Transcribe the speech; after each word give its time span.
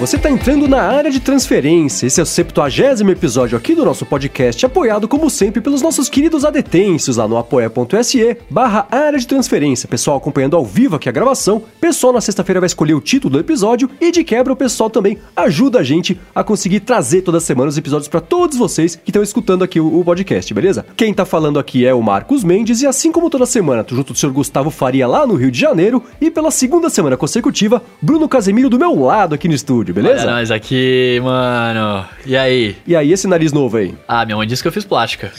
você 0.00 0.16
está 0.16 0.30
entrando 0.30 0.66
na 0.66 0.80
área 0.80 1.10
de 1.10 1.20
transferência. 1.20 2.06
Esse 2.06 2.20
é 2.20 2.22
o 2.22 2.26
70 2.26 3.10
episódio 3.10 3.58
aqui 3.58 3.74
do 3.74 3.84
nosso 3.84 4.06
podcast, 4.06 4.64
apoiado 4.64 5.06
como 5.06 5.28
sempre 5.28 5.60
pelos 5.60 5.82
nossos 5.82 6.08
queridos 6.08 6.42
adetêncios 6.42 7.18
lá 7.18 7.28
no 7.28 7.36
apoia.se 7.36 8.38
barra 8.48 8.88
área 8.90 9.18
de 9.18 9.26
transferência. 9.26 9.86
Pessoal 9.86 10.16
acompanhando 10.16 10.56
ao 10.56 10.64
vivo 10.64 10.96
aqui 10.96 11.06
a 11.06 11.12
gravação, 11.12 11.62
pessoal 11.78 12.14
na 12.14 12.22
sexta-feira 12.22 12.60
vai 12.60 12.66
escolher 12.66 12.94
o 12.94 13.00
título 13.00 13.34
do 13.34 13.40
episódio 13.40 13.90
e 14.00 14.10
de 14.10 14.24
quebra 14.24 14.54
o 14.54 14.56
pessoal 14.56 14.88
também 14.88 15.18
ajuda 15.36 15.80
a 15.80 15.82
gente 15.82 16.18
a 16.34 16.42
conseguir 16.42 16.80
trazer 16.80 17.20
toda 17.20 17.38
semana 17.38 17.68
os 17.68 17.76
episódios 17.76 18.08
para 18.08 18.22
todos 18.22 18.56
vocês 18.56 18.96
que 18.96 19.10
estão 19.10 19.22
escutando 19.22 19.64
aqui 19.64 19.78
o, 19.78 20.00
o, 20.00 20.02
podcast, 20.02 20.54
beleza? 20.54 20.86
Quem 20.96 21.12
tá 21.12 21.26
falando 21.26 21.58
aqui 21.58 21.84
é 21.84 21.92
o 21.92 22.02
Marcos 22.02 22.42
Mendes 22.42 22.80
e 22.80 22.86
assim 22.86 23.12
como 23.12 23.28
toda 23.28 23.44
semana, 23.44 23.84
tô 23.84 23.94
junto 23.94 24.14
do 24.14 24.18
senhor 24.18 24.32
Gustavo 24.32 24.70
Faria 24.70 25.06
lá 25.06 25.26
no 25.26 25.34
Rio 25.34 25.50
de 25.50 25.60
Janeiro 25.60 26.02
e 26.18 26.30
pela 26.30 26.50
segunda 26.50 26.88
semana 26.88 27.18
consecutiva, 27.18 27.82
Bruno 28.00 28.26
Casemiro 28.26 28.70
do 28.70 28.78
meu 28.78 28.98
lado 28.98 29.34
aqui 29.34 29.46
no 29.46 29.52
estúdio, 29.52 29.89
beleza? 29.92 30.24
Olha 30.24 30.32
nós 30.32 30.50
aqui, 30.50 31.20
mano. 31.22 32.04
E 32.24 32.36
aí? 32.36 32.76
E 32.86 32.94
aí, 32.96 33.12
esse 33.12 33.26
nariz 33.26 33.52
novo 33.52 33.76
aí? 33.76 33.94
Ah, 34.06 34.24
minha 34.24 34.36
mãe 34.36 34.46
disse 34.46 34.62
que 34.62 34.68
eu 34.68 34.72
fiz 34.72 34.84
plástica. 34.84 35.32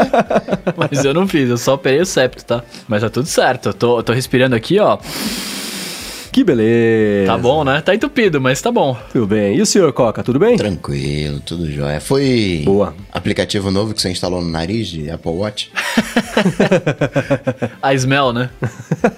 Mas 0.76 1.04
eu 1.04 1.14
não 1.14 1.26
fiz, 1.26 1.48
eu 1.48 1.58
só 1.58 1.74
operei 1.74 2.00
o 2.00 2.06
septo, 2.06 2.44
tá? 2.44 2.62
Mas 2.88 3.02
tá 3.02 3.10
tudo 3.10 3.26
certo. 3.26 3.70
Eu 3.70 3.74
tô, 3.74 4.02
tô 4.02 4.12
respirando 4.12 4.54
aqui, 4.54 4.78
ó. 4.78 4.98
Que 6.32 6.44
beleza. 6.44 7.26
Tá 7.26 7.36
bom, 7.36 7.64
né? 7.64 7.80
Tá 7.80 7.94
entupido, 7.94 8.40
mas 8.40 8.60
tá 8.62 8.70
bom. 8.70 8.96
Tudo 9.12 9.26
bem. 9.26 9.56
E 9.56 9.60
o 9.60 9.66
senhor 9.66 9.92
Coca, 9.92 10.22
tudo 10.22 10.38
bem? 10.38 10.56
Tranquilo, 10.56 11.40
tudo 11.40 11.70
jóia. 11.70 12.00
Foi 12.00 12.62
Boa. 12.64 12.94
aplicativo 13.12 13.70
novo 13.70 13.92
que 13.92 14.00
você 14.00 14.10
instalou 14.10 14.40
no 14.40 14.48
nariz 14.48 14.88
de 14.88 15.10
Apple 15.10 15.32
Watch? 15.32 15.72
a 17.82 17.94
Smell, 17.94 18.32
né? 18.32 18.50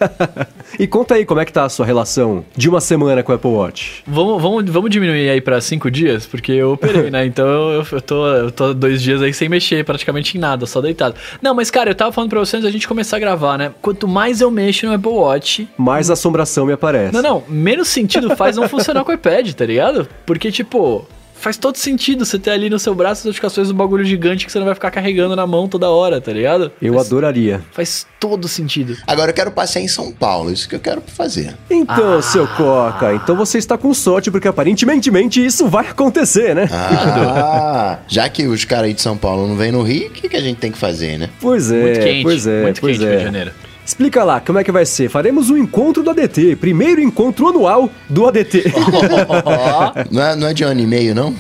e 0.79 0.87
conta 0.87 1.15
aí 1.15 1.27
como 1.27 1.41
é 1.41 1.45
que 1.45 1.53
tá 1.53 1.65
a 1.65 1.69
sua 1.69 1.85
relação 1.85 2.45
de 2.57 2.69
uma 2.69 2.81
semana 2.81 3.23
com 3.23 3.33
o 3.33 3.35
Apple 3.35 3.51
Watch. 3.51 4.03
Vamos, 4.07 4.41
vamos, 4.41 4.71
vamos 4.71 4.91
diminuir 4.91 5.29
aí 5.29 5.41
pra 5.41 5.61
cinco 5.61 5.91
dias, 5.91 6.25
porque 6.25 6.53
eu 6.53 6.73
operei, 6.73 7.11
né? 7.11 7.27
Então 7.27 7.47
eu, 7.47 7.87
eu, 7.93 8.01
tô, 8.01 8.27
eu 8.29 8.51
tô 8.51 8.73
dois 8.73 9.03
dias 9.03 9.21
aí 9.21 9.35
sem 9.35 9.49
mexer 9.49 9.85
praticamente 9.85 10.39
em 10.39 10.41
nada, 10.41 10.65
só 10.65 10.81
deitado. 10.81 11.15
Não, 11.43 11.55
mas 11.55 11.71
cara, 11.71 11.91
eu 11.91 11.95
tava 11.95 12.11
falando 12.11 12.31
pra 12.31 12.41
vocês 12.41 12.55
antes 12.55 12.65
da 12.65 12.71
gente 12.71 12.89
começar 12.89 13.17
a 13.17 13.21
gravar, 13.21 13.59
né? 13.59 13.73
Quanto 13.83 14.09
mais 14.09 14.41
eu 14.41 14.51
mexo 14.51 14.87
no 14.87 14.95
Apple 14.95 15.11
Watch... 15.11 15.69
Mais 15.77 16.09
assombração 16.09 16.65
me 16.65 16.73
aparece. 16.73 17.12
Não, 17.13 17.23
não, 17.23 17.45
menos 17.49 17.89
sentido 17.89 18.35
faz 18.37 18.57
não 18.57 18.69
funcionar 18.69 19.05
com 19.05 19.11
o 19.11 19.15
iPad, 19.15 19.53
tá 19.53 19.67
ligado? 19.67 20.09
Porque, 20.25 20.51
tipo, 20.51 21.07
faz 21.43 21.57
todo 21.57 21.77
sentido 21.77 22.25
você 22.25 22.39
ter 22.39 22.51
ali 22.51 22.71
no 22.71 22.79
seu 22.79 22.95
braço 22.95 23.21
as 23.21 23.25
notificações 23.25 23.67
do 23.67 23.75
bagulho 23.75 24.05
gigante 24.05 24.47
que 24.47 24.53
você 24.53 24.61
não 24.61 24.67
vai 24.67 24.75
ficar 24.75 24.93
carregando 24.93 25.35
na 25.35 25.45
mão 25.45 25.67
toda 25.67 25.91
hora, 25.91 26.21
tá 26.21 26.33
ligado? 26.33 26.71
Eu 26.81 26.95
faz, 26.95 27.07
adoraria. 27.09 27.61
Faz 27.73 28.07
todo 28.21 28.47
sentido. 28.47 28.97
Agora 29.07 29.31
eu 29.31 29.35
quero 29.35 29.51
passear 29.51 29.83
em 29.83 29.89
São 29.89 30.13
Paulo, 30.13 30.53
isso 30.53 30.69
que 30.69 30.77
eu 30.77 30.81
quero 30.81 31.03
fazer. 31.05 31.57
Então, 31.69 32.19
ah. 32.19 32.23
seu 32.23 32.47
Coca, 32.47 33.13
então 33.15 33.35
você 33.35 33.59
está 33.59 33.77
com 33.77 33.93
sorte, 33.93 34.31
porque 34.31 34.47
aparentemente 34.47 35.45
isso 35.45 35.67
vai 35.67 35.89
acontecer, 35.89 36.55
né? 36.55 36.69
Ah, 36.73 37.99
já 38.07 38.29
que 38.29 38.47
os 38.47 38.65
caras 38.65 38.85
aí 38.87 38.95
de 38.95 39.03
São 39.03 39.17
Paulo 39.17 39.49
não 39.49 39.57
vêm 39.57 39.73
no 39.73 39.83
Rio, 39.83 40.09
o 40.09 40.11
que, 40.11 40.29
que 40.29 40.37
a 40.37 40.41
gente 40.41 40.59
tem 40.59 40.71
que 40.71 40.79
fazer, 40.79 41.19
né? 41.19 41.29
Pois 41.41 41.73
é, 41.73 41.81
muito 41.83 42.01
quente, 42.01 42.23
pois 42.23 42.47
é, 42.47 42.63
muito 42.63 42.81
pois 42.81 42.99
quente 42.99 43.07
é. 43.07 43.11
Rio 43.11 43.19
de 43.19 43.25
Janeiro. 43.25 43.53
Explica 43.93 44.25
lá, 44.25 44.41
como 44.41 44.59
é 44.59 44.65
que 44.65 44.73
vai 44.73 44.87
ser? 44.87 45.11
Faremos 45.11 45.51
um 45.51 45.57
encontro 45.59 46.03
do 46.03 46.09
ADT, 46.09 46.57
primeiro 46.57 46.98
encontro 46.98 47.47
anual 47.47 47.91
do 48.09 48.27
ADT. 48.27 48.65
não, 50.11 50.23
é, 50.23 50.35
não 50.35 50.48
é 50.48 50.55
de 50.55 50.65
ano 50.65 50.81
e 50.81 50.87
meio, 50.87 51.15
não? 51.15 51.35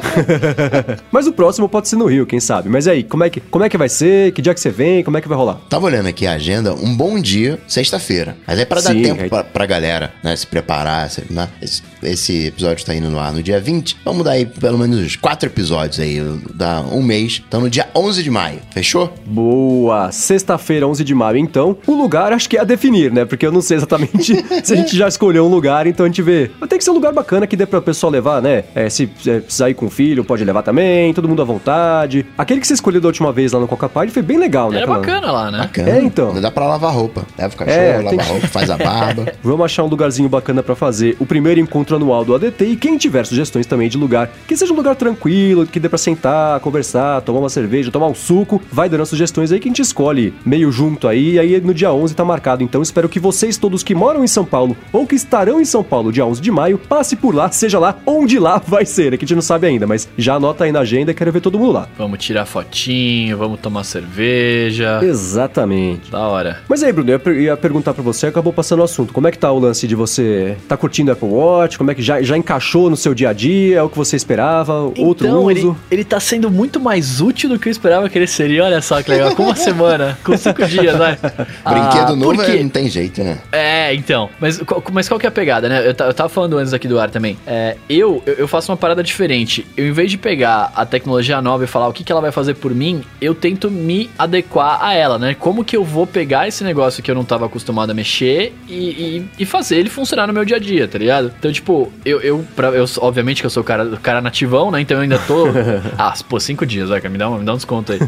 Mas 1.12 1.26
o 1.26 1.32
próximo 1.34 1.68
pode 1.68 1.86
ser 1.86 1.96
no 1.96 2.06
Rio, 2.06 2.24
quem 2.24 2.40
sabe. 2.40 2.70
Mas 2.70 2.88
aí, 2.88 3.04
como 3.04 3.24
é, 3.24 3.28
que, 3.28 3.40
como 3.42 3.62
é 3.62 3.68
que 3.68 3.76
vai 3.76 3.90
ser? 3.90 4.32
Que 4.32 4.40
dia 4.40 4.54
que 4.54 4.60
você 4.60 4.70
vem? 4.70 5.04
Como 5.04 5.18
é 5.18 5.20
que 5.20 5.28
vai 5.28 5.36
rolar? 5.36 5.60
Tava 5.68 5.84
olhando 5.84 6.06
aqui 6.08 6.26
a 6.26 6.32
agenda, 6.32 6.72
um 6.72 6.96
bom 6.96 7.20
dia, 7.20 7.58
sexta-feira. 7.68 8.38
Mas 8.46 8.58
é 8.58 8.64
para 8.64 8.80
dar 8.80 8.92
Sim, 8.92 9.02
tempo 9.02 9.22
aí- 9.24 9.28
pra, 9.28 9.44
pra 9.44 9.66
galera, 9.66 10.14
né, 10.24 10.34
se 10.34 10.46
preparar, 10.46 11.10
se- 11.10 11.24
né? 11.28 11.46
Esse, 11.60 11.82
esse 12.02 12.46
episódio 12.46 12.86
tá 12.86 12.94
indo 12.94 13.10
no 13.10 13.20
ar 13.20 13.34
no 13.34 13.42
dia 13.42 13.60
20. 13.60 13.98
Vamos 14.02 14.24
dar 14.24 14.30
aí 14.30 14.46
pelo 14.46 14.78
menos 14.78 15.14
quatro 15.16 15.46
episódios 15.46 16.00
aí, 16.00 16.20
dá 16.54 16.80
um 16.80 17.02
mês. 17.02 17.42
Então 17.46 17.60
no 17.60 17.68
dia 17.68 17.86
11 17.94 18.22
de 18.22 18.30
maio, 18.30 18.58
fechou? 18.70 19.12
Boa! 19.26 20.10
Sexta-feira, 20.12 20.86
11 20.86 21.02
de 21.04 21.14
maio, 21.14 21.36
então. 21.38 21.76
O 21.86 21.92
lugar 21.94 22.32
acho 22.32 22.48
que 22.48 22.56
é 22.56 22.60
a 22.60 22.64
definir, 22.64 23.12
né? 23.12 23.24
Porque 23.24 23.46
eu 23.46 23.52
não 23.52 23.60
sei 23.60 23.76
exatamente 23.76 24.34
se 24.64 24.72
a 24.72 24.76
gente 24.76 24.96
já 24.96 25.08
escolheu 25.08 25.44
um 25.44 25.48
lugar, 25.48 25.86
então 25.86 26.04
a 26.04 26.08
gente 26.08 26.22
vê. 26.22 26.50
Mas 26.60 26.68
tem 26.68 26.78
que 26.78 26.84
ser 26.84 26.90
um 26.90 26.94
lugar 26.94 27.12
bacana 27.12 27.46
que 27.46 27.56
dê 27.56 27.66
pra 27.66 27.80
pessoa 27.80 28.10
levar, 28.10 28.40
né? 28.42 28.64
É, 28.74 28.88
se 28.88 29.08
é, 29.26 29.40
precisar 29.40 29.70
ir 29.70 29.74
com 29.74 29.86
o 29.86 29.90
filho, 29.90 30.24
pode 30.24 30.44
levar 30.44 30.62
também, 30.62 31.12
todo 31.14 31.28
mundo 31.28 31.42
à 31.42 31.44
vontade. 31.44 32.26
Aquele 32.36 32.60
que 32.60 32.66
você 32.66 32.74
escolheu 32.74 33.00
da 33.00 33.08
última 33.08 33.32
vez 33.32 33.52
lá 33.52 33.60
no 33.60 33.66
Coca 33.68 33.88
Party 33.88 34.12
foi 34.12 34.22
bem 34.22 34.38
legal, 34.38 34.70
né? 34.70 34.78
Era 34.78 34.84
Aquela- 34.86 34.98
bacana 35.00 35.32
lá, 35.32 35.50
né? 35.50 35.58
Bacana. 35.58 35.90
É, 35.90 36.02
então. 36.02 36.40
Dá 36.40 36.50
pra 36.50 36.66
lavar 36.66 36.92
roupa. 36.92 37.24
Leva 37.38 37.54
o 37.54 37.56
cachorro, 37.56 37.76
É, 37.80 37.96
lava 37.98 38.10
tem 38.10 38.18
roupa, 38.18 38.46
faz 38.48 38.70
a 38.70 38.76
barba. 38.76 39.32
Vamos 39.42 39.64
achar 39.64 39.84
um 39.84 39.88
lugarzinho 39.88 40.28
bacana 40.28 40.62
pra 40.62 40.74
fazer 40.74 41.16
o 41.18 41.26
primeiro 41.26 41.60
encontro 41.60 41.96
anual 41.96 42.24
do 42.24 42.34
ADT 42.34 42.64
e 42.64 42.76
quem 42.76 42.96
tiver 42.98 43.24
sugestões 43.24 43.66
também 43.66 43.88
de 43.88 43.96
lugar, 43.96 44.30
que 44.46 44.56
seja 44.56 44.72
um 44.72 44.76
lugar 44.76 44.94
tranquilo, 44.96 45.66
que 45.66 45.78
dê 45.80 45.88
pra 45.88 45.98
sentar, 45.98 46.60
conversar, 46.60 47.20
tomar 47.22 47.40
uma 47.40 47.48
cerveja, 47.48 47.79
tomar 47.88 48.08
um 48.08 48.14
suco, 48.14 48.60
vai 48.70 48.88
dando 48.88 49.02
as 49.02 49.08
sugestões 49.08 49.52
aí 49.52 49.60
que 49.60 49.68
a 49.68 49.70
gente 49.70 49.82
escolhe 49.82 50.34
meio 50.44 50.70
junto 50.72 51.06
aí, 51.08 51.34
e 51.34 51.38
aí 51.38 51.60
no 51.60 51.72
dia 51.72 51.92
11 51.92 52.14
tá 52.14 52.24
marcado. 52.24 52.62
Então 52.62 52.82
espero 52.82 53.08
que 53.08 53.20
vocês 53.20 53.56
todos 53.56 53.82
que 53.82 53.94
moram 53.94 54.22
em 54.24 54.28
São 54.28 54.44
Paulo 54.44 54.76
ou 54.92 55.06
que 55.06 55.14
estarão 55.14 55.60
em 55.60 55.64
São 55.64 55.82
Paulo 55.82 56.12
dia 56.12 56.26
11 56.26 56.40
de 56.40 56.50
maio, 56.50 56.76
passe 56.78 57.14
por 57.16 57.34
lá, 57.34 57.50
seja 57.50 57.78
lá 57.78 57.96
onde 58.04 58.38
lá 58.38 58.58
vai 58.66 58.84
ser, 58.84 59.14
é 59.14 59.16
que 59.16 59.24
a 59.24 59.28
gente 59.28 59.34
não 59.36 59.42
sabe 59.42 59.66
ainda, 59.66 59.86
mas 59.86 60.08
já 60.18 60.34
anota 60.34 60.64
aí 60.64 60.72
na 60.72 60.80
agenda, 60.80 61.14
quero 61.14 61.30
ver 61.32 61.40
todo 61.40 61.58
mundo 61.58 61.72
lá. 61.72 61.88
Vamos 61.96 62.18
tirar 62.18 62.44
fotinho, 62.46 63.38
vamos 63.38 63.60
tomar 63.60 63.84
cerveja. 63.84 65.00
Exatamente. 65.02 66.10
Da 66.10 66.20
hora. 66.26 66.58
Mas 66.68 66.82
aí, 66.82 66.92
Bruno, 66.92 67.10
eu 67.10 67.14
ia 67.14 67.18
per- 67.18 67.36
ia 67.40 67.56
perguntar 67.56 67.94
pra 67.94 68.02
você, 68.02 68.26
acabou 68.26 68.52
passando 68.52 68.80
o 68.80 68.82
assunto. 68.82 69.12
Como 69.12 69.26
é 69.28 69.30
que 69.30 69.38
tá 69.38 69.50
o 69.52 69.58
lance 69.58 69.86
de 69.86 69.94
você 69.94 70.56
tá 70.68 70.76
curtindo 70.76 71.10
o 71.10 71.12
Apple 71.12 71.28
Watch? 71.28 71.78
Como 71.78 71.90
é 71.90 71.94
que 71.94 72.02
já, 72.02 72.20
já 72.22 72.36
encaixou 72.36 72.90
no 72.90 72.96
seu 72.96 73.14
dia 73.14 73.30
a 73.30 73.32
dia? 73.32 73.78
É 73.78 73.82
o 73.82 73.88
que 73.88 73.96
você 73.96 74.16
esperava? 74.16 74.74
Outro 74.98 75.26
então, 75.26 75.44
uso? 75.44 75.50
Ele, 75.50 75.76
ele 75.90 76.04
tá 76.04 76.18
sendo 76.20 76.50
muito 76.50 76.80
mais 76.80 77.20
útil 77.20 77.48
do 77.48 77.58
que 77.58 77.69
eu 77.70 77.72
esperava 77.72 78.08
que 78.08 78.18
ele 78.18 78.26
seria. 78.26 78.64
Olha 78.64 78.80
só 78.80 79.02
que 79.02 79.10
legal. 79.10 79.34
Com 79.34 79.44
uma 79.44 79.56
semana, 79.56 80.18
com 80.24 80.36
cinco 80.36 80.64
dias, 80.66 80.96
vai. 80.96 81.16
Brinquedo 81.68 82.12
Ah, 82.12 82.16
novo 82.16 82.34
por 82.34 82.44
quê? 82.44 82.52
é- 82.52 82.62
não 82.62 82.68
tem 82.68 82.88
jeito, 82.88 83.22
né? 83.22 83.38
É, 83.52 83.94
então. 83.94 84.28
Mas, 84.40 84.58
qual- 84.58 84.82
mas 84.92 85.08
qual 85.08 85.18
que 85.18 85.26
é 85.26 85.28
a 85.28 85.32
pegada, 85.32 85.68
né? 85.68 85.80
Eu, 85.80 85.94
eu 86.06 86.14
tava 86.14 86.28
falando 86.28 86.58
antes 86.58 86.72
aqui 86.72 86.86
do 86.88 86.98
ar 86.98 87.10
também. 87.10 87.36
É, 87.46 87.76
eu, 87.88 88.22
eu 88.26 88.46
faço 88.48 88.70
uma 88.70 88.76
parada 88.76 89.02
diferente. 89.02 89.66
Eu, 89.76 89.86
em 89.86 89.92
vez 89.92 90.10
de 90.10 90.18
pegar 90.18 90.72
a 90.74 90.84
tecnologia 90.84 91.40
nova 91.40 91.64
e 91.64 91.66
falar 91.66 91.88
o 91.88 91.92
que, 91.92 92.04
que 92.04 92.12
ela 92.12 92.20
vai 92.20 92.32
fazer 92.32 92.54
por 92.54 92.74
mim, 92.74 93.02
eu 93.20 93.34
tento 93.34 93.70
me 93.70 94.10
adequar 94.18 94.82
a 94.84 94.94
ela, 94.94 95.18
né? 95.18 95.34
Como 95.38 95.64
que 95.64 95.76
eu 95.76 95.84
vou 95.84 96.06
pegar 96.06 96.48
esse 96.48 96.64
negócio 96.64 97.02
que 97.02 97.10
eu 97.10 97.14
não 97.14 97.24
tava 97.24 97.46
acostumado 97.46 97.90
a 97.90 97.94
mexer 97.94 98.52
e, 98.68 98.74
e, 98.74 99.28
e 99.38 99.44
fazer 99.46 99.76
ele 99.76 99.88
funcionar 99.90 100.26
no 100.26 100.32
meu 100.32 100.44
dia 100.44 100.56
a 100.56 100.60
dia, 100.60 100.86
tá 100.88 100.98
ligado? 100.98 101.32
Então, 101.38 101.52
tipo, 101.52 101.92
eu, 102.04 102.20
eu, 102.20 102.44
pra, 102.56 102.68
eu 102.70 102.84
obviamente 102.98 103.40
que 103.42 103.46
eu 103.46 103.50
sou 103.50 103.62
o 103.62 103.64
cara, 103.64 103.84
o 103.84 103.98
cara 103.98 104.20
nativão, 104.20 104.70
né? 104.70 104.80
Então 104.80 104.96
eu 104.96 105.02
ainda 105.02 105.18
tô. 105.18 105.46
ah, 105.98 106.14
pô, 106.28 106.38
cinco 106.40 106.64
dias, 106.66 106.88
vai, 106.88 107.00
me 107.08 107.18
dá, 107.18 107.28
um, 107.28 107.38
me 107.38 107.44
dá 107.44 107.52
um 107.52 107.56
desconto 107.60 107.92
aí. 107.92 107.98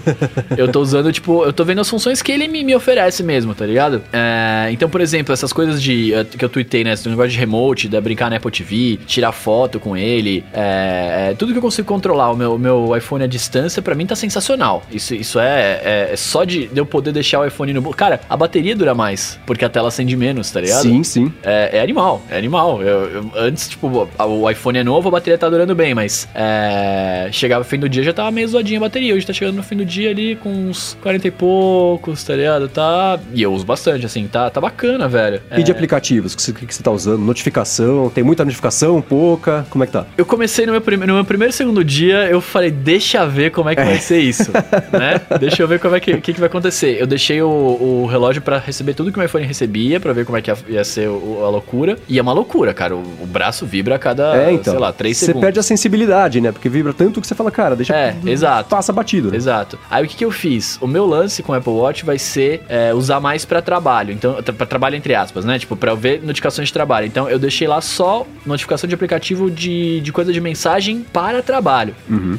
eu 0.56 0.70
tô 0.70 0.80
usando, 0.80 1.12
tipo, 1.12 1.44
eu 1.44 1.52
tô 1.52 1.64
vendo 1.64 1.80
as 1.80 1.88
funções 1.88 2.20
que 2.22 2.32
ele 2.32 2.48
me, 2.48 2.64
me 2.64 2.74
oferece 2.74 3.22
mesmo, 3.22 3.54
tá 3.54 3.64
ligado? 3.66 4.02
É, 4.12 4.68
então, 4.72 4.88
por 4.88 5.00
exemplo, 5.00 5.32
essas 5.32 5.52
coisas 5.52 5.80
de 5.82 6.12
eh, 6.14 6.24
que 6.24 6.44
eu 6.44 6.48
tuitei, 6.48 6.82
né? 6.84 6.92
Esse 6.92 7.08
negócio 7.08 7.30
de 7.30 7.38
remote, 7.38 7.88
de 7.88 8.00
brincar 8.00 8.30
na 8.30 8.36
Apple 8.36 8.50
TV, 8.50 8.98
tirar 9.06 9.32
foto 9.32 9.78
com 9.78 9.96
ele, 9.96 10.44
é, 10.52 11.30
é, 11.30 11.34
tudo 11.34 11.52
que 11.52 11.58
eu 11.58 11.62
consigo 11.62 11.86
controlar 11.86 12.30
o 12.30 12.36
meu, 12.36 12.58
meu 12.58 12.96
iPhone 12.96 13.24
à 13.24 13.26
distância, 13.26 13.80
pra 13.82 13.94
mim 13.94 14.06
tá 14.06 14.16
sensacional. 14.16 14.82
Isso, 14.90 15.14
isso 15.14 15.38
é, 15.38 15.80
é, 15.84 16.08
é 16.12 16.16
só 16.16 16.44
de, 16.44 16.66
de 16.68 16.78
eu 16.80 16.86
poder 16.86 17.12
deixar 17.12 17.40
o 17.40 17.46
iPhone 17.46 17.72
no. 17.72 17.82
Cara, 17.94 18.20
a 18.28 18.36
bateria 18.36 18.74
dura 18.74 18.94
mais, 18.94 19.38
porque 19.46 19.64
a 19.64 19.68
tela 19.68 19.88
acende 19.88 20.16
menos, 20.16 20.50
tá 20.50 20.60
ligado? 20.60 20.82
Sim, 20.82 21.02
sim. 21.04 21.32
É, 21.42 21.78
é 21.78 21.80
animal, 21.80 22.22
é 22.30 22.36
animal. 22.38 22.82
Eu, 22.82 23.10
eu- 23.10 23.30
antes, 23.36 23.68
tipo, 23.68 24.08
o 24.18 24.50
iPhone 24.50 24.78
é 24.78 24.84
novo, 24.84 25.08
a 25.08 25.12
bateria 25.12 25.38
tá 25.38 25.48
durando 25.48 25.74
bem, 25.74 25.94
mas 25.94 26.26
chegava 27.32 27.64
fim 27.64 27.78
do 27.78 27.88
dia 27.88 28.02
já 28.02 28.12
tava 28.12 28.30
meio 28.30 28.48
zoadinha 28.48 28.78
a 28.78 28.82
bateria. 28.82 29.14
Hoje 29.14 29.26
tá 29.26 29.32
chegando 29.42 29.56
no 29.56 29.62
fim 29.64 29.74
do 29.76 29.84
dia 29.84 30.10
ali 30.10 30.36
com 30.36 30.48
uns 30.50 30.96
40 31.02 31.26
e 31.26 31.30
poucos, 31.32 32.22
tá 32.22 32.36
ligado? 32.36 32.68
Tá. 32.68 33.18
E 33.34 33.42
eu 33.42 33.52
uso 33.52 33.64
bastante, 33.66 34.06
assim, 34.06 34.28
tá, 34.28 34.48
tá 34.48 34.60
bacana, 34.60 35.08
velho. 35.08 35.40
E 35.56 35.62
de 35.64 35.70
É, 35.70 35.74
aplicativos? 35.74 36.32
O 36.32 36.36
que 36.36 36.42
você, 36.42 36.52
que 36.52 36.72
você 36.72 36.82
tá 36.82 36.92
usando? 36.92 37.18
Notificação? 37.18 38.08
Tem 38.08 38.22
muita 38.22 38.44
notificação? 38.44 39.02
Pouca? 39.02 39.66
Como 39.68 39.82
é 39.82 39.86
que 39.88 39.92
tá? 39.92 40.06
Eu 40.16 40.24
comecei 40.24 40.64
no 40.64 40.70
meu, 40.72 40.80
prime- 40.80 41.06
no 41.06 41.14
meu 41.14 41.24
primeiro 41.24 41.52
segundo 41.52 41.84
dia, 41.84 42.28
eu 42.30 42.40
falei, 42.40 42.70
deixa 42.70 43.26
ver 43.26 43.50
como 43.50 43.68
é 43.68 43.74
que 43.74 43.82
vai 43.82 43.98
ser 43.98 44.20
isso, 44.20 44.52
né? 44.92 45.20
Deixa 45.40 45.60
eu 45.62 45.66
ver 45.66 45.80
como 45.80 45.96
é 45.96 46.00
que, 46.00 46.16
que, 46.20 46.32
que 46.34 46.38
vai 46.40 46.46
acontecer. 46.48 47.00
Eu 47.00 47.06
deixei 47.06 47.42
o, 47.42 47.48
o 47.48 48.06
relógio 48.06 48.40
pra 48.42 48.58
receber 48.58 48.94
tudo 48.94 49.10
que 49.10 49.18
o 49.18 49.20
meu 49.20 49.26
iPhone 49.26 49.44
recebia, 49.44 49.98
pra 49.98 50.12
ver 50.12 50.24
como 50.24 50.38
é 50.38 50.42
que 50.42 50.50
ia, 50.50 50.56
ia 50.68 50.84
ser 50.84 51.08
o- 51.08 51.40
a 51.44 51.48
loucura. 51.50 51.98
E 52.08 52.16
é 52.18 52.22
uma 52.22 52.32
loucura, 52.32 52.72
cara. 52.72 52.94
O, 52.94 53.00
o 53.22 53.26
braço 53.26 53.66
vibra 53.66 53.96
a 53.96 53.98
cada, 53.98 54.36
é, 54.36 54.52
então. 54.52 54.72
sei 54.72 54.80
lá, 54.80 54.92
3 54.92 55.16
Você 55.16 55.26
segundos. 55.26 55.44
perde 55.46 55.58
a 55.58 55.62
sensibilidade, 55.64 56.40
né? 56.40 56.52
Porque 56.52 56.68
vibra 56.68 56.92
tanto 56.92 57.20
que 57.20 57.26
você 57.26 57.34
fala, 57.34 57.50
cara, 57.50 57.74
deixa. 57.74 57.92
É, 57.96 58.14
exato. 58.26 58.68
Passa 58.68 58.92
batido. 58.92 59.31
Exato. 59.36 59.78
Aí 59.90 60.04
o 60.04 60.08
que, 60.08 60.16
que 60.16 60.24
eu 60.24 60.30
fiz? 60.30 60.78
O 60.80 60.86
meu 60.86 61.06
lance 61.06 61.42
com 61.42 61.52
o 61.52 61.54
Apple 61.54 61.72
Watch 61.72 62.04
vai 62.04 62.18
ser 62.18 62.62
é, 62.68 62.92
usar 62.94 63.20
mais 63.20 63.44
pra 63.44 63.62
trabalho. 63.62 64.12
Então, 64.12 64.42
pra 64.42 64.66
trabalho 64.66 64.96
entre 64.96 65.14
aspas, 65.14 65.44
né? 65.44 65.58
Tipo, 65.58 65.76
pra 65.76 65.92
eu 65.92 65.96
ver 65.96 66.22
notificações 66.22 66.68
de 66.68 66.72
trabalho. 66.72 67.06
Então, 67.06 67.28
eu 67.28 67.38
deixei 67.38 67.66
lá 67.66 67.80
só 67.80 68.26
notificação 68.44 68.88
de 68.88 68.94
aplicativo 68.94 69.50
de, 69.50 70.00
de 70.00 70.12
coisa 70.12 70.32
de 70.32 70.40
mensagem 70.40 71.04
para 71.12 71.42
trabalho. 71.42 71.94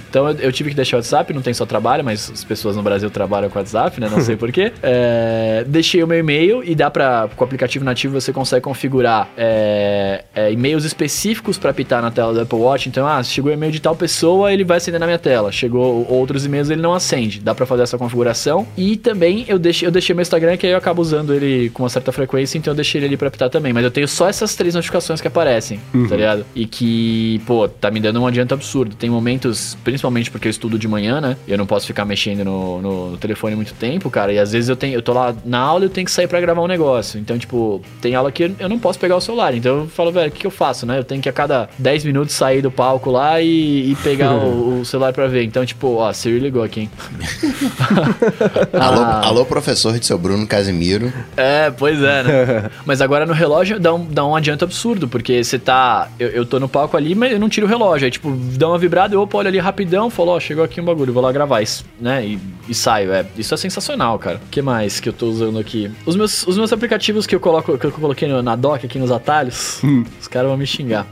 Então, 0.09 0.29
eu, 0.29 0.35
eu 0.37 0.51
tive 0.51 0.69
que 0.69 0.75
deixar 0.75 0.97
o 0.97 0.99
WhatsApp, 0.99 1.33
não 1.33 1.41
tem 1.41 1.53
só 1.53 1.65
trabalho, 1.65 2.03
mas 2.03 2.29
as 2.31 2.43
pessoas 2.43 2.75
no 2.75 2.83
Brasil 2.83 3.09
trabalham 3.09 3.49
com 3.49 3.59
WhatsApp, 3.59 3.99
né? 3.99 4.09
Não 4.09 4.21
sei 4.21 4.35
porquê. 4.37 4.71
É, 4.81 5.63
deixei 5.67 6.03
o 6.03 6.07
meu 6.07 6.19
e-mail 6.19 6.63
e 6.63 6.75
dá 6.75 6.89
pra. 6.89 7.27
Com 7.35 7.43
o 7.43 7.45
aplicativo 7.45 7.83
nativo 7.85 8.19
você 8.19 8.31
consegue 8.31 8.61
configurar 8.61 9.27
é, 9.37 10.23
é, 10.35 10.51
e-mails 10.51 10.83
específicos 10.83 11.57
pra 11.57 11.71
apitar 11.71 12.01
na 12.01 12.11
tela 12.11 12.33
do 12.33 12.41
Apple 12.41 12.59
Watch. 12.59 12.89
Então, 12.89 13.07
ah, 13.07 13.21
chegou 13.23 13.51
o 13.51 13.53
e-mail 13.53 13.71
de 13.71 13.79
tal 13.79 13.95
pessoa, 13.95 14.53
ele 14.53 14.63
vai 14.63 14.77
acender 14.77 14.99
na 14.99 15.05
minha 15.05 15.19
tela. 15.19 15.51
Chegou 15.51 16.05
outros 16.09 16.45
e-mails, 16.45 16.69
ele 16.69 16.81
não 16.83 16.93
acende. 16.93 17.39
Dá 17.39 17.55
pra 17.55 17.65
fazer 17.65 17.83
essa 17.83 17.97
configuração. 17.97 18.67
E 18.77 18.95
também 18.97 19.45
eu 19.47 19.57
deixei, 19.57 19.87
eu 19.87 19.91
deixei 19.91 20.13
meu 20.13 20.21
Instagram, 20.21 20.57
que 20.57 20.67
aí 20.67 20.73
eu 20.73 20.77
acabo 20.77 21.01
usando 21.01 21.33
ele 21.33 21.69
com 21.69 21.83
uma 21.83 21.89
certa 21.89 22.11
frequência, 22.11 22.57
então 22.57 22.71
eu 22.71 22.75
deixei 22.75 22.99
ele 22.99 23.07
ali 23.07 23.17
pra 23.17 23.29
apitar 23.29 23.49
também. 23.49 23.73
Mas 23.73 23.83
eu 23.83 23.91
tenho 23.91 24.07
só 24.07 24.27
essas 24.27 24.55
três 24.55 24.75
notificações 24.75 25.21
que 25.21 25.27
aparecem, 25.27 25.79
tá 26.09 26.15
ligado? 26.15 26.45
E 26.53 26.65
que, 26.65 27.41
pô, 27.45 27.67
tá 27.67 27.89
me 27.89 27.99
dando 27.99 28.21
um 28.21 28.27
adianto 28.27 28.53
absurdo. 28.53 28.95
Tem 28.95 29.09
momentos, 29.09 29.77
principalmente 29.83 30.29
porque 30.29 30.47
eu 30.47 30.51
estudo 30.51 30.77
de 30.77 30.87
manhã, 30.87 31.19
né? 31.19 31.37
E 31.47 31.51
eu 31.51 31.57
não 31.57 31.65
posso 31.65 31.87
ficar 31.87 32.05
mexendo 32.05 32.43
no, 32.43 32.81
no, 32.81 33.17
telefone 33.17 33.55
muito 33.55 33.73
tempo, 33.73 34.09
cara. 34.09 34.33
E 34.33 34.39
às 34.39 34.51
vezes 34.51 34.69
eu 34.69 34.75
tenho, 34.75 34.95
eu 34.95 35.01
tô 35.01 35.13
lá 35.13 35.33
na 35.45 35.59
aula 35.59 35.85
e 35.85 35.87
eu 35.87 35.89
tenho 35.89 36.05
que 36.05 36.11
sair 36.11 36.27
pra 36.27 36.41
gravar 36.41 36.61
um 36.61 36.67
negócio. 36.67 37.19
Então, 37.19 37.37
tipo, 37.37 37.81
tem 38.01 38.15
aula 38.15 38.31
que 38.31 38.51
eu 38.59 38.69
não 38.69 38.77
posso 38.77 38.99
pegar 38.99 39.15
o 39.15 39.21
celular. 39.21 39.55
Então 39.55 39.79
eu 39.79 39.87
falo, 39.87 40.11
velho, 40.11 40.29
o 40.29 40.31
que, 40.31 40.41
que 40.41 40.47
eu 40.47 40.51
faço, 40.51 40.85
né? 40.85 40.99
Eu 40.99 41.03
tenho 41.03 41.21
que 41.21 41.29
a 41.29 41.33
cada 41.33 41.69
10 41.77 42.03
minutos 42.05 42.35
sair 42.35 42.61
do 42.61 42.71
palco 42.71 43.09
lá 43.09 43.41
e, 43.41 43.91
e 43.91 43.95
pegar 44.03 44.33
o, 44.43 44.81
o 44.81 44.85
celular 44.85 45.13
pra 45.13 45.27
ver. 45.27 45.43
Então, 45.43 45.65
tipo, 45.65 45.95
ó, 45.95 46.11
Siri 46.11 46.39
ligou 46.39 46.63
aqui, 46.63 46.72
hein? 46.81 46.91
Alô, 48.79 49.01
alô, 49.01 49.45
professor 49.45 49.97
de 49.97 50.05
seu 50.05 50.17
Bruno 50.17 50.45
Casimiro. 50.47 51.11
É, 51.35 51.71
pois 51.71 52.01
é, 52.01 52.23
né? 52.23 52.69
Mas 52.85 53.01
agora 53.01 53.25
no 53.25 53.33
relógio 53.33 53.79
dá 53.79 53.93
um, 53.93 54.05
dá 54.05 54.25
um 54.25 54.35
adianto 54.35 54.63
absurdo, 54.65 55.07
porque 55.07 55.43
você 55.43 55.57
tá. 55.59 56.09
Eu, 56.19 56.29
eu 56.29 56.45
tô 56.45 56.59
no 56.59 56.67
palco 56.67 56.95
ali, 56.97 57.15
mas 57.15 57.31
eu 57.31 57.39
não 57.39 57.49
tiro 57.49 57.65
o 57.65 57.69
relógio. 57.69 58.05
Aí, 58.05 58.11
tipo, 58.11 58.31
dá 58.57 58.67
uma 58.67 58.77
vibrada, 58.77 59.15
eu 59.15 59.21
opa, 59.21 59.37
olho 59.37 59.47
ali 59.47 59.59
rapidão, 59.59 60.09
falo, 60.09 60.31
ó, 60.31 60.39
chegou 60.39 60.63
aqui 60.63 60.79
um 60.81 60.85
bagulho, 60.85 61.13
vou 61.13 61.21
lá 61.23 61.31
gravar, 61.31 61.61
isso, 61.61 61.85
né? 61.99 62.25
E, 62.25 62.39
e 62.67 62.73
saio. 62.73 63.11
É, 63.13 63.25
isso 63.37 63.53
é 63.53 63.57
sensacional, 63.57 64.17
cara. 64.19 64.37
O 64.45 64.49
que 64.49 64.61
mais 64.61 64.99
que 64.99 65.09
eu 65.09 65.13
tô 65.13 65.27
usando 65.27 65.59
aqui? 65.59 65.91
Os 66.05 66.15
meus, 66.15 66.45
os 66.47 66.57
meus 66.57 66.71
aplicativos 66.73 67.25
que 67.27 67.35
eu, 67.35 67.39
coloco, 67.39 67.77
que 67.77 67.85
eu 67.85 67.91
coloquei 67.91 68.27
no- 68.27 68.41
na 68.41 68.55
dock 68.55 68.85
aqui 68.85 68.97
nos 68.99 69.11
atalhos, 69.11 69.81
os 70.19 70.27
caras 70.27 70.49
vão 70.49 70.57
me 70.57 70.65
xingar. 70.65 71.05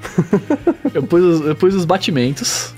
eu, 0.94 1.04
pus, 1.04 1.22
os- 1.24 1.48
eu 1.48 1.56
pus 1.56 1.74
os 1.76 1.86
batimentos, 1.86 2.74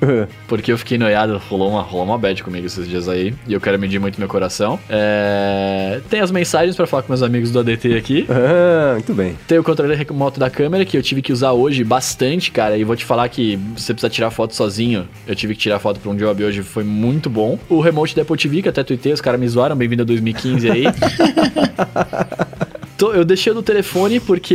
porque 0.48 0.72
eu 0.72 0.78
fiquei 0.78 0.98
noiado, 0.98 1.42
rolou 1.50 1.70
uma, 1.72 1.82
rolou 1.82 2.06
uma 2.06 2.18
bad 2.18 2.44
comigo 2.44 2.63
esses 2.66 2.88
dias 2.88 3.08
aí, 3.08 3.34
e 3.48 3.54
eu 3.54 3.62
quero 3.62 3.78
medir 3.80 4.00
muito 4.00 4.20
meu 4.20 4.28
coração. 4.28 4.80
É, 4.90 6.02
tem 6.10 6.20
as 6.20 6.32
mensagens 6.32 6.76
pra 6.76 6.88
falar 6.88 7.04
com 7.04 7.12
meus 7.12 7.22
amigos 7.22 7.52
do 7.52 7.60
ADT 7.60 7.96
aqui. 7.96 8.26
Ah, 8.30 8.94
muito 8.94 9.14
bem. 9.14 9.38
Tem 9.48 9.58
o 9.58 9.64
controle 9.64 9.96
remoto 9.96 10.40
da 10.40 10.50
câmera, 10.50 10.86
que 10.86 10.98
eu 10.98 11.02
tive 11.02 11.22
que 11.22 11.32
usar 11.32 11.52
hoje 11.52 11.84
bastante, 11.84 12.52
cara. 12.52 12.78
E 12.78 12.84
vou 12.84 12.96
te 12.96 13.06
falar 13.06 13.28
que 13.30 13.58
você 13.76 13.94
precisa 13.94 14.10
tirar 14.10 14.32
foto 14.32 14.56
sozinho. 14.56 15.08
Eu 15.28 15.36
tive 15.36 15.56
que 15.56 15.62
tirar 15.62 15.80
foto 15.80 16.00
pra 16.00 16.10
um 16.12 16.16
job 16.16 16.44
hoje, 16.44 16.62
foi 16.64 16.84
muito 16.84 17.30
bom. 17.30 17.60
O 17.70 17.80
remote 17.80 18.16
da 18.16 18.22
Apple 18.22 18.38
TV, 18.38 18.62
que 18.62 18.70
até 18.70 18.84
tuitei, 18.84 19.14
os 19.14 19.22
caras 19.22 19.40
me 19.40 19.48
zoaram, 19.48 19.76
bem-vindo 19.76 20.04
a 20.04 20.06
2015 20.06 20.70
aí. 20.70 20.84
Tô- 22.98 23.12
Eu 23.14 23.26
deixei 23.26 23.52
no 23.54 23.62
telefone 23.64 24.20
porque 24.20 24.54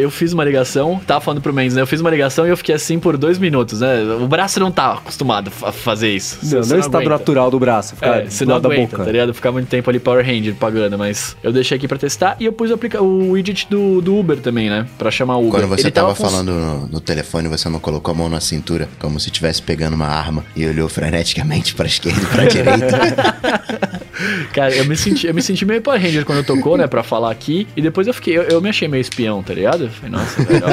eu 0.00 0.10
fiz 0.10 0.32
uma 0.32 0.44
ligação, 0.44 1.00
tava 1.06 1.20
falando 1.20 1.40
pro 1.40 1.52
Mendes, 1.52 1.74
né? 1.74 1.82
Eu 1.82 1.86
fiz 1.86 2.00
uma 2.00 2.10
ligação 2.10 2.46
e 2.46 2.50
eu 2.50 2.56
fiquei 2.56 2.74
assim 2.74 2.98
por 2.98 3.16
dois 3.16 3.38
minutos, 3.38 3.80
né? 3.80 4.02
O 4.20 4.26
braço 4.28 4.60
não 4.60 4.70
tá 4.70 4.92
acostumado 4.94 5.50
a 5.62 5.72
fazer 5.72 6.10
isso. 6.14 6.38
Não, 6.42 6.62
Você 6.62 6.70
não 6.70 6.76
é 6.76 6.80
estado 6.80 6.96
aguenta. 6.96 7.10
natural 7.10 7.50
do 7.50 7.58
braço, 7.58 7.94
ficar 7.94 8.18
É, 8.18 8.22
do 8.24 8.46
não 8.46 8.60
da 8.60 8.68
aguenta, 8.68 8.92
boca. 8.96 9.04
tá 9.04 9.10
ligado? 9.12 9.32
Ficar 9.34 9.52
muito 9.52 9.68
tempo 9.68 9.88
ali 9.90 9.98
Power 9.98 10.24
Ranger 10.24 10.54
pagando, 10.54 10.98
mas 10.98 11.36
eu 11.42 11.52
deixei 11.52 11.76
aqui 11.76 11.88
pra 11.88 11.96
testar 11.98 12.36
e 12.38 12.44
eu 12.44 12.52
pus 12.52 12.70
o, 12.70 12.74
aplica 12.74 13.02
o 13.02 13.30
widget 13.32 13.66
do, 13.70 14.00
do 14.00 14.16
Uber 14.18 14.38
também, 14.38 14.68
né? 14.68 14.86
Pra 14.98 15.10
chamar 15.10 15.36
o 15.36 15.48
Uber. 15.48 15.60
Quando 15.60 15.68
você 15.68 15.82
Ele 15.82 15.90
tava 15.90 16.14
fun- 16.14 16.24
falando 16.24 16.52
no, 16.52 16.86
no 16.88 17.00
telefone, 17.00 17.48
você 17.48 17.68
não 17.68 17.80
colocou 17.80 18.12
a 18.12 18.16
mão 18.16 18.28
na 18.28 18.40
cintura, 18.40 18.88
como 18.98 19.18
se 19.18 19.28
estivesse 19.28 19.62
pegando 19.62 19.94
uma 19.94 20.06
arma 20.08 20.44
e 20.54 20.66
olhou 20.66 20.88
freneticamente 20.88 21.74
pra 21.74 21.86
esquerda 21.86 22.20
e 22.22 22.26
pra 22.26 22.44
direita. 22.48 23.58
Cara, 24.52 24.74
eu 24.74 24.84
me 24.84 24.96
senti, 24.96 25.26
eu 25.26 25.34
me 25.34 25.40
senti 25.42 25.64
meio 25.64 25.80
Power 25.80 26.00
Ranger 26.00 26.24
quando 26.24 26.44
tocou, 26.44 26.76
né, 26.76 26.86
pra 26.86 27.02
falar 27.02 27.30
aqui. 27.30 27.66
E 27.78 27.80
depois 27.80 28.08
eu 28.08 28.12
fiquei, 28.12 28.36
eu, 28.36 28.42
eu 28.42 28.60
me 28.60 28.68
achei 28.68 28.88
meio 28.88 29.00
espião, 29.00 29.40
tá 29.40 29.54
ligado? 29.54 29.84
Eu 29.84 29.90
falei, 29.90 30.10
nossa, 30.10 30.40
legal. 30.42 30.70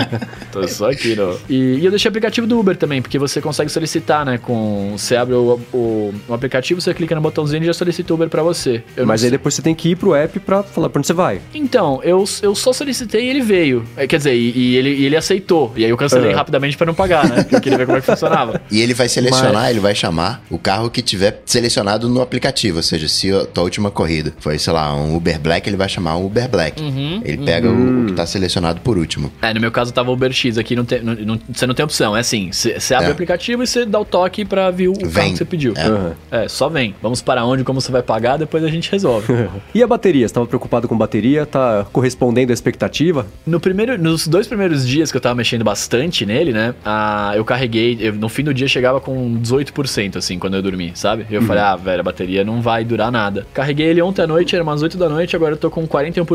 Tô 0.50 0.66
só 0.66 0.90
aqui, 0.90 1.14
não. 1.14 1.36
E, 1.48 1.74
e 1.80 1.84
eu 1.84 1.90
deixei 1.90 2.08
o 2.08 2.10
aplicativo 2.10 2.46
do 2.46 2.58
Uber 2.58 2.74
também, 2.74 3.02
porque 3.02 3.18
você 3.18 3.38
consegue 3.40 3.70
solicitar, 3.70 4.24
né, 4.24 4.38
com... 4.38 4.94
Você 4.96 5.14
abre 5.14 5.34
o, 5.34 5.60
o, 5.74 6.14
o 6.26 6.32
aplicativo, 6.32 6.80
você 6.80 6.94
clica 6.94 7.14
no 7.14 7.20
botãozinho 7.20 7.62
e 7.62 7.66
já 7.66 7.74
solicita 7.74 8.14
o 8.14 8.16
Uber 8.16 8.30
pra 8.30 8.42
você. 8.42 8.82
Eu 8.96 9.06
Mas 9.06 9.22
aí 9.22 9.30
depois 9.30 9.54
você 9.54 9.60
tem 9.60 9.74
que 9.74 9.90
ir 9.90 9.96
pro 9.96 10.14
app 10.14 10.40
pra 10.40 10.62
falar 10.62 10.88
pra 10.88 11.00
onde 11.00 11.06
você 11.06 11.12
vai. 11.12 11.40
Então, 11.54 12.00
eu, 12.02 12.24
eu 12.40 12.54
só 12.54 12.72
solicitei 12.72 13.26
e 13.26 13.28
ele 13.28 13.42
veio. 13.42 13.84
É, 13.94 14.06
Quer 14.06 14.16
dizer, 14.16 14.34
e, 14.34 14.50
e 14.56 14.76
ele, 14.76 14.90
e 14.94 15.04
ele 15.04 15.16
aceitou. 15.16 15.70
E 15.76 15.84
aí 15.84 15.90
eu 15.90 15.96
cancelei 15.98 16.30
É. 16.30 16.34
rapidamente 16.34 16.78
pra 16.78 16.86
não 16.86 16.94
pagar, 16.94 17.28
né? 17.28 17.42
Porque 17.42 17.56
eu 17.56 17.60
queria 17.60 17.76
ver 17.76 17.84
como 17.84 17.98
é 17.98 18.00
que 18.00 18.06
funcionava. 18.06 18.58
E 18.70 18.80
ele 18.80 18.94
vai 18.94 19.08
selecionar, 19.08 19.52
Mas- 19.54 19.70
ele 19.70 19.80
vai 19.80 19.94
chamar 19.94 20.42
o 20.50 20.58
carro 20.58 20.88
que 20.90 21.02
tiver 21.02 21.42
selecionado 21.44 22.08
no 22.08 22.20
aplicativo. 22.22 22.78
Ou 22.78 22.82
seja, 22.82 23.06
se 23.08 23.30
a 23.32 23.44
tua 23.44 23.64
última 23.64 23.90
corrida 23.90 24.32
foi, 24.40 24.58
sei 24.58 24.72
lá, 24.72 24.94
um 24.94 25.14
Uber 25.16 25.38
Black, 25.40 25.68
ele 25.68 25.76
vai 25.76 25.88
chamar 25.88 26.16
um 26.16 26.24
Uber 26.26 26.37
Black. 26.46 26.80
Uhum, 26.80 27.22
ele 27.24 27.38
pega 27.44 27.68
o, 27.68 28.02
o 28.02 28.06
que 28.06 28.12
tá 28.12 28.26
selecionado 28.26 28.80
por 28.80 28.96
último. 28.98 29.32
É, 29.42 29.52
no 29.52 29.60
meu 29.60 29.72
caso 29.72 29.92
tava 29.92 30.10
o 30.10 30.14
Uber 30.14 30.30
X 30.32 30.58
aqui, 30.58 30.76
não 30.76 30.84
tem, 30.84 31.02
não- 31.02 31.14
não- 31.14 31.40
você 31.52 31.66
não 31.66 31.74
tem 31.74 31.84
opção. 31.84 32.16
É 32.16 32.20
assim, 32.20 32.50
você 32.52 32.94
abre 32.94 33.06
É. 33.06 33.08
o 33.08 33.12
aplicativo 33.12 33.62
e 33.62 33.66
você 33.66 33.84
dá 33.84 33.98
o 33.98 34.04
toque 34.04 34.44
pra 34.44 34.70
ver 34.70 34.88
o 34.88 34.92
carro 34.92 35.10
Vem. 35.10 35.32
que 35.32 35.38
você 35.38 35.44
pediu. 35.44 35.72
É. 35.76 35.86
Aham. 35.86 36.12
É, 36.30 36.48
só 36.48 36.68
vem. 36.68 36.94
Vamos 37.02 37.20
para 37.22 37.44
onde, 37.44 37.64
como 37.64 37.80
você 37.80 37.90
vai 37.90 38.02
pagar, 38.02 38.36
depois 38.36 38.62
a 38.62 38.68
gente 38.68 38.90
resolve. 38.90 39.26
E 39.74 39.82
a 39.82 39.86
bateria? 39.86 40.26
Você 40.28 40.34
tava 40.34 40.46
preocupado 40.46 40.86
com 40.88 40.96
bateria? 40.96 41.46
Tá 41.46 41.86
correspondendo 41.92 42.50
à 42.50 42.54
expectativa? 42.54 43.26
No 43.46 43.58
primeiro, 43.60 43.96
nos 44.00 44.26
dois 44.26 44.46
primeiros 44.46 44.86
dias 44.86 45.10
que 45.10 45.16
eu 45.16 45.20
tava 45.20 45.34
mexendo 45.34 45.62
bastante 45.64 46.26
nele, 46.26 46.52
né? 46.52 46.74
Ah, 46.84 47.32
eu 47.36 47.44
carreguei, 47.44 47.96
eu- 48.00 48.12
no 48.12 48.28
fim 48.28 48.42
do 48.44 48.52
dia 48.52 48.66
chegava 48.68 49.00
com 49.00 49.34
18%, 49.40 50.16
assim, 50.18 50.38
quando 50.38 50.54
eu 50.56 50.62
dormi, 50.62 50.92
sabe? 50.94 51.26
E 51.30 51.34
eu 51.34 51.42
falei, 51.42 51.62
ah, 51.62 51.76
velho, 51.76 52.00
a 52.00 52.02
bateria 52.02 52.44
não 52.44 52.60
vai 52.60 52.84
durar 52.84 53.10
nada. 53.10 53.46
Carreguei 53.54 53.86
ele 53.86 54.02
ontem 54.02 54.22
à 54.22 54.26
noite, 54.26 54.54
era 54.54 54.62
umas 54.62 54.82
8 54.82 54.96
da 54.98 55.08
noite, 55.08 55.34
agora 55.36 55.52
eu 55.54 55.56
tô 55.58 55.70
com 55.70 55.86
41%. 55.86 56.27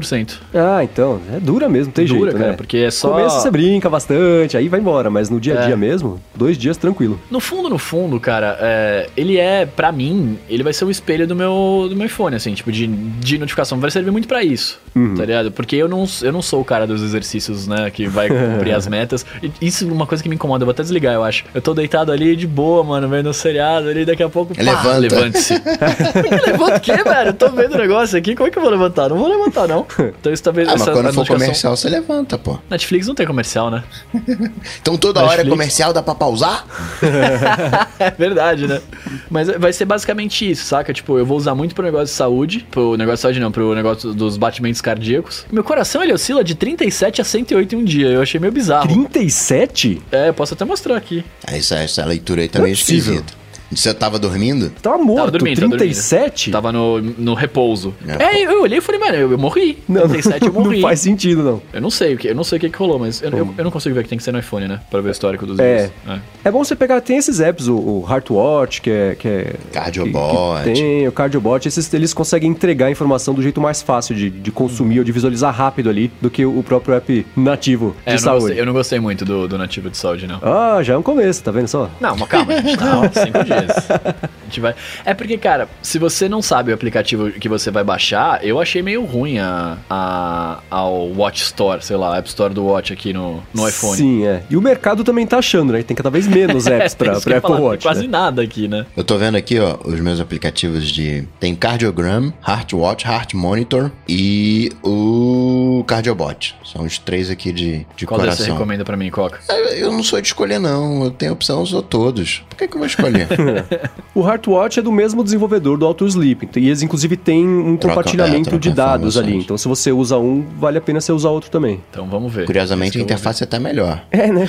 Ah, 0.53 0.83
então. 0.83 1.19
É 1.35 1.39
dura 1.39 1.67
mesmo, 1.69 1.91
tem 1.93 2.05
Dura, 2.05 2.19
jeito, 2.31 2.37
cara, 2.37 2.51
né? 2.51 2.57
porque 2.57 2.77
é 2.77 2.91
só- 2.91 3.09
No 3.09 3.13
começo 3.15 3.39
você 3.41 3.51
brinca 3.51 3.89
bastante, 3.89 4.57
aí 4.57 4.67
vai 4.67 4.79
embora, 4.79 5.09
mas 5.09 5.29
no 5.29 5.39
dia 5.39 5.59
a 5.59 5.63
É. 5.63 5.65
dia 5.67 5.77
mesmo, 5.77 6.19
dois 6.35 6.57
dias 6.57 6.77
tranquilo. 6.77 7.19
No 7.29 7.39
fundo, 7.39 7.69
no 7.69 7.77
fundo, 7.77 8.19
cara, 8.19 8.57
é, 8.61 9.09
ele 9.15 9.37
é, 9.37 9.65
pra 9.65 9.91
mim, 9.91 10.37
ele 10.49 10.63
vai 10.63 10.73
ser 10.73 10.85
o 10.85 10.91
espelho 10.91 11.27
do 11.27 11.35
meu, 11.35 11.87
do 11.89 11.95
meu 11.95 12.05
iPhone, 12.05 12.35
assim, 12.35 12.53
tipo, 12.53 12.71
de, 12.71 12.87
de 12.87 13.37
notificação. 13.37 13.79
Vai 13.79 13.91
servir 13.91 14.11
muito 14.11 14.27
pra 14.27 14.43
isso, 14.43 14.79
Uhum. 14.95 15.15
tá 15.15 15.25
ligado? 15.25 15.51
Porque 15.51 15.75
eu 15.75 15.87
não, 15.87 16.05
eu 16.21 16.31
não 16.31 16.41
sou 16.41 16.61
o 16.61 16.65
cara 16.65 16.85
dos 16.87 17.01
exercícios, 17.03 17.67
né, 17.67 17.89
que 17.91 18.07
vai 18.07 18.29
cumprir 18.29 18.73
as 18.73 18.87
metas. 18.87 19.25
E 19.41 19.51
Isso 19.61 19.87
é 19.87 19.91
uma 19.91 20.05
coisa 20.07 20.21
que 20.23 20.29
me 20.29 20.35
incomoda, 20.35 20.63
eu 20.63 20.65
vou 20.65 20.71
até 20.71 20.83
desligar, 20.83 21.13
eu 21.13 21.23
acho. 21.23 21.43
Eu 21.53 21.61
tô 21.61 21.73
deitado 21.73 22.11
ali 22.11 22.35
de 22.35 22.47
boa, 22.47 22.83
mano, 22.83 23.07
vendo 23.09 23.29
o 23.29 23.33
seriado 23.33 23.87
ali, 23.89 24.05
daqui 24.05 24.23
a 24.23 24.29
pouco, 24.29 24.53
Levanta. 24.57 24.97
levante-se. 24.97 25.53
Levanta 26.47 26.77
o 26.77 26.79
quê, 26.81 26.95
velho? 27.03 27.29
Eu 27.29 27.33
tô 27.33 27.50
vendo 27.50 27.75
o 27.75 27.77
negócio 27.77 28.17
aqui, 28.17 28.35
como 28.35 28.47
é 28.47 28.51
que 28.51 28.57
eu 28.57 28.62
vou 28.62 28.71
levantar? 28.71 29.09
Não 29.09 29.17
vou 29.17 29.27
levantar, 29.27 29.67
não. 29.67 29.82
Então 30.19 30.31
isso 30.31 30.43
talvez... 30.43 30.67
Ah, 30.67 30.75
mas 30.77 30.89
quando 30.89 31.13
for 31.13 31.27
comercial, 31.27 31.75
você 31.75 31.89
levanta, 31.89 32.37
pô. 32.37 32.57
Netflix 32.69 33.07
não 33.07 33.15
tem 33.15 33.25
comercial, 33.25 33.69
né? 33.69 33.83
Então 34.81 34.97
toda 34.97 35.19
hora 35.19 35.33
é 35.33 35.37
Netflix. 35.37 35.51
comercial, 35.51 35.93
dá 35.93 36.01
pra 36.01 36.15
pausar? 36.15 36.65
É 37.99 38.11
verdade, 38.11 38.67
né? 38.67 38.81
Mas 39.29 39.47
vai 39.47 39.71
ser 39.71 39.85
basicamente 39.85 40.49
isso, 40.49 40.65
saca? 40.65 40.93
Tipo, 40.93 41.17
eu 41.17 41.25
vou 41.25 41.37
usar 41.37 41.55
muito 41.55 41.73
pro 41.75 41.83
negócio 41.83 42.07
de 42.07 42.11
saúde. 42.11 42.65
Pro 42.69 42.97
negócio 42.97 43.17
de 43.17 43.21
saúde 43.21 43.39
não, 43.39 43.51
pro 43.51 43.73
negócio 43.73 44.13
dos 44.13 44.37
batimentos 44.37 44.81
cardíacos. 44.81 45.45
Meu 45.51 45.63
coração, 45.63 46.03
ele 46.03 46.13
oscila 46.13 46.43
de 46.43 46.55
37 46.55 47.21
a 47.21 47.23
108 47.23 47.75
em 47.75 47.77
um 47.77 47.83
dia. 47.83 48.07
Eu 48.07 48.21
achei 48.21 48.39
meio 48.39 48.51
bizarro. 48.51 48.87
37? 48.87 50.01
É, 50.11 50.29
eu 50.29 50.33
posso 50.33 50.53
até 50.53 50.65
mostrar 50.65 50.97
aqui. 50.97 51.23
Essa, 51.45 51.75
essa 51.77 52.03
leitura 52.05 52.41
aí 52.41 52.47
também 52.49 52.71
é 52.71 52.73
Não 52.73 52.77
é 52.77 52.79
esquisita. 52.79 53.42
Você 53.75 53.94
tava 53.94 54.18
dormindo? 54.20 54.70
Tava 54.82 54.98
morto, 54.98 55.32
dormindo, 55.32 55.56
tava 55.56 55.68
dormindo. 55.70 55.77
37? 55.77 56.51
Tava 56.51 56.72
no, 56.72 57.01
no 57.01 57.34
repouso. 57.34 57.94
É, 58.08 58.24
É, 58.24 58.46
eu 58.46 58.62
olhei 58.62 58.77
e 58.77 58.82
falei, 58.82 59.00
mano, 59.00 59.15
eu, 59.15 59.32
eu 59.32 59.38
morri. 59.38 59.77
Não, 59.88 60.08
37 60.08 60.46
eu 60.48 60.53
morri. 60.53 60.77
não 60.82 60.88
faz 60.88 61.00
sentido, 61.00 61.44
não. 61.44 61.62
Eu 61.72 61.82
não 61.82 61.89
sei 61.89 62.13
o 62.15 62.18
que, 62.18 62.27
eu 62.30 62.36
não 62.36 62.44
sei 62.44 62.58
o 62.58 62.62
que, 62.62 62.70
que 62.70 62.77
rolou, 62.77 63.00
mas 63.00 63.22
eu, 63.22 63.30
eu, 63.32 63.53
eu 63.58 63.63
não 63.63 63.72
consigo 63.72 63.94
ver 63.96 64.03
que 64.03 64.10
tem 64.10 64.18
que 64.18 64.24
ser 64.24 64.32
no 64.32 64.39
iPhone, 64.39 64.68
né? 64.68 64.80
Pra 64.89 65.01
ver 65.01 65.10
o 65.10 65.12
histórico 65.12 65.46
dos 65.46 65.60
É. 65.60 65.77
dias. 65.77 65.92
É. 66.08 66.20
É 66.46 66.51
bom 66.51 66.63
você 66.63 66.75
pegar, 66.75 67.00
tem 67.01 67.18
esses 67.18 67.39
apps, 67.39 67.68
o, 67.68 67.75
o 67.75 68.06
Heartwatch, 68.10 68.82
que 68.82 68.89
é... 68.89 69.15
Que 69.15 69.27
é 69.27 69.53
Cardiobot. 69.72 70.63
que- 70.63 70.70
que 70.74 70.74
tem, 70.74 71.08
o 71.08 71.12
Cardiobot, 71.12 71.68
esses, 71.68 71.94
eles 71.94 72.13
conseguem 72.13 72.50
entregar 72.50 72.88
a 72.88 72.92
informação 72.92 73.34
do 73.34 73.42
jeito 73.42 73.60
mais 73.62 73.82
fácil 73.82 74.15
de, 74.15 74.30
de 74.30 74.51
consumir 74.51 75.00
ou 75.00 75.06
de 75.06 75.12
visualizar 75.12 75.53
rápido 75.53 75.89
ali 75.89 76.12
do 76.22 76.30
que 76.30 76.46
o 76.46 76.62
próprio 76.63 76.96
app 76.96 77.25
nativo 77.36 77.96
É, 78.06 78.12
de 78.15 78.22
eu, 78.22 78.22
não 78.22 78.24
saúde. 78.24 78.42
gostei, 78.46 78.62
eu 78.62 78.65
não 78.65 78.74
gostei 78.74 79.00
muito 79.00 79.25
do, 79.25 79.48
do 79.48 79.58
nativo 79.58 79.89
de 79.89 79.98
saúde, 79.98 80.27
não. 80.27 80.39
Ah, 80.42 80.82
já 80.84 80.94
é 80.94 80.98
um 80.98 81.01
começo, 81.03 81.44
tá 81.44 81.51
vendo 81.51 81.68
só? 81.68 81.89
Não, 82.00 82.15
mas 82.15 82.27
calma, 82.30 82.53
gente. 82.62 82.77
Não, 82.80 83.01
cinco 83.13 83.44
dias. 83.44 83.62
Mas 83.67 83.89
a 83.91 84.46
gente 84.46 84.60
vai. 84.60 84.75
É 85.05 85.13
porque, 85.13 85.38
cara, 85.38 85.67
se 85.82 85.98
você 86.00 86.27
não 86.29 86.41
sabe 86.41 86.72
o 86.72 86.75
aplicativo 86.75 87.32
que 87.32 87.48
você 87.50 87.72
vai 87.72 87.84
baixar, 87.84 88.43
eu 88.46 88.60
achei 88.60 88.82
meio 88.82 89.03
ruim 89.03 89.39
a, 89.39 89.77
a, 89.89 90.60
ao 90.70 91.08
Watch 91.10 91.43
Store, 91.43 91.84
sei 91.84 91.96
lá, 91.98 92.15
a 92.15 92.17
App 92.17 92.27
Store 92.27 92.53
do 92.53 92.65
Watch 92.65 92.93
aqui 92.93 93.13
no, 93.13 93.43
no 93.53 93.67
iPhone. 93.67 93.98
Sim, 93.98 94.25
é. 94.25 94.43
E 94.50 94.58
o 94.58 94.62
mercado 94.62 95.03
também 95.03 95.25
tá 95.25 95.38
achando, 95.38 95.74
né? 95.74 95.84
Tem 95.84 95.96
cada 95.96 96.10
vez 96.10 96.27
menos 96.27 96.65
apps 96.67 96.93
pra, 96.96 97.13
É, 97.13 97.20
pra 97.20 97.32
ia 97.32 97.38
Apple 97.38 97.41
falar, 97.41 97.58
tem 97.58 97.65
Watch. 97.65 97.84
Quase 97.84 98.01
né? 98.03 98.08
nada 98.08 98.41
aqui, 98.41 98.67
né? 98.67 98.86
Eu 98.96 99.03
tô 99.03 99.17
vendo 99.17 99.36
aqui, 99.36 99.60
ó, 99.60 99.77
os 99.84 100.00
meus 100.00 100.20
aplicativos 100.20 100.89
de. 100.91 101.27
Tem 101.39 101.55
Cardiogram, 101.55 102.34
Heart 102.48 102.74
Watch, 102.74 103.05
Heart 103.08 103.34
Monitor 103.34 103.91
e 104.08 104.72
o 104.84 105.84
Cardiobot. 105.88 106.55
São 106.63 106.86
os 106.86 106.98
três 106.98 107.29
aqui 107.29 107.51
de, 107.51 107.86
de 107.96 108.05
Qual 108.05 108.20
deles 108.20 108.36
você 108.36 108.43
coração. 108.43 108.55
recomenda 108.55 108.84
pra 108.86 108.96
mim, 108.98 109.10
Coca? 109.10 109.39
Eu 109.50 109.84
eu 109.84 109.91
não 109.91 110.03
sou 110.03 110.20
de 110.22 110.27
escolher, 110.27 110.60
não. 110.60 111.03
Eu 111.05 111.12
tenho 111.12 111.34
opção, 111.34 111.60
eu 111.60 111.65
sou 111.65 111.82
todos. 111.82 112.43
Por 112.50 112.58
que, 112.58 112.67
que 112.67 112.75
eu 112.75 112.79
vou 112.79 112.88
escolher? 112.88 113.27
O 114.15 114.22
Heartwatch 114.27 114.77
é 114.79 114.81
do 114.83 114.91
mesmo 114.91 115.24
desenvolvedor 115.24 115.75
do 115.75 115.86
Auto 115.88 116.05
Sleep. 116.05 116.48
E 116.55 116.67
eles, 116.67 116.83
inclusive, 116.83 117.17
têm 117.17 117.48
um 117.48 117.75
Troca- 117.77 117.95
compartilhamento 117.95 118.41
é, 118.50 118.51
troca 118.51 118.60
de 118.60 118.72
dados 118.72 119.17
ali. 119.17 119.36
Então, 119.38 119.57
se 119.57 119.67
você 119.67 119.91
usa 119.91 120.19
um, 120.19 120.45
vale 120.60 120.77
a 120.77 120.81
pena 120.81 121.01
você 121.01 121.12
usar 121.12 121.29
outro 121.29 121.50
também. 121.50 121.79
Então 121.89 122.07
vamos 122.07 122.31
ver. 122.31 122.45
Curiosamente, 122.45 123.00
a 123.00 123.01
interface 123.01 123.41
é 123.43 123.45
até 123.45 123.57
melhor. 123.57 124.03
É, 124.12 124.27
né? 124.31 124.45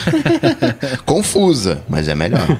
Confusa, 1.04 1.82
mas 1.88 2.08
é 2.08 2.14
melhor. 2.14 2.40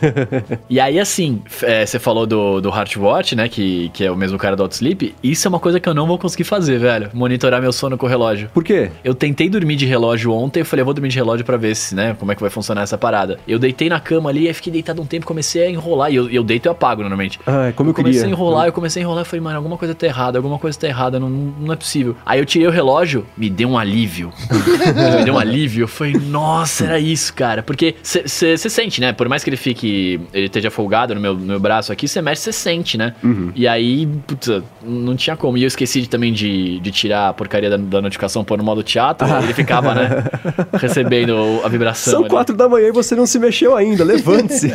E 0.68 0.80
aí, 0.80 0.98
assim, 0.98 1.42
é, 1.62 1.84
você 1.84 1.98
falou 1.98 2.26
do, 2.26 2.60
do 2.60 2.68
Heartwatch, 2.70 3.36
né? 3.36 3.48
Que, 3.48 3.90
que 3.92 4.04
é 4.04 4.10
o 4.10 4.16
mesmo 4.16 4.38
cara 4.38 4.56
do 4.56 4.62
Outsleep. 4.62 5.14
Isso 5.22 5.46
é 5.46 5.48
uma 5.48 5.60
coisa 5.60 5.78
que 5.78 5.88
eu 5.88 5.94
não 5.94 6.06
vou 6.06 6.18
conseguir 6.18 6.44
fazer, 6.44 6.78
velho. 6.78 7.10
Monitorar 7.12 7.60
meu 7.60 7.72
sono 7.72 7.96
com 7.98 8.06
o 8.06 8.08
relógio. 8.08 8.48
Por 8.52 8.64
quê? 8.64 8.90
Eu 9.04 9.14
tentei 9.14 9.48
dormir 9.48 9.76
de 9.76 9.86
relógio 9.86 10.32
ontem, 10.32 10.60
eu 10.60 10.64
falei, 10.64 10.80
eu 10.80 10.84
vou 10.84 10.94
dormir 10.94 11.08
de 11.10 11.16
relógio 11.16 11.44
pra 11.44 11.56
ver 11.56 11.74
se, 11.76 11.94
né, 11.94 12.16
como 12.18 12.32
é 12.32 12.34
que 12.34 12.40
vai 12.40 12.50
funcionar 12.50 12.82
essa 12.82 12.96
parada. 12.98 13.38
Eu 13.46 13.58
deitei 13.58 13.88
na 13.88 14.00
cama 14.00 14.30
ali, 14.30 14.48
aí 14.48 14.54
fiquei 14.54 14.72
deitado 14.72 15.00
um 15.02 15.06
tempo, 15.06 15.26
comecei 15.26 15.62
a 15.64 15.70
enrolar, 15.70 16.10
e 16.10 16.16
eu, 16.16 16.23
e 16.30 16.36
eu 16.36 16.42
deito 16.44 16.66
e 16.66 16.68
eu 16.68 16.72
apago 16.72 17.00
normalmente. 17.02 17.38
Ah, 17.46 17.72
como 17.74 17.90
eu, 17.90 17.94
comecei 17.94 18.20
queria. 18.20 18.34
a 18.34 18.36
enrolar, 18.36 18.66
eu 18.66 18.72
comecei 18.72 19.02
a 19.02 19.04
enrolar, 19.04 19.22
eu 19.22 19.26
falei, 19.26 19.40
mano, 19.40 19.56
alguma 19.56 19.76
coisa 19.76 19.94
tá 19.94 20.06
errada, 20.06 20.38
alguma 20.38 20.58
coisa 20.58 20.78
tá 20.78 20.86
errada, 20.86 21.18
não, 21.20 21.28
não 21.28 21.72
é 21.72 21.76
possível. 21.76 22.16
Aí 22.24 22.38
eu 22.38 22.44
tirei 22.46 22.66
o 22.66 22.70
relógio, 22.70 23.26
me 23.36 23.48
deu 23.50 23.68
um 23.68 23.78
alívio. 23.78 24.32
me 25.18 25.24
deu 25.24 25.34
um 25.34 25.38
alívio, 25.38 25.84
eu 25.84 25.88
falei, 25.88 26.14
nossa, 26.14 26.84
era 26.84 26.98
isso, 26.98 27.32
cara. 27.34 27.62
Porque 27.62 27.94
você 28.02 28.56
sente, 28.58 29.00
né, 29.00 29.12
por 29.12 29.28
mais 29.28 29.42
que 29.44 29.50
ele 29.50 29.56
fique, 29.56 30.20
ele 30.32 30.46
esteja 30.46 30.70
folgado 30.70 31.14
no 31.14 31.20
meu, 31.20 31.34
no 31.34 31.40
meu 31.46 31.60
braço 31.60 31.92
aqui, 31.92 32.06
você 32.08 32.20
mexe, 32.22 32.42
você 32.42 32.52
sente, 32.52 32.96
né? 32.96 33.14
E 33.54 33.66
aí, 33.66 34.06
putz, 34.26 34.62
não 34.82 35.16
tinha 35.16 35.36
como. 35.36 35.56
E 35.58 35.62
eu 35.62 35.68
esqueci 35.68 36.00
de- 36.02 36.08
também 36.08 36.32
de, 36.32 36.78
de 36.80 36.90
tirar 36.90 37.28
a 37.28 37.32
porcaria 37.32 37.70
da, 37.70 37.76
da 37.76 38.00
notificação, 38.02 38.44
pôr 38.44 38.58
no 38.58 38.64
modo 38.64 38.82
teatro, 38.82 39.26
e 39.26 39.44
ele 39.44 39.54
ficava, 39.54 39.94
né, 39.94 40.24
recebendo 40.80 41.60
a 41.64 41.68
vibração. 41.68 42.12
São 42.12 42.20
ali. 42.20 42.30
quatro 42.30 42.54
da 42.56 42.68
manhã 42.68 42.88
e 42.88 42.92
você 42.92 43.14
não 43.14 43.26
se 43.26 43.38
mexeu 43.38 43.76
ainda. 43.76 44.04
Levante-se. 44.04 44.70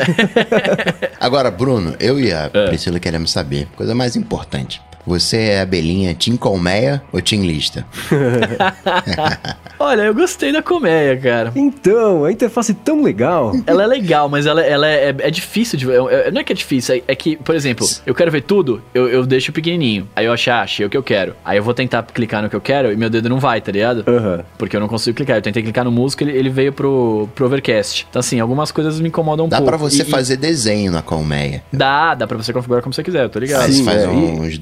Agora, 1.19 1.38
Bruno, 1.49 1.95
eu 1.99 2.19
e 2.19 2.33
a 2.33 2.49
Priscila 2.49 2.99
queremos 2.99 3.31
saber. 3.31 3.67
Coisa 3.75 3.95
mais 3.95 4.15
importante. 4.15 4.81
Você 5.09 5.37
é 5.37 5.61
abelhinha 5.61 6.13
Tim 6.13 6.35
Colmeia 6.37 7.01
ou 7.11 7.19
Tim 7.19 7.41
Lista? 7.41 7.83
Olha, 9.79 10.01
eu 10.03 10.13
gostei 10.13 10.51
da 10.51 10.61
colmeia, 10.61 11.15
cara. 11.17 11.51
então, 11.55 12.25
a 12.25 12.31
interface 12.31 12.73
tão 12.73 13.01
legal. 13.01 13.53
Ela 13.65 13.83
é 13.83 13.87
legal, 13.87 14.27
mas 14.29 14.45
ela, 14.45 14.61
ela 14.61 14.87
é, 14.87 15.15
é 15.17 15.31
difícil 15.31 15.79
de. 15.79 15.89
é- 15.89 16.27
é- 16.27 16.31
não 16.31 16.41
é 16.41 16.43
que 16.43 16.51
é 16.51 16.55
difícil, 16.55 16.95
é, 16.95 17.01
é 17.07 17.15
que, 17.15 17.37
por 17.37 17.55
exemplo, 17.55 17.87
eu 18.05 18.13
quero 18.13 18.29
ver 18.29 18.41
tudo, 18.43 18.81
eu, 18.93 19.07
eu 19.07 19.25
deixo 19.25 19.51
pequenininho. 19.51 20.07
Aí 20.15 20.25
eu 20.25 20.33
achar, 20.33 20.61
achei 20.61 20.85
o 20.85 20.89
que 20.89 20.97
eu 20.97 21.01
quero. 21.03 21.33
Aí 21.43 21.57
eu 21.57 21.63
vou 21.63 21.73
tentar 21.73 22.03
clicar 22.03 22.43
no 22.43 22.49
que 22.49 22.55
eu 22.55 22.61
quero 22.61 22.91
e 22.91 22.95
meu 22.97 23.09
dedo 23.09 23.29
não 23.29 23.39
vai, 23.39 23.61
tá 23.61 23.71
ligado? 23.71 24.03
Aham. 24.07 24.43
Porque 24.57 24.75
eu 24.75 24.79
não 24.79 24.87
consigo 24.87 25.15
clicar. 25.15 25.37
Eu 25.37 25.41
tentei 25.41 25.63
clicar 25.63 25.85
no 25.85 25.91
músico, 25.91 26.23
ele, 26.23 26.37
ele 26.37 26.49
veio 26.49 26.71
pro, 26.73 27.27
pro 27.33 27.45
overcast. 27.45 28.05
Então, 28.09 28.19
assim, 28.19 28.39
algumas 28.39 28.71
coisas 28.71 28.99
me 28.99 29.07
incomodam 29.07 29.45
um 29.45 29.49
Dá 29.49 29.57
pouco. 29.57 29.71
pra 29.71 29.77
você 29.77 30.03
E- 30.03 30.05
e 30.05 30.09
fazer 30.09 30.35
desenho 30.37 30.91
na 30.91 31.01
colmeia. 31.01 31.63
Dá, 31.71 32.13
dá 32.15 32.27
pra 32.27 32.37
você 32.37 32.51
configurar 32.53 32.83
como 32.83 32.93
você 32.93 33.01
quiser, 33.03 33.23
eu 33.23 33.29
tô 33.29 33.39
ligado. 33.39 33.65
Sim, 33.71 33.77
você 33.77 33.83
faz 33.83 34.03
é, 34.03 34.05
e- 34.05 34.09
uns 34.09 34.57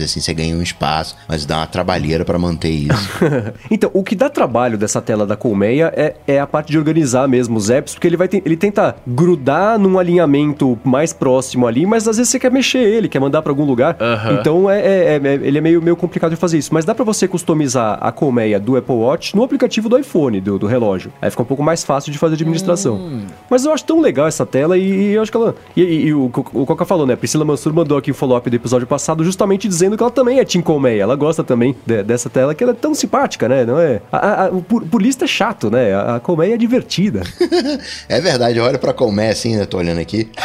assim, 0.00 0.20
você 0.20 0.32
ganha 0.34 0.56
um 0.56 0.62
espaço, 0.62 1.16
mas 1.28 1.44
dá 1.46 1.58
uma 1.58 1.66
trabalheira 1.66 2.24
pra 2.24 2.38
manter 2.38 2.70
isso. 2.70 3.10
então, 3.70 3.90
o 3.94 4.02
que 4.02 4.14
dá 4.14 4.28
trabalho 4.28 4.76
dessa 4.78 5.00
tela 5.00 5.26
da 5.26 5.36
Colmeia 5.36 5.92
é, 5.96 6.14
é 6.26 6.40
a 6.40 6.46
parte 6.46 6.70
de 6.70 6.78
organizar 6.78 7.26
mesmo 7.28 7.56
os 7.56 7.70
apps, 7.70 7.94
porque 7.94 8.06
ele 8.06 8.16
vai 8.16 8.28
ten- 8.28 8.42
ele 8.44 8.56
tenta 8.56 8.96
grudar 9.06 9.78
num 9.78 9.98
alinhamento 9.98 10.78
mais 10.84 11.12
próximo 11.12 11.66
ali, 11.66 11.84
mas 11.86 12.06
às 12.08 12.16
vezes 12.16 12.30
você 12.30 12.38
quer 12.38 12.50
mexer 12.50 12.78
ele, 12.78 13.08
quer 13.08 13.20
mandar 13.20 13.42
pra 13.42 13.50
algum 13.52 13.64
lugar. 13.64 13.96
Aham. 14.00 14.38
Então 14.40 14.70
é, 14.70 14.80
é- 14.80 15.20
é- 15.22 15.34
ele 15.42 15.58
é 15.58 15.60
meio, 15.60 15.82
meio 15.82 15.96
complicado 15.96 16.30
de 16.30 16.36
fazer 16.36 16.58
isso. 16.58 16.72
Mas 16.72 16.84
dá 16.84 16.94
pra 16.94 17.04
você 17.04 17.26
customizar 17.28 17.98
a 18.00 18.10
Colmeia 18.12 18.58
do 18.58 18.76
Apple 18.76 18.94
Watch 18.94 19.34
no 19.36 19.42
aplicativo 19.42 19.88
do 19.88 19.98
iPhone, 19.98 20.40
do, 20.40 20.58
do 20.58 20.66
relógio. 20.66 21.12
Aí 21.20 21.30
fica 21.30 21.42
um 21.42 21.46
pouco 21.46 21.62
mais 21.62 21.84
fácil 21.84 22.12
de 22.12 22.18
fazer 22.18 22.34
administração. 22.34 22.96
Hum. 22.96 23.26
Mas 23.48 23.64
eu 23.64 23.72
acho 23.72 23.84
tão 23.84 24.00
legal 24.00 24.26
essa 24.26 24.44
tela 24.46 24.76
e, 24.78 24.82
e 24.82 25.12
eu 25.12 25.22
acho 25.22 25.30
que 25.30 25.36
ela. 25.36 25.54
E, 25.76 25.82
e- 25.82 26.06
e 26.06 26.14
o, 26.14 26.24
o 26.26 26.66
Coca 26.66 26.84
falou, 26.84 27.06
né? 27.06 27.16
Priscila 27.16 27.44
Mansur 27.44 27.72
mandou 27.72 27.96
aqui 27.98 28.10
o 28.10 28.14
follow-up 28.14 28.48
do 28.48 28.56
episódio 28.56 28.86
passado, 28.86 29.24
justamente 29.24 29.59
dizendo 29.68 29.96
que 29.96 30.02
ela 30.02 30.10
também 30.10 30.38
é 30.38 30.44
Team 30.44 30.62
Colmeia. 30.62 31.02
Ela 31.02 31.16
gosta 31.16 31.42
também 31.44 31.74
de- 31.86 32.02
dessa 32.02 32.28
tela, 32.30 32.54
que 32.54 32.62
ela 32.62 32.72
é 32.72 32.76
tão 32.76 32.94
simpática, 32.94 33.48
né? 33.48 33.64
Não 33.64 33.78
é? 33.78 34.00
A, 34.12 34.44
a, 34.44 34.48
o 34.50 34.62
pu- 34.62 34.80
purista 34.86 35.24
é 35.24 35.28
chato, 35.28 35.70
né? 35.70 35.94
A, 35.94 36.16
a 36.16 36.20
Colmeia 36.20 36.54
é 36.54 36.58
divertida. 36.58 37.22
É 38.08 38.20
verdade, 38.20 38.58
eu 38.58 38.64
olho 38.64 38.78
pra 38.78 38.92
colmeia 38.92 39.30
assim, 39.30 39.54
eu 39.56 39.66
tô 39.66 39.78
olhando 39.78 39.98
aqui. 40.00 40.28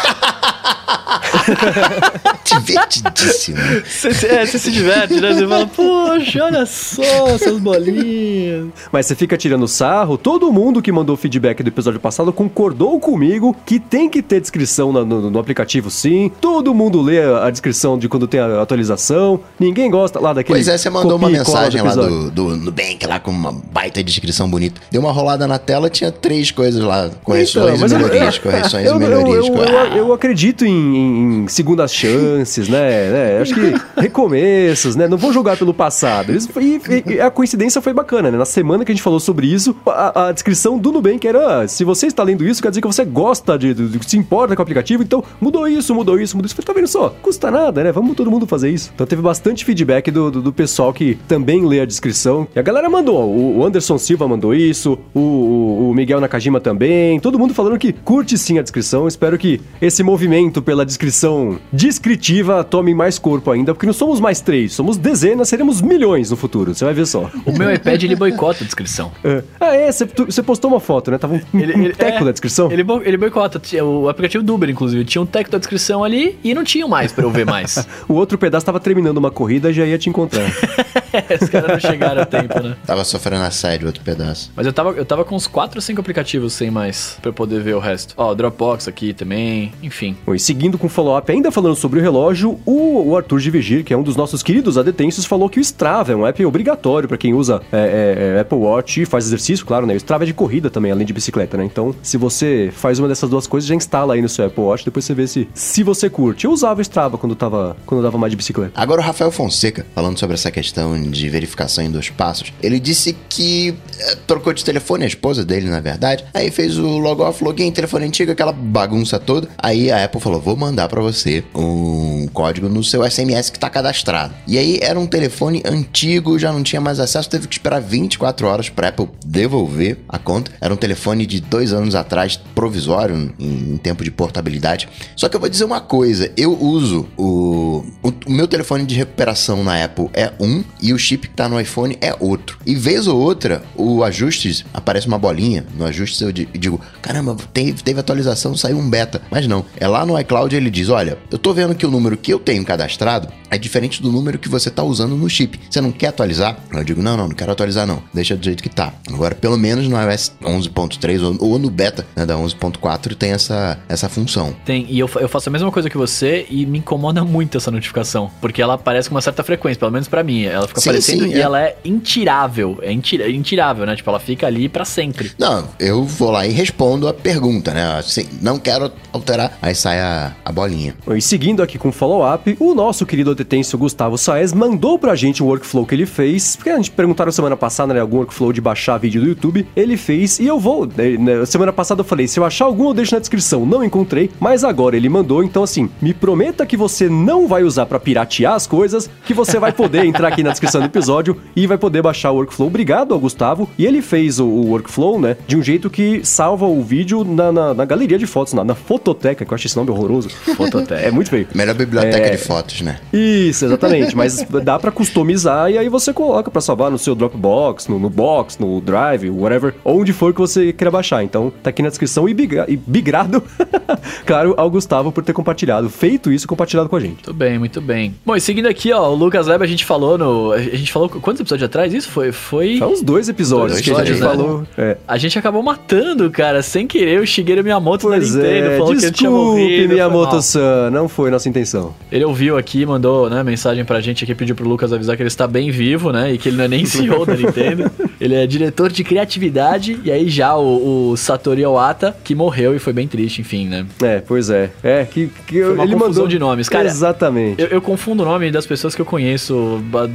Divertidíssimo. 2.45 3.57
Você, 3.85 4.13
você- 4.13 4.27
é, 4.27 4.45
você 4.45 4.59
se 4.59 4.71
diverte, 4.71 5.19
né? 5.19 5.33
Você 5.33 5.47
fala, 5.47 5.67
poxa, 5.67 6.43
olha 6.43 6.65
só 6.65 7.27
essas 7.29 7.59
bolinhas. 7.59 8.67
Mas 8.91 9.05
você 9.05 9.15
fica 9.15 9.37
tirando 9.37 9.67
sarro. 9.67 10.17
Todo 10.17 10.51
mundo 10.51 10.81
que 10.81 10.91
mandou 10.91 11.15
feedback 11.17 11.61
do 11.63 11.67
episódio 11.69 11.99
passado 11.99 12.31
concordou 12.33 12.99
comigo 12.99 13.55
que 13.65 13.79
tem 13.79 14.09
que 14.09 14.21
ter 14.21 14.39
descrição 14.39 14.91
na- 14.91 15.03
no, 15.05 15.29
no 15.29 15.39
aplicativo, 15.39 15.89
sim. 15.89 16.31
Todo 16.41 16.73
mundo 16.73 17.01
lê 17.01 17.21
a, 17.23 17.45
a 17.47 17.51
descrição 17.51 17.97
de 17.97 18.07
quando 18.09 18.27
tem 18.27 18.39
a 18.39 18.61
atualização. 18.61 19.39
Ninguém 19.59 19.89
gosta 19.89 20.19
lá 20.19 20.33
daquele. 20.33 20.57
Pois 20.59 20.67
é, 20.67 20.77
você 20.77 20.89
mandou 20.89 21.17
uma 21.17 21.29
mensagem 21.29 21.81
lá 21.81 21.87
episódio. 21.89 22.29
do, 22.31 22.49
do 22.49 22.57
Nubank, 22.57 23.05
lá 23.07 23.19
com 23.19 23.31
uma 23.31 23.51
baita 23.51 24.03
descrição 24.03 24.49
bonita. 24.49 24.81
Deu 24.91 25.01
uma 25.01 25.11
rolada 25.11 25.47
na 25.47 25.57
tela, 25.59 25.89
tinha 25.89 26.11
três 26.11 26.51
coisas 26.51 26.83
lá. 26.83 27.09
Correções 27.23 27.81
Então, 27.81 27.87
e 27.87 27.91
melhorias, 28.03 28.35
eu- 28.35 28.41
correções 28.41 28.85
eu, 28.87 28.95
e 28.95 28.99
melhorias. 28.99 29.47
Eu, 29.47 29.55
eu, 29.55 29.63
eu- 29.65 29.95
eu 30.05 30.13
acredito 30.13 30.65
em, 30.65 30.94
em- 30.95 31.43
em 31.43 31.47
segundas 31.47 31.93
chances, 31.93 32.67
né? 32.69 33.09
né? 33.11 33.39
Acho 33.41 33.53
que 33.53 33.73
recomeços, 34.19 34.95
né? 34.95 35.07
Não 35.07 35.17
vou 35.17 35.31
jogar 35.33 35.57
pelo 35.57 35.73
passado. 35.73 36.33
Foi- 36.51 36.81
e, 36.89 37.13
e 37.15 37.19
a 37.21 37.29
coincidência 37.29 37.81
foi 37.81 37.93
bacana, 37.93 38.31
né? 38.31 38.37
Na 38.37 38.45
semana 38.45 38.83
que 38.85 38.91
a 38.91 38.95
gente 38.95 39.03
falou 39.03 39.19
sobre 39.19 39.47
isso, 39.47 39.75
a, 39.85 40.27
a 40.27 40.31
descrição 40.31 40.77
do 40.77 40.91
Nubank 40.91 41.25
era: 41.27 41.61
ah, 41.63 41.67
se 41.67 41.83
você 41.83 42.07
está 42.07 42.23
lendo 42.23 42.45
isso, 42.47 42.61
quer 42.61 42.69
dizer 42.69 42.81
que 42.81 42.87
você 42.87 43.05
gosta 43.05 43.57
de, 43.57 43.73
de- 43.73 43.87
de- 43.89 44.09
se 44.09 44.17
importa 44.17 44.55
com 44.55 44.61
o 44.61 44.63
aplicativo, 44.63 45.03
então 45.03 45.23
mudou 45.39 45.67
isso, 45.67 45.93
mudou 45.93 46.19
isso, 46.19 46.35
mudou 46.35 46.45
isso. 46.47 46.55
Falei, 46.55 46.65
tá 46.67 46.73
vendo 46.73 46.87
só? 46.87 47.09
Custa 47.21 47.51
nada, 47.51 47.83
né? 47.83 47.91
Vamos 47.91 48.15
todo 48.15 48.29
mundo 48.31 48.45
fazer 48.47 48.69
isso. 48.69 48.91
Então 48.93 49.05
teve 49.05 49.21
bastante 49.21 49.63
feedback 49.65 50.09
do, 50.11 50.31
do, 50.31 50.41
do 50.41 50.53
pessoal 50.53 50.93
que 50.93 51.17
também 51.27 51.65
lê 51.65 51.79
a 51.81 51.85
descrição. 51.85 52.47
E 52.55 52.59
a 52.59 52.61
galera 52.61 52.89
mandou. 52.89 53.23
O 53.25 53.55
o 53.55 53.63
Anderson 53.65 53.97
Silva 53.97 54.27
mandou 54.27 54.53
isso, 54.53 54.97
o, 55.13 55.19
o- 55.19 55.89
o 55.89 55.93
Miguel 55.93 56.19
Nakajima 56.19 56.59
também. 56.59 57.19
Todo 57.19 57.39
mundo 57.39 57.53
falando 57.53 57.77
que 57.77 57.93
curte 57.93 58.37
sim 58.37 58.59
a 58.59 58.61
descrição. 58.61 59.07
Espero 59.07 59.37
que 59.37 59.61
esse 59.81 60.03
movimento 60.03 60.61
pela 60.61 60.84
descrição 60.85 61.59
descritiva 61.73 62.63
tome 62.63 62.93
mais 62.93 63.17
corpo 63.19 63.51
ainda, 63.51 63.73
porque 63.73 63.85
não 63.85 63.93
somos 63.93 64.19
mais 64.19 64.39
três, 64.41 64.73
somos 64.73 64.97
dezenas, 64.97 65.49
seremos 65.49 65.81
milhões 65.81 66.31
no 66.31 66.37
futuro. 66.37 66.73
Você 66.73 66.85
vai 66.85 66.93
ver 66.93 67.05
só. 67.05 67.29
O 67.45 67.51
meu 67.57 67.73
iPad, 67.73 68.03
ele 68.03 68.15
boicota 68.15 68.63
a 68.63 68.65
descrição. 68.65 69.11
É. 69.23 69.43
Ah, 69.59 69.75
é? 69.75 69.91
Você 69.91 70.43
postou 70.43 70.69
uma 70.71 70.79
foto, 70.79 71.11
né? 71.11 71.17
Tava 71.17 71.33
um, 71.35 71.41
um 71.53 71.59
Ele, 71.59 71.73
ele- 71.73 71.93
teco 71.93 72.21
é, 72.21 72.25
da 72.25 72.31
descrição. 72.31 72.71
Ele, 72.71 72.83
bo- 72.83 73.01
ele 73.03 73.17
boicota. 73.17 73.61
O 73.83 74.07
aplicativo 74.09 74.43
do 74.43 74.53
Uber, 74.53 74.69
inclusive, 74.69 75.03
tinha 75.05 75.21
um 75.21 75.25
teco 75.25 75.49
da 75.51 75.57
descrição 75.57 76.03
ali 76.03 76.37
e 76.43 76.53
não 76.53 76.63
tinha 76.63 76.87
mais 76.87 77.11
pra 77.11 77.23
eu 77.23 77.31
ver 77.31 77.45
mais. 77.45 77.85
O 78.07 78.13
outro 78.13 78.37
pedaço 78.37 78.65
tava 78.65 78.79
terminando 78.79 79.17
uma 79.17 79.31
corrida 79.31 79.71
e 79.71 79.73
já 79.73 79.85
ia 79.85 79.97
te 79.97 80.09
encontrar. 80.09 80.45
Os 81.41 81.49
caras 81.49 81.69
não 81.69 81.79
chegaram 81.79 82.21
a 82.21 82.25
tempo, 82.25 82.59
né? 82.61 82.75
Tava 82.85 83.03
sofrendo 83.03 83.43
assédio 83.43 83.87
outro 83.87 84.03
pedaço. 84.03 84.51
Mas 84.55 84.65
eu 84.67 84.73
tava, 84.73 84.91
eu 84.91 85.05
tava 85.05 85.23
com 85.23 85.35
uns 85.35 85.47
4 85.47 85.77
ou 85.77 85.81
5 85.81 85.99
aplicativos 85.99 86.53
sem 86.53 86.69
mais 86.69 87.17
pra 87.21 87.29
eu 87.29 87.33
poder 87.33 87.61
ver 87.61 87.73
o 87.75 87.79
resto. 87.79 88.13
Ó, 88.17 88.31
o 88.31 88.35
Dropbox 88.35 88.87
aqui 88.87 89.13
também, 89.13 89.71
enfim. 89.81 90.15
Bom, 90.25 90.35
e 90.35 90.39
seguindo 90.39 90.74
com 90.77 90.87
o 90.87 90.89
follow-up, 90.89 91.31
ainda 91.31 91.51
falando 91.51 91.75
sobre 91.75 91.99
o 91.99 92.01
relógio, 92.01 92.59
o, 92.65 93.09
o 93.09 93.17
Arthur 93.17 93.39
de 93.39 93.51
Vigir, 93.51 93.83
que 93.83 93.93
é 93.93 93.97
um 93.97 94.03
dos 94.03 94.15
nossos 94.15 94.41
queridos 94.43 94.77
adetensos, 94.77 95.25
falou 95.25 95.49
que 95.49 95.59
o 95.59 95.61
Strava 95.61 96.11
é 96.11 96.15
um 96.15 96.25
app 96.25 96.45
obrigatório 96.45 97.07
para 97.07 97.17
quem 97.17 97.33
usa 97.33 97.61
é, 97.71 97.77
é, 97.77 98.35
é, 98.37 98.39
Apple 98.39 98.57
Watch 98.57 99.01
e 99.01 99.05
faz 99.05 99.25
exercício, 99.25 99.65
claro, 99.65 99.85
né? 99.85 99.93
O 99.93 99.97
Strava 99.97 100.23
é 100.23 100.27
de 100.27 100.33
corrida 100.33 100.69
também, 100.69 100.91
além 100.91 101.05
de 101.05 101.13
bicicleta, 101.13 101.57
né? 101.57 101.65
Então, 101.65 101.95
se 102.01 102.17
você 102.17 102.69
faz 102.73 102.99
uma 102.99 103.07
dessas 103.07 103.29
duas 103.29 103.47
coisas, 103.47 103.67
já 103.67 103.75
instala 103.75 104.13
aí 104.13 104.21
no 104.21 104.29
seu 104.29 104.45
Apple 104.45 104.63
Watch, 104.63 104.85
depois 104.85 105.05
você 105.05 105.13
vê 105.13 105.27
se, 105.27 105.47
se 105.53 105.83
você 105.83 106.09
curte. 106.09 106.45
Eu 106.45 106.51
usava 106.51 106.79
o 106.79 106.81
Strava 106.81 107.17
quando, 107.17 107.35
tava, 107.35 107.75
quando 107.85 107.99
eu 107.99 108.03
dava 108.03 108.17
mais 108.17 108.31
de 108.31 108.37
bicicleta. 108.37 108.71
Agora 108.75 109.01
o 109.01 109.03
Rafael 109.03 109.31
Fonseca, 109.31 109.85
falando 109.93 110.17
sobre 110.19 110.33
essa 110.33 110.51
questão 110.51 111.01
de 111.01 111.29
verificação 111.29 111.83
em 111.83 111.91
dois 111.91 112.09
passos, 112.09 112.53
ele 112.61 112.79
disse 112.79 113.15
que 113.29 113.75
eh, 113.99 114.17
trocou 114.27 114.53
de 114.53 114.63
telefone, 114.63 115.03
a 115.03 115.07
esposa 115.07 115.45
dele, 115.45 115.69
na 115.69 115.79
verdade, 115.79 116.25
aí 116.33 116.51
fez 116.51 116.77
o 116.77 116.97
log 116.97 117.21
off, 117.21 117.43
login, 117.43 117.71
telefone 117.71 118.05
antigo, 118.05 118.31
aquela 118.31 118.51
bagunça 118.51 119.19
toda. 119.19 119.47
Aí 119.57 119.91
a 119.91 120.03
Apple 120.03 120.21
falou: 120.21 120.39
vou 120.39 120.55
mandar 120.55 120.64
mandar 120.65 120.87
para 120.87 121.01
você 121.01 121.43
um 121.53 122.27
código 122.33 122.67
no 122.67 122.83
seu 122.83 123.09
SMS 123.09 123.49
que 123.49 123.59
tá 123.59 123.69
cadastrado. 123.69 124.33
E 124.47 124.57
aí 124.57 124.79
era 124.81 124.99
um 124.99 125.05
telefone 125.05 125.61
antigo, 125.65 126.39
já 126.39 126.51
não 126.51 126.63
tinha 126.63 126.81
mais 126.81 126.99
acesso, 126.99 127.29
teve 127.29 127.47
que 127.47 127.53
esperar 127.53 127.79
24 127.79 128.47
horas 128.47 128.69
pra 128.69 128.87
Apple 128.87 129.09
devolver 129.25 129.97
a 130.09 130.17
conta. 130.17 130.51
Era 130.59 130.73
um 130.73 130.77
telefone 130.77 131.25
de 131.25 131.39
dois 131.39 131.71
anos 131.71 131.93
atrás, 131.93 132.39
provisório, 132.65 133.31
em, 133.37 133.73
em 133.73 133.77
tempo 133.77 134.03
de 134.03 134.09
portabilidade. 134.09 134.89
Só 135.15 135.29
que 135.29 135.35
eu 135.35 135.39
vou 135.39 135.47
dizer 135.49 135.65
uma 135.65 135.79
coisa: 135.79 136.31
eu 136.35 136.59
uso 136.59 137.07
o, 137.15 137.85
o, 138.01 138.09
o 138.25 138.31
meu 138.31 138.47
telefone 138.47 138.85
de 138.85 138.95
recuperação 138.95 139.63
na 139.63 139.83
Apple 139.83 140.09
é 140.13 140.33
um 140.39 140.63
e 140.81 140.91
o 140.93 140.97
chip 140.97 141.27
que 141.27 141.35
tá 141.35 141.47
no 141.47 141.59
iPhone 141.59 141.95
é 142.01 142.15
outro. 142.19 142.57
E 142.65 142.73
vez 142.73 143.07
ou 143.07 143.19
outra, 143.19 143.63
o 143.75 144.03
ajustes 144.03 144.65
aparece 144.73 145.07
uma 145.07 145.19
bolinha. 145.19 145.63
No 145.77 145.85
ajustes 145.85 146.19
eu 146.21 146.31
digo, 146.31 146.81
caramba, 147.01 147.37
teve, 147.53 147.83
teve 147.83 147.99
atualização, 147.99 148.55
saiu 148.55 148.77
um 148.77 148.89
beta. 148.89 149.21
Mas 149.29 149.45
não, 149.47 149.63
é 149.77 149.87
lá 149.87 150.05
no 150.05 150.19
iCloud 150.19 150.55
ele 150.55 150.71
diz: 150.71 150.89
olha, 150.89 151.19
eu 151.31 151.37
tô 151.37 151.53
vendo 151.53 151.75
que 151.75 151.85
o 151.85 151.91
número 151.91 152.17
que 152.17 152.33
eu 152.33 152.39
tenho 152.39 152.65
cadastrado 152.65 153.27
é 153.49 153.57
diferente 153.57 154.01
do 154.01 154.11
número 154.11 154.39
que 154.39 154.49
você 154.49 154.69
tá 154.69 154.83
usando 154.83 155.15
no 155.15 155.29
chip. 155.29 155.59
Você 155.69 155.79
não 155.79 155.91
quer 155.91 156.07
atualizar? 156.07 156.57
Eu 156.73 156.83
digo, 156.83 157.01
não, 157.01 157.15
não, 157.15 157.27
não 157.27 157.35
quero 157.35 157.51
atualizar 157.51 157.85
não. 157.85 158.03
Deixa 158.13 158.35
do 158.35 158.43
jeito 158.43 158.61
que 158.61 158.69
tá. 158.69 158.93
Agora, 159.07 159.35
pelo 159.35 159.57
menos 159.57 159.87
no 159.87 159.95
iOS 160.01 160.33
11.3 160.41 161.23
ou, 161.23 161.51
ou, 161.51 161.59
no 161.59 161.69
beta 161.69 162.05
né, 162.15 162.25
da 162.25 162.35
11.4 162.59 163.15
tem 163.15 163.31
essa, 163.31 163.77
essa 163.87 164.09
função. 164.09 164.55
Tem, 164.65 164.85
e 164.89 164.99
eu, 164.99 165.09
eu 165.19 165.29
faço 165.29 165.49
a 165.49 165.51
mesma 165.51 165.71
coisa 165.71 165.89
que 165.89 165.97
você 165.97 166.45
e 166.49 166.65
me 166.65 166.79
incomoda 166.79 167.23
muito 167.23 167.57
essa 167.57 167.71
notificação. 167.71 168.31
Porque 168.41 168.61
ela 168.61 168.75
aparece 168.75 169.09
com 169.09 169.15
uma 169.15 169.21
certa 169.21 169.43
frequência, 169.43 169.79
pelo 169.79 169.91
menos 169.91 170.07
para 170.07 170.23
mim. 170.23 170.43
Ela 170.43 170.67
fica 170.67 170.81
sim, 170.81 170.89
aparecendo 170.89 171.23
sim, 171.23 171.29
e 171.31 171.33
é. 171.35 171.39
ela 171.39 171.61
é 171.61 171.77
intirável. 171.83 172.79
É 172.81 172.91
intirável, 172.91 173.85
né? 173.85 173.95
Tipo, 173.95 174.09
ela 174.09 174.19
fica 174.19 174.47
ali 174.47 174.69
para 174.69 174.85
sempre. 174.85 175.31
Não, 175.37 175.67
eu 175.79 176.03
vou 176.03 176.31
lá 176.31 176.45
e 176.45 176.51
respondo 176.51 177.07
a 177.07 177.13
pergunta, 177.13 177.73
né? 177.73 177.97
Assim, 177.97 178.27
não 178.41 178.59
quero 178.59 178.91
alterar. 179.11 179.57
Aí 179.61 179.75
sai 179.75 179.99
a, 179.99 180.33
a 180.43 180.51
bolinha. 180.51 180.95
E 181.15 181.21
seguindo 181.21 181.61
aqui 181.61 181.77
com 181.77 181.89
o 181.89 181.91
follow-up, 181.91 182.55
o 182.59 182.73
nosso 182.73 183.05
querido 183.05 183.35
detenso 183.35 183.77
Gustavo 183.77 184.17
Saez 184.17 184.53
mandou 184.53 184.97
pra 184.97 185.15
gente 185.15 185.43
um 185.43 185.47
workflow 185.47 185.85
que 185.85 185.95
ele 185.95 186.05
fez. 186.05 186.55
Porque 186.55 186.69
a 186.69 186.77
gente 186.77 186.91
perguntaram 186.91 187.31
semana 187.31 187.57
passada, 187.57 187.93
né? 187.93 187.99
Algum 187.99 188.17
workflow 188.17 188.53
de 188.53 188.61
baixar 188.61 188.97
vídeo 188.97 189.21
do 189.21 189.27
YouTube. 189.27 189.67
Ele 189.75 189.97
fez 189.97 190.39
e 190.39 190.47
eu 190.47 190.59
vou. 190.59 190.85
Né, 190.85 191.17
né, 191.17 191.45
semana 191.45 191.73
passada 191.73 192.01
eu 192.01 192.05
falei: 192.05 192.27
se 192.27 192.39
eu 192.39 192.44
achar 192.45 192.65
algum, 192.65 192.87
eu 192.87 192.93
deixo 192.93 193.13
na 193.13 193.19
descrição. 193.19 193.65
Não 193.65 193.83
encontrei, 193.83 194.29
mas 194.39 194.63
agora 194.63 194.95
ele 194.95 195.09
mandou. 195.09 195.43
Então, 195.43 195.63
assim, 195.63 195.89
me 196.01 196.13
prometa 196.13 196.65
que 196.65 196.77
você 196.77 197.09
não 197.09 197.47
vai 197.47 197.63
usar 197.63 197.85
para 197.85 197.99
piratear 197.99 198.53
as 198.53 198.67
coisas, 198.67 199.09
que 199.25 199.33
você 199.33 199.59
vai 199.59 199.71
poder 199.71 200.03
entrar 200.05 200.29
aqui 200.29 200.43
na 200.43 200.51
descrição 200.51 200.81
do 200.81 200.87
episódio 200.87 201.37
e 201.55 201.67
vai 201.67 201.77
poder 201.77 202.01
baixar 202.01 202.31
o 202.31 202.35
workflow. 202.35 202.67
Obrigado 202.67 203.13
ao 203.13 203.19
Gustavo. 203.19 203.69
E 203.77 203.85
ele 203.85 204.01
fez 204.01 204.39
o, 204.39 204.45
o 204.45 204.69
workflow, 204.69 205.19
né? 205.19 205.37
De 205.47 205.57
um 205.57 205.63
jeito 205.63 205.89
que 205.89 206.21
salva 206.23 206.65
o 206.65 206.81
vídeo 206.81 207.23
na, 207.23 207.51
na, 207.51 207.73
na 207.73 207.85
galeria 207.85 208.17
de 208.17 208.25
fotos, 208.25 208.53
na, 208.53 208.63
na, 208.63 208.75
fototeca, 208.75 209.45
que 209.45 209.51
eu 209.51 209.55
acho 209.55 209.67
esse 209.67 209.75
nome 209.75 209.91
horroroso. 209.91 210.29
Fototeca. 210.29 211.01
É 211.01 211.11
muito 211.11 211.29
feio. 211.29 211.47
Melhor 211.53 211.75
biblioteca 211.75 212.27
é... 212.27 212.31
de 212.31 212.37
fotos, 212.37 212.81
né? 212.81 212.99
Isso, 213.11 213.65
exatamente. 213.65 214.15
Mas 214.15 214.45
dá 214.63 214.77
para 214.77 214.91
customizar 214.91 215.71
e 215.71 215.77
aí 215.77 215.89
você 215.89 216.13
coloca 216.13 216.51
para 216.51 216.61
salvar 216.61 216.91
no 216.91 216.97
seu 216.97 217.15
Dropbox, 217.15 217.87
no, 217.87 217.99
no 217.99 218.09
Box, 218.09 218.57
no 218.59 218.79
Drive, 218.81 219.29
whatever, 219.29 219.75
onde 219.83 220.13
for 220.13 220.33
que 220.33 220.39
você 220.39 220.73
queira 220.73 220.91
baixar. 220.91 221.23
Então 221.23 221.51
tá 221.63 221.69
aqui 221.69 221.81
na 221.81 221.89
descrição 221.89 222.24
e, 222.29 222.33
bigra... 222.33 222.65
e 222.67 222.77
bigrado, 222.77 223.43
claro, 224.25 224.53
ao 224.57 224.69
Gustavo 224.69 225.11
por 225.11 225.23
ter 225.23 225.33
compartilhado, 225.33 225.89
feito 225.89 226.31
isso 226.31 226.47
compartilhado 226.47 226.89
com 226.89 226.95
a 226.95 226.99
gente. 226.99 227.15
Muito 227.15 227.33
bem, 227.33 227.59
muito 227.59 227.81
bem. 227.81 228.15
Bom, 228.25 228.35
e 228.35 228.41
seguindo 228.41 228.67
aqui, 228.67 228.91
ó, 228.91 229.09
o 229.09 229.15
Lucas 229.15 229.47
Leb, 229.47 229.63
a 229.63 229.67
gente 229.67 229.85
falou 229.85 230.17
no. 230.17 230.51
A 230.51 230.59
gente 230.59 230.91
falou. 230.91 231.09
Quantos 231.09 231.41
episódios 231.41 231.65
atrás 231.65 231.93
isso? 231.93 232.09
Foi. 232.09 232.31
Foi, 232.31 232.77
foi 232.77 232.87
uns 232.87 233.01
dois 233.01 233.29
episódios 233.29 233.73
dois 233.73 233.81
que 233.81 233.89
episódios, 233.89 234.09
a 234.09 234.13
gente 234.13 234.23
né? 234.23 234.45
falou. 234.45 234.67
É. 234.77 234.97
A 235.07 235.17
gente 235.17 235.37
acabou 235.37 235.61
matando, 235.61 236.29
cara, 236.29 236.61
sem 236.61 236.87
querer 236.87 237.21
o 237.21 237.25
Shigeru 237.25 237.63
Miyamoto 237.63 238.07
pois 238.07 238.33
na 238.33 238.41
Nintendo. 238.41 238.67
É, 238.67 238.77
falou 238.77 238.93
desculpe, 238.93 238.99
que 238.99 239.05
ele 239.05 239.11
tinha 239.11 239.29
morrido. 239.31 239.93
Miyamoto-san, 239.93 240.89
não 240.91 241.07
foi 241.07 241.29
nossa 241.29 241.47
intenção. 241.47 241.93
Ele 242.11 242.25
ouviu 242.25 242.57
aqui, 242.57 242.85
mandou 242.85 243.29
né, 243.29 243.43
mensagem 243.43 243.83
pra 243.85 244.01
gente 244.01 244.23
aqui, 244.23 244.35
pediu 244.35 244.55
pro 244.55 244.67
Lucas 244.67 244.91
avisar 244.91 245.15
que 245.15 245.21
ele 245.21 245.27
está 245.27 245.47
bem 245.47 245.71
vivo, 245.71 246.11
né? 246.11 246.33
E 246.33 246.37
que 246.37 246.49
ele 246.49 246.57
não 246.57 246.65
é 246.65 246.67
nem 246.67 246.85
CEO 246.85 247.25
da 247.25 247.35
Nintendo. 247.35 247.91
Ele 248.19 248.35
é 248.35 248.45
diretor 248.47 248.91
de 248.91 249.03
criatividade. 249.03 249.99
E 250.03 250.11
aí 250.11 250.29
já 250.29 250.55
o, 250.55 251.11
o 251.11 251.17
Satoru 251.17 251.59
Iwata, 251.59 252.15
que 252.23 252.35
morreu 252.35 252.75
e 252.75 252.79
foi 252.79 252.93
bem 252.93 253.07
triste, 253.07 253.41
enfim, 253.41 253.67
né? 253.67 253.85
É, 254.01 254.21
pois 254.21 254.49
é. 254.49 254.69
É, 254.83 255.05
que, 255.05 255.29
que 255.47 255.61
foi 255.61 255.73
uma 255.73 255.83
ele 255.83 255.95
mandou 255.95 256.27
de 256.27 256.39
nomes. 256.39 256.69
Cara, 256.69 256.87
Exatamente. 256.87 257.61
Eu, 257.61 257.67
eu, 257.67 257.81
confundo 257.81 258.23
o 258.23 258.25
nome 258.25 258.51
das 258.51 258.65
pessoas 258.65 258.95
que 258.95 259.01
eu 259.01 259.05
conheço 259.05 259.81
há 259.93 260.07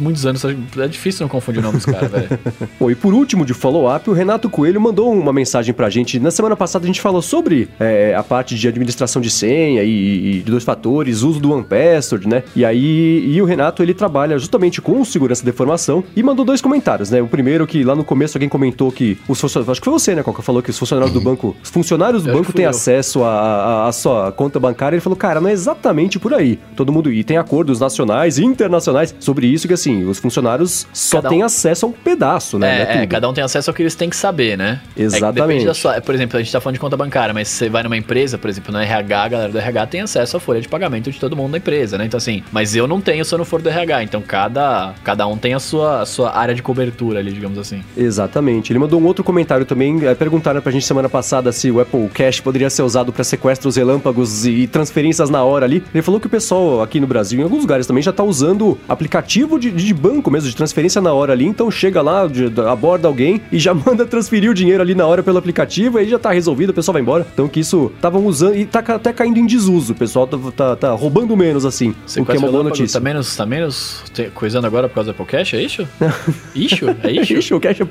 muitos 0.00 0.26
anos. 0.26 0.44
É 0.44 0.88
difícil 0.88 1.22
não 1.22 1.28
confundir 1.28 1.62
nomes, 1.62 1.84
cara, 1.84 2.08
velho. 2.08 2.28
Bom, 2.78 2.90
e 2.90 2.94
por 2.94 3.14
último, 3.14 3.44
de 3.44 3.54
follow-up, 3.54 4.08
o 4.08 4.12
Renato 4.12 4.48
Coelho 4.48 4.80
mandou 4.80 5.12
uma 5.12 5.32
mensagem 5.32 5.72
pra 5.74 5.90
gente. 5.90 6.18
Na 6.18 6.30
semana 6.30 6.56
passada 6.56 6.84
a 6.84 6.86
gente 6.86 7.00
falou 7.00 7.22
sobre 7.22 7.68
é, 7.78 8.14
a 8.14 8.22
parte 8.22 8.54
de 8.54 8.68
administração 8.68 9.20
de 9.20 9.30
senha 9.30 9.82
e, 9.82 9.88
e 9.88 10.32
de 10.42 10.50
dois 10.50 10.64
fatores, 10.64 11.22
uso 11.22 11.40
do 11.40 11.52
One 11.52 11.64
Password, 11.64 12.28
né? 12.28 12.42
E 12.56 12.64
aí, 12.64 13.24
e 13.26 13.40
o 13.40 13.44
Renato, 13.44 13.82
ele 13.82 13.94
trabalha 13.94 14.38
justamente 14.38 14.80
com 14.80 15.04
segurança 15.04 15.42
de 15.42 15.50
informação 15.50 16.02
e 16.16 16.22
mandou 16.22 16.44
dois 16.44 16.60
comentários, 16.60 17.10
né? 17.10 17.20
O 17.20 17.28
primeiro 17.28 17.43
que 17.66 17.84
lá 17.84 17.94
no 17.94 18.04
começo 18.04 18.36
alguém 18.36 18.48
comentou 18.48 18.90
que 18.90 19.18
os 19.28 19.40
funcionários, 19.40 19.70
acho 19.70 19.80
que 19.80 19.84
foi 19.84 19.92
você, 19.92 20.14
né, 20.14 20.22
Coca, 20.22 20.42
falou 20.42 20.62
que 20.62 20.70
os 20.70 20.78
funcionários 20.78 21.14
uhum. 21.14 21.22
do 21.22 21.24
banco, 21.24 21.56
os 21.62 21.70
funcionários 21.70 22.22
do 22.22 22.30
eu 22.30 22.34
banco 22.34 22.52
têm 22.52 22.64
eu. 22.64 22.70
acesso 22.70 23.22
à 23.24 23.90
sua 23.92 24.32
conta 24.32 24.58
bancária. 24.58 24.96
Ele 24.96 25.00
falou, 25.00 25.16
cara, 25.16 25.40
não 25.40 25.48
é 25.48 25.52
exatamente 25.52 26.18
por 26.18 26.34
aí. 26.34 26.58
Todo 26.76 26.92
mundo 26.92 27.12
e 27.12 27.22
tem 27.22 27.36
acordos 27.36 27.80
nacionais 27.80 28.38
e 28.38 28.44
internacionais 28.44 29.14
sobre 29.18 29.46
isso 29.46 29.68
que 29.68 29.74
assim, 29.74 30.04
os 30.04 30.18
funcionários 30.18 30.86
só 30.92 31.18
um... 31.18 31.22
têm 31.22 31.42
acesso 31.42 31.86
a 31.86 31.88
um 31.88 31.92
pedaço, 31.92 32.58
né? 32.58 32.82
É, 32.82 32.98
é, 32.98 33.02
é, 33.02 33.06
cada 33.06 33.28
um 33.28 33.32
tem 33.32 33.44
acesso 33.44 33.70
ao 33.70 33.74
que 33.74 33.82
eles 33.82 33.94
têm 33.94 34.10
que 34.10 34.16
saber, 34.16 34.56
né? 34.56 34.80
Exatamente. 34.96 35.38
É 35.38 35.46
depende 35.46 35.66
da 35.66 35.74
sua, 35.74 36.00
por 36.00 36.14
exemplo, 36.14 36.38
a 36.38 36.42
gente 36.42 36.52
tá 36.52 36.60
falando 36.60 36.74
de 36.74 36.80
conta 36.80 36.96
bancária, 36.96 37.34
mas 37.34 37.48
você 37.48 37.68
vai 37.68 37.82
numa 37.82 37.96
empresa, 37.96 38.38
por 38.38 38.48
exemplo, 38.48 38.72
no 38.72 38.78
RH, 38.78 39.22
a 39.22 39.28
galera 39.28 39.52
do 39.52 39.58
RH 39.58 39.86
tem 39.86 40.00
acesso 40.00 40.36
à 40.36 40.40
folha 40.40 40.60
de 40.60 40.68
pagamento 40.68 41.10
de 41.10 41.18
todo 41.18 41.36
mundo 41.36 41.52
da 41.52 41.58
empresa, 41.58 41.98
né? 41.98 42.04
Então 42.04 42.18
assim, 42.18 42.42
mas 42.52 42.74
eu 42.74 42.86
não 42.86 43.00
tenho 43.00 43.24
se 43.24 43.34
eu 43.34 43.38
não 43.38 43.44
for 43.44 43.60
do 43.60 43.68
RH, 43.68 44.02
então 44.02 44.22
cada, 44.22 44.94
cada 45.02 45.26
um 45.26 45.36
tem 45.36 45.54
a 45.54 45.58
sua, 45.58 46.02
a 46.02 46.06
sua 46.06 46.36
área 46.36 46.54
de 46.54 46.62
cobertura 46.62 47.20
digamos 47.32 47.58
assim. 47.58 47.82
Exatamente. 47.96 48.72
Ele 48.72 48.78
mandou 48.78 49.00
um 49.00 49.04
outro 49.04 49.24
comentário 49.24 49.64
também, 49.64 50.04
é, 50.06 50.14
perguntaram 50.14 50.60
pra 50.60 50.72
gente 50.72 50.84
semana 50.84 51.08
passada 51.08 51.52
se 51.52 51.70
o 51.70 51.80
Apple 51.80 52.08
Cash 52.08 52.40
poderia 52.40 52.70
ser 52.70 52.82
usado 52.82 53.12
para 53.12 53.24
sequestros 53.24 53.76
relâmpagos 53.76 54.46
e 54.46 54.66
transferências 54.66 55.30
na 55.30 55.42
hora 55.42 55.64
ali. 55.64 55.82
Ele 55.94 56.02
falou 56.02 56.20
que 56.20 56.26
o 56.26 56.30
pessoal 56.30 56.82
aqui 56.82 57.00
no 57.00 57.06
Brasil, 57.06 57.40
em 57.40 57.42
alguns 57.42 57.60
lugares 57.60 57.86
também, 57.86 58.02
já 58.02 58.12
tá 58.12 58.22
usando 58.22 58.78
aplicativo 58.88 59.58
de, 59.58 59.70
de 59.70 59.94
banco 59.94 60.30
mesmo, 60.30 60.48
de 60.48 60.56
transferência 60.56 61.00
na 61.00 61.12
hora 61.12 61.32
ali, 61.32 61.44
então 61.44 61.70
chega 61.70 62.02
lá, 62.02 62.26
de, 62.26 62.52
aborda 62.68 63.08
alguém 63.08 63.40
e 63.50 63.58
já 63.58 63.72
manda 63.74 64.04
transferir 64.06 64.50
o 64.50 64.54
dinheiro 64.54 64.82
ali 64.82 64.94
na 64.94 65.06
hora 65.06 65.22
pelo 65.22 65.38
aplicativo, 65.38 65.98
aí 65.98 66.08
já 66.08 66.18
tá 66.18 66.32
resolvido, 66.32 66.70
o 66.70 66.74
pessoal 66.74 66.94
vai 66.94 67.02
embora. 67.02 67.26
Então 67.32 67.48
que 67.48 67.60
isso 67.60 67.92
estavam 67.94 68.24
usando 68.26 68.56
e 68.56 68.64
tá 68.64 68.80
até 68.80 69.12
caindo 69.12 69.38
em 69.38 69.46
desuso, 69.46 69.92
o 69.92 69.96
pessoal 69.96 70.26
tá, 70.26 70.38
tá, 70.56 70.76
tá 70.76 70.90
roubando 70.92 71.36
menos 71.36 71.64
assim, 71.64 71.94
o 72.18 72.24
que 72.24 72.32
é 72.32 72.38
uma 72.38 72.50
boa 72.50 72.64
notícia. 72.64 73.00
Tá 73.00 73.04
menos, 73.04 73.36
tá 73.36 73.46
menos 73.46 74.04
coisando 74.34 74.66
agora 74.66 74.88
por 74.88 74.96
causa 74.96 75.12
do 75.12 75.14
Apple 75.14 75.26
Cash, 75.26 75.54
é 75.54 75.62
isso? 75.62 75.88
Ixo? 76.54 76.86
É 77.02 77.12
Ixo, 77.20 77.56
o 77.56 77.60
Cash 77.60 77.80
é. 77.80 77.84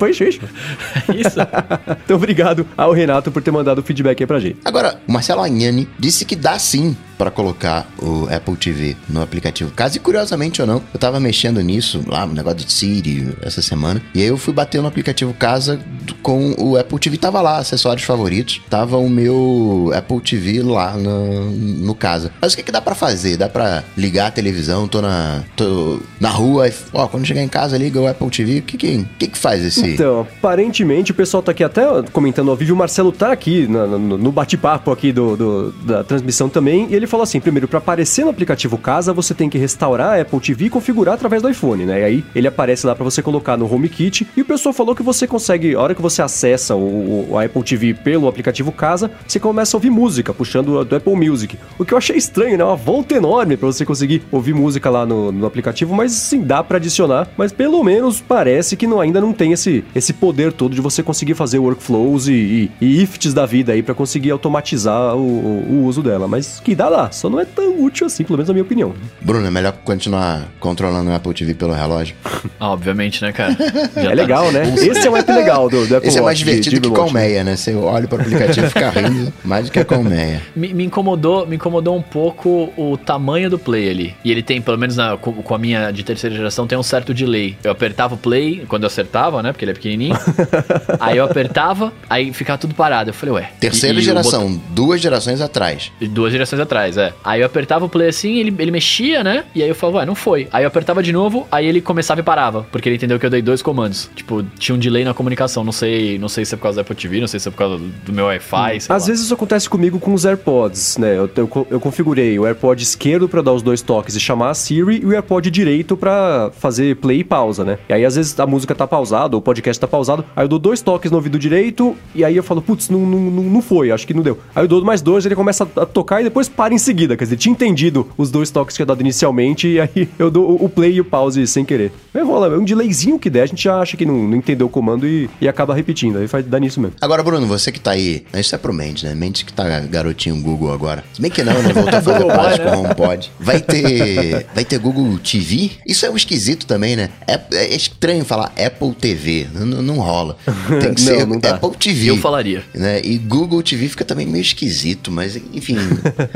É 1.12 1.16
isso. 1.16 1.38
então 2.04 2.16
obrigado 2.16 2.66
ao 2.76 2.92
Renato 2.92 3.30
por 3.30 3.42
ter 3.42 3.50
mandado 3.50 3.80
o 3.80 3.82
feedback 3.82 4.22
aí 4.22 4.26
pra 4.26 4.40
gente. 4.40 4.58
Agora, 4.64 5.00
o 5.06 5.12
Marcelo 5.12 5.42
Agnani 5.42 5.88
disse 5.98 6.24
que 6.24 6.36
dá 6.36 6.58
sim 6.58 6.96
para 7.16 7.30
colocar 7.30 7.86
o 7.98 8.26
Apple 8.34 8.56
TV 8.56 8.96
no 9.08 9.22
aplicativo 9.22 9.70
Casa. 9.70 9.96
E 9.96 10.00
curiosamente 10.00 10.60
ou 10.60 10.66
não, 10.66 10.82
eu 10.92 10.98
tava 10.98 11.20
mexendo 11.20 11.60
nisso 11.60 12.02
lá, 12.06 12.26
no 12.26 12.34
negócio 12.34 12.58
de 12.58 12.72
Siri 12.72 13.34
essa 13.42 13.62
semana. 13.62 14.02
E 14.14 14.20
aí 14.20 14.26
eu 14.26 14.36
fui 14.36 14.52
bater 14.52 14.80
no 14.80 14.88
aplicativo 14.88 15.32
Casa 15.34 15.80
com 16.22 16.54
o 16.58 16.76
Apple 16.76 16.98
TV. 16.98 17.16
Tava 17.16 17.40
lá, 17.40 17.58
acessórios 17.58 18.04
favoritos. 18.04 18.60
Tava 18.68 18.98
o 18.98 19.08
meu 19.08 19.90
Apple 19.94 20.20
TV 20.20 20.62
lá 20.62 20.96
no, 20.96 21.50
no 21.50 21.94
Casa. 21.94 22.30
Mas 22.40 22.52
o 22.52 22.56
que, 22.56 22.62
que 22.62 22.72
dá 22.72 22.80
para 22.80 22.94
fazer? 22.94 23.36
Dá 23.36 23.48
para 23.48 23.84
ligar 23.96 24.26
a 24.26 24.30
televisão, 24.30 24.88
tô 24.88 25.00
na, 25.00 25.42
tô 25.56 26.00
na 26.20 26.30
rua, 26.30 26.68
e, 26.68 26.72
ó, 26.92 27.06
quando 27.06 27.26
chegar 27.26 27.42
em 27.42 27.48
casa 27.48 27.78
liga 27.78 28.00
o 28.00 28.06
Apple 28.06 28.30
TV. 28.30 28.58
O 28.58 28.62
que 28.62 28.76
que, 28.76 29.06
que, 29.18 29.28
que 29.28 29.38
faz 29.38 29.64
esse? 29.64 29.94
Então, 29.94 30.26
aparentemente 30.38 31.12
o 31.12 31.14
pessoal 31.14 31.42
tá 31.42 31.52
aqui 31.52 31.62
até 31.62 31.82
comentando 32.12 32.50
ao 32.50 32.56
vivo. 32.56 32.74
O 32.74 32.76
Marcelo 32.76 33.12
tá 33.12 33.32
aqui 33.32 33.66
no, 33.66 33.98
no, 33.98 34.18
no 34.18 34.32
bate-papo 34.32 34.90
aqui 34.90 35.12
do, 35.12 35.36
do, 35.36 35.72
da 35.84 36.02
transmissão 36.02 36.48
também. 36.48 36.88
E 36.90 36.94
ele 36.94 37.06
falou 37.06 37.24
assim: 37.24 37.40
primeiro, 37.40 37.68
para 37.68 37.78
aparecer 37.78 38.24
no 38.24 38.30
aplicativo 38.30 38.76
Casa, 38.78 39.12
você 39.12 39.34
tem 39.34 39.48
que 39.48 39.58
restaurar 39.58 40.18
a 40.18 40.20
Apple 40.20 40.40
TV 40.40 40.66
e 40.66 40.70
configurar 40.70 41.14
através 41.14 41.42
do 41.42 41.48
iPhone, 41.48 41.84
né? 41.84 42.00
E 42.00 42.04
aí 42.04 42.24
ele 42.34 42.48
aparece 42.48 42.86
lá 42.86 42.94
para 42.94 43.04
você 43.04 43.22
colocar 43.22 43.56
no 43.56 43.72
HomeKit. 43.72 44.26
E 44.36 44.42
o 44.42 44.44
pessoal 44.44 44.72
falou 44.72 44.94
que 44.94 45.02
você 45.02 45.26
consegue, 45.26 45.74
a 45.74 45.80
hora 45.80 45.94
que 45.94 46.02
você 46.02 46.22
acessa 46.22 46.74
o, 46.74 47.32
o, 47.32 47.38
Apple 47.38 47.62
TV 47.62 47.94
pelo 47.94 48.28
aplicativo 48.28 48.72
Casa, 48.72 49.10
você 49.26 49.38
começa 49.38 49.76
a 49.76 49.78
ouvir 49.78 49.90
música, 49.90 50.32
puxando 50.32 50.84
do 50.84 50.96
Apple 50.96 51.14
Music. 51.14 51.58
O 51.78 51.84
que 51.84 51.94
eu 51.94 51.98
achei 51.98 52.16
estranho, 52.16 52.58
né? 52.58 52.64
Uma 52.64 52.76
volta 52.76 53.14
enorme 53.14 53.56
para 53.56 53.66
você 53.66 53.84
conseguir 53.84 54.22
ouvir 54.32 54.54
música 54.54 54.90
lá 54.90 55.06
no, 55.06 55.30
no 55.30 55.46
aplicativo, 55.46 55.94
mas 55.94 56.12
sim, 56.12 56.42
dá 56.42 56.62
para 56.62 56.78
adicionar. 56.78 57.28
Mas 57.36 57.52
pelo 57.52 57.82
menos 57.84 58.20
parece 58.20 58.76
que 58.76 58.86
no 58.86 59.03
ainda 59.04 59.20
não 59.20 59.32
tem 59.32 59.52
esse, 59.52 59.84
esse 59.94 60.12
poder 60.12 60.52
todo 60.52 60.74
de 60.74 60.80
você 60.80 61.02
conseguir 61.02 61.34
fazer 61.34 61.58
workflows 61.58 62.28
e, 62.28 62.32
e, 62.32 62.70
e 62.80 63.02
ifs 63.02 63.32
da 63.32 63.46
vida 63.46 63.72
aí 63.72 63.82
para 63.82 63.94
conseguir 63.94 64.30
automatizar 64.30 65.16
o, 65.16 65.20
o, 65.20 65.84
uso 65.84 66.02
dela. 66.02 66.26
Mas 66.26 66.60
que 66.60 66.74
dá 66.74 66.88
lá, 66.88 67.10
só 67.10 67.28
não 67.28 67.40
é 67.40 67.44
tão 67.44 67.82
útil 67.82 68.06
assim, 68.06 68.24
pelo 68.24 68.38
menos 68.38 68.48
na 68.48 68.54
minha 68.54 68.64
opinião. 68.64 68.94
Bruno, 69.20 69.46
é 69.46 69.50
melhor 69.50 69.72
continuar 69.84 70.48
controlando 70.58 71.10
o 71.10 71.14
Apple 71.14 71.34
TV 71.34 71.54
pelo 71.54 71.72
relógio? 71.72 72.16
Ah, 72.58 72.70
obviamente, 72.72 73.22
né, 73.22 73.32
cara? 73.32 73.56
Já 73.94 74.02
é 74.02 74.08
tá 74.08 74.14
legal, 74.14 74.52
né? 74.52 74.74
Esse 74.74 75.06
é 75.06 75.10
um 75.10 75.16
app 75.16 75.30
legal 75.32 75.68
do, 75.68 75.86
do 75.86 75.96
Apple 75.96 76.08
Esse 76.08 76.18
é 76.18 76.22
mais 76.22 76.38
divertido 76.38 76.80
de, 76.80 76.88
que 76.88 76.94
colmeia, 76.94 77.44
né? 77.44 77.56
Você 77.56 77.74
olha 77.74 78.08
pro 78.08 78.20
aplicativo 78.20 78.66
e 78.66 78.70
fica 78.70 78.90
rindo 78.90 79.32
mais 79.44 79.66
do 79.66 79.72
que 79.72 79.78
a 79.78 79.84
colmeia. 79.84 80.42
Me, 80.54 80.72
me, 80.72 80.84
incomodou, 80.84 81.46
me 81.46 81.56
incomodou 81.56 81.96
um 81.96 82.02
pouco 82.02 82.72
o 82.76 82.96
tamanho 82.96 83.50
do 83.50 83.58
play 83.58 83.90
ali. 83.90 84.14
E 84.24 84.30
ele 84.30 84.42
tem, 84.42 84.60
pelo 84.60 84.78
menos 84.78 84.96
na, 84.96 85.16
com, 85.16 85.32
com, 85.32 85.54
a 85.54 85.58
minha 85.58 85.90
de 85.90 86.02
terceira 86.04 86.34
geração, 86.34 86.66
tem 86.66 86.78
um 86.78 86.82
certo 86.82 87.12
delay. 87.12 87.56
Eu 87.62 87.72
apertava 87.72 88.14
o 88.14 88.18
play, 88.18 88.64
quando 88.68 88.84
eu 88.84 88.90
acertava, 88.94 89.42
né? 89.42 89.52
Porque 89.52 89.64
ele 89.64 89.72
é 89.72 89.74
pequenininho. 89.74 90.16
aí 91.00 91.18
eu 91.18 91.24
apertava, 91.24 91.92
aí 92.08 92.32
ficava 92.32 92.58
tudo 92.58 92.74
parado. 92.74 93.10
Eu 93.10 93.14
falei, 93.14 93.34
ué. 93.34 93.50
Terceira 93.60 93.98
e, 93.98 94.02
geração, 94.02 94.52
bot... 94.52 94.62
duas 94.70 95.00
gerações 95.00 95.40
atrás. 95.40 95.92
Duas 96.00 96.32
gerações 96.32 96.60
atrás, 96.60 96.96
é. 96.96 97.12
Aí 97.22 97.40
eu 97.40 97.46
apertava 97.46 97.84
o 97.84 97.88
play 97.88 98.08
assim, 98.08 98.38
ele, 98.38 98.54
ele 98.58 98.70
mexia, 98.70 99.22
né? 99.22 99.44
E 99.54 99.62
aí 99.62 99.68
eu 99.68 99.74
falava, 99.74 99.98
ué, 99.98 100.06
não 100.06 100.14
foi. 100.14 100.48
Aí 100.52 100.64
eu 100.64 100.68
apertava 100.68 101.02
de 101.02 101.12
novo, 101.12 101.46
aí 101.50 101.66
ele 101.66 101.80
começava 101.80 102.20
e 102.20 102.22
parava. 102.22 102.66
Porque 102.70 102.88
ele 102.88 102.96
entendeu 102.96 103.18
que 103.18 103.26
eu 103.26 103.30
dei 103.30 103.42
dois 103.42 103.62
comandos. 103.62 104.10
Tipo, 104.14 104.42
tinha 104.58 104.74
um 104.74 104.78
delay 104.78 105.04
na 105.04 105.14
comunicação. 105.14 105.64
Não 105.64 105.72
sei, 105.72 106.18
não 106.18 106.28
sei 106.28 106.44
se 106.44 106.54
é 106.54 106.56
por 106.56 106.64
causa 106.64 106.76
da 106.76 106.82
Apple 106.82 106.96
TV, 106.96 107.20
não 107.20 107.28
sei 107.28 107.40
se 107.40 107.48
é 107.48 107.50
por 107.50 107.58
causa 107.58 107.78
do 107.78 108.12
meu 108.12 108.26
Wi-Fi. 108.26 108.74
Hum. 108.74 108.76
Às 108.76 108.88
lá. 108.88 108.98
vezes 108.98 109.24
isso 109.24 109.34
acontece 109.34 109.68
comigo 109.68 109.98
com 109.98 110.14
os 110.14 110.24
AirPods, 110.24 110.98
né? 110.98 111.16
Eu, 111.16 111.30
eu, 111.36 111.66
eu 111.70 111.80
configurei 111.80 112.38
o 112.38 112.46
AirPod 112.46 112.82
esquerdo 112.82 113.28
para 113.28 113.42
dar 113.42 113.52
os 113.52 113.62
dois 113.62 113.82
toques 113.82 114.14
e 114.14 114.20
chamar 114.20 114.50
a 114.50 114.54
Siri 114.54 115.00
e 115.02 115.06
o 115.06 115.12
AirPod 115.12 115.50
direito 115.50 115.96
para 115.96 116.50
fazer 116.58 116.96
play 116.96 117.20
e 117.20 117.24
pausa, 117.24 117.64
né? 117.64 117.78
E 117.88 117.92
aí 117.92 118.04
às 118.04 118.16
vezes 118.16 118.38
a 118.38 118.46
música 118.46 118.74
tá 118.74 118.83
pausada, 118.86 119.36
ou 119.36 119.40
o 119.40 119.42
podcast 119.42 119.80
tá 119.80 119.86
pausado, 119.86 120.24
aí 120.34 120.44
eu 120.44 120.48
dou 120.48 120.58
dois 120.58 120.80
toques 120.80 121.10
no 121.10 121.16
ouvido 121.16 121.38
direito 121.38 121.96
e 122.14 122.24
aí 122.24 122.36
eu 122.36 122.42
falo, 122.42 122.62
putz, 122.62 122.88
não, 122.88 123.00
não, 123.00 123.20
não 123.20 123.62
foi, 123.62 123.90
acho 123.90 124.06
que 124.06 124.14
não 124.14 124.22
deu. 124.22 124.38
Aí 124.54 124.64
eu 124.64 124.68
dou 124.68 124.84
mais 124.84 125.02
dois, 125.02 125.26
ele 125.26 125.34
começa 125.34 125.68
a 125.76 125.86
tocar 125.86 126.20
e 126.20 126.24
depois 126.24 126.48
para 126.48 126.74
em 126.74 126.78
seguida, 126.78 127.16
quer 127.16 127.24
dizer, 127.24 127.36
tinha 127.36 127.52
entendido 127.52 128.08
os 128.16 128.30
dois 128.30 128.50
toques 128.50 128.76
que 128.76 128.82
eu 128.82 128.86
dado 128.86 129.00
inicialmente 129.00 129.68
e 129.68 129.80
aí 129.80 130.08
eu 130.18 130.30
dou 130.30 130.62
o 130.62 130.68
play 130.68 130.94
e 130.94 131.00
o 131.00 131.04
pause 131.04 131.46
sem 131.46 131.64
querer. 131.64 131.92
Aí 132.14 132.22
rola, 132.22 132.46
é 132.46 132.58
um 132.58 132.64
delayzinho 132.64 133.18
que 133.18 133.30
der, 133.30 133.42
a 133.42 133.46
gente 133.46 133.62
já 133.62 133.80
acha 133.80 133.96
que 133.96 134.06
não, 134.06 134.16
não 134.28 134.36
entendeu 134.36 134.66
o 134.66 134.70
comando 134.70 135.06
e, 135.06 135.28
e 135.40 135.48
acaba 135.48 135.74
repetindo, 135.74 136.18
aí 136.18 136.28
faz 136.28 136.44
dar 136.44 136.60
nisso 136.60 136.80
mesmo. 136.80 136.96
Agora, 137.00 137.22
Bruno, 137.22 137.46
você 137.46 137.72
que 137.72 137.80
tá 137.80 137.92
aí, 137.92 138.24
isso 138.34 138.54
é 138.54 138.58
pro 138.58 138.72
Mendes, 138.72 139.02
né? 139.02 139.14
Mendes 139.14 139.42
que 139.42 139.52
tá 139.52 139.80
garotinho 139.80 140.40
Google 140.40 140.72
agora. 140.72 141.04
Se 141.12 141.20
bem 141.20 141.30
que 141.30 141.42
não, 141.42 141.54
né? 141.62 141.72
Voltou 141.72 141.98
a 141.98 142.02
fazer 142.02 142.26
parte 142.26 142.60
com 142.60 142.68
o 142.68 142.80
HomePod. 142.80 143.32
Vai 143.38 143.60
ter, 143.60 144.46
vai 144.54 144.64
ter 144.64 144.78
Google 144.78 145.18
TV? 145.18 145.70
Isso 145.86 146.04
é 146.04 146.10
um 146.10 146.16
esquisito 146.16 146.66
também, 146.66 146.96
né? 146.96 147.10
É, 147.26 147.40
é 147.52 147.74
estranho 147.74 148.24
falar 148.24 148.52
Apple 148.58 148.73
TV, 148.94 149.46
não, 149.54 149.82
não 149.82 149.96
rola. 149.96 150.36
Tem 150.80 150.94
que 150.94 151.00
ser 151.00 151.26
não, 151.26 151.38
não 151.38 151.50
Apple 151.50 151.76
TV. 151.78 152.10
Eu 152.10 152.16
falaria. 152.18 152.62
Né? 152.74 153.00
E 153.04 153.18
Google 153.18 153.62
TV 153.62 153.88
fica 153.88 154.04
também 154.04 154.26
meio 154.26 154.42
esquisito, 154.42 155.10
mas 155.10 155.36
enfim. 155.36 155.76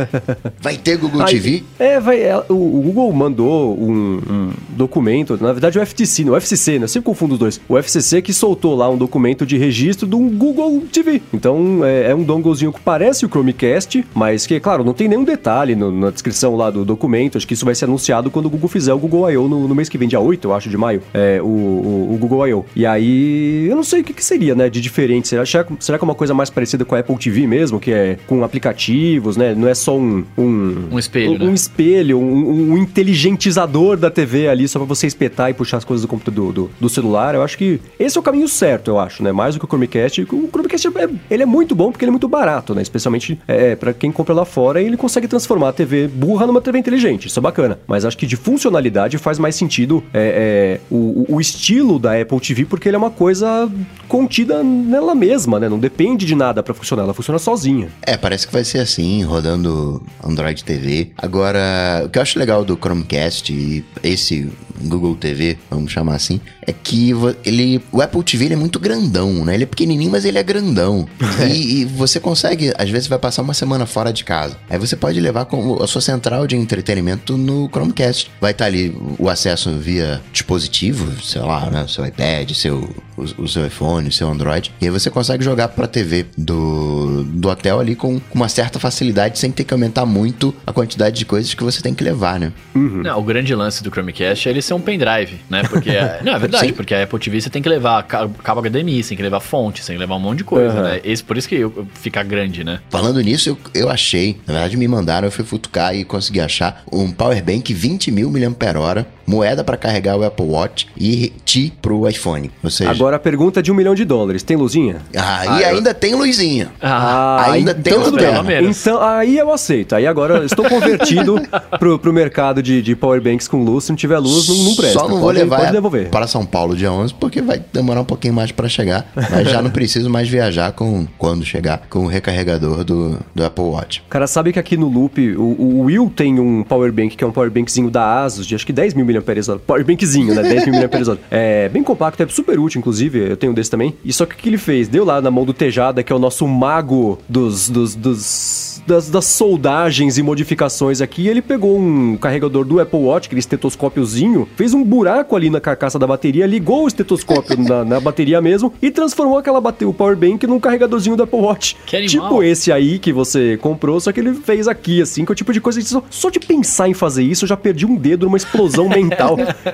vai 0.61 0.77
ter 0.77 0.96
Google 0.96 1.22
aí, 1.22 1.33
TV? 1.33 1.64
É, 1.79 2.01
vai. 2.01 2.20
É, 2.20 2.37
o, 2.48 2.55
o, 2.55 2.83
Google 2.83 3.12
mandou 3.12 3.79
um, 3.79 4.20
um, 4.29 4.53
documento, 4.70 5.38
na 5.40 5.53
verdade 5.53 5.79
o 5.79 5.85
FTC, 5.85 6.24
não, 6.24 6.33
o 6.33 6.40
FCC, 6.40 6.79
né? 6.79 6.85
Eu 6.85 6.88
sempre 6.88 7.07
confundo 7.07 7.35
os 7.35 7.40
dois. 7.40 7.61
O 7.68 7.81
FCC 7.81 8.22
que 8.22 8.33
soltou 8.33 8.74
lá 8.74 8.88
um 8.88 8.96
documento 8.96 9.46
de 9.46 9.57
registro 9.57 10.07
de 10.07 10.14
um 10.14 10.29
Google 10.29 10.85
TV. 10.92 11.22
Então 11.33 11.85
é, 11.85 12.11
é 12.11 12.14
um 12.14 12.22
donglezinho 12.22 12.72
que 12.72 12.81
parece 12.81 13.24
o 13.24 13.29
Chromecast, 13.29 14.05
mas 14.14 14.46
que, 14.46 14.59
claro, 14.61 14.85
não 14.85 14.92
tem 14.92 15.09
nenhum 15.09 15.24
detalhe 15.24 15.74
no, 15.74 15.90
na 15.90 16.11
descrição 16.11 16.57
lá 16.57 16.70
do 16.70 16.85
documento. 16.85 17.38
Acho 17.38 17.46
que 17.46 17.55
isso 17.55 17.64
vai 17.64 17.74
ser 17.74 17.87
anunciado 17.87 18.31
quando 18.31 18.46
o 18.46 18.51
Google 18.51 18.68
fizer 18.68 18.92
o 18.92 18.98
Google 18.98 19.31
I.O. 19.31 19.48
No, 19.48 19.66
no, 19.66 19.74
mês 19.74 19.88
que 19.88 19.96
vem, 19.96 20.09
dia 20.09 20.20
8, 20.20 20.46
eu 20.46 20.55
acho, 20.55 20.68
de 20.68 20.77
maio, 20.77 21.03
é, 21.14 21.40
o, 21.40 21.46
o, 21.46 22.14
o 22.14 22.18
Google 22.18 22.27
I.O. 22.46 22.64
E 22.74 22.86
aí, 22.86 23.66
eu 23.68 23.76
não 23.76 23.82
sei 23.82 24.00
o 24.00 24.04
que, 24.04 24.12
que 24.12 24.24
seria, 24.24 24.54
né, 24.54 24.68
de 24.68 24.80
diferente. 24.80 25.28
Será, 25.28 25.44
será 25.44 25.98
que 25.98 26.04
é 26.04 26.06
uma 26.06 26.14
coisa 26.14 26.34
mais 26.34 26.50
parecida 26.50 26.84
com 26.84 26.94
a 26.94 26.98
Apple 26.98 27.16
TV 27.16 27.46
mesmo, 27.46 27.80
que 27.80 27.90
é 27.90 28.18
com 28.26 28.42
aplicativos, 28.44 29.36
né? 29.36 29.54
Não 29.54 29.68
é 29.68 29.74
só 29.74 29.96
um... 29.96 30.24
Um, 30.36 30.88
um 30.92 30.98
espelho, 30.98 31.32
Um, 31.32 31.38
né? 31.38 31.44
um 31.46 31.54
espelho, 31.54 32.18
um, 32.18 32.72
um, 32.72 32.78
inteligentizador 32.78 33.96
da 33.96 34.10
TV 34.10 34.48
ali, 34.48 34.66
só 34.68 34.78
pra 34.78 34.86
você 34.86 35.06
espetar 35.06 35.50
e 35.50 35.54
puxar 35.54 35.78
as 35.78 35.84
coisas 35.84 36.02
do 36.02 36.08
computador, 36.08 36.52
do, 36.52 36.70
do 36.80 36.88
celular. 36.88 37.34
Eu 37.34 37.42
acho 37.42 37.56
que 37.56 37.80
esse 37.98 38.16
é 38.16 38.20
o 38.20 38.22
caminho 38.22 38.48
certo, 38.48 38.90
eu 38.90 38.98
acho, 38.98 39.22
né? 39.22 39.32
Mais 39.32 39.54
do 39.54 39.58
que 39.58 39.64
o 39.64 39.68
Chromecast. 39.68 40.22
O 40.22 40.48
Chromecast, 40.50 40.88
é, 40.88 41.08
ele 41.30 41.42
é 41.42 41.46
muito 41.46 41.74
bom 41.74 41.90
porque 41.90 42.04
ele 42.04 42.10
é 42.10 42.12
muito 42.12 42.28
barato, 42.28 42.74
né? 42.74 42.82
Especialmente 42.82 43.38
é, 43.46 43.74
para 43.76 43.92
quem 43.92 44.10
compra 44.12 44.34
lá 44.34 44.44
fora, 44.44 44.80
ele 44.80 44.96
consegue 44.96 45.28
transformar 45.28 45.70
a 45.70 45.72
TV 45.72 46.08
burra 46.08 46.46
numa 46.46 46.60
TV 46.60 46.78
inteligente. 46.78 47.26
Isso 47.26 47.38
é 47.38 47.42
bacana. 47.42 47.78
Mas 47.86 48.04
acho 48.04 48.16
que 48.16 48.26
de 48.26 48.36
funcionalidade 48.36 49.18
faz 49.18 49.38
mais 49.38 49.54
sentido 49.54 50.02
é, 50.12 50.78
é, 50.78 50.80
o, 50.90 51.26
o, 51.28 51.40
estilo 51.40 51.98
da 51.98 52.17
Apple 52.20 52.40
TV, 52.40 52.64
porque 52.64 52.88
ele 52.88 52.96
é 52.96 52.98
uma 52.98 53.11
coisa 53.11 53.70
contida 54.07 54.62
nela 54.62 55.14
mesma, 55.14 55.59
né? 55.61 55.68
Não 55.68 55.78
depende 55.78 56.24
de 56.26 56.35
nada 56.35 56.62
para 56.62 56.74
funcionar, 56.74 57.02
ela 57.04 57.14
funciona 57.14 57.38
sozinha. 57.38 57.88
É, 58.02 58.16
parece 58.16 58.46
que 58.46 58.52
vai 58.52 58.64
ser 58.64 58.78
assim, 58.78 59.22
rodando 59.22 60.02
Android 60.22 60.62
TV. 60.64 61.11
Agora, 61.16 62.02
o 62.04 62.09
que 62.09 62.18
eu 62.18 62.22
acho 62.22 62.38
legal 62.38 62.64
do 62.64 62.76
Chromecast 62.76 63.52
e 63.52 63.85
esse 64.02 64.50
Google 64.82 65.14
TV, 65.16 65.58
vamos 65.70 65.92
chamar 65.92 66.14
assim, 66.14 66.40
é 66.66 66.72
que 66.72 67.12
ele, 67.44 67.80
o 67.90 68.02
Apple 68.02 68.22
TV 68.22 68.46
ele 68.46 68.54
é 68.54 68.56
muito 68.56 68.78
grandão, 68.78 69.44
né? 69.44 69.54
Ele 69.54 69.64
é 69.64 69.66
pequenininho, 69.66 70.10
mas 70.10 70.24
ele 70.24 70.38
é 70.38 70.42
grandão. 70.42 71.08
e, 71.50 71.80
e, 71.80 71.84
você 71.84 72.20
consegue, 72.20 72.72
às 72.76 72.90
vezes 72.90 73.08
vai 73.08 73.18
passar 73.18 73.42
uma 73.42 73.54
semana 73.54 73.86
fora 73.86 74.12
de 74.12 74.24
casa. 74.24 74.56
Aí 74.68 74.78
você 74.78 74.96
pode 74.96 75.18
levar 75.20 75.46
com 75.46 75.82
a 75.82 75.86
sua 75.86 76.00
central 76.00 76.46
de 76.46 76.56
entretenimento 76.56 77.36
no 77.36 77.68
Chromecast. 77.68 78.30
Vai 78.40 78.52
estar 78.52 78.66
ali 78.66 78.96
o 79.18 79.28
acesso 79.28 79.70
via 79.78 80.20
dispositivo, 80.32 81.10
sei 81.22 81.40
lá, 81.40 81.70
né? 81.70 81.86
Seu 81.88 82.04
iPad, 82.04 82.50
seu, 82.52 82.88
o, 83.16 83.42
o 83.42 83.48
seu 83.48 83.66
iPhone, 83.66 84.10
seu 84.12 84.28
Android. 84.28 84.72
E 84.80 84.84
aí 84.84 84.90
você 84.90 85.10
consegue 85.10 85.42
jogar 85.42 85.68
pra 85.68 85.86
TV 85.86 86.26
do, 86.36 87.24
do 87.24 87.48
hotel 87.48 87.80
ali 87.80 87.94
com, 87.94 88.20
com 88.20 88.34
uma 88.34 88.48
certa 88.48 88.78
facilidade, 88.78 89.38
sem 89.38 89.50
ter 89.50 89.64
que 89.64 89.72
aumentar 89.72 90.04
muito 90.04 90.54
a 90.66 90.72
quantidade 90.72 91.18
de 91.18 91.24
coisas 91.24 91.54
que 91.54 91.64
você 91.64 91.80
tem 91.80 91.94
que 91.94 92.04
levar, 92.04 92.38
né? 92.38 92.52
Uhum. 92.74 93.02
Não, 93.02 93.18
o 93.18 93.22
grande 93.22 93.54
lance 93.54 93.82
do 93.82 93.90
Chromecast 93.90 94.48
é 94.48 94.50
ele 94.50 94.62
ser 94.68 94.74
um 94.74 94.81
pendrive, 94.81 95.40
né? 95.48 95.62
Porque, 95.68 95.90
é, 95.90 96.20
não, 96.24 96.35
é 96.35 96.38
verdade, 96.38 96.68
Sim. 96.68 96.72
porque 96.72 96.94
a 96.94 97.02
Apple 97.02 97.18
TV 97.18 97.40
você 97.40 97.50
tem 97.50 97.62
que 97.62 97.68
levar 97.68 98.02
cabo 98.04 98.62
HDMI, 98.62 99.02
você 99.02 99.11
tem 99.11 99.16
que 99.16 99.22
levar 99.22 99.40
fonte, 99.40 99.81
você 99.83 99.88
tem 99.88 99.96
que 99.96 100.00
levar 100.00 100.16
um 100.16 100.20
monte 100.20 100.38
de 100.38 100.44
coisa, 100.44 100.76
uhum. 100.76 100.83
né? 100.83 101.00
Esse, 101.04 101.22
por 101.24 101.37
isso 101.37 101.48
que 101.48 101.57
eu, 101.57 101.87
fica 101.94 102.22
grande, 102.22 102.62
né? 102.62 102.81
Falando 102.90 103.20
nisso, 103.20 103.48
eu, 103.50 103.59
eu 103.74 103.90
achei, 103.90 104.40
na 104.46 104.54
verdade 104.54 104.76
me 104.76 104.87
mandaram, 104.87 105.26
eu 105.26 105.33
fui 105.33 105.44
futucar 105.44 105.94
e 105.94 106.04
consegui 106.04 106.40
achar 106.40 106.83
um 106.92 107.11
power 107.11 107.42
bank 107.42 107.72
20 107.72 108.11
mil 108.11 108.31
mAh 108.31 109.07
moeda 109.28 109.62
para 109.62 109.76
carregar 109.76 110.16
o 110.16 110.24
Apple 110.24 110.46
Watch 110.46 110.88
e 110.96 111.32
Ti 111.44 111.72
pro 111.82 112.08
iPhone. 112.08 112.50
Ou 112.64 112.70
seja... 112.70 112.90
Agora 112.90 113.16
a 113.16 113.18
pergunta 113.18 113.62
de 113.62 113.70
um 113.70 113.74
milhão 113.74 113.94
de 113.94 114.04
dólares. 114.04 114.42
Tem 114.42 114.56
luzinha? 114.56 114.96
Ah, 115.14 115.40
ah 115.40 115.60
e 115.60 115.62
eu... 115.62 115.68
ainda 115.68 115.92
tem 115.92 116.14
luzinha. 116.14 116.70
Ah, 116.80 117.50
ainda 117.52 117.72
então 117.72 117.94
tem 117.94 118.02
tudo 118.02 118.16
bem. 118.16 118.68
Então, 118.68 119.02
aí 119.02 119.36
eu 119.36 119.52
aceito. 119.52 119.94
Aí 119.94 120.06
agora 120.06 120.44
estou 120.44 120.68
convertido 120.68 121.40
pro, 121.78 121.98
pro 121.98 122.12
mercado 122.12 122.62
de, 122.62 122.80
de 122.80 122.96
power 122.96 123.20
banks 123.20 123.46
com 123.46 123.62
luz. 123.62 123.84
Se 123.84 123.90
não 123.92 123.96
tiver 123.96 124.18
luz, 124.18 124.48
não, 124.48 124.56
não 124.56 124.76
presta. 124.76 124.98
Só 124.98 125.08
não 125.08 125.20
vou 125.20 125.30
levar 125.30 125.70
devolver. 125.70 126.08
para 126.08 126.26
São 126.26 126.46
Paulo 126.46 126.76
dia 126.76 126.90
11 126.90 127.14
porque 127.14 127.42
vai 127.42 127.62
demorar 127.72 128.00
um 128.00 128.04
pouquinho 128.04 128.34
mais 128.34 128.50
para 128.50 128.68
chegar. 128.68 129.10
Mas 129.14 129.50
já 129.50 129.60
não 129.60 129.70
preciso 129.70 130.08
mais 130.08 130.28
viajar 130.28 130.72
com 130.72 131.06
quando 131.18 131.44
chegar 131.44 131.82
com 131.90 132.00
o 132.00 132.06
recarregador 132.06 132.84
do, 132.84 133.18
do 133.34 133.44
Apple 133.44 133.64
Watch. 133.64 134.02
Cara, 134.08 134.26
sabe 134.26 134.52
que 134.52 134.58
aqui 134.58 134.76
no 134.76 134.88
Loop 134.88 135.18
o, 135.36 135.42
o 135.42 135.80
Will 135.82 136.10
tem 136.14 136.38
um 136.40 136.62
power 136.62 136.90
bank 136.92 137.16
que 137.16 137.24
é 137.24 137.26
um 137.26 137.32
power 137.32 137.50
bankzinho 137.50 137.90
da 137.90 138.22
Asus 138.22 138.46
de 138.46 138.54
acho 138.54 138.66
que 138.66 138.72
10 138.72 138.94
mil 138.94 139.04
mAh. 139.20 139.59
Powerbankzinho, 139.66 140.35
né? 140.35 140.42
10 140.42 140.66
mil 140.66 140.74
mAh. 140.74 141.18
É 141.31 141.68
bem 141.68 141.83
compacto, 141.83 142.22
é 142.22 142.28
super 142.28 142.59
útil, 142.59 142.78
inclusive. 142.78 143.31
Eu 143.31 143.37
tenho 143.37 143.52
um 143.52 143.54
desse 143.54 143.70
também. 143.70 143.94
E 144.04 144.12
só 144.12 144.26
que 144.26 144.35
o 144.35 144.38
que 144.38 144.48
ele 144.48 144.59
fez? 144.59 144.88
Deu 144.88 145.04
lá 145.04 145.20
na 145.20 145.31
mão 145.31 145.44
do 145.44 145.52
Tejada, 145.52 146.02
que 146.02 146.12
é 146.12 146.16
o 146.16 146.18
nosso 146.18 146.46
mago 146.46 147.18
dos, 147.28 147.68
dos, 147.68 147.94
dos 147.94 148.68
das, 148.88 149.11
das, 149.11 149.26
soldagens 149.26 150.16
e 150.16 150.22
modificações 150.22 151.00
aqui, 151.00 151.28
ele 151.28 151.42
pegou 151.42 151.78
um 151.78 152.16
carregador 152.16 152.64
do 152.64 152.81
Apple 152.81 152.98
Watch, 152.98 153.26
aquele 153.26 153.40
estetoscópiozinho, 153.40 154.48
fez 154.57 154.72
um 154.72 154.83
buraco 154.83 155.37
ali 155.37 155.50
na 155.50 155.61
carcaça 155.61 155.98
da 155.98 156.07
bateria, 156.07 156.46
ligou 156.46 156.85
o 156.85 156.88
estetoscópio 156.88 157.62
na, 157.62 157.85
na, 157.85 158.00
bateria 158.00 158.40
mesmo 158.40 158.72
e 158.81 158.90
transformou 158.90 159.38
aquela 159.38 159.61
bateria, 159.61 159.90
o 159.90 159.94
power 159.94 160.16
bank 160.16 160.46
num 160.46 160.59
carregadorzinho 160.59 161.16
do 161.16 161.22
Apple 161.22 161.38
Watch. 161.38 161.76
Tipo 162.09 162.42
esse 162.42 162.72
aí 162.72 162.98
que 162.98 163.12
você 163.12 163.59
comprou, 163.59 164.00
só 164.00 164.11
que 164.11 164.20
ele 164.20 164.33
fez 164.35 164.66
aqui, 164.66 165.02
assim, 165.02 165.24
que 165.24 165.31
é 165.31 165.35
o 165.35 165.37
tipo 165.37 165.52
de 165.52 165.61
coisa 165.61 165.81
que 165.81 165.87
só, 165.87 166.02
só 166.09 166.31
de 166.31 166.40
pensar 166.40 166.88
em 166.88 166.94
fazer 166.94 167.22
isso, 167.22 167.44
eu 167.44 167.48
já 167.48 167.57
perdi 167.57 167.85
um 167.85 167.96
dedo 167.96 168.24
numa 168.24 168.38
explosão 168.38 168.88
mental. 168.88 169.07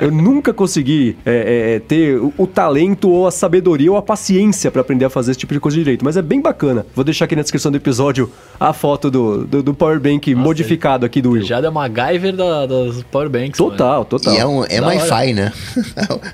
Eu 0.01 0.11
nunca 0.11 0.53
consegui 0.53 1.17
é, 1.25 1.33
é, 1.33 1.77
é, 1.77 1.79
ter 1.81 2.19
o, 2.19 2.33
o, 2.37 2.47
talento 2.47 3.11
ou 3.11 3.27
a 3.27 3.31
sabedoria 3.31 3.91
ou 3.91 3.97
a 3.97 4.03
paciência 4.03 4.71
para 4.71 4.81
aprender 4.81 5.05
a 5.05 5.11
fazer 5.11 5.33
esse 5.33 5.41
tipo 5.41 5.55
de 5.55 5.61
coisa 5.61 5.77
direito, 5.77 6.05
mas 6.05 6.17
é 6.17 6.23
bem 6.23 6.41
bacana. 6.41 6.87
Vou 6.95 7.05
deixar 7.05 7.25
aqui 7.25 7.37
na 7.37 7.43
descrição 7.43 7.71
do 7.71 7.77
episódio 7.77 8.31
a 8.59 8.73
foto 8.73 9.11
do, 9.11 9.45
do, 9.45 9.63
do 9.63 9.75
Power 9.75 10.01
Bank 10.01 10.33
Nossa, 10.35 10.45
modificado 10.45 11.07
aqui 11.07 11.21
do 11.21 11.33
Will. 11.33 11.45
Já 11.45 11.59
é 11.59 11.69
uma 11.69 11.89
MacGyver 11.89 12.35
da, 12.35 12.67
das 12.67 13.03
Power 13.05 13.29
Banks. 13.29 13.59
Total, 13.59 13.93
mano. 13.93 14.05
total. 14.05 14.35
E 14.35 14.39
é, 14.39 14.47
um, 14.47 14.65
é 14.65 14.81
Wi-Fi, 14.81 15.33
né? 15.33 15.53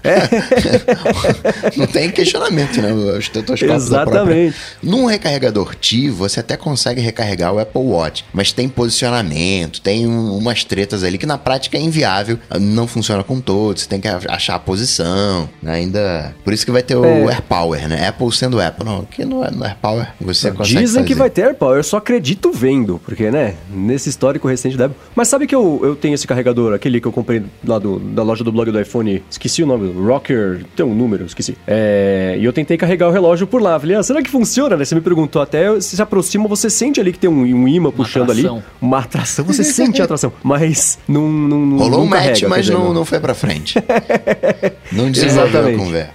É. 0.02 1.76
Não 1.76 1.86
tem 1.86 2.10
questionamento, 2.10 2.80
né? 2.80 2.92
Os 2.92 3.30
Exatamente. 3.62 4.56
Num 4.82 5.04
recarregador 5.04 5.74
TI, 5.74 6.10
você 6.10 6.40
até 6.40 6.56
consegue 6.56 7.00
recarregar 7.00 7.52
o 7.52 7.58
Apple 7.58 7.82
Watch, 7.82 8.24
mas 8.32 8.52
tem 8.52 8.68
posicionamento, 8.68 9.80
tem 9.80 10.06
um, 10.06 10.36
umas 10.36 10.64
tretas 10.64 11.02
ali 11.04 11.18
que 11.18 11.26
na 11.26 11.38
prática 11.38 11.76
é 11.76 11.80
inviável, 11.80 12.38
não 12.60 12.86
funciona 12.90 13.22
com 13.22 13.40
todos, 13.40 13.83
você 13.83 13.88
tem 13.88 14.00
que 14.00 14.09
achar 14.09 14.57
a 14.57 14.59
posição, 14.59 15.48
né? 15.62 15.74
ainda... 15.74 16.35
Por 16.44 16.53
isso 16.53 16.64
que 16.64 16.72
vai 16.72 16.83
ter 16.83 16.96
o 16.96 17.05
É. 17.05 17.24
AirPower, 17.35 17.88
né? 17.88 18.09
Apple 18.09 18.33
sendo 18.33 18.61
Apple. 18.61 18.85
Não, 18.85 19.00
aqui 19.00 19.24
não 19.24 19.44
é 19.44 19.50
no 19.50 19.64
AirPower, 19.64 20.09
você 20.20 20.50
consegue 20.50 20.81
Dizem 20.81 21.05
que 21.05 21.11
fazer. 21.11 21.18
vai 21.18 21.31
ter 21.31 21.42
AirPower, 21.42 21.76
eu 21.79 21.85
só 21.85 21.98
acredito 21.98 22.50
vendo, 22.53 23.00
porque, 23.05 23.31
né, 23.31 23.55
nesse 23.72 24.09
histórico 24.09 24.48
recente 24.48 24.76
da 24.76 24.87
Apple. 24.87 24.98
Mas 25.14 25.29
sabe 25.29 25.46
que 25.46 25.55
eu, 25.55 25.81
eu 25.83 25.94
tenho 25.94 26.14
esse 26.14 26.26
carregador, 26.26 26.74
aquele 26.74 27.00
que 27.00 27.07
eu 27.07 27.12
comprei 27.12 27.42
lá 27.64 27.79
do, 27.79 27.98
da 27.98 28.22
loja 28.22 28.42
do 28.42 28.50
blog 28.50 28.70
do 28.70 28.81
iPhone, 28.81 29.22
esqueci 29.31 29.62
o 29.62 29.66
nome, 29.66 29.92
Rocker, 29.92 30.64
tem 30.74 30.85
um 30.85 30.94
número, 30.94 31.24
esqueci. 31.24 31.57
É, 31.66 32.37
e 32.38 32.44
eu 32.44 32.53
tentei 32.53 32.76
carregar 32.76 33.09
o 33.09 33.12
relógio 33.12 33.46
por 33.46 33.62
lá. 33.62 33.79
Falei, 33.79 33.96
ah, 33.96 34.03
será 34.03 34.22
que 34.22 34.31
funciona? 34.31 34.76
Você 34.76 34.94
me 34.94 35.00
perguntou 35.00 35.40
até, 35.40 35.81
se 35.81 35.96
se 35.96 36.03
aproxima, 36.03 36.48
você 36.48 36.70
sente 36.70 36.98
ali 37.00 37.12
que 37.12 37.18
tem 37.18 37.29
um, 37.29 37.42
um 37.42 37.68
imã 37.68 37.90
puxando 37.90 38.31
atração. 38.31 38.57
ali. 38.57 38.64
Uma 38.81 38.98
atração, 39.00 39.44
você 39.44 39.62
sente 39.62 40.00
a 40.00 40.05
atração, 40.05 40.33
mas 40.42 40.98
não. 41.07 41.31
não, 41.31 41.59
não 41.66 41.76
Rolou 41.79 41.98
não 41.98 42.07
um 42.07 42.09
match, 42.09 42.22
carrega, 42.40 42.48
mas 42.48 42.69
não, 42.70 42.92
não 42.94 43.04
foi 43.04 43.20
pra 43.20 43.35
frente. 43.35 43.74
não 44.92 45.11
desenvolveu 45.11 45.42
a 45.44 45.48
Exatamente. 45.70 45.78
conversa. 45.78 46.11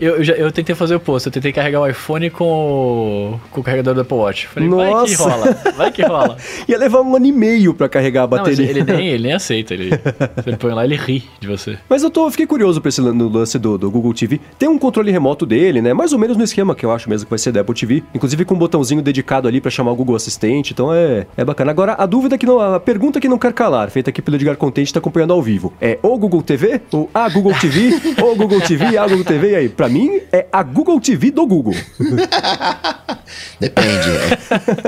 Eu, 0.00 0.16
eu, 0.18 0.24
já- 0.24 0.34
eu 0.34 0.52
tentei 0.52 0.74
fazer 0.74 0.94
o 0.94 0.96
oposto, 0.98 1.28
eu 1.28 1.32
tentei 1.32 1.52
carregar 1.52 1.80
o 1.80 1.86
iPhone 1.86 2.30
com 2.30 2.44
o, 2.44 3.40
com 3.50 3.60
o 3.60 3.64
carregador 3.64 3.94
do 3.94 4.00
Apple 4.02 4.16
Watch. 4.16 4.46
Falei, 4.48 4.68
vai 4.68 4.86
que 4.88 4.92
Nossa. 4.94 5.28
rola, 5.28 5.56
vai 5.76 5.92
que 5.92 6.02
rola. 6.02 6.36
Ia 6.68 6.78
levar 6.78 7.00
um 7.02 7.16
ano 7.16 7.26
e 7.26 7.32
meio 7.32 7.72
pra 7.74 7.88
carregar 7.88 8.20
a 8.22 8.24
Não, 8.24 8.30
bateria. 8.38 8.68
ele 8.68 8.84
nem, 8.84 9.08
ele 9.08 9.22
nem 9.24 9.32
aceita. 9.32 9.74
Ele, 9.74 9.90
você 10.36 10.56
põe 10.56 10.72
lá, 10.72 10.84
ele 10.84 10.96
ri 10.96 11.24
de 11.40 11.46
você. 11.46 11.78
Mas 11.88 12.02
eu 12.02 12.10
tô, 12.10 12.26
eu 12.26 12.30
fiquei 12.30 12.46
curioso 12.46 12.80
pra 12.80 12.88
esse 12.88 13.00
lance 13.00 13.58
do, 13.58 13.78
do 13.78 13.90
Google 13.90 14.12
TV. 14.14 14.40
Tem 14.58 14.68
um 14.68 14.78
controle 14.78 15.10
remoto 15.10 15.44
dele, 15.46 15.80
né? 15.80 15.92
Mais 15.94 16.12
ou 16.12 16.18
menos 16.18 16.36
no 16.36 16.44
esquema 16.44 16.74
que 16.74 16.84
eu 16.84 16.92
acho 16.92 17.08
mesmo 17.08 17.26
que 17.26 17.30
vai 17.30 17.38
ser 17.38 17.52
da 17.52 17.60
Apple 17.60 17.74
TV. 17.74 18.02
Inclusive 18.14 18.44
com 18.44 18.54
um 18.54 18.58
botãozinho 18.58 19.02
dedicado 19.02 19.48
ali 19.48 19.60
pra 19.60 19.70
chamar 19.70 19.92
o 19.92 19.96
Google 19.96 20.16
Assistente. 20.16 20.72
Então 20.72 20.92
é, 20.92 21.26
é 21.36 21.44
bacana. 21.44 21.70
Agora, 21.70 21.94
a 21.98 22.06
dúvida 22.06 22.36
que 22.36 22.46
não. 22.46 22.58
A 22.60 22.80
pergunta 22.80 23.20
que 23.20 23.28
não 23.28 23.38
quer 23.38 23.52
calar, 23.52 23.90
feita 23.90 24.10
aqui 24.10 24.20
pelo 24.20 24.36
Edgar 24.36 24.56
Contente, 24.56 24.92
tá 24.92 24.98
acompanhando 24.98 25.32
ao 25.32 25.42
vivo. 25.42 25.72
É 25.80 25.98
o 26.02 26.18
Google 26.18 26.42
TV? 26.42 26.80
Ou 26.92 27.10
a 27.14 27.28
Google 27.28 27.54
TV? 27.54 27.90
ou 28.22 28.36
Google 28.36 28.60
TV, 28.60 28.96
a 28.96 29.06
Google 29.06 29.24
TV? 29.24 29.50
E 29.50 29.54
aí, 29.54 29.68
pra 29.68 29.88
mim, 29.88 30.20
é 30.32 30.46
a 30.52 30.62
Google 30.62 31.00
TV 31.00 31.30
do 31.30 31.46
Google. 31.46 31.74
Depende. 33.60 34.08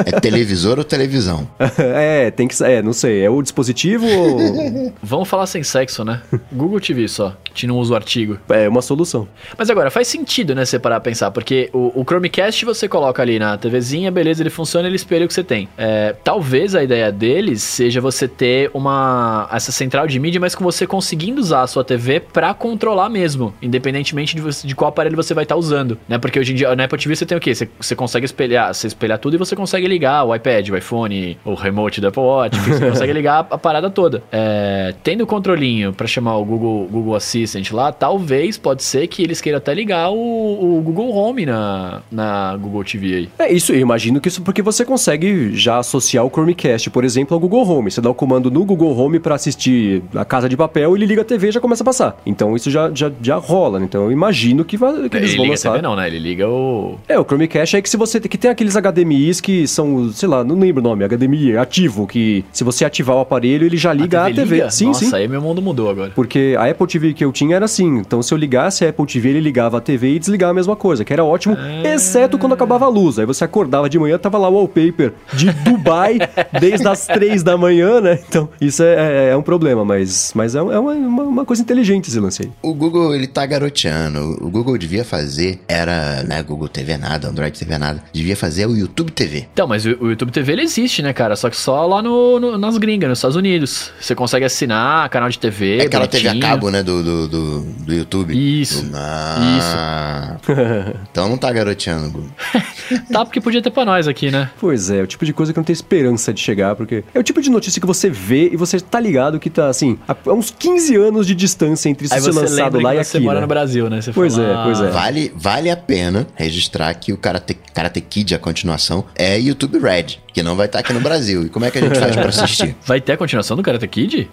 É, 0.07 0.17
é 0.17 0.21
televisor 0.21 0.79
ou 0.79 0.85
televisão? 0.85 1.49
é, 1.79 2.31
tem 2.31 2.49
que 2.49 2.55
ser. 2.55 2.71
É, 2.71 2.83
não 2.83 2.93
sei. 2.93 3.25
É 3.25 3.31
o 3.31 3.41
dispositivo 3.43 4.07
ou. 4.07 4.93
Vamos 5.03 5.29
falar 5.29 5.47
sem 5.47 5.63
sexo, 5.63 6.05
né? 6.05 6.23
Google 6.53 6.81
TV 6.81 7.09
só, 7.09 7.31
que 7.45 7.51
a 7.51 7.55
gente 7.55 7.67
não 7.67 7.79
usa 7.79 7.93
o 7.93 7.97
artigo. 7.97 8.39
É 8.49 8.69
uma 8.69 8.83
solução. 8.83 9.29
Mas 9.57 9.71
agora, 9.71 9.91
faz 9.91 10.09
sentido, 10.09 10.55
né, 10.55 10.65
você 10.65 10.79
parar 10.79 10.97
a 10.97 11.01
pensar, 11.01 11.31
porque 11.31 11.69
o, 11.73 12.01
o 12.01 12.05
Chromecast 12.05 12.65
você 12.65 12.89
coloca 12.89 13.23
ali 13.23 13.39
na 13.39 13.57
TVzinha, 13.57 14.11
beleza, 14.11 14.43
ele 14.43 14.51
funciona, 14.51 14.87
ele 14.89 14.97
espelha 14.97 15.25
o 15.25 15.29
que 15.29 15.35
você 15.35 15.45
tem. 15.45 15.69
É, 15.77 16.15
talvez 16.25 16.75
a 16.75 16.83
ideia 16.83 17.11
deles 17.13 17.63
seja 17.63 18.01
você 18.01 18.27
ter 18.27 18.71
uma 18.73 19.49
essa 19.53 19.73
central 19.73 20.07
de 20.07 20.19
mídia, 20.19 20.41
mas 20.41 20.55
com 20.55 20.65
você 20.65 20.80
conseguindo 20.87 21.41
usar 21.41 21.63
a 21.63 21.67
sua 21.67 21.85
TV 21.85 22.21
pra 22.21 22.53
controlar 22.55 23.09
mesmo, 23.09 23.53
independentemente 23.63 24.35
de, 24.37 24.43
você- 24.43 24.67
de 24.67 24.75
qual 24.75 24.89
aparelho 24.89 25.17
você 25.17 25.35
vai 25.35 25.45
estar 25.45 25.57
usando, 25.57 25.99
né? 26.09 26.19
Porque 26.19 26.39
hoje 26.39 26.53
em 26.53 26.57
dia 26.57 26.75
na 26.77 26.85
Apple 26.85 26.99
TV 26.99 27.15
você 27.17 27.27
tem 27.27 27.37
o 27.37 27.41
quê? 27.41 27.55
Você, 27.55 27.69
você 27.81 27.95
consegue 27.95 28.25
espelhar, 28.27 28.73
você 28.75 28.87
espelhar 28.87 29.19
tudo 29.19 29.35
e 29.35 29.39
você 29.39 29.55
consegue 29.57 29.87
ligar 29.87 30.25
o 30.25 30.35
iPad, 30.35 30.69
o 30.71 30.77
iPhone, 30.77 31.39
o 31.45 31.55
remote 31.55 32.01
do 32.01 32.09
Apple 32.09 32.23
Watch, 32.23 32.59
você 32.61 32.87
consegue 32.91 33.13
ligar 33.13 33.47
a 33.51 33.59
parada 33.59 33.91
toda. 33.91 34.23
É, 34.33 34.95
tendo 35.03 35.23
o 35.25 35.27
controlinho 35.27 35.93
pra 35.93 36.07
chamar 36.07 36.37
o 36.37 36.45
Google, 36.45 36.87
Google 36.91 37.15
Assistant 37.15 37.71
lá, 37.73 37.93
talvez 37.93 38.57
pode 38.59 38.83
ser 38.83 39.07
que 39.07 39.23
eles 39.23 39.41
queiram 39.41 39.59
até 39.59 39.73
ligar 39.75 40.11
o, 40.11 40.79
o 40.79 40.81
Google 40.83 41.11
Home 41.15 41.47
na, 41.47 42.03
na 42.11 42.57
Google 42.57 42.85
TV 42.85 43.15
aí. 43.15 43.29
É 43.39 43.53
isso, 43.53 43.73
eu 43.73 43.81
imagino 43.81 44.21
que 44.21 44.29
isso 44.29 44.43
porque 44.43 44.63
você 44.63 44.85
consegue 44.85 45.55
já 45.57 45.79
associar 45.79 46.25
o 46.25 46.31
Chromecast, 46.31 46.91
por 46.91 47.05
exemplo, 47.05 47.35
ao 47.35 47.41
Google 47.41 47.67
Home. 47.69 47.91
Você 47.91 48.01
dá 48.01 48.11
o 48.11 48.15
comando 48.15 48.51
no 48.51 48.65
Google 48.65 48.97
Home 48.97 49.19
pra 49.21 49.35
assistir 49.35 50.03
a 50.15 50.25
Casa 50.25 50.49
de 50.49 50.57
Papel, 50.57 50.70
ele 50.79 51.07
liga 51.07 51.23
a 51.23 51.25
TV 51.25 51.49
e 51.49 51.53
já 51.53 51.61
começa 51.61 51.83
a 51.83 51.87
passar. 51.87 52.17
Então 52.25 52.55
isso 52.57 52.71
já, 52.71 52.91
já, 52.95 53.11
já 53.23 53.37
rola, 53.37 53.79
né? 53.79 53.85
Então 53.87 54.05
eu 54.05 54.13
imagino 54.13 54.65
que, 54.65 54.77
vai, 54.77 55.09
que 55.09 55.17
eles 55.17 55.31
ele 55.31 55.37
vão 55.39 55.45
liga 55.47 55.47
a 55.47 55.49
lançar. 55.51 55.71
TV 55.73 55.83
não, 55.83 55.97
né? 55.97 56.07
Ele 56.07 56.19
liga 56.19 56.49
o... 56.49 56.99
É, 57.09 57.19
o 57.19 57.25
Chromecast 57.25 57.77
é 57.77 57.83
que 57.83 57.89
se 57.91 57.97
você 57.97 58.21
que 58.21 58.39
tem 58.39 58.51
aqueles 58.51 58.75
HDMIs 58.77 59.41
que 59.41 59.67
são, 59.67 60.11
sei 60.13 60.29
lá, 60.29 60.45
não 60.45 60.59
lembro 60.59 60.81
o 60.81 60.85
nome, 60.85 61.05
HDMI 61.07 61.57
ativo, 61.57 62.07
que 62.07 62.45
se 62.53 62.63
você 62.65 62.85
ativar 62.85 63.17
o 63.17 63.21
aparelho, 63.21 63.67
ele 63.67 63.77
já 63.77 63.93
liga 63.93 64.25
a 64.27 64.33
TV. 64.33 64.57
liga? 64.57 64.71
Sim, 64.71 64.87
Nossa, 64.87 65.05
sim. 65.05 65.15
aí 65.17 65.27
meu 65.29 65.41
mundo 65.41 65.61
mudou 65.63 65.91
agora. 65.91 66.13
Porque 66.15 66.55
a 66.59 66.67
Apple 66.71 66.87
TV 66.87 67.13
que 67.15 67.25
eu 67.25 67.33
tinha 67.33 67.57
era 67.57 67.65
assim. 67.65 67.99
Então, 67.99 68.23
se 68.23 68.33
eu 68.33 68.39
ligasse 68.39 68.85
a 68.85 68.91
Apple 68.91 69.07
TV, 69.07 69.31
ele 69.31 69.41
ligava 69.41 69.79
a 69.79 69.81
TV 69.81 70.15
e 70.15 70.19
desligava 70.19 70.51
a 70.53 70.55
mesma 70.55 70.77
coisa, 70.77 71.05
que 71.05 71.13
era 71.13 71.25
ótimo, 71.25 71.57
exceto 71.85 72.39
quando 72.39 72.53
acabava 72.53 72.85
a 72.85 72.89
luz. 72.89 73.19
Aí 73.19 73.27
você 73.27 73.45
acordava 73.45 73.89
de 73.89 73.99
manhã, 73.99 74.19
tava 74.19 74.39
lá 74.39 74.49
o 74.49 74.55
wallpaper 74.55 75.13
de 75.35 75.51
Dubai 75.53 76.19
desde 76.61 76.87
as 76.87 77.07
três 77.07 77.43
da 77.43 77.57
manhã, 77.57 78.01
né? 78.01 78.19
Então, 78.29 78.49
isso 78.61 78.83
é, 78.83 79.29
é- 79.29 79.31
é 79.31 79.37
um 79.37 79.43
problema, 79.43 79.85
mas, 79.85 80.33
mas 80.35 80.55
é, 80.55 80.60
é 80.61 80.79
uma, 80.79 80.93
uma- 80.93 81.23
uma 81.23 81.45
coisa 81.45 81.63
inteligente 81.63 82.09
esse 82.09 82.19
lance 82.19 82.43
aí. 82.43 82.51
O 82.63 82.75
Google, 82.75 83.15
ele 83.15 83.27
tá 83.27 83.45
garoteando. 83.47 84.37
O 84.41 84.51
Google 84.51 84.77
devia 84.77 85.05
fazer, 85.05 85.61
era, 85.69 86.23
né, 86.25 86.43
Google 86.43 86.69
TV 86.69 86.97
nada, 86.97 87.29
Android 87.29 87.57
TV 87.59 87.79
nada, 87.79 88.03
devia 88.13 88.37
fazer 88.37 88.67
o 88.67 88.77
YouTube 88.77 89.13
TV. 89.13 89.47
Então, 89.53 89.67
mas 89.67 89.85
o, 89.87 89.91
o 90.01 90.11
YouTube 90.11 90.31
TV 90.33 90.53
ele 90.53 90.63
existe, 90.63 91.03
né, 91.03 91.13
cara? 91.13 91.37
Só 91.37 91.49
que 91.49 91.57
só 91.57 91.87
lá 91.87 92.03
no, 92.03 92.39
no- 92.41 92.59
nas 92.59 92.77
gringas, 92.79 93.09
nos 93.09 93.19
Estados 93.19 93.37
Unidos. 93.37 93.93
Você 94.01 94.15
consegue 94.15 94.45
assinar 94.45 95.09
canal 95.09 95.29
de 95.29 95.39
TV. 95.39 95.79
É 95.79 95.83
aquela 95.87 96.07
TV 96.07 96.29
a 96.29 96.39
cabo, 96.41 96.71
né, 96.71 96.83
do, 96.83 97.03
do, 97.03 97.29
do, 97.29 97.61
do 97.61 97.95
YouTube. 97.95 98.33
Isso. 98.35 98.85
Ah, 98.95 100.37
Então 101.11 101.29
não 101.29 101.37
tá 101.39 101.53
garoteando, 101.53 102.11
Google. 102.11 102.31
Tá, 103.13 103.25
porque 103.25 103.41
podia 103.41 103.63
ter 103.63 103.71
pra 103.71 103.85
nós 103.85 104.09
aqui, 104.09 104.33
né? 104.33 104.51
Pois 104.61 104.91
é, 104.91 105.01
o 105.01 105.07
tipo 105.07 105.25
de 105.25 105.33
coisa 105.33 105.53
que 105.53 105.59
não 105.59 105.63
tem 105.65 105.73
esperança 105.73 106.33
de 106.35 106.41
chegar, 106.41 106.75
porque 106.75 107.05
é 107.15 107.19
o 107.21 107.23
tipo 107.23 107.41
de 107.41 107.49
notícia 107.49 107.81
que 107.81 107.87
você 107.87 108.11
vê 108.11 108.49
e 108.53 108.57
você 108.57 108.81
tá 108.81 108.99
ligado 108.99 109.39
que 109.39 109.49
tá, 109.49 109.69
assim, 109.69 109.97
a, 110.09 110.13
a 110.13 110.35
uns 110.51 110.55
15 110.59 110.97
anos 110.97 111.27
de 111.27 111.35
distância 111.35 111.89
entre 111.89 112.07
isso 112.07 112.15
Aí 112.15 112.21
ser 112.21 112.33
você 112.33 112.41
lançado 112.41 112.81
lá 112.81 112.95
e 112.95 113.05
você 113.05 113.17
aqui, 113.17 113.25
mora 113.25 113.37
né? 113.37 113.43
no 113.43 113.47
Brasil, 113.47 113.89
né? 113.91 114.01
Você 114.01 114.13
Pois 114.13 114.35
fala, 114.35 114.61
é, 114.61 114.65
pois 114.65 114.81
é. 114.81 114.91
Vale, 114.91 115.33
vale 115.35 115.71
a 115.71 115.77
pena 115.77 116.27
registrar 116.35 116.93
que 116.95 117.13
o 117.13 117.17
Karate, 117.17 117.57
Karate 117.75 118.01
Kid, 118.01 118.35
a 118.35 118.39
continuação, 118.39 119.05
é 119.17 119.39
YouTube 119.39 119.79
Red, 119.79 120.19
que 120.33 120.43
não 120.43 120.57
vai 120.57 120.67
estar 120.67 120.81
aqui 120.81 120.93
no 120.93 121.01
Brasil. 121.01 121.45
E 121.45 121.49
como 121.49 121.65
é 121.65 121.71
que 121.71 121.79
a 121.79 121.81
gente 121.83 121.99
faz 121.99 122.17
pra 122.17 122.29
assistir? 122.31 122.77
Vai 122.85 123.01
ter 123.01 123.13
a 123.13 123.17
continuação 123.17 123.57
do 123.57 123.63
Karate 123.63 123.87
Kid? 123.87 124.29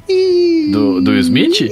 Do, 0.71 1.01
do 1.01 1.17
Smith? 1.17 1.69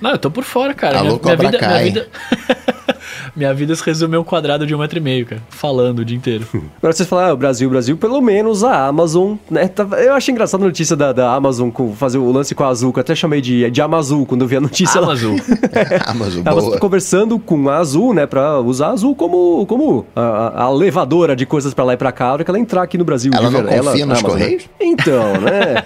Não, 0.00 0.10
eu 0.10 0.18
tô 0.18 0.30
por 0.30 0.44
fora, 0.44 0.74
cara. 0.74 0.98
Alô, 0.98 1.20
minha, 1.22 1.36
minha 1.36 1.50
vida, 1.50 1.66
minha 1.66 1.82
vida. 1.84 2.08
minha 3.36 3.52
vida 3.54 3.74
se 3.74 3.84
resume 3.84 4.16
a 4.16 4.20
um 4.20 4.24
quadrado 4.24 4.66
de 4.66 4.74
um 4.74 4.78
metro 4.78 4.98
e 4.98 5.00
meio, 5.02 5.26
cara. 5.26 5.42
Falando 5.48 6.00
o 6.00 6.04
dia 6.04 6.16
inteiro. 6.16 6.46
Agora 6.78 6.92
vocês 6.92 7.08
falam, 7.08 7.26
ah, 7.26 7.32
o 7.32 7.36
Brasil, 7.36 7.68
Brasil, 7.70 7.96
pelo 7.96 8.20
menos 8.20 8.62
a 8.64 8.86
Amazon, 8.86 9.34
né? 9.50 9.68
tava- 9.68 9.96
Eu 10.00 10.14
achei 10.14 10.32
engraçada 10.32 10.62
a 10.64 10.66
notícia 10.66 10.94
da, 10.96 11.12
da 11.12 11.32
Amazon 11.34 11.70
com 11.70 11.94
fazer 11.94 12.18
o 12.18 12.30
lance 12.32 12.54
com 12.54 12.64
a 12.64 12.68
Azul, 12.68 12.92
que 12.92 12.98
eu 12.98 13.02
até 13.02 13.14
chamei 13.14 13.40
de, 13.40 13.70
de 13.70 13.80
Amazul 13.82 14.24
quando 14.26 14.42
eu 14.42 14.48
vi 14.48 14.56
a 14.56 14.60
notícia 14.60 15.00
lá. 15.00 15.08
Amazon. 15.08 15.36
Amazon, 16.06 16.42
Tava 16.42 16.60
boa. 16.60 16.78
conversando 16.78 17.38
com 17.38 17.68
a 17.68 17.76
Azul, 17.78 18.14
né, 18.14 18.26
pra 18.26 18.60
usar 18.60 18.88
a 18.88 18.90
Azul 18.92 19.14
como, 19.14 19.64
como 19.66 20.06
a, 20.14 20.64
a 20.64 20.70
levadora 20.70 21.34
de 21.36 21.46
coisas 21.46 21.74
pra 21.74 21.84
lá 21.84 21.94
e 21.94 21.96
pra 21.96 22.12
cá, 22.12 22.26
a 22.26 22.32
hora 22.34 22.44
que 22.44 22.50
ela 22.50 22.58
entrar 22.58 22.82
aqui 22.82 22.96
no 22.98 23.04
Brasil. 23.04 23.30
Ela 23.34 23.50
não 23.50 23.62
ver- 23.62 23.78
confia 23.78 24.06
nos 24.06 24.18
Amazon, 24.18 24.38
né? 24.38 24.44
Correios? 24.44 24.64
Então, 24.80 25.40
né? 25.40 25.84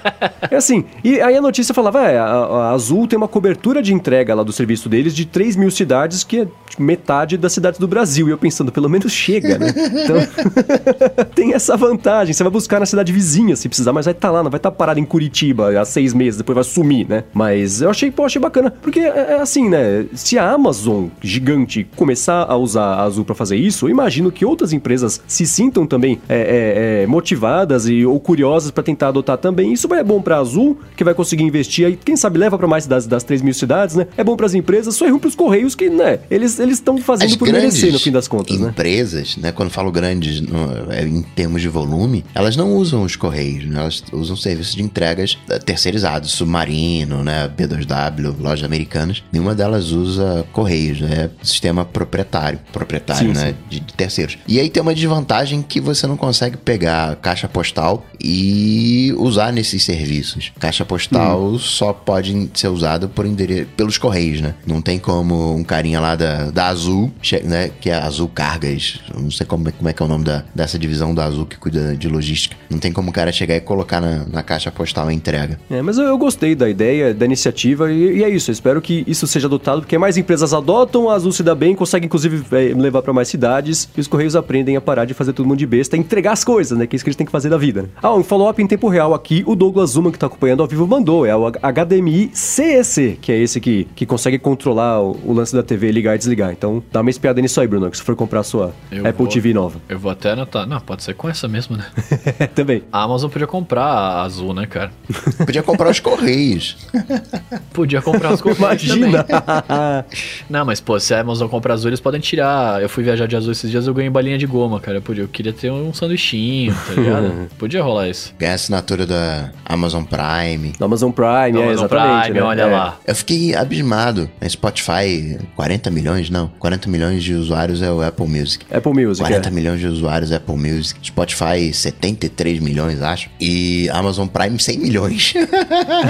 é 0.51 0.57
assim, 0.57 0.85
e 1.05 1.21
aí 1.21 1.37
a 1.37 1.41
notícia 1.41 1.75
falava, 1.75 2.03
é, 2.03 2.19
a, 2.19 2.25
a 2.25 2.71
Azul 2.73 3.07
tem 3.07 3.17
uma 3.17 3.29
cobertura 3.29 3.83
de 3.83 3.93
entrega 3.95 4.35
lá 4.35 4.43
do 4.43 4.53
serviço 4.53 4.89
deles 4.89 5.15
de 5.15 5.25
3 5.25 5.57
mil 5.57 5.71
cidades, 5.71 6.25
que 6.25 6.41
é 6.41 6.47
tipo, 6.69 6.83
metade 7.09 7.39
das 7.39 7.55
cidades 7.55 7.81
do 7.81 7.89
Brasil. 7.89 8.29
E 8.29 8.31
eu 8.31 8.37
pensando, 8.37 8.71
pelo 8.71 8.89
menos 8.89 9.11
chega, 9.11 9.59
né? 9.59 9.69
Então, 10.05 11.27
tem 11.35 11.55
essa 11.55 11.75
vantagem. 11.75 12.35
Você 12.35 12.43
vai 12.43 12.53
buscar 12.53 12.79
na 12.79 12.87
cidade 12.87 13.11
vizinha 13.13 13.57
se 13.57 13.67
precisar, 13.67 13.95
mas 13.95 14.05
vai 14.05 14.13
estar 14.13 14.31
lá, 14.31 14.43
não 14.43 14.51
vai 14.51 14.59
estar 14.59 14.71
parado 14.71 15.01
em 15.01 15.05
Curitiba 15.05 15.81
há 15.81 15.85
seis 15.87 16.13
meses, 16.13 16.37
depois 16.37 16.55
vai 16.55 16.65
sumir, 16.65 17.09
né? 17.09 17.25
Mas 17.33 17.81
eu 17.81 17.89
achei, 17.89 18.11
pô, 18.11 18.25
achei 18.25 18.41
bacana. 18.41 18.71
Porque 18.83 19.01
é, 19.01 19.33
é 19.33 19.41
assim, 19.41 19.71
né? 19.71 20.05
Se 20.13 20.39
a 20.39 20.51
Amazon 20.51 21.07
gigante 21.23 21.89
começar 21.97 22.45
a 22.47 22.57
usar 22.57 22.85
a 22.85 23.03
Azul 23.05 23.25
pra 23.25 23.35
fazer 23.35 23.57
isso, 23.57 23.87
eu 23.87 23.91
imagino 23.91 24.31
que 24.31 24.45
outras 24.45 24.75
empresas 24.75 25.23
se 25.27 25.47
sintam 25.47 25.87
também 25.87 26.21
é, 26.29 26.37
é, 26.37 27.03
é, 27.03 27.07
motivadas 27.07 27.89
e, 27.89 28.05
ou 28.05 28.21
curiosas 28.21 28.71
pra 28.71 28.83
tentar 28.83 29.09
adotar 29.09 29.39
também. 29.39 29.73
Isso 29.73 29.93
é 29.95 30.05
bom 30.05 30.21
pra 30.21 30.39
Azul, 30.39 30.79
que 30.95 31.03
vai 31.03 31.15
conseguir 31.15 31.45
investir 31.45 31.87
aí, 31.87 31.97
quem 31.97 32.17
sabe 32.17 32.39
leva 32.39 32.59
pra 32.59 32.67
mais 32.67 32.87
das, 32.87 33.07
das 33.07 33.25
3 33.25 33.41
mil 33.41 33.55
cidades, 33.55 33.97
né? 33.97 34.07
É 34.17 34.23
bom 34.23 34.37
pras 34.37 34.55
empresas, 34.55 34.95
só 34.95 35.07
é 35.07 35.09
ruim 35.09 35.19
pros 35.19 35.35
Correios, 35.35 35.75
que, 35.75 35.89
né? 35.89 36.19
Eles 36.31 36.59
estão 36.59 36.98
fazendo 37.01 37.31
As 37.31 37.37
por 37.37 37.49
merecer 37.51 37.93
no 37.93 37.99
fim 37.99 38.11
das 38.11 38.27
contas, 38.29 38.59
né? 38.59 38.69
empresas, 38.69 39.37
né? 39.37 39.53
Quando 39.53 39.71
falo 39.71 39.91
grandes 39.91 40.41
no- 40.41 40.91
é, 40.93 41.03
em 41.05 41.23
termos 41.23 41.61
de 41.63 41.69
volume, 41.69 42.25
elas 42.35 42.57
não 42.57 42.75
usam 42.75 43.03
os 43.03 43.17
correios, 43.17 43.65
né? 43.65 43.81
Elas 43.81 44.03
usam 44.13 44.37
serviços 44.37 44.75
de 44.75 44.83
entregas 44.83 45.39
eh, 45.49 45.59
terceirizados, 45.59 46.31
Submarino, 46.33 47.23
né? 47.25 47.49
B2W, 47.57 48.37
lojas 48.41 48.65
americanas. 48.65 49.23
Nenhuma 49.33 49.55
delas 49.55 49.91
usa 49.91 50.45
correios, 50.53 51.01
né? 51.01 51.09
É 51.19 51.31
sistema 51.45 51.85
proprietário, 51.85 52.61
proprietário, 52.73 53.29
Sim, 53.35 53.41
né? 53.41 53.55
De, 53.69 53.81
de 53.81 53.93
terceiros. 53.95 54.39
E 54.47 54.59
aí 54.61 54.69
tem 54.71 54.83
uma 54.83 54.95
desvantagem 54.95 55.63
que 55.63 55.81
você 55.81 56.07
não 56.07 56.17
consegue 56.17 56.57
pegar 56.57 57.17
caixa 57.17 57.49
postal 57.49 58.05
e 58.21 59.13
usar 59.17 59.53
nesses 59.53 59.83
serviços. 59.85 60.53
Caixa 60.59 60.85
postal 60.85 61.43
Hum. 61.53 61.59
só 61.59 61.93
pode 61.93 62.51
ser 62.55 62.69
usado 62.69 63.09
por 63.09 63.27
endere... 63.27 63.67
pelos 63.77 63.99
correios, 63.99 64.41
né? 64.41 64.55
Não 64.67 64.81
tem 64.81 64.99
como 64.99 65.55
um 65.55 65.65
carinha 65.65 66.01
lá 66.01 66.15
da, 66.17 66.51
da 66.51 66.67
Azul 66.69 66.88
che- 67.23 67.43
né, 67.43 67.71
que 67.81 67.91
é 67.91 67.95
Azul 67.95 68.29
Cargas, 68.29 69.01
não 69.15 69.31
sei 69.31 69.47
como, 69.47 69.69
é- 69.69 69.73
como 69.73 69.89
é 69.89 69.93
que 69.93 70.03
é 70.03 70.07
o 70.07 70.09
nome 70.09 70.25
da, 70.25 70.45
dessa 70.55 70.79
divisão 70.79 71.15
da 71.15 71.25
Azul 71.25 71.47
que 71.47 71.57
cuida 71.57 71.97
de 71.97 72.09
logística. 72.09 72.57
Não 72.71 72.79
tem 72.79 72.93
como 72.93 73.11
o 73.11 73.13
cara 73.13 73.31
chegar 73.33 73.57
e 73.57 73.61
colocar 73.61 74.01
na, 74.01 74.25
na 74.27 74.43
caixa 74.43 74.71
postal 74.71 75.09
a 75.09 75.13
entrega. 75.13 75.59
É, 75.71 75.81
mas 75.83 75.99
eu, 75.99 76.05
eu 76.05 76.19
gostei 76.19 76.55
da 76.55 76.69
ideia, 76.69 77.13
da 77.15 77.25
iniciativa, 77.25 77.93
e, 77.93 78.19
e 78.19 78.25
é 78.25 78.29
isso. 78.29 78.51
Eu 78.51 78.53
espero 78.53 78.81
que 78.81 79.05
isso 79.07 79.27
seja 79.27 79.47
adotado, 79.47 79.81
porque 79.83 79.97
mais 79.99 80.17
empresas 80.17 80.53
adotam, 80.55 81.09
a 81.11 81.15
Azul 81.15 81.33
se 81.33 81.43
dá 81.43 81.55
bem, 81.55 81.75
consegue 81.75 82.07
inclusive 82.07 82.43
é, 82.53 82.73
levar 82.75 83.03
pra 83.03 83.13
mais 83.13 83.29
cidades, 83.29 83.89
e 83.97 84.01
os 84.01 84.07
Correios 84.07 84.35
aprendem 84.37 84.77
a 84.77 84.81
parar 84.81 85.05
de 85.05 85.15
fazer 85.15 85.33
todo 85.33 85.47
mundo 85.47 85.59
de 85.59 85.67
besta 85.67 85.97
e 85.97 86.01
entregar 86.01 86.33
as 86.33 86.45
coisas, 86.45 86.77
né? 86.79 86.87
Que 86.87 86.95
é 86.95 86.97
isso 86.97 87.05
que 87.05 87.09
eles 87.09 87.17
têm 87.17 87.27
que 87.27 87.33
fazer 87.33 87.49
da 87.49 87.59
vida. 87.59 87.83
Né? 87.83 87.89
Ah, 88.03 88.15
um 88.15 88.23
follow-up 88.23 88.61
em 88.63 88.67
tempo 88.67 88.89
real 88.89 89.15
aqui, 89.15 89.43
o 89.47 89.55
Douglas 89.55 89.91
Zuma, 89.91 90.11
que 90.13 90.19
tá 90.19 90.27
acompanhando 90.27 90.63
ao 90.63 90.69
vivo, 90.69 90.87
mandou. 90.87 91.25
É 91.27 91.35
o 91.37 91.51
HDMI 91.51 92.31
CEC, 92.33 93.19
que 93.21 93.33
é 93.33 93.39
esse 93.39 93.61
que, 93.61 93.87
que 93.95 94.05
consegue 94.07 94.39
controlar 94.39 95.01
o, 95.03 95.17
o 95.25 95.33
lance 95.33 95.55
da 95.55 95.63
TV, 95.63 95.91
ligar 95.93 96.15
e 96.15 96.19
desligar. 96.19 96.53
Então, 96.53 96.78
dá 96.93 97.01
uma 97.01 97.11
espiada 97.11 97.41
nisso 97.41 97.61
aí, 97.61 97.67
Bruno, 97.67 97.91
que 97.91 97.97
se 97.97 98.03
for 98.03 98.15
comprar 98.17 98.41
a 98.41 98.43
sua 98.43 98.73
Eu 98.91 99.01
Apple 99.07 99.25
vou- 99.25 99.29
TV 99.29 99.53
nova. 99.55 99.81
Eu 99.89 99.99
vou 99.99 100.11
até 100.11 100.31
anotar. 100.33 100.67
Não, 100.67 100.81
pode 100.81 101.03
ser 101.03 101.15
com 101.15 101.29
essa 101.29 101.47
mesmo, 101.49 101.77
né? 101.77 101.87
Também. 102.55 102.83
A 102.93 103.03
Amazon 103.03 103.31
podia 103.31 103.47
comprar 103.47 103.85
a 103.85 104.23
Azul, 104.23 104.53
né, 104.55 104.67
cara? 104.67 104.91
Podia 105.45 105.63
comprar 105.63 105.91
os 105.91 106.01
Correios. 106.01 106.77
Podia 107.73 108.03
comprar 108.03 108.33
os 108.33 108.41
Correios 108.41 108.59
Imagina! 108.59 109.25
também. 109.25 110.05
Não, 110.49 110.65
mas 110.65 110.81
pô, 110.81 110.99
se 110.99 111.15
a 111.15 111.21
Amazon 111.21 111.49
compra 111.49 111.75
Azul, 111.75 111.89
eles 111.91 112.01
podem 112.01 112.21
tirar. 112.21 112.83
Eu 112.83 112.89
fui 112.89 113.05
viajar 113.05 113.27
de 113.27 113.37
Azul 113.37 113.53
esses 113.53 113.71
dias, 113.71 113.87
eu 113.87 113.95
ganhei 113.95 114.11
balinha 114.11 114.37
de 114.39 114.47
goma, 114.47 114.81
cara. 114.81 114.99
Eu, 114.99 115.03
podia, 115.03 115.25
eu 115.25 115.29
queria 115.29 115.53
ter 115.53 115.71
um 115.71 115.93
sanduichinho, 115.93 116.75
tá 116.87 116.93
ligado? 116.95 117.49
podia 117.59 117.83
rolar 117.83 118.09
isso. 118.09 118.35
Ganhar 118.39 118.53
a 118.53 118.55
assinatura 118.55 119.07
da 119.07 119.51
Amazon 119.65 120.05
Prime. 120.05 120.73
No 120.79 120.87
Amazon 120.87 121.11
Prime, 121.11 121.29
é, 121.59 121.63
Amazon 121.65 121.71
exatamente. 121.87 122.23
Prime, 122.25 122.41
né? 122.41 122.47
olha 122.47 122.63
É. 122.63 122.67
lá. 122.67 122.99
Eu 123.07 123.15
fiquei 123.15 123.55
abismado. 123.55 124.29
Na 124.41 124.49
Spotify, 124.49 125.39
40 125.57 125.91
milhões? 125.91 126.31
Não. 126.31 126.49
40 126.59 126.89
milhões 126.89 127.23
de 127.23 127.35
usuários 127.35 127.83
é 127.83 127.91
o 127.91 128.03
Apple 128.03 128.27
Music. 128.27 128.67
Apple 128.71 128.93
Music, 128.93 129.23
40 129.27 129.49
é. 129.49 129.53
milhões 129.53 129.81
de 129.81 129.87
usuários 129.87 130.33
Apple 130.33 130.57
Music. 130.57 130.99
Spotify, 131.03 131.73
73 131.73 132.61
milhões, 132.61 133.03
acho. 133.03 133.31
E 133.41 133.89
Amazon 133.91 134.27
Prime, 134.27 134.59
100 134.59 134.79
milhões. 134.79 135.35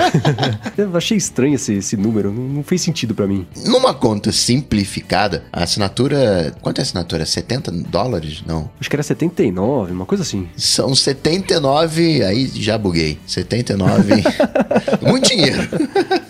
Eu 0.76 0.96
achei 0.96 1.16
estranho 1.16 1.54
esse, 1.54 1.74
esse 1.74 1.96
número, 1.96 2.32
não, 2.32 2.42
não 2.42 2.62
fez 2.62 2.80
sentido 2.82 3.14
pra 3.14 3.26
mim. 3.26 3.46
Numa 3.66 3.94
conta 3.94 4.32
simplificada, 4.32 5.44
a 5.52 5.64
assinatura. 5.64 6.54
Quanto 6.61 6.78
é 6.78 6.82
a 6.82 6.84
assinatura? 6.84 7.24
70 7.26 7.70
dólares? 7.70 8.42
Não. 8.46 8.70
Acho 8.80 8.88
que 8.88 8.96
era 8.96 9.02
79, 9.02 9.92
uma 9.92 10.06
coisa 10.06 10.22
assim. 10.22 10.48
São 10.56 10.94
79. 10.94 12.22
Aí 12.22 12.46
já 12.54 12.78
buguei. 12.78 13.18
79. 13.26 14.22
Muito 15.02 15.28
dinheiro. 15.28 15.68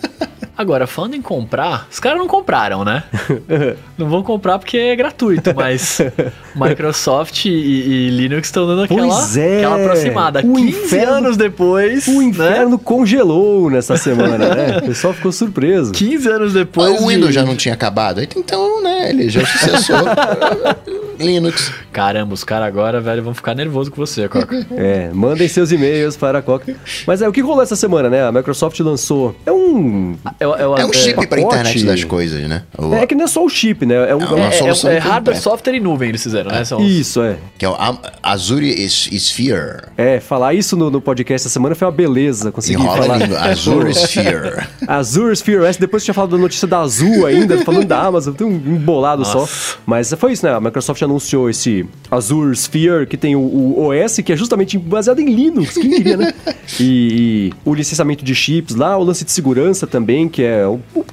Agora, 0.59 0.89
falando 0.89 1.15
em 1.15 1.23
comprar, 1.23 1.87
os 1.89 2.01
caras 2.01 2.19
não 2.19 2.27
compraram, 2.27 2.85
né? 2.85 3.05
não 3.97 4.09
vão 4.09 4.25
comprar 4.25 4.59
porque 4.59 4.77
é 4.77 4.97
gratuito, 4.97 5.55
mas 5.55 6.01
Microsoft 6.57 7.45
e, 7.45 7.49
e 7.51 8.11
Linux 8.11 8.49
estão 8.49 8.67
dando 8.67 8.83
aquela, 8.83 9.39
é. 9.39 9.59
aquela 9.59 9.77
aproximada. 9.77 10.41
O 10.41 10.55
15 10.55 10.69
inferno- 10.69 11.13
anos 11.13 11.37
depois, 11.37 12.09
O 12.09 12.19
né? 12.19 12.25
inferno 12.25 12.77
congelou 12.77 13.71
nessa 13.71 13.97
semana, 13.97 14.53
né? 14.53 14.79
O 14.79 14.83
pessoal 14.87 15.15
ficou 15.15 15.31
surpreso. 15.31 15.93
15 15.93 16.29
anos 16.29 16.53
depois 16.53 17.01
o 17.01 17.07
Windows 17.07 17.33
já 17.33 17.45
não 17.45 17.55
tinha 17.55 17.75
acabado. 17.75 18.21
Então, 18.21 18.83
né, 18.83 19.11
ele 19.11 19.29
já 19.31 19.47
sucessor. 19.47 20.03
Linux. 21.19 21.73
Caramba, 21.93 22.33
os 22.35 22.45
caras 22.45 22.69
agora, 22.69 23.01
velho, 23.01 23.23
vão 23.23 23.35
ficar 23.35 23.55
nervosos 23.55 23.89
com 23.93 23.97
você, 23.97 24.29
Coca. 24.29 24.67
É, 24.77 25.11
mandem 25.13 25.49
seus 25.49 25.73
e-mails 25.73 26.17
para 26.17 26.39
a 26.39 26.43
Coca. 26.43 26.77
Mas 27.07 27.21
é, 27.23 27.29
o 27.29 27.33
que 27.33 27.41
rolou 27.41 27.63
essa 27.63 27.75
semana, 27.77 28.09
né? 28.09 28.25
A 28.25 28.31
Microsoft 28.33 28.79
lançou. 28.81 29.35
É 29.45 29.51
um. 29.53 30.17
Eu, 30.39 30.48
eu, 30.57 30.77
É 30.77 30.85
um 30.85 30.93
chip 30.93 31.15
pra 31.15 31.27
pacote. 31.27 31.45
internet 31.45 31.85
das 31.85 32.05
coisas, 32.05 32.49
né? 32.49 32.63
O- 32.77 32.95
É 32.95 33.07
que 33.07 33.15
não 33.15 33.25
é 33.25 33.29
só 33.29 33.45
o 33.45 33.49
chip, 33.49 33.85
né? 33.87 33.95
É 34.11 34.15
um. 34.15 34.21
É 34.21 34.25
é 34.25 34.35
uma 34.35 34.47
É, 34.47 34.51
solução 34.53 34.91
é, 34.91 34.97
é 34.97 34.99
hardware, 34.99 35.37
software 35.41 35.75
e 35.75 35.81
nuvem 35.81 36.09
eles 36.11 36.23
fizeram, 36.23 36.51
né? 36.51 36.65
São 36.65 36.81
Isso, 36.85 37.23
é. 37.23 37.37
Que 37.59 37.65
é 37.65 37.69
o 37.69 37.77
Azure 38.23 38.69
is- 38.69 39.09
Sphere. 39.13 39.83
É, 39.97 40.21
falar 40.21 40.55
isso 40.55 40.77
no, 40.77 40.91
no 40.91 41.01
podcast 41.01 41.47
essa 41.47 41.49
semana 41.53 41.75
foi 41.75 41.87
uma 41.87 41.93
beleza. 41.93 42.51
Consegui 42.53 42.81
Enrola 42.83 43.03
falar. 43.03 43.49
Azure 43.51 43.91
Sphere. 43.93 44.67
Azure 44.87 45.33
Sphere 45.37 45.61
OS, 45.61 45.77
depois 45.77 46.05
tinha 46.05 46.15
falado 46.15 46.31
da 46.37 46.39
notícia 46.39 46.67
da 46.69 46.81
Azul 46.81 47.27
ainda, 47.27 47.59
falando 47.65 47.87
da 47.87 48.01
Amazon, 48.03 48.35
tem 48.35 48.47
um 48.47 48.51
embolado 48.57 49.25
só. 49.25 49.41
Nossa. 49.41 49.77
Mas 49.87 50.13
foi 50.19 50.33
isso, 50.33 50.45
né? 50.47 50.53
A 50.55 50.61
Microsoft 50.61 51.01
anunciou 51.03 51.49
esse 51.51 51.87
Azure 52.11 52.53
Sphere, 52.57 53.07
que 53.07 53.17
tem 53.17 53.35
o, 53.37 53.41
o 53.41 53.89
OS, 53.89 54.19
que 54.25 54.33
é 54.33 54.37
justamente 54.37 54.79
baseado 54.79 55.21
em 55.21 55.27
Linux, 55.35 55.75
quem 55.75 55.91
diria, 55.91 56.17
né? 56.17 56.33
E, 56.81 57.51
e 57.51 57.53
o 57.65 57.75
licenciamento 57.75 58.23
de 58.23 58.35
chips 58.35 58.75
lá, 58.77 58.97
o 58.99 59.03
lance 59.03 59.25
de 59.25 59.33
segurança 59.33 59.87
também, 59.87 60.29
que 60.29 60.38
é 60.43 60.67
o, 60.67 60.81
o 60.95 61.05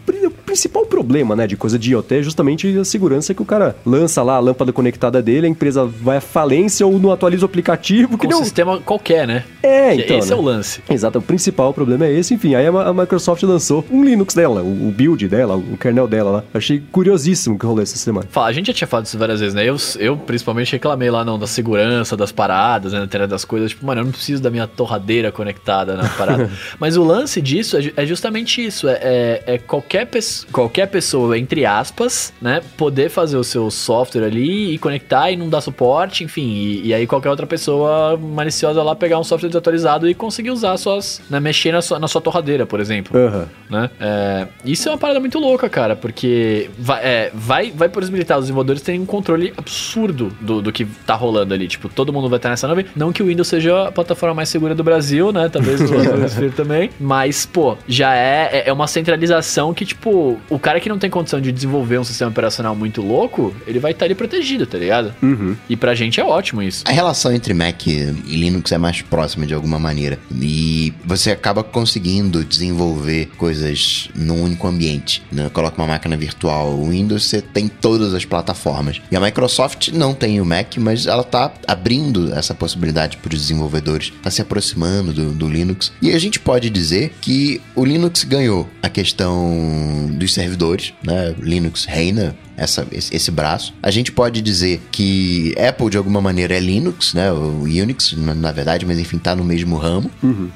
principal 0.56 0.86
problema, 0.86 1.36
né, 1.36 1.46
de 1.46 1.58
coisa 1.58 1.78
de 1.78 1.92
IoT, 1.92 2.16
é 2.16 2.24
justamente 2.24 2.78
a 2.78 2.86
segurança 2.86 3.34
que 3.34 3.42
o 3.42 3.46
cara 3.46 3.76
lança 3.86 4.24
lá 4.24 4.36
a 4.36 4.40
lâmpada 4.40 4.72
conectada 4.72 5.22
dele, 5.22 5.48
a 5.48 5.50
empresa 5.50 5.84
vai 5.86 6.18
à 6.18 6.22
falência 6.22 6.88
ou 6.88 6.98
não 6.98 7.12
atualiza 7.12 7.44
o 7.44 7.46
aplicativo, 7.46 8.18
que 8.18 8.20
com 8.20 8.28
um 8.28 8.30
nem 8.30 8.40
o- 8.40 8.44
sistema 8.44 8.80
qualquer, 8.80 9.28
né? 9.28 9.44
É, 9.62 9.96
Que 9.96 10.02
então, 10.04 10.18
Esse 10.20 10.30
né? 10.30 10.34
é 10.36 10.40
o 10.40 10.42
lance. 10.42 10.82
Exato, 10.90 11.20
o 11.20 11.22
principal 11.22 11.74
problema 11.74 12.06
é 12.06 12.14
esse. 12.14 12.34
Enfim, 12.34 12.56
aí 12.56 12.66
a, 12.68 12.94
Microsoft 12.94 13.44
lançou 13.44 13.84
um 13.92 14.04
Linux 14.04 14.34
dela, 14.34 14.62
o, 14.62 14.92
build 14.96 15.28
dela, 15.28 15.56
o 15.58 15.76
kernel 15.78 16.08
dela 16.08 16.32
lá. 16.32 16.44
Achei 16.54 16.82
curiosíssimo 16.92 17.56
o 17.56 17.60
que 17.60 17.66
rolou 17.66 17.82
essa 17.84 17.98
semana. 17.98 18.26
Fala, 18.32 18.48
a 18.48 18.54
gente 18.54 18.68
já 18.68 18.74
tinha 18.74 18.88
falado 18.88 19.06
isso 19.08 19.18
várias 19.18 19.40
vezes, 19.42 19.54
né? 19.54 19.66
Eu, 19.68 19.76
eu 20.00 20.16
principalmente 20.16 20.72
reclamei 20.72 21.10
lá 21.12 21.26
não 21.26 21.38
da 21.38 21.48
segurança, 21.48 22.16
das 22.16 22.32
paradas, 22.32 22.94
né? 22.94 23.00
Na 23.00 23.06
internet 23.06 23.30
das 23.30 23.44
coisas. 23.44 23.72
Tipo, 23.72 23.86
mano, 23.86 24.02
eu 24.02 24.06
não 24.06 24.12
preciso 24.12 24.42
da 24.42 24.50
minha 24.50 24.68
torradeira 24.68 25.32
conectada 25.32 25.96
na 25.96 26.08
parada. 26.10 26.50
Mas 26.80 26.96
o 26.96 27.04
lance 27.04 27.42
disso 27.42 27.76
é, 27.78 27.92
é 27.98 28.06
justamente 28.06 28.64
isso. 28.66 28.88
É, 28.88 28.94
é- 29.02 29.44
é 29.48 29.58
qualquer, 29.58 30.06
pes- 30.06 30.45
qualquer 30.52 30.88
pessoa, 30.88 31.38
entre 31.38 31.66
aspas, 31.66 32.34
né? 32.42 32.62
Poder 32.78 33.10
fazer 33.10 33.38
o 33.38 33.44
seu 33.44 33.70
software 33.72 34.26
ali 34.26 34.74
e 34.74 34.78
conectar 34.78 35.32
e 35.32 35.36
não 35.38 35.50
dar 35.50 35.62
suporte, 35.62 36.24
enfim. 36.24 36.48
E, 36.48 36.88
e 36.88 36.94
aí 36.94 37.06
qualquer 37.08 37.30
outra 37.30 37.46
pessoa 37.48 38.18
maliciosa 38.18 38.82
lá 38.84 38.96
pegar 38.96 39.20
um 39.20 39.24
software 39.24 39.50
desatualizado 39.50 40.10
e 40.10 40.14
conseguir 40.14 40.52
usar 40.52 40.76
suas. 40.78 41.22
Né, 41.30 41.40
mexer 41.40 41.72
na 41.72 41.82
sua, 41.82 42.00
na 42.00 42.08
sua 42.08 42.22
torradeira, 42.22 42.66
por 42.66 42.80
exemplo 42.80 43.18
Aham. 43.18 43.48
né? 43.70 43.90
É, 44.00 44.48
isso 44.64 44.88
é 44.88 44.92
uma 44.92 44.98
parada 44.98 45.20
muito 45.20 45.40
louca, 45.40 45.68
cara, 45.70 45.96
porque 45.96 46.70
vai, 46.78 47.02
é, 47.04 47.32
vai, 47.34 47.72
vai 47.72 47.90
possibilitar 47.90 48.38
os 48.38 48.46
desenvolvedores 48.46 48.82
terem 48.82 49.02
um 49.02 49.06
controle 49.06 49.54
absurdo 49.58 50.32
do, 50.42 50.62
do 50.62 50.72
que 50.72 50.86
tá 51.06 51.16
rolando 51.16 51.54
ali. 51.54 51.68
Tipo, 51.68 51.90
todo 51.90 52.12
mundo 52.14 52.30
vai 52.30 52.38
estar 52.38 52.50
nessa 52.50 52.68
nuvem. 52.68 52.86
Não 52.96 53.12
que 53.12 53.22
o 53.22 53.28
Windows 53.28 53.48
seja 53.48 53.88
a 53.88 53.92
plataforma 53.92 54.36
mais 54.36 54.50
segura 54.50 54.74
do 54.76 54.84
Brasil, 54.84 55.32
né? 55.32 55.50
Talvez 55.50 55.82
o 55.82 56.24
Azure 56.24 56.50
também. 56.56 56.90
Mas, 57.00 57.46
pô, 57.46 57.78
já 57.88 58.16
é, 58.16 58.50
é- 58.52 58.70
é 58.70 58.74
uma 58.74 58.88
centralização 58.88 59.74
que, 59.74 59.86
tipo, 59.86 60.35
o 60.50 60.60
cara 60.60 60.80
que 60.80 60.90
não 60.90 60.98
tem 60.98 61.10
condição 61.10 61.40
de 61.42 61.52
desenvolver 61.52 62.00
um 62.00 62.04
sistema 62.04 62.32
operacional 62.32 62.76
muito 62.76 63.02
louco, 63.02 63.56
ele 63.68 63.80
vai 63.80 63.92
estar 63.92 64.06
ali 64.06 64.16
protegido, 64.16 64.66
tá 64.66 64.78
ligado? 64.78 65.14
Uhum. 65.22 65.56
E 65.70 65.76
pra 65.76 65.96
gente 65.96 66.20
é 66.20 66.24
ótimo 66.24 66.62
isso. 66.62 66.84
A 66.88 66.92
relação 66.92 67.34
entre 67.34 67.54
Mac 67.54 67.88
e 67.88 68.12
Linux 68.28 68.72
é 68.72 68.78
mais 68.78 69.02
próxima 69.02 69.46
de 69.46 69.54
alguma 69.54 69.80
maneira. 69.80 70.20
E 70.32 70.94
você 71.04 71.32
acaba 71.32 71.64
conseguindo 71.64 72.44
desenvolver 72.44 73.28
coisas 73.38 74.10
num 74.16 74.44
único 74.44 74.68
ambiente. 74.68 75.24
Né? 75.32 75.50
Coloca 75.50 75.82
uma 75.82 75.88
máquina 75.88 76.16
virtual. 76.18 76.70
O 76.70 76.90
Windows 76.90 77.26
você 77.26 77.42
tem 77.42 77.68
todas 77.68 78.14
as 78.14 78.26
plataformas. 78.26 79.02
E 79.12 79.16
a 79.16 79.20
Microsoft 79.20 79.90
não 79.90 80.14
tem 80.14 80.40
o 80.42 80.46
Mac, 80.46 80.78
mas 80.78 81.08
ela 81.08 81.24
tá 81.24 81.54
abrindo 81.68 82.34
essa 82.34 82.54
possibilidade 82.54 83.18
para 83.18 83.34
os 83.34 83.42
desenvolvedores, 83.42 84.14
tá 84.22 84.30
se 84.30 84.42
aproximando 84.42 85.14
do, 85.14 85.32
do 85.32 85.48
Linux. 85.48 85.92
E 86.02 86.12
a 86.12 86.20
gente 86.20 86.40
pode 86.40 86.70
dizer 86.70 87.14
que 87.22 87.62
o 87.76 87.86
Linux 87.86 88.24
ganhou 88.24 88.70
a 88.82 88.90
questão 88.90 90.10
dos 90.26 90.34
servidores, 90.34 90.94
né? 91.04 91.36
Linux 91.40 91.86
reina 91.86 92.36
essa, 92.58 92.86
esse, 92.92 93.16
esse 93.16 93.32
braço. 93.32 93.74
A 93.82 93.92
gente 93.92 94.12
pode 94.12 94.42
dizer 94.42 94.82
que 94.92 95.54
Apple, 95.58 95.90
de 95.90 95.98
alguma 95.98 96.22
maneira, 96.22 96.56
é 96.56 96.60
Linux, 96.60 97.14
né? 97.14 97.32
O 97.32 97.64
Unix, 97.64 98.14
na, 98.14 98.52
verdade, 98.52 98.86
mas 98.86 99.00
enfim, 99.00 99.18
tá 99.18 99.36
no 99.36 99.44
mesmo 99.44 99.78
ramo. 99.78 100.10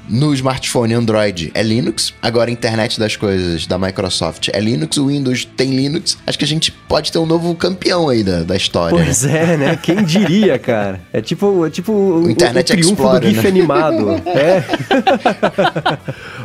No 0.08 0.34
smartphone 0.34 0.94
Android 0.94 1.52
é 1.54 1.62
Linux. 1.64 2.14
Agora, 2.22 2.50
a 2.50 2.54
internet 2.54 3.00
das 3.00 3.16
coisas 3.16 3.68
da 3.68 3.78
Microsoft 3.78 4.50
é 4.52 4.60
Linux. 4.60 4.98
O 4.98 5.08
Windows 5.08 5.46
tem 5.46 5.76
Linux. 5.76 6.18
Acho 6.26 6.38
que 6.38 6.46
a 6.46 6.48
gente 6.48 6.72
pode 6.72 7.12
ter 7.12 7.20
um 7.20 7.26
novo 7.26 7.54
campeão 7.56 8.10
aí 8.10 8.24
da, 8.24 8.44
da 8.44 8.56
história. 8.56 8.98
né? 8.98 9.04
Pois 9.06 9.24
é, 9.26 9.58
né? 9.58 9.76
Quem 9.82 10.04
diria, 10.04 10.58
cara? 10.58 11.02
É 11.12 11.22
tipo, 11.22 11.66
é 11.66 11.70
tipo 11.70 11.92
o, 11.92 12.30
Internet 12.30 12.72
o 12.72 12.76
triunfo 12.76 12.94
Explorer, 12.94 13.22
do 13.22 13.28
GIF 13.30 13.44
né? 13.44 13.50
animado. 13.50 14.20
É. 14.30 14.64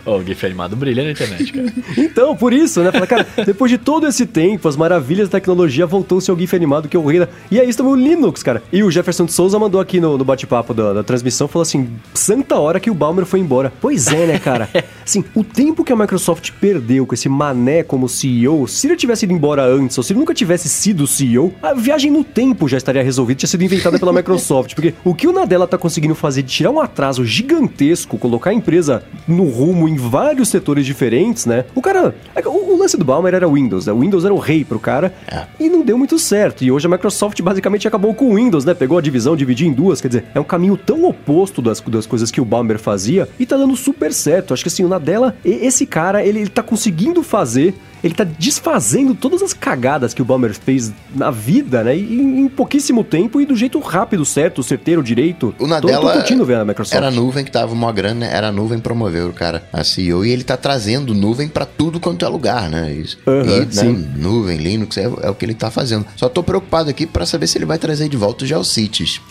Ô, 0.04 0.16
o 0.16 0.24
GIF 0.24 0.44
animado 0.44 0.74
brilha 0.74 1.04
na 1.04 1.10
internet, 1.10 1.52
cara. 1.52 1.72
Então, 1.96 2.34
por 2.36 2.52
isso, 2.52 2.82
né? 2.82 2.90
Fala, 2.90 3.06
cara, 3.06 3.26
depois 3.44 3.70
de 3.70 3.78
todo 3.78 4.06
esse 4.06 4.26
tempo, 4.26 4.68
as 4.68 4.76
maravilhas 4.76 5.28
da 5.28 5.40
tecnologia 5.44 5.86
voltou-se 5.86 6.30
ao 6.30 6.38
GIF 6.38 6.56
animado 6.56 6.88
que 6.88 6.96
é 6.96 7.00
o 7.00 7.04
rei 7.04 7.20
da... 7.20 7.28
E 7.50 7.60
é 7.60 7.64
isso 7.64 7.76
também 7.76 7.92
o 7.92 7.96
Linux, 7.96 8.42
cara. 8.42 8.62
E 8.72 8.82
o 8.82 8.90
Jefferson 8.90 9.26
de 9.26 9.32
Souza 9.32 9.58
mandou 9.58 9.78
aqui 9.78 10.00
no, 10.00 10.16
no 10.16 10.24
bate-papo 10.24 10.72
da, 10.72 10.94
da 10.94 11.02
transmissão, 11.02 11.46
falou 11.46 11.62
assim, 11.62 11.88
santa 12.14 12.56
hora 12.56 12.80
que 12.80 12.90
o 12.90 12.94
Balmer 12.94 13.26
foi 13.26 13.40
embora. 13.40 13.70
Pois 13.80 14.08
é, 14.08 14.26
né, 14.26 14.38
cara? 14.38 14.68
Assim, 15.04 15.22
o 15.34 15.44
tempo 15.44 15.84
que 15.84 15.92
a 15.92 15.96
Microsoft 15.96 16.52
perdeu 16.58 17.06
com 17.06 17.12
esse 17.12 17.28
mané 17.28 17.82
como 17.82 18.08
CEO, 18.08 18.66
se 18.66 18.86
ele 18.86 18.96
tivesse 18.96 19.26
ido 19.26 19.34
embora 19.34 19.62
antes, 19.62 19.98
ou 19.98 20.02
se 20.02 20.14
ele 20.14 20.20
nunca 20.20 20.32
tivesse 20.32 20.66
sido 20.66 21.06
CEO, 21.06 21.52
a 21.62 21.74
viagem 21.74 22.10
no 22.10 22.24
tempo 22.24 22.66
já 22.66 22.78
estaria 22.78 23.02
resolvida, 23.02 23.40
tinha 23.40 23.48
sido 23.48 23.62
inventada 23.62 23.98
pela 23.98 24.12
Microsoft. 24.14 24.74
Porque 24.74 24.94
o 25.04 25.14
que 25.14 25.26
o 25.26 25.32
Nadella 25.32 25.66
tá 25.66 25.76
conseguindo 25.76 26.14
fazer 26.14 26.42
de 26.42 26.48
tirar 26.48 26.70
um 26.70 26.80
atraso 26.80 27.22
gigantesco, 27.22 28.16
colocar 28.16 28.48
a 28.48 28.54
empresa 28.54 29.02
no 29.28 29.44
rumo 29.44 29.86
em 29.86 29.96
vários 29.96 30.48
setores 30.48 30.86
diferentes, 30.86 31.44
né? 31.44 31.66
O 31.74 31.82
cara. 31.82 32.14
O, 32.46 32.72
o 32.72 32.78
lance 32.78 32.96
do 32.96 33.04
Balmer 33.04 33.34
era 33.34 33.46
o 33.46 33.52
Windows, 33.52 33.84
né? 33.84 33.92
O 33.92 33.98
Windows 33.98 34.24
era 34.24 34.32
o 34.32 34.38
rei 34.38 34.64
pro 34.64 34.78
cara. 34.78 35.12
É. 35.34 35.46
E 35.58 35.68
não 35.68 35.82
deu 35.82 35.98
muito 35.98 36.18
certo. 36.18 36.62
E 36.62 36.70
hoje 36.70 36.86
a 36.86 36.90
Microsoft 36.90 37.40
basicamente 37.42 37.88
acabou 37.88 38.14
com 38.14 38.30
o 38.30 38.36
Windows, 38.36 38.64
né? 38.64 38.72
Pegou 38.72 38.98
a 38.98 39.00
divisão, 39.00 39.34
dividiu 39.34 39.66
em 39.66 39.72
duas. 39.72 40.00
Quer 40.00 40.08
dizer, 40.08 40.24
é 40.34 40.38
um 40.38 40.44
caminho 40.44 40.76
tão 40.76 41.04
oposto 41.04 41.60
das, 41.60 41.80
das 41.80 42.06
coisas 42.06 42.30
que 42.30 42.40
o 42.40 42.44
Balmer 42.44 42.78
fazia 42.78 43.28
e 43.38 43.44
tá 43.44 43.56
dando 43.56 43.76
super 43.76 44.12
certo. 44.12 44.54
Acho 44.54 44.62
que 44.62 44.68
assim, 44.68 44.84
na 44.84 44.98
dela, 44.98 45.36
esse 45.44 45.86
cara, 45.86 46.24
ele, 46.24 46.40
ele 46.40 46.48
tá 46.48 46.62
conseguindo 46.62 47.22
fazer 47.22 47.74
ele 48.04 48.14
tá 48.14 48.24
desfazendo 48.24 49.14
todas 49.14 49.42
as 49.42 49.54
cagadas 49.54 50.12
que 50.12 50.20
o 50.20 50.24
Balmer 50.26 50.52
fez 50.52 50.92
na 51.14 51.30
vida, 51.30 51.82
né? 51.82 51.96
E 51.96 52.20
em 52.20 52.48
pouquíssimo 52.48 53.02
tempo 53.02 53.40
e 53.40 53.46
do 53.46 53.56
jeito 53.56 53.78
rápido, 53.80 54.26
certo, 54.26 54.62
certeiro, 54.62 55.02
direito. 55.02 55.54
O 55.58 55.66
Nadella 55.66 56.00
tô, 56.00 56.06
tô 56.08 56.12
curtindo 56.12 56.44
ver 56.44 56.56
a 56.56 56.64
Microsoft. 56.66 56.94
Era 56.94 57.08
a 57.08 57.10
nuvem 57.10 57.44
que 57.44 57.50
tava 57.50 57.72
uma 57.72 57.90
grana, 57.90 58.26
né? 58.26 58.30
Era 58.30 58.48
a 58.48 58.52
nuvem 58.52 58.78
promoveu 58.78 59.28
o 59.28 59.32
cara, 59.32 59.66
a 59.72 59.82
CEO, 59.82 60.22
e 60.22 60.30
ele 60.30 60.44
tá 60.44 60.54
trazendo 60.54 61.14
nuvem 61.14 61.48
para 61.48 61.64
tudo 61.64 61.98
quanto 61.98 62.26
é 62.26 62.28
lugar, 62.28 62.68
né? 62.68 62.92
Isso. 62.92 63.18
Uhum, 63.26 63.42
e, 63.42 63.60
né, 63.60 63.66
sim. 63.70 64.08
nuvem, 64.16 64.58
Linux, 64.58 64.98
é, 64.98 65.04
é, 65.04 65.30
o 65.30 65.34
que 65.34 65.46
ele 65.46 65.54
tá 65.54 65.70
fazendo. 65.70 66.04
Só 66.14 66.28
tô 66.28 66.42
preocupado 66.42 66.90
aqui 66.90 67.06
para 67.06 67.24
saber 67.24 67.46
se 67.46 67.56
ele 67.56 67.64
vai 67.64 67.78
trazer 67.78 68.10
de 68.10 68.18
volta 68.18 68.44
o 68.44 68.46
GeoCities. 68.46 69.22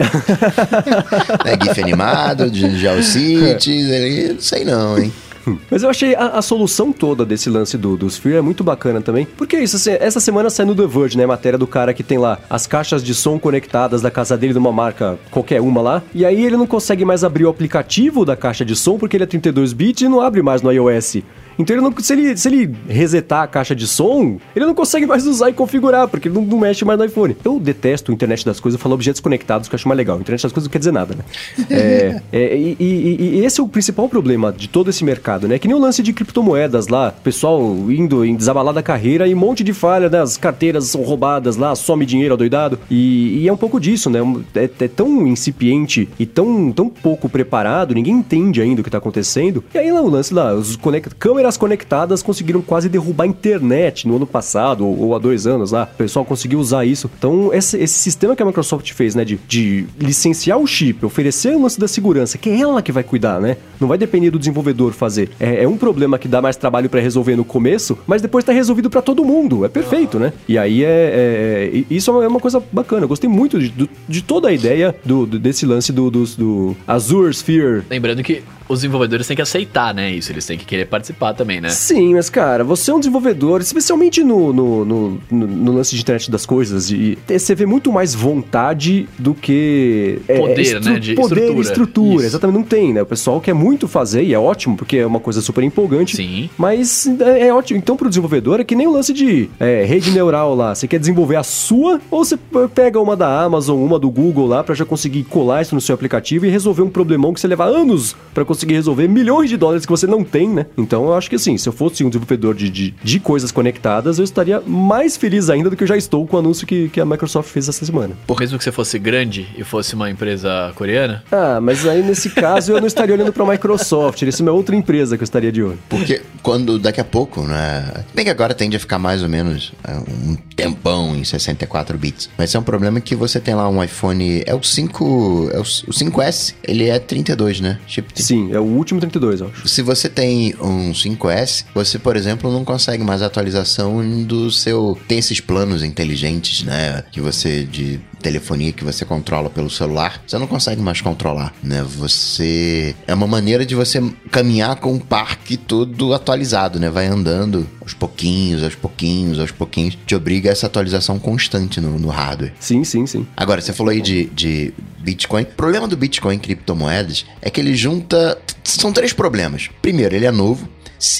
né, 1.45 1.57
GIF 1.61 1.79
animado, 1.79 2.49
de 2.49 2.75
GeoCities, 2.79 4.33
não 4.33 4.41
sei 4.41 4.65
não, 4.65 4.97
hein? 4.97 5.13
Mas 5.69 5.83
eu 5.83 5.89
achei 5.89 6.15
a, 6.15 6.27
a, 6.27 6.41
solução 6.41 6.91
toda 6.91 7.25
desse 7.25 7.49
lance 7.49 7.77
do, 7.77 7.97
do 7.97 8.07
Sphere 8.07 8.37
é 8.37 8.41
muito 8.41 8.63
bacana 8.63 9.01
também. 9.01 9.25
Porque 9.37 9.55
é 9.55 9.63
isso, 9.63 9.75
assim, 9.75 9.91
essa 9.91 10.19
semana 10.19 10.49
saiu 10.49 10.67
no 10.67 10.75
The 10.75 10.87
Verge, 10.87 11.17
né? 11.17 11.25
Matéria 11.25 11.57
do 11.57 11.67
cara 11.67 11.93
que 11.93 12.03
tem 12.03 12.17
lá 12.17 12.39
as 12.49 12.67
caixas 12.67 13.03
de 13.03 13.13
som 13.13 13.39
conectadas 13.39 14.01
da 14.01 14.11
casa 14.11 14.37
dele 14.37 14.53
de 14.53 14.59
uma 14.59 14.71
marca, 14.71 15.17
qualquer 15.31 15.61
uma 15.61 15.81
lá. 15.81 16.03
E 16.13 16.25
aí 16.25 16.45
ele 16.45 16.57
não 16.57 16.67
consegue 16.67 17.05
mais 17.05 17.23
abrir 17.23 17.45
o 17.45 17.49
aplicativo 17.49 18.25
da 18.25 18.35
caixa 18.35 18.65
de 18.65 18.75
som 18.75 18.97
porque 18.97 19.17
ele 19.17 19.23
é 19.23 19.27
32 19.27 19.73
bits 19.73 20.01
e 20.01 20.07
não 20.07 20.21
abre 20.21 20.41
mais 20.41 20.61
no 20.61 20.71
iOS. 20.71 21.17
Então 21.57 21.75
ele 21.75 21.83
não, 21.83 21.93
se, 21.97 22.13
ele, 22.13 22.35
se 22.37 22.47
ele 22.47 22.75
resetar 22.87 23.43
a 23.43 23.47
caixa 23.47 23.75
de 23.75 23.87
som, 23.87 24.37
ele 24.55 24.65
não 24.65 24.73
consegue 24.73 25.05
mais 25.05 25.25
usar 25.25 25.49
e 25.49 25.53
configurar, 25.53 26.07
porque 26.07 26.27
ele 26.27 26.35
não, 26.35 26.43
não 26.43 26.59
mexe 26.59 26.83
mais 26.83 26.97
no 26.97 27.05
iPhone. 27.05 27.35
Eu 27.43 27.59
detesto 27.59 28.11
o 28.11 28.13
internet 28.13 28.45
das 28.45 28.59
coisas, 28.59 28.79
eu 28.79 28.81
falo 28.81 28.95
objetos 28.95 29.21
conectados, 29.21 29.67
que 29.67 29.75
eu 29.75 29.77
acho 29.77 29.87
mais 29.87 29.97
legal. 29.97 30.19
internet 30.19 30.43
das 30.43 30.51
coisas 30.51 30.67
não 30.67 30.71
quer 30.71 30.79
dizer 30.79 30.91
nada, 30.91 31.15
né? 31.15 31.23
é, 31.69 32.21
é, 32.31 32.57
e, 32.57 32.77
e, 32.79 33.39
e, 33.39 33.45
esse 33.45 33.59
é 33.59 33.63
o 33.63 33.67
principal 33.67 34.09
problema 34.09 34.51
de 34.51 34.67
todo 34.67 34.89
esse 34.89 35.03
mercado, 35.03 35.47
né? 35.47 35.59
Que 35.59 35.67
nem 35.67 35.75
o 35.75 35.79
lance 35.79 36.01
de 36.01 36.13
criptomoedas 36.13 36.87
lá, 36.87 37.11
pessoal 37.11 37.61
indo 37.89 38.25
em 38.25 38.35
desabalar 38.35 38.73
da 38.73 38.83
carreira 38.83 39.27
e 39.27 39.33
um 39.33 39.37
monte 39.37 39.63
de 39.63 39.73
falha, 39.73 40.09
né? 40.09 40.21
As 40.21 40.37
carteiras 40.37 40.85
são 40.85 41.01
roubadas 41.01 41.55
lá, 41.55 41.75
some 41.75 42.05
dinheiro 42.05 42.33
adoidado. 42.33 42.79
E, 42.89 43.39
e 43.43 43.47
é 43.47 43.53
um 43.53 43.57
pouco 43.57 43.79
disso, 43.79 44.09
né? 44.09 44.19
É, 44.55 44.63
é, 44.63 44.87
tão 44.87 45.27
incipiente 45.27 46.09
e 46.17 46.25
tão, 46.25 46.71
tão 46.71 46.89
pouco 46.89 47.29
preparado, 47.29 47.93
ninguém 47.93 48.15
entende 48.15 48.61
ainda 48.61 48.81
o 48.81 48.83
que 48.83 48.89
tá 48.89 48.97
acontecendo. 48.97 49.63
E 49.73 49.77
aí 49.77 49.91
lá 49.91 50.01
o 50.01 50.09
lance 50.09 50.33
lá, 50.33 50.53
os 50.53 50.75
conect 50.75 51.15
câmeras 51.15 51.42
câmeras 51.43 51.57
conectadas 51.57 52.23
conseguiram 52.23 52.61
quase 52.61 52.87
derrubar 52.87 53.25
a 53.25 53.27
internet 53.27 54.07
no 54.07 54.15
ano 54.15 54.25
passado, 54.25 54.87
ou, 54.87 54.99
ou 54.99 55.15
há 55.15 55.19
dois 55.19 55.45
anos 55.45 55.71
lá. 55.71 55.89
O 55.93 55.97
pessoal 55.97 56.23
conseguiu 56.23 56.59
usar 56.59 56.85
isso. 56.85 57.09
Então, 57.17 57.53
esse, 57.53 57.77
esse 57.77 57.99
sistema 57.99 58.35
que 58.35 58.41
a 58.41 58.45
Microsoft 58.45 58.91
fez, 58.93 59.13
né, 59.13 59.25
de, 59.25 59.37
de 59.47 59.85
licenciar 59.99 60.57
o 60.57 60.65
chip, 60.65 61.05
oferecer 61.05 61.55
o 61.55 61.61
lance 61.61 61.77
da 61.77 61.87
segurança, 61.87 62.37
que 62.37 62.49
é 62.49 62.59
ela 62.59 62.81
que 62.81 62.91
vai 62.91 63.03
cuidar, 63.03 63.41
né? 63.41 63.57
Não 63.79 63.87
vai 63.87 63.97
depender 63.97 64.31
do 64.31 64.39
desenvolvedor 64.39 64.93
fazer. 64.93 65.31
É, 65.39 65.63
é 65.63 65.67
um 65.67 65.75
problema 65.77 66.17
que 66.17 66.27
dá 66.27 66.41
mais 66.41 66.55
trabalho 66.55 66.89
para 66.89 67.01
resolver 67.01 67.35
no 67.35 67.43
começo, 67.43 67.97
mas 68.07 68.21
depois 68.21 68.45
tá 68.45 68.53
resolvido 68.53 68.89
para 68.89 69.01
todo 69.01 69.25
mundo. 69.25 69.65
É 69.65 69.69
perfeito, 69.69 70.17
né? 70.17 70.31
E 70.47 70.57
aí 70.57 70.83
é, 70.83 70.87
é, 70.87 71.77
é 71.77 71.83
isso 71.89 72.11
é 72.21 72.27
uma 72.27 72.39
coisa 72.39 72.63
bacana. 72.71 73.03
Eu 73.03 73.09
gostei 73.09 73.29
muito 73.29 73.59
de, 73.59 73.89
de 74.07 74.21
toda 74.21 74.47
a 74.47 74.53
ideia 74.53 74.95
do, 75.03 75.25
desse 75.25 75.65
lance 75.65 75.91
do, 75.91 76.09
do, 76.09 76.23
do 76.23 76.75
Azure 76.87 77.31
Sphere. 77.33 77.83
Lembrando 77.89 78.23
que 78.23 78.43
os 78.67 78.79
desenvolvedores 78.79 79.27
têm 79.27 79.35
que 79.35 79.41
aceitar, 79.41 79.93
né? 79.93 80.11
Isso, 80.11 80.31
eles 80.31 80.45
têm 80.45 80.57
que 80.57 80.65
querer 80.65 80.85
participar 80.85 81.33
também, 81.33 81.59
né? 81.59 81.69
Sim, 81.69 82.13
mas 82.13 82.29
cara, 82.29 82.63
você 82.63 82.91
é 82.91 82.93
um 82.93 82.99
desenvolvedor, 82.99 83.61
especialmente 83.61 84.23
no, 84.23 84.53
no, 84.53 84.85
no, 84.85 85.21
no 85.31 85.71
lance 85.71 85.95
de 85.95 86.01
internet 86.01 86.31
das 86.31 86.45
coisas, 86.45 86.89
e 86.91 87.17
você 87.27 87.55
vê 87.55 87.65
muito 87.65 87.91
mais 87.91 88.15
vontade 88.15 89.07
do 89.17 89.33
que. 89.33 90.19
É, 90.27 90.37
poder, 90.37 90.81
né? 90.81 90.99
De 90.99 91.15
poder 91.15 91.41
estrutura. 91.41 91.61
estrutura. 91.61 92.25
Exatamente, 92.25 92.55
não 92.55 92.63
tem, 92.63 92.93
né? 92.93 93.01
O 93.01 93.05
pessoal 93.05 93.39
quer 93.41 93.53
muito 93.53 93.87
fazer, 93.87 94.23
e 94.23 94.33
é 94.33 94.39
ótimo, 94.39 94.75
porque 94.75 94.97
é 94.97 95.05
uma 95.05 95.19
coisa 95.19 95.41
super 95.41 95.63
empolgante. 95.63 96.15
Sim. 96.15 96.49
Mas 96.57 97.07
é, 97.19 97.47
é 97.47 97.53
ótimo. 97.53 97.77
Então, 97.77 97.95
pro 97.95 98.09
desenvolvedor, 98.09 98.59
é 98.59 98.63
que 98.63 98.75
nem 98.75 98.87
o 98.87 98.91
lance 98.91 99.13
de 99.13 99.49
é, 99.59 99.83
rede 99.83 100.11
neural 100.11 100.55
lá. 100.55 100.73
Você 100.73 100.87
quer 100.87 100.99
desenvolver 100.99 101.35
a 101.35 101.43
sua, 101.43 101.99
ou 102.09 102.23
você 102.23 102.37
pega 102.73 102.99
uma 102.99 103.15
da 103.15 103.43
Amazon, 103.43 103.81
uma 103.81 103.99
do 103.99 104.09
Google 104.09 104.47
lá, 104.47 104.63
para 104.63 104.75
já 104.75 104.85
conseguir 104.85 105.23
colar 105.23 105.61
isso 105.61 105.75
no 105.75 105.81
seu 105.81 105.93
aplicativo 105.93 106.45
e 106.45 106.49
resolver 106.49 106.81
um 106.81 106.89
problemão 106.89 107.33
que 107.33 107.39
você 107.39 107.47
leva 107.47 107.65
anos 107.65 108.15
para 108.33 108.45
conseguir 108.45 108.52
resolver, 108.73 109.07
milhões 109.07 109.49
de 109.49 109.57
dólares 109.57 109.85
que 109.85 109.91
você 109.91 110.07
não 110.07 110.23
tem, 110.23 110.49
né? 110.49 110.65
Então, 110.77 111.05
eu 111.05 111.13
acho 111.15 111.29
que 111.29 111.35
assim, 111.35 111.57
se 111.57 111.67
eu 111.67 111.73
fosse 111.73 112.03
um 112.03 112.09
desenvolvedor 112.09 112.55
de, 112.55 112.69
de, 112.69 112.93
de, 113.03 113.19
coisas 113.19 113.51
conectadas, 113.51 114.17
eu 114.17 114.23
estaria 114.23 114.61
mais 114.65 115.17
feliz 115.17 115.49
ainda 115.49 115.69
do 115.69 115.75
que 115.75 115.83
eu 115.83 115.87
já 115.87 115.97
estou 115.97 116.25
com 116.27 116.35
o 116.35 116.39
anúncio 116.39 116.67
que, 116.67 116.89
que 116.89 116.99
a 116.99 117.05
Microsoft 117.05 117.49
fez 117.49 117.67
essa 117.67 117.85
semana. 117.85 118.15
Por 118.27 118.39
mesmo 118.39 118.57
que 118.57 118.63
você 118.63 118.71
fosse 118.71 118.99
grande 118.99 119.47
e 119.57 119.63
fosse 119.63 119.95
uma 119.95 120.09
empresa 120.09 120.71
coreana? 120.75 121.23
Ah, 121.31 121.59
mas 121.61 121.85
aí 121.85 122.03
nesse 122.03 122.29
caso 122.29 122.71
eu 122.73 122.79
não 122.79 122.87
estaria 122.87 123.15
olhando 123.15 123.31
para 123.31 123.43
a 123.43 123.47
Microsoft, 123.47 124.21
isso 124.21 124.41
é 124.41 124.45
uma 124.45 124.51
outra 124.51 124.75
empresa 124.75 125.17
que 125.17 125.23
eu 125.23 125.25
estaria 125.25 125.51
de 125.51 125.63
olho. 125.63 125.79
Porque 125.89 126.21
quando 126.41 126.77
daqui 126.77 126.99
a 126.99 127.05
pouco, 127.05 127.41
né? 127.41 128.03
Bem 128.13 128.25
que 128.25 128.31
agora 128.31 128.53
tende 128.53 128.75
a 128.75 128.79
ficar 128.79 128.99
mais 128.99 129.23
ou 129.23 129.29
menos 129.29 129.73
é, 129.83 129.93
um 129.95 130.35
tempão 130.55 131.15
em 131.15 131.23
64 131.23 131.97
bits. 131.97 132.29
Mas 132.37 132.53
é 132.53 132.59
um 132.59 132.63
problema 132.63 133.01
que 133.01 133.15
você 133.15 133.39
tem 133.39 133.55
lá 133.55 133.67
um 133.69 133.83
iPhone. 133.83 134.43
É 134.45 134.53
o 134.53 134.63
5. 134.63 135.49
É 135.53 135.57
o, 135.57 135.61
o 135.61 135.63
5S, 135.63 136.55
ele 136.63 136.89
é 136.89 136.99
32, 136.99 137.59
né? 137.59 137.79
Chip 137.87 138.11
Sim, 138.15 138.53
é 138.53 138.59
o 138.59 138.63
último 138.63 138.99
32, 138.99 139.41
eu 139.41 139.47
acho. 139.47 139.67
Se 139.67 139.81
você 139.81 140.09
tem 140.09 140.55
um 140.61 140.91
5S, 140.91 141.65
você, 141.73 141.99
por 141.99 142.15
exemplo, 142.15 142.51
não 142.51 142.63
consegue 142.63 143.03
mais 143.03 143.21
atualização 143.21 144.23
do 144.23 144.51
seu. 144.51 144.97
Tem 145.07 145.19
esses 145.19 145.39
planos 145.39 145.83
inteligentes, 145.83 146.63
né? 146.63 147.03
Que 147.11 147.21
você 147.21 147.63
de 147.63 147.99
telefonia 148.23 148.71
que 148.71 148.83
você 148.83 149.03
controla 149.03 149.49
pelo 149.49 149.69
celular, 149.69 150.23
você 150.25 150.37
não 150.39 150.47
consegue 150.47 150.81
mais 150.81 151.01
controlar, 151.01 151.53
né? 151.61 151.83
Você 151.97 152.95
é 153.05 153.13
uma 153.13 153.27
maneira 153.27 153.65
de 153.65 153.75
você 153.75 154.01
caminhar 154.31 154.77
com 154.77 154.95
o 154.95 154.99
parque 154.99 155.57
todo 155.57 156.13
atualizado, 156.13 156.79
né? 156.79 156.89
Vai 156.89 157.05
andando 157.05 157.67
aos 157.81 157.93
pouquinhos, 157.93 158.63
aos 158.63 158.75
pouquinhos, 158.75 159.39
aos 159.39 159.51
pouquinhos, 159.51 159.97
te 160.07 160.15
obriga 160.15 160.49
a 160.49 160.53
essa 160.53 160.67
atualização 160.67 161.19
constante 161.19 161.81
no, 161.81 161.99
no 161.99 162.07
hardware. 162.07 162.53
Sim, 162.59 162.83
sim, 162.83 163.05
sim. 163.05 163.27
Agora, 163.35 163.61
você 163.61 163.73
falou 163.73 163.91
aí 163.91 164.01
de, 164.01 164.25
de 164.25 164.73
Bitcoin. 164.99 165.43
O 165.43 165.47
problema 165.47 165.87
do 165.87 165.97
Bitcoin 165.97 166.39
criptomoedas 166.39 167.25
é 167.41 167.49
que 167.49 167.59
ele 167.59 167.75
junta. 167.75 168.37
São 168.63 168.93
três 168.93 169.11
problemas. 169.11 169.69
Primeiro, 169.81 170.15
ele 170.15 170.25
é 170.25 170.31
novo. 170.31 170.67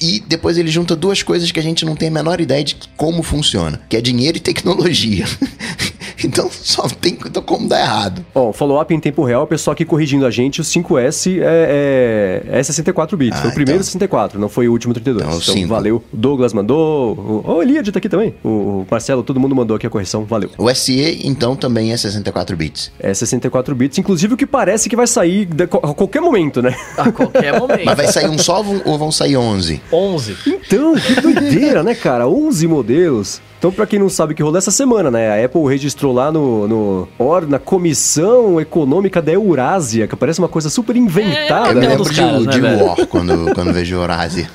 E 0.01 0.23
depois 0.25 0.57
ele 0.57 0.71
junta 0.71 0.95
duas 0.95 1.21
coisas 1.21 1.51
que 1.51 1.59
a 1.59 1.63
gente 1.63 1.83
não 1.83 1.93
tem 1.93 2.07
a 2.07 2.11
menor 2.11 2.39
ideia 2.39 2.63
de 2.63 2.77
como 2.95 3.21
funciona, 3.21 3.81
que 3.89 3.97
é 3.97 4.01
dinheiro 4.01 4.37
e 4.37 4.39
tecnologia. 4.39 5.25
então 6.27 6.49
só 6.51 6.87
tem 6.87 7.17
então, 7.25 7.43
como 7.43 7.67
dar 7.67 7.79
errado. 7.79 8.25
Ó, 8.33 8.49
oh, 8.49 8.53
follow-up 8.53 8.93
em 8.93 8.99
tempo 8.99 9.23
real, 9.23 9.43
o 9.43 9.47
pessoal 9.47 9.73
aqui 9.73 9.85
corrigindo 9.85 10.25
a 10.25 10.31
gente, 10.31 10.61
o 10.61 10.63
5S 10.63 11.39
é, 11.41 12.41
é, 12.51 12.59
é 12.59 12.63
64 12.63 13.17
bits. 13.17 13.37
Ah, 13.37 13.41
foi 13.41 13.51
o 13.51 13.53
primeiro 13.53 13.79
então... 13.79 13.85
64, 13.85 14.39
não 14.39 14.49
foi 14.49 14.67
o 14.67 14.71
último 14.71 14.93
32. 14.93 15.25
Então, 15.25 15.55
então 15.55 15.67
valeu. 15.67 16.03
O 16.11 16.17
Douglas 16.17 16.53
mandou, 16.53 17.13
o, 17.45 17.51
o 17.53 17.61
Eliade 17.61 17.91
tá 17.91 17.99
aqui 17.99 18.09
também. 18.09 18.35
O 18.43 18.85
Marcelo, 18.89 19.23
todo 19.23 19.39
mundo 19.39 19.55
mandou 19.55 19.75
aqui 19.75 19.87
a 19.87 19.89
correção, 19.89 20.25
valeu. 20.25 20.49
O 20.57 20.73
SE, 20.73 21.19
então, 21.23 21.55
também 21.55 21.91
é 21.91 21.97
64 21.97 22.55
bits. 22.55 22.91
É 22.99 23.13
64 23.13 23.75
bits, 23.75 23.97
inclusive 23.97 24.33
o 24.33 24.37
que 24.37 24.45
parece 24.45 24.89
que 24.89 24.95
vai 24.95 25.07
sair 25.07 25.47
a 25.61 25.93
qualquer 25.93 26.21
momento, 26.21 26.61
né? 26.61 26.75
A 26.97 27.11
qualquer 27.11 27.57
momento. 27.59 27.85
Mas 27.85 27.97
vai 27.97 28.07
sair 28.07 28.29
um 28.29 28.37
só 28.37 28.63
ou 28.85 28.97
vão 28.97 29.11
sair 29.11 29.37
11? 29.37 29.81
11. 29.91 30.37
Então, 30.47 30.95
que 30.95 31.21
doideira, 31.21 31.83
né, 31.83 31.95
cara? 31.95 32.27
11 32.27 32.67
modelos. 32.67 33.41
Então, 33.63 33.71
para 33.71 33.87
quem 33.87 33.97
não 33.97 34.09
sabe 34.09 34.33
o 34.33 34.35
que 34.35 34.43
rolou 34.43 34.57
essa 34.57 34.71
semana, 34.71 35.09
né? 35.09 35.41
A 35.41 35.45
Apple 35.45 35.63
registrou 35.69 36.11
lá 36.11 36.29
no, 36.29 36.67
no 36.67 37.07
or, 37.17 37.47
na 37.47 37.57
Comissão 37.57 38.59
Econômica 38.59 39.21
da 39.21 39.31
Eurásia, 39.31 40.05
que 40.05 40.17
parece 40.17 40.39
uma 40.39 40.49
coisa 40.49 40.69
super 40.69 40.97
inventada. 40.97 41.69
É, 41.69 41.71
eu 41.71 41.75
me 41.79 41.87
lembro 41.87 42.03
de, 42.03 42.19
caras, 42.19 42.45
de 42.45 42.59
né, 42.59 42.83
War 42.83 43.07
quando, 43.07 43.55
quando 43.55 43.71
vejo 43.71 43.95
Eurásia. 43.95 44.49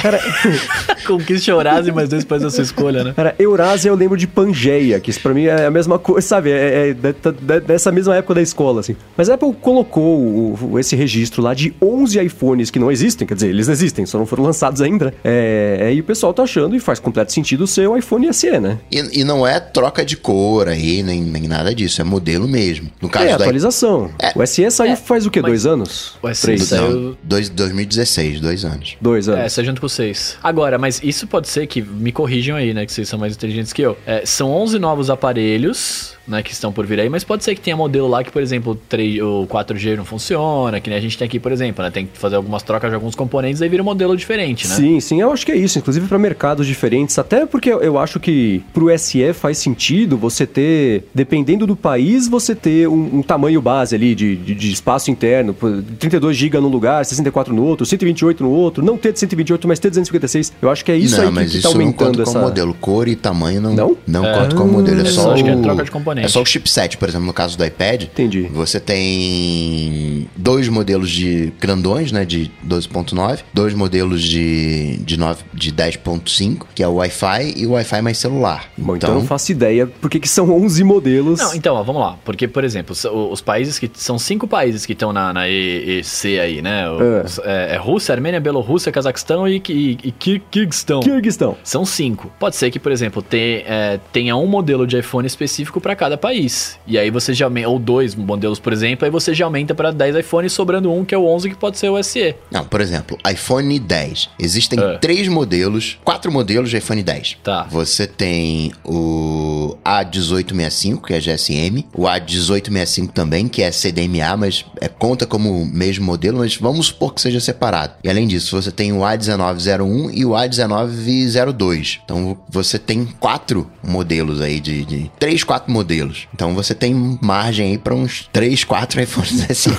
Cara, 0.00 0.18
Conquiste 1.06 1.50
Eurásia, 1.50 1.92
mas 1.92 2.08
depois 2.08 2.40
da 2.40 2.48
sua 2.48 2.62
escolha, 2.62 3.04
né? 3.04 3.12
Cara, 3.14 3.34
Eurásia 3.38 3.90
eu 3.90 3.94
lembro 3.94 4.16
de 4.16 4.26
Pangeia, 4.26 4.98
que 4.98 5.10
isso 5.10 5.20
pra 5.20 5.34
mim 5.34 5.44
é 5.44 5.66
a 5.66 5.70
mesma 5.70 5.98
coisa, 5.98 6.26
sabe? 6.26 6.52
É, 6.52 6.88
é, 6.88 7.60
dessa 7.60 7.92
mesma 7.92 8.16
época 8.16 8.36
da 8.36 8.40
escola, 8.40 8.80
assim. 8.80 8.96
Mas 9.14 9.28
a 9.28 9.34
Apple 9.34 9.52
colocou 9.60 10.18
o, 10.18 10.78
esse 10.78 10.96
registro 10.96 11.42
lá 11.42 11.52
de 11.52 11.74
11 11.82 12.18
iPhones 12.18 12.70
que 12.70 12.78
não 12.78 12.90
existem, 12.90 13.26
quer 13.26 13.34
dizer, 13.34 13.48
eles 13.48 13.68
existem, 13.68 14.06
só 14.06 14.16
não 14.16 14.24
foram 14.24 14.44
lançados 14.44 14.80
ainda. 14.80 15.12
É, 15.22 15.76
é, 15.80 15.94
e 15.94 16.00
o 16.00 16.04
pessoal 16.04 16.32
tá 16.32 16.44
achando, 16.44 16.74
e 16.74 16.80
faz 16.80 16.98
completo 16.98 17.30
sentido 17.30 17.66
ser 17.66 17.86
o 17.86 17.94
iPhone 17.94 18.21
iPhone 18.22 18.32
SE, 18.32 18.60
né? 18.60 18.78
E, 18.90 19.20
e, 19.20 19.24
não 19.24 19.46
é 19.46 19.58
troca 19.58 20.04
de 20.04 20.16
cor 20.16 20.68
aí, 20.68 21.02
nem, 21.02 21.20
nem 21.20 21.48
nada 21.48 21.74
disso, 21.74 22.00
é 22.00 22.04
modelo 22.04 22.46
mesmo. 22.46 22.90
No 23.00 23.08
caso 23.08 23.26
é, 23.26 23.28
da... 23.30 23.36
atualização. 23.36 24.10
É. 24.18 24.32
O 24.34 24.46
SE 24.46 24.70
saiu 24.70 24.92
é, 24.92 24.96
faz 24.96 25.26
o 25.26 25.30
quê? 25.30 25.42
Dois 25.42 25.66
anos? 25.66 26.16
O 26.22 26.32
SE 26.32 26.42
Três. 26.42 26.62
saiu... 26.64 26.90
Não, 26.90 27.16
dois, 27.22 27.48
2016, 27.48 28.40
dois 28.40 28.64
anos. 28.64 28.96
Dois 29.00 29.28
anos. 29.28 29.44
É, 29.44 29.48
saiu 29.48 29.66
junto 29.66 29.80
com 29.80 29.88
vocês. 29.88 30.36
Agora, 30.42 30.78
mas 30.78 31.00
isso 31.02 31.26
pode 31.26 31.48
ser 31.48 31.66
que, 31.66 31.82
me 31.82 32.12
corrijam 32.12 32.56
aí, 32.56 32.72
né, 32.72 32.86
que 32.86 32.92
vocês 32.92 33.08
são 33.08 33.18
mais 33.18 33.34
inteligentes 33.34 33.72
que 33.72 33.82
eu. 33.82 33.96
É, 34.06 34.24
são 34.24 34.50
11 34.50 34.78
novos 34.78 35.10
aparelhos 35.10 36.16
né, 36.32 36.42
que 36.42 36.52
estão 36.52 36.72
por 36.72 36.86
vir 36.86 36.98
aí, 37.00 37.08
mas 37.08 37.22
pode 37.24 37.44
ser 37.44 37.54
que 37.54 37.60
tenha 37.60 37.76
modelo 37.76 38.08
lá 38.08 38.24
que, 38.24 38.32
por 38.32 38.42
exemplo, 38.42 38.72
o 38.72 38.74
3, 38.74 39.20
o 39.22 39.46
4G 39.46 39.96
não 39.96 40.04
funciona, 40.04 40.80
que 40.80 40.88
nem 40.90 40.98
a 40.98 41.02
gente 41.02 41.16
tem 41.16 41.26
aqui, 41.26 41.38
por 41.38 41.52
exemplo, 41.52 41.84
né? 41.84 41.90
Tem 41.90 42.06
que 42.06 42.18
fazer 42.18 42.36
algumas 42.36 42.62
trocas 42.62 42.90
de 42.90 42.94
alguns 42.94 43.14
componentes 43.14 43.60
e 43.60 43.64
aí 43.64 43.70
vira 43.70 43.82
um 43.82 43.86
modelo 43.86 44.16
diferente, 44.16 44.66
né? 44.66 44.74
Sim, 44.74 45.00
sim, 45.00 45.20
eu 45.20 45.30
acho 45.32 45.44
que 45.46 45.52
é 45.52 45.56
isso, 45.56 45.78
inclusive 45.78 46.06
para 46.06 46.18
mercados 46.18 46.66
diferentes, 46.66 47.18
até 47.18 47.46
porque 47.46 47.70
eu 47.70 47.98
acho 47.98 48.18
que 48.18 48.62
pro 48.72 48.96
SE 48.98 49.32
faz 49.32 49.58
sentido 49.58 50.16
você 50.16 50.46
ter, 50.46 51.04
dependendo 51.14 51.66
do 51.66 51.76
país, 51.76 52.26
você 52.28 52.54
ter 52.54 52.88
um, 52.88 53.18
um 53.18 53.22
tamanho 53.22 53.60
base 53.60 53.94
ali 53.94 54.14
de, 54.14 54.36
de, 54.36 54.54
de 54.54 54.72
espaço 54.72 55.10
interno, 55.10 55.54
32 55.98 56.36
GB 56.36 56.60
num 56.60 56.68
lugar, 56.68 57.04
64 57.04 57.54
no 57.54 57.64
outro, 57.64 57.84
128 57.86 58.42
no 58.42 58.50
outro, 58.50 58.84
não 58.84 58.96
ter 58.96 59.12
de 59.12 59.18
128, 59.20 59.68
mas 59.68 59.78
ter 59.78 59.88
256. 59.90 60.52
Eu 60.62 60.70
acho 60.70 60.84
que 60.84 60.90
é 60.92 60.96
isso 60.96 61.16
não, 61.16 61.24
aí 61.24 61.28
que, 61.28 61.34
mas 61.34 61.50
que 61.50 61.58
isso 61.58 61.68
tá 61.68 61.74
não 61.74 61.80
aumentando 61.80 62.08
conta 62.08 62.22
essa... 62.22 62.32
como 62.32 62.44
modelo. 62.44 62.74
Cor 62.80 63.06
e 63.08 63.14
tamanho 63.16 63.60
não, 63.60 63.74
Não? 63.74 63.96
não 64.06 64.26
É. 64.26 64.38
conta 64.38 64.56
como 64.56 64.72
modelo. 64.72 65.00
É 65.00 65.04
só, 65.04 65.32
acho 65.32 65.44
que 65.44 65.50
é 65.50 65.56
troca 65.56 65.84
de 65.84 65.90
componente. 66.22 66.26
é 66.26 66.28
só 66.28 66.42
o 66.42 66.46
chipset, 66.46 66.96
por 66.96 67.08
exemplo, 67.08 67.26
no 67.26 67.32
caso 67.32 67.56
do 67.56 67.64
iPad. 67.64 68.04
Entendi. 68.04 68.42
Você 68.52 68.78
tem 68.80 70.28
dois 70.36 70.68
modelos 70.68 71.10
de 71.10 71.52
grandões, 71.60 72.12
né, 72.12 72.24
de 72.24 72.50
12.9, 72.66 73.40
dois 73.52 73.74
modelos 73.74 74.22
de, 74.22 74.96
de, 74.98 75.16
9, 75.18 75.42
de 75.52 75.72
10.5, 75.72 76.66
que 76.74 76.82
é 76.82 76.88
o 76.88 76.94
Wi-Fi 76.94 77.54
e 77.56 77.66
o 77.66 77.72
Wi-Fi 77.72 78.02
mais 78.02 78.18
celular. 78.18 78.70
Bom, 78.76 78.96
então, 78.96 79.10
eu 79.10 79.14
não 79.16 79.26
faço 79.26 79.52
ideia 79.52 79.86
porque 80.00 80.18
que 80.18 80.28
são 80.28 80.50
11 80.50 80.84
modelos. 80.84 81.38
Não, 81.40 81.54
então, 81.54 81.74
ó, 81.74 81.82
vamos 81.82 82.00
lá. 82.02 82.16
Porque, 82.24 82.46
por 82.48 82.64
exemplo, 82.64 82.92
os, 82.92 83.04
os 83.04 83.40
países 83.40 83.78
que. 83.78 83.90
São 83.94 84.18
cinco 84.18 84.46
países 84.48 84.84
que 84.86 84.92
estão 84.92 85.12
na, 85.12 85.32
na 85.32 85.48
EEC 85.48 86.38
aí, 86.40 86.62
né? 86.62 86.88
Os- 86.90 87.38
é. 87.44 87.74
é 87.74 87.76
Rússia, 87.76 88.12
Armênia, 88.14 88.40
Bielorrússia, 88.40 88.90
Cazaquistão 88.90 89.46
e, 89.46 89.62
e, 89.68 89.98
e 90.04 90.12
Kir- 90.12 90.42
Kirguistão. 90.50 91.00
Kirguistão. 91.00 91.56
São 91.62 91.84
cinco. 91.84 92.32
Pode 92.38 92.56
ser 92.56 92.70
que, 92.70 92.78
por 92.78 92.90
exemplo, 92.92 93.24
é, 93.32 93.98
tenha 94.12 94.36
um 94.36 94.46
modelo 94.46 94.86
de 94.86 94.98
iPhone 94.98 95.26
específico 95.26 95.80
para 95.80 95.94
cada 96.02 96.18
país. 96.18 96.76
E 96.84 96.98
aí 96.98 97.10
você 97.10 97.32
já 97.32 97.44
aumenta, 97.46 97.68
ou 97.68 97.78
dois 97.78 98.16
modelos, 98.16 98.58
por 98.58 98.72
exemplo, 98.72 99.04
aí 99.04 99.10
você 99.10 99.32
já 99.32 99.44
aumenta 99.44 99.72
para 99.72 99.92
10 99.92 100.16
iPhones, 100.16 100.52
sobrando 100.52 100.90
um 100.92 101.04
que 101.04 101.14
é 101.14 101.18
o 101.18 101.24
11 101.24 101.50
que 101.50 101.54
pode 101.56 101.78
ser 101.78 101.90
o 101.90 102.02
SE. 102.02 102.34
Não, 102.50 102.64
por 102.64 102.80
exemplo, 102.80 103.16
iPhone 103.30 103.78
10. 103.78 104.30
Existem 104.36 104.80
É. 104.80 104.98
três 104.98 105.28
modelos, 105.28 105.98
quatro 106.04 106.32
modelos 106.32 106.70
de 106.70 106.76
iPhone 106.78 107.00
10. 107.04 107.38
Tá. 107.44 107.68
Você 107.70 108.04
tem 108.08 108.72
o 108.84 109.76
A1865, 109.84 111.02
que 111.06 111.14
é 111.14 111.20
GSM, 111.20 111.84
o 111.94 112.02
A1865 112.02 113.12
também, 113.12 113.46
que 113.46 113.62
é 113.62 113.70
CDMA, 113.70 114.36
mas 114.36 114.64
é, 114.80 114.88
conta 114.88 115.24
como 115.24 115.62
o 115.62 115.66
mesmo 115.66 116.04
modelo, 116.04 116.38
mas 116.38 116.56
vamos 116.56 116.86
supor 116.88 117.14
que 117.14 117.20
seja 117.20 117.38
separado. 117.38 117.94
E 118.02 118.10
além 118.10 118.26
disso, 118.26 118.60
você 118.60 118.72
tem 118.72 118.92
o 118.92 118.98
A1901 119.02 120.10
e 120.12 120.24
o 120.24 120.30
A1902. 120.30 122.00
Então 122.04 122.36
você 122.48 122.76
tem 122.78 123.04
quatro 123.20 123.70
modelos 123.82 124.40
aí 124.40 124.58
de, 124.58 124.84
de 124.84 125.10
três, 125.18 125.44
quatro 125.44 125.70
modelos. 125.72 125.91
Então 126.34 126.54
você 126.54 126.74
tem 126.74 127.18
margem 127.22 127.72
aí 127.72 127.78
para 127.78 127.94
uns 127.94 128.28
três, 128.32 128.64
quatro 128.64 129.00
iPhones 129.00 129.46
SE. 129.56 129.70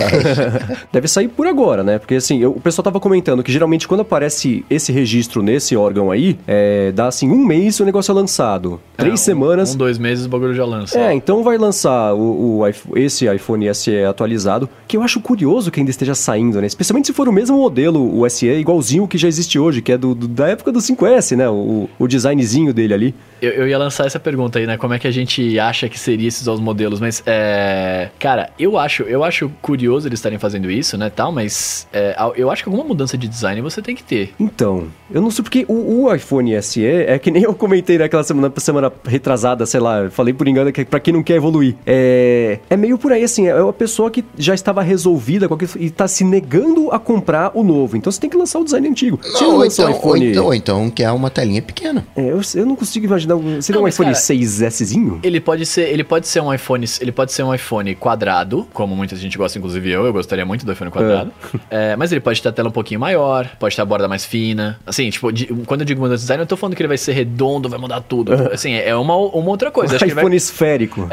Deve 0.91 1.07
sair 1.07 1.27
por 1.27 1.47
agora, 1.47 1.83
né? 1.83 1.97
Porque 1.99 2.15
assim, 2.15 2.39
eu- 2.39 2.51
o 2.51 2.59
pessoal 2.59 2.83
tava 2.83 2.99
comentando 2.99 3.43
que 3.43 3.51
geralmente 3.51 3.87
quando 3.87 4.01
aparece 4.01 4.65
esse 4.69 4.91
registro 4.91 5.41
nesse 5.41 5.75
órgão 5.75 6.11
aí, 6.11 6.37
é, 6.47 6.91
dá 6.91 7.07
assim 7.07 7.29
um 7.29 7.43
mês 7.45 7.79
o 7.79 7.85
negócio 7.85 8.11
é 8.11 8.15
lançado. 8.15 8.79
Três 8.97 9.11
É, 9.11 9.13
um- 9.13 9.17
semanas. 9.17 9.73
Um, 9.73 9.77
dois 9.77 9.97
meses 9.97 10.25
o 10.25 10.29
bagulho 10.29 10.53
já 10.53 10.65
lança. 10.65 10.97
É, 10.99 11.13
então 11.13 11.43
vai 11.43 11.57
lançar 11.57 12.13
o, 12.13 12.59
o 12.61 12.97
esse 12.97 13.25
iPhone 13.33 13.73
SE 13.73 14.03
atualizado, 14.03 14.69
que 14.87 14.97
eu 14.97 15.01
acho 15.03 15.19
curioso 15.19 15.71
que 15.71 15.79
ainda 15.79 15.91
esteja 15.91 16.15
saindo, 16.15 16.59
né? 16.61 16.67
Especialmente 16.67 17.07
se 17.07 17.13
for 17.13 17.27
o 17.27 17.31
mesmo 17.33 17.57
modelo, 17.57 18.19
o 18.19 18.29
SE, 18.29 18.47
igualzinho 18.47 19.03
o 19.03 19.07
que 19.07 19.17
já 19.17 19.27
existe 19.27 19.57
hoje, 19.57 19.81
que 19.81 19.91
é 19.91 19.97
do, 19.97 20.13
do- 20.13 20.27
da 20.27 20.47
época 20.47 20.71
do 20.71 20.79
5S, 20.79 21.35
né? 21.35 21.49
O, 21.49 21.89
o 21.97 22.07
designzinho 22.07 22.73
dele 22.73 22.93
ali. 22.93 23.15
Eu, 23.43 23.51
eu 23.51 23.67
ia 23.67 23.77
lançar 23.77 24.07
essa 24.07 24.21
pergunta 24.21 24.57
aí, 24.57 24.65
né? 24.65 24.77
Como 24.77 24.93
é 24.93 24.99
que 24.99 25.05
a 25.05 25.11
gente 25.11 25.59
acha 25.59 25.89
que 25.89 25.99
seria 25.99 26.29
esses 26.29 26.47
os 26.47 26.61
modelos? 26.61 27.01
Mas, 27.01 27.21
é... 27.25 28.09
Cara, 28.17 28.49
eu 28.57 28.77
acho, 28.77 29.03
eu 29.03 29.21
acho 29.21 29.51
curioso 29.61 30.07
eles 30.07 30.19
estarem 30.19 30.39
fazendo 30.39 30.71
isso, 30.71 30.97
né, 30.97 31.09
tal, 31.09 31.29
mas 31.29 31.85
é, 31.91 32.15
eu 32.37 32.49
acho 32.49 32.63
que 32.63 32.69
alguma 32.69 32.87
mudança 32.87 33.17
de 33.17 33.27
design 33.27 33.59
você 33.59 33.81
tem 33.81 33.93
que 33.93 34.03
ter. 34.03 34.33
Então, 34.39 34.87
eu 35.11 35.21
não 35.21 35.29
sei 35.29 35.43
porque 35.43 35.65
o, 35.67 36.05
o 36.05 36.15
iPhone 36.15 36.61
SE 36.61 36.85
é 36.85 37.19
que 37.19 37.29
nem 37.29 37.43
eu 37.43 37.53
comentei 37.53 37.97
naquela 37.97 38.23
semana, 38.23 38.51
semana 38.57 38.91
retrasada, 39.05 39.65
sei 39.65 39.81
lá, 39.81 40.09
falei 40.09 40.33
por 40.33 40.47
engano 40.47 40.71
que 40.71 40.81
é 40.81 40.85
pra 40.85 41.01
quem 41.01 41.13
não 41.13 41.21
quer 41.21 41.35
evoluir. 41.35 41.75
É, 41.85 42.59
é 42.69 42.77
meio 42.77 42.97
por 42.97 43.11
aí, 43.11 43.23
assim, 43.23 43.47
é 43.47 43.61
uma 43.61 43.73
pessoa 43.73 44.09
que 44.09 44.23
já 44.37 44.53
estava 44.53 44.81
resolvida 44.81 45.49
com 45.49 45.55
aquilo 45.55 45.71
e 45.75 45.89
tá 45.89 46.07
se 46.07 46.23
negando 46.23 46.91
a 46.91 46.99
comprar 46.99 47.51
o 47.53 47.63
novo. 47.63 47.97
Então 47.97 48.09
você 48.09 48.21
tem 48.21 48.29
que 48.29 48.37
lançar 48.37 48.59
o 48.59 48.63
design 48.63 48.87
antigo. 48.87 49.19
Se 49.21 49.41
Não, 49.41 49.51
não 49.51 49.57
ou, 49.57 49.65
então, 49.65 49.85
o 49.85 49.89
iPhone... 49.89 50.25
ou, 50.25 50.31
então, 50.31 50.45
ou 50.45 50.53
então 50.53 50.89
que 50.89 51.03
é 51.03 51.11
uma 51.11 51.29
telinha 51.29 51.61
pequena. 51.61 52.05
É, 52.15 52.29
eu, 52.29 52.39
eu 52.55 52.65
não 52.65 52.75
consigo 52.75 53.05
imaginar. 53.05 53.32
Um- 53.35 53.61
Seria 53.61 53.79
Não, 53.79 53.85
um 53.85 53.87
iPhone 53.87 54.11
cara, 54.11 54.19
6Szinho? 54.21 55.19
Ele 55.23 55.39
pode 55.39 55.65
ser, 55.65 55.89
ele 55.89 56.03
pode 56.03 56.27
ser 56.27 56.41
um 56.41 56.53
iPhone, 56.53 56.85
ele 57.01 57.11
pode 57.11 57.31
ser 57.31 57.43
um 57.43 57.53
iPhone 57.53 57.95
quadrado, 57.95 58.67
como 58.73 58.95
muita 58.95 59.15
gente 59.15 59.37
gosta, 59.37 59.57
inclusive 59.57 59.89
eu, 59.89 60.05
eu 60.05 60.13
gostaria 60.13 60.45
muito 60.45 60.65
do 60.65 60.71
iPhone 60.71 60.91
quadrado. 60.91 61.31
É, 61.69 61.95
mas 61.95 62.11
ele 62.11 62.21
pode 62.21 62.41
ter 62.41 62.49
a 62.49 62.51
tela 62.51 62.69
um 62.69 62.71
pouquinho 62.71 62.99
maior, 62.99 63.47
pode 63.59 63.75
ter 63.75 63.81
a 63.81 63.85
borda 63.85 64.07
mais 64.07 64.25
fina. 64.25 64.79
Assim, 64.85 65.09
tipo, 65.09 65.31
de- 65.31 65.47
quando 65.65 65.81
eu 65.81 65.85
digo 65.85 66.01
mudança 66.01 66.17
de 66.19 66.23
design, 66.23 66.39
eu 66.41 66.43
não 66.43 66.47
tô 66.47 66.57
falando 66.57 66.75
que 66.75 66.81
ele 66.81 66.87
vai 66.87 66.97
ser 66.97 67.13
redondo, 67.13 67.69
vai 67.69 67.79
mudar 67.79 68.01
tudo. 68.01 68.33
Assim, 68.51 68.73
é 68.73 68.95
uma, 68.95 69.15
uma 69.15 69.49
outra 69.49 69.71
coisa. 69.71 69.95
Acho 69.95 69.99
que 70.05 70.11
ele 70.11 70.13
vai, 70.15 70.23
iPhone 70.23 70.35
esférico. 70.35 71.07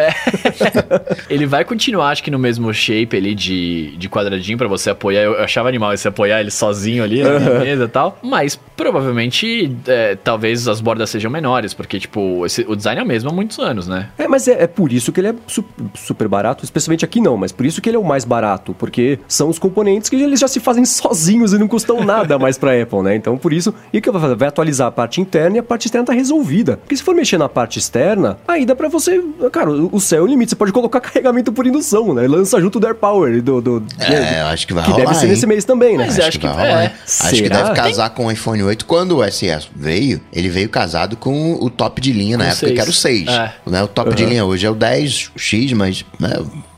ele 1.29 1.47
vai 1.47 1.65
continuar, 1.65 2.11
acho 2.11 2.23
que 2.23 2.31
no 2.31 2.39
mesmo 2.39 2.73
shape 2.73 3.17
ali 3.17 3.35
de, 3.35 3.97
de 3.97 4.09
quadradinho 4.09 4.59
pra 4.59 4.69
você 4.69 4.91
apoiar. 4.91 5.23
Eu, 5.23 5.35
eu 5.35 5.45
achava 5.45 5.69
animal 5.69 5.93
esse 5.93 6.07
apoiar 6.09 6.41
ele 6.41 6.51
sozinho 6.51 7.03
ali 7.05 7.23
na 7.23 7.39
mesa 7.61 7.85
e 7.85 7.89
tal. 7.89 8.19
Mas 8.23 8.59
provavelmente, 8.77 9.71
é, 9.87 10.17
talvez 10.17 10.67
as 10.67 10.81
bordas 10.81 11.11
sejam 11.11 11.31
menores, 11.31 11.75
porque, 11.75 11.99
tipo, 11.99 12.10
esse- 12.45 12.65
o 12.69 12.75
design 12.77 13.01
é 13.01 13.05
o 13.05 13.07
mesmo 13.07 13.31
há 13.31 13.33
muitos 13.33 13.59
anos, 13.59 13.87
né? 13.87 14.09
É, 14.19 14.27
mas 14.27 14.47
é, 14.49 14.63
é 14.63 14.67
por 14.67 14.93
isso 14.93 15.13
que 15.13 15.21
ele 15.21 15.29
é 15.29 15.35
su- 15.47 15.65
super 15.95 16.27
barato, 16.29 16.65
especialmente 16.65 17.05
aqui 17.05 17.21
não, 17.21 17.37
mas 17.37 17.53
por 17.53 17.65
isso 17.67 17.81
que 17.81 17.89
ele 17.89 17.97
é 17.97 18.01
o 18.01 18.05
mais 18.05 18.25
barato, 18.25 18.75
porque 18.79 19.19
são 19.29 19.49
os 19.49 19.59
componentes 19.59 20.09
que 20.11 20.17
eles 20.17 20.41
já 20.41 20.49
se 20.49 20.61
fazem 20.61 20.85
sozinhos 20.87 21.53
e 21.53 21.59
não 21.59 21.69
custam 21.69 22.05
nada 22.05 22.39
mais 22.39 22.57
pra 22.59 22.81
Apple, 22.81 23.03
né? 23.03 23.15
Então 23.17 23.37
por 23.37 23.53
isso, 23.53 23.75
e 23.93 24.01
que 24.01 24.11
vai? 24.11 24.35
Vai 24.35 24.49
atualizar 24.49 24.89
a 24.89 24.91
parte 24.91 25.21
interna 25.21 25.57
e 25.57 25.59
a 25.59 25.63
parte 25.63 25.87
externa 25.87 26.07
tá 26.07 26.13
resolvida. 26.13 26.77
Porque 26.79 26.97
se 26.97 27.03
for 27.03 27.15
mexer 27.15 27.39
na 27.39 27.49
parte 27.49 27.79
externa, 27.79 28.39
aí 28.47 28.65
dá 28.67 28.75
pra 28.75 28.89
você, 28.89 29.23
cara, 29.53 29.71
o 29.71 30.01
céu 30.01 30.21
é 30.21 30.23
o 30.23 30.27
limite, 30.27 30.51
você 30.51 30.57
pode 30.57 30.73
colocar 30.73 31.01
carregamento 31.01 31.53
por 31.53 31.67
indução, 31.67 32.13
né? 32.15 32.27
Lança 32.27 32.61
junto 32.61 32.79
do 32.81 32.87
AirPower, 32.87 33.43
do... 33.43 33.61
do 33.61 33.83
É, 33.99 34.43
eu 34.43 34.47
acho 34.47 34.67
que 34.67 34.73
vai 34.75 34.85
que 34.85 34.91
rolar, 34.91 35.05
deve 35.05 35.15
ser 35.17 35.27
hein? 35.27 35.31
nesse 35.33 35.47
mês 35.47 35.65
também, 35.65 35.97
né? 35.97 36.05
Mas 36.07 36.19
eu 36.19 36.25
acho 36.27 36.39
que- 36.39 36.47
vai 36.47 36.57
é. 36.67 36.69
rolar, 36.71 36.85
hein? 36.85 36.91
Acho 37.05 37.31
que 37.31 37.37
Será? 37.37 37.63
deve 37.63 37.75
casar 37.75 38.11
com 38.11 38.27
o 38.27 38.31
iPhone 38.33 38.63
8. 38.63 38.85
Quando 38.87 39.19
o 39.19 39.31
SE 39.31 39.47
veio, 39.75 40.21
ele 40.33 40.49
veio 40.49 40.69
casado 40.69 41.17
com 41.17 41.55
o 41.55 41.69
top 41.71 42.00
de 42.01 42.13
linha 42.13 42.37
na 42.39 42.45
Com 42.45 42.51
época, 42.51 42.61
seis. 42.67 42.75
que 42.75 42.81
era 42.81 42.91
o 42.91 42.93
6. 42.93 43.29
É. 43.29 43.55
Né? 43.67 43.83
O 43.83 43.89
top 43.89 44.15
de 44.15 44.25
linha 44.27 44.45
hoje 44.45 44.67
é 44.67 44.71
o 44.71 44.75
10X, 44.75 45.75
mas 45.75 46.05
né, 46.19 46.33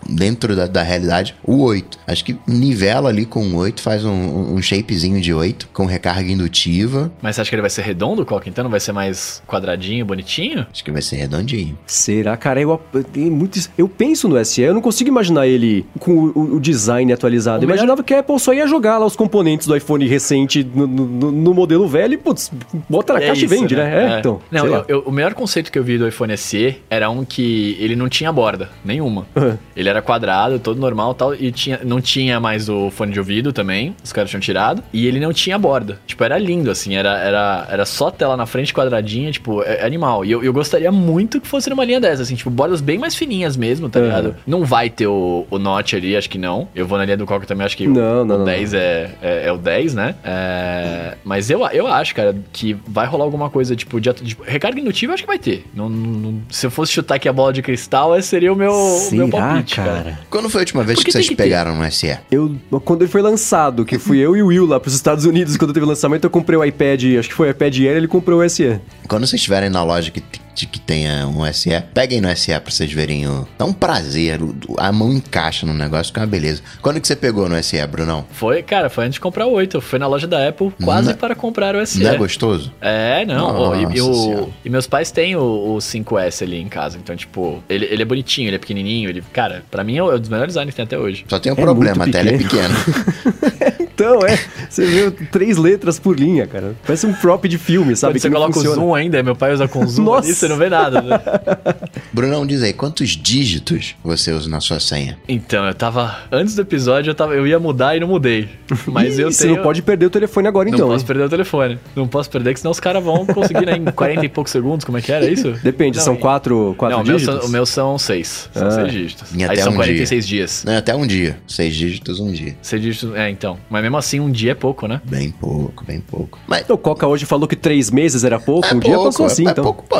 dentro 0.09 0.55
da, 0.57 0.67
da 0.67 0.83
realidade, 0.83 1.35
o 1.45 1.63
8. 1.63 1.99
Acho 2.07 2.25
que 2.25 2.37
nivela 2.47 3.09
ali 3.09 3.25
com 3.25 3.45
o 3.47 3.57
8, 3.57 3.81
faz 3.81 4.05
um, 4.05 4.55
um 4.55 4.63
shapezinho 4.63 5.21
de 5.21 5.33
8, 5.33 5.69
com 5.73 5.87
recarga 5.87 6.31
indutiva. 6.31 7.11
Mas 7.23 7.37
você 7.37 7.43
acha 7.43 7.51
que 7.51 7.55
ele 7.55 7.63
vai 7.63 7.71
ser 7.71 7.83
redondo, 7.83 8.25
Coca? 8.25 8.49
Então 8.49 8.65
não 8.65 8.71
vai 8.71 8.81
ser 8.81 8.93
mais 8.93 9.43
quadradinho, 9.47 10.05
bonitinho? 10.05 10.67
Acho 10.71 10.85
que 10.85 10.91
vai 10.91 11.03
ser 11.03 11.17
redondinho. 11.17 11.79
Será, 11.87 12.37
cara? 12.37 12.61
Eu, 12.61 12.81
eu, 12.93 13.05
tenho 13.05 13.31
muito, 13.33 13.59
eu 13.77 13.89
penso 13.89 14.29
no 14.29 14.43
SE, 14.45 14.61
eu 14.63 14.75
não 14.75 14.81
consigo 14.81 15.09
imaginar 15.09 15.47
ele 15.47 15.87
com 15.99 16.13
o, 16.13 16.55
o 16.57 16.61
design 16.61 17.13
atualizado. 17.13 17.61
O 17.61 17.65
Eu 17.65 17.69
melhor- 17.69 17.79
imaginava 17.79 18.03
que 18.03 18.15
a 18.15 18.21
Apple 18.21 18.39
só 18.39 18.53
ia 18.53 18.67
jogar 18.67 18.99
lá 18.99 19.07
os 19.07 19.17
componentes 19.17 19.67
do 19.67 19.77
iPhone 19.77 20.07
recente 20.07 20.65
no, 20.75 20.87
no- 20.87 21.33
no 21.33 21.55
modelo 21.55 21.87
velho 21.89 22.15
e, 22.15 22.17
putz, 22.19 22.51
bota 22.89 23.13
na 23.15 23.21
É 23.21 23.27
caixa 23.29 23.45
isso, 23.45 23.55
e 23.55 23.59
vende, 23.59 23.77
né? 23.77 24.15
É, 24.17 24.19
então. 24.19 24.41
Não, 24.51 24.67
eu- 24.67 24.85
eu- 24.89 25.01
o 25.07 25.13
melhor 25.13 25.35
conceito 25.35 25.71
que 25.71 25.79
eu 25.79 25.85
vi 25.85 25.99
do 25.99 26.07
iPhone 26.09 26.37
SE 26.37 26.77
era 26.91 27.09
um 27.11 27.25
que 27.25 27.77
ele 27.79 27.95
não 27.97 28.09
tinha 28.09 28.33
borda, 28.33 28.69
nenhuma. 28.85 29.27
Uhum. 29.37 29.57
ele 29.77 29.89
era 29.93 30.03
quadrado, 30.03 30.59
todo 30.59 30.81
normal 30.81 31.13
e 31.13 31.15
tal, 31.15 31.35
e 31.35 31.53
tinha, 31.53 31.81
não 31.85 32.01
tinha 32.01 32.41
mais 32.41 32.69
o 32.69 32.91
fone 32.91 33.13
de 33.13 33.19
ouvido 33.19 33.53
também, 33.53 33.95
os 34.03 34.13
caras 34.13 34.31
tinham 34.31 34.41
tirado, 34.41 34.83
e 34.93 35.07
ele 35.07 35.21
não 35.21 35.33
tinha 35.33 35.59
borda. 35.59 35.99
Tipo, 36.07 36.25
era 36.25 36.39
lindo, 36.39 36.71
assim, 36.71 36.95
era, 36.97 37.19
era, 37.19 37.67
era 37.71 37.85
só 37.87 38.11
tela 38.11 38.37
na 38.37 38.47
frente 38.47 38.73
quadradinha, 38.75 39.31
tipo, 39.31 39.63
é, 39.63 39.77
é 39.83 39.87
animal. 39.87 40.25
E 40.25 40.31
eu, 40.33 40.43
eu 40.43 40.53
gostaria 40.53 40.91
muito 40.91 41.41
que 41.41 41.47
fosse 41.47 41.69
numa 41.71 41.85
linha 41.85 42.01
dessa, 42.01 42.23
assim, 42.23 42.35
tipo, 42.35 42.51
bordas 42.51 42.81
bem 42.81 42.99
mais 42.99 43.15
fininhas 43.15 43.57
mesmo, 43.57 43.89
tá 43.89 43.99
Uhum. 43.99 44.05
ligado? 44.07 44.37
Não 44.47 44.65
vai 44.65 44.89
ter 44.91 45.07
o, 45.07 45.47
o 45.51 45.59
notch 45.59 45.95
ali, 45.95 46.17
acho 46.17 46.29
que 46.31 46.39
não. 46.39 46.69
Eu 46.75 46.87
vou 46.87 46.99
na 46.99 47.05
linha 47.05 47.17
do 47.17 47.27
Coca 47.27 47.47
também, 47.47 47.65
acho 47.65 47.77
que 47.77 47.87
Não, 47.87 48.23
o, 48.23 48.25
não, 48.25 48.35
o 48.35 48.39
não, 48.39 48.45
10 48.45 48.75
é, 48.75 49.11
é, 49.23 49.47
é 49.47 49.53
o 49.53 49.59
10, 49.59 49.95
né? 49.95 50.15
É, 50.25 51.17
mas 51.25 51.51
eu, 51.51 51.61
eu 51.69 51.87
acho, 51.87 52.15
cara, 52.15 52.35
que 52.53 52.77
vai 52.87 53.07
rolar 53.07 53.25
alguma 53.25 53.49
coisa, 53.51 53.77
tipo, 53.77 54.01
de, 54.01 54.13
de 54.15 54.37
recarga 54.45 54.81
indutiva, 54.81 55.13
eu 55.13 55.15
acho 55.15 55.23
que 55.23 55.27
vai 55.27 55.39
ter. 55.39 55.65
Não, 55.75 55.89
não- 55.89 56.41
se 56.51 56.67
eu 56.67 56.71
fosse 56.71 56.93
chutar 56.93 57.17
aqui 57.17 57.29
a 57.29 57.33
bola 57.33 57.53
de 57.53 57.63
cristal, 57.63 58.17
esse 58.17 58.29
seria 58.29 58.53
o 58.53 58.57
meu, 58.57 58.73
o 58.73 59.11
meu 59.13 59.27
Será, 59.29 59.47
palpite, 59.49 59.75
cara. 59.85 60.03
cara? 60.03 60.19
Quando 60.31 60.49
foi 60.49 60.61
a 60.61 60.63
última 60.63 60.83
vez 60.83 60.99
Porque 60.99 61.11
que 61.11 61.13
vocês 61.13 61.29
que 61.29 61.37
pegaram 61.37 61.77
no 61.77 61.91
SE? 61.91 62.19
Eu, 62.31 62.57
quando 62.85 63.03
ele 63.03 63.11
foi 63.11 63.23
lançado, 63.23 63.85
que 63.85 63.99
fui 63.99 64.19
eu 64.19 64.37
e 64.37 64.43
o 64.43 64.47
Will 64.47 64.67
lá 64.67 64.81
pros 64.81 64.95
Estados 64.95 65.25
Unidos, 65.25 65.57
quando 65.57 65.73
teve 65.73 65.85
o 65.85 65.89
lançamento, 65.89 66.25
eu 66.25 66.31
comprei 66.31 66.59
o 66.59 66.65
iPad, 66.65 67.03
acho 67.19 67.29
que 67.29 67.35
foi 67.35 67.49
o 67.49 67.51
iPad 67.51 67.79
Air, 67.79 67.97
ele 67.97 68.09
comprou 68.09 68.41
o 68.41 68.49
SE. 68.49 68.81
Quando 69.09 69.27
vocês 69.27 69.41
estiverem 69.41 69.71
na 69.71 69.83
loja 69.83 70.11
que, 70.11 70.23
de 70.55 70.67
que 70.67 70.79
tenha 70.81 71.27
um 71.27 71.51
SE. 71.53 71.71
Peguem 71.95 72.21
no 72.21 72.35
SE 72.37 72.53
pra 72.61 72.71
vocês 72.71 72.93
verem 72.93 73.27
o. 73.27 73.47
É 73.59 73.65
um 73.65 73.73
prazer. 73.73 74.39
A 74.79 74.93
mão 74.93 75.13
encaixa 75.13 75.65
no 75.67 75.73
negócio, 75.75 76.13
que 76.13 76.19
é 76.19 76.23
uma 76.23 76.29
beleza. 76.29 76.63
Quando 76.81 77.01
que 77.01 77.07
você 77.07 77.17
pegou 77.17 77.49
no 77.49 77.61
SE, 77.63 77.85
Brunão? 77.87 78.25
Foi, 78.33 78.63
cara, 78.63 78.89
foi 78.91 79.05
antes 79.05 79.15
de 79.15 79.21
comprar 79.21 79.47
o 79.47 79.53
8. 79.53 79.81
Foi 79.81 79.99
na 79.99 80.07
loja 80.07 80.27
da 80.27 80.49
Apple, 80.49 80.73
quase 80.85 81.09
Não- 81.11 81.17
para 81.17 81.35
comprar 81.35 81.75
o 81.75 81.87
SE. 81.87 82.03
Não 82.03 82.11
é 82.11 82.17
gostoso? 82.17 82.73
É, 82.81 83.25
não. 83.25 83.47
ó, 83.47 83.75
e, 83.77 83.97
e 83.97 84.01
o- 84.01 84.51
e 84.65 84.69
meus 84.71 84.87
pais 84.87 85.11
têm 85.11 85.37
o, 85.37 85.75
o 85.75 85.79
5S 85.81 86.43
ali 86.43 86.61
em 86.61 86.69
casa. 86.69 86.99
Então, 86.99 87.17
tipo, 87.17 87.63
ele, 87.69 87.87
ele 87.87 88.03
é 88.03 88.05
bonitinho, 88.05 88.49
ele 88.49 88.57
é 88.57 88.59
pequenininho. 88.59 89.09
Ele, 89.09 89.23
cara, 89.33 89.65
pra 89.71 89.83
mim 89.85 89.97
é 89.97 90.03
um 90.05 90.19
dos 90.19 90.29
melhores 90.29 90.55
designs 90.55 90.71
que 90.71 90.77
tem 90.77 90.85
até 90.85 90.99
hoje. 90.99 91.25
Só 91.29 91.39
tem 91.39 91.51
um 91.53 91.57
É 91.57 91.61
problema, 91.61 92.05
a 92.05 92.09
tela 92.11 92.29
é 92.31 92.39
pequena. 92.39 92.75
Então, 94.03 94.27
é. 94.27 94.39
Você 94.69 94.85
vê 94.87 95.11
três 95.11 95.57
letras 95.57 95.99
por 95.99 96.19
linha, 96.19 96.47
cara. 96.47 96.75
Parece 96.85 97.07
um 97.07 97.13
prop 97.13 97.47
de 97.49 97.59
filme, 97.59 97.95
sabe? 97.97 98.15
Quando 98.15 98.23
você 98.23 98.29
que 98.29 98.35
não 98.35 98.41
coloca 98.41 98.55
funciona. 98.55 98.77
o 98.77 98.81
zoom 98.87 98.95
ainda, 98.95 99.23
meu 99.23 99.37
pai 99.37 99.53
usa 99.53 99.69
com 99.69 99.87
zoom 99.87 100.05
Nossa. 100.05 100.27
ali, 100.27 100.35
você 100.35 100.49
não 100.49 100.57
vê 100.57 100.69
nada, 100.69 101.01
né? 101.03 101.21
Brunão, 102.13 102.47
diz 102.47 102.63
aí, 102.63 102.73
quantos 102.73 103.11
dígitos 103.11 103.95
você 104.03 104.33
usa 104.33 104.49
na 104.49 104.61
sua 104.61 104.81
senha? 104.81 105.19
Então, 105.29 105.65
eu 105.67 105.75
tava. 105.75 106.17
Antes 106.31 106.55
do 106.55 106.63
episódio, 106.63 107.11
eu, 107.11 107.15
tava, 107.15 107.35
eu 107.35 107.47
ia 107.47 107.59
mudar 107.59 107.97
e 107.97 108.01
não 108.01 108.09
mudei. 108.09 108.49
Mas 108.87 109.19
eu 109.19 109.31
Você 109.31 109.45
tenho. 109.45 109.57
não 109.57 109.63
pode 109.63 109.83
perder 109.83 110.07
o 110.07 110.11
telefone 110.11 110.49
agora, 110.49 110.69
Não 110.69 110.75
então. 110.75 110.89
posso 110.89 111.03
hein? 111.03 111.07
perder 111.07 111.25
o 111.25 111.29
telefone. 111.29 111.79
Não 111.95 112.09
posso 112.09 112.31
perder, 112.31 112.55
que 112.55 112.61
senão 112.61 112.71
os 112.73 112.81
caras 112.81 113.03
vão 113.03 113.25
conseguir 113.27 113.67
né, 113.67 113.77
em 113.77 113.85
40 113.93 114.25
e 114.25 114.29
poucos 114.29 114.51
segundos. 114.53 114.85
Como 114.85 114.99
é 114.99 115.03
que 115.03 115.13
era 115.13 115.29
isso? 115.29 115.53
Depende, 115.63 115.99
Não, 115.99 116.05
são 116.05 116.15
e- 116.15 116.19
quatro, 116.19 116.75
quatro 116.77 116.97
Não, 116.97 117.05
o 117.05 117.07
meu, 117.07 117.17
dígitos? 117.17 117.41
são, 117.41 117.49
o 117.49 117.51
meu 117.53 117.67
são 117.67 117.99
seis. 117.99 118.49
São 118.53 118.67
Ah. 118.67 118.71
seis 118.71 118.93
dígitos. 118.93 119.35
Em 119.35 119.45
Aí 119.45 119.51
até 119.51 119.63
são 119.63 119.73
um 119.73 119.77
46 119.77 120.27
dias. 120.27 120.65
Não, 120.67 120.77
até 120.77 120.95
um 120.95 121.07
dia. 121.07 121.39
Seis 121.47 121.75
dígitos, 121.75 122.21
um 122.21 122.31
dia. 122.33 122.57
Seis 122.63 122.83
dígitos. 122.83 123.15
É, 123.15 123.29
então. 123.31 123.59
Mas 123.71 123.83
mesmo 123.83 123.92
assim, 123.99 124.21
um 124.21 124.31
dia 124.31 124.53
é 124.53 124.55
pouco, 124.55 124.87
né? 124.87 125.01
Bem 125.05 125.31
pouco, 125.31 125.85
bem 125.85 126.01
pouco. 126.01 126.39
Mas 126.47 126.69
O 126.69 126.79
Coca 126.79 127.07
hoje 127.07 127.25
falou 127.27 127.47
que 127.49 127.57
três 127.57 127.91
meses 127.91 128.25
era 128.25 128.39
pouco, 128.41 128.67
é 128.67 128.75
um 128.75 128.81
dia 128.81 128.95
pouco, 128.95 129.11
passou 129.11 129.27
assim, 129.27 129.47
é, 129.47 129.51
então. 129.51 129.63
É 129.63 129.65
pouco, 129.65 129.85
pô. 129.85 129.97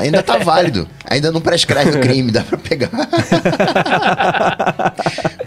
Ainda 0.00 0.22
tá 0.22 0.38
válido. 0.38 0.88
Ainda 1.04 1.30
não 1.32 1.40
prescreve 1.40 1.98
o 1.98 2.00
crime, 2.00 2.30
dá 2.30 2.42
pra 2.42 2.58
pegar. 2.58 2.90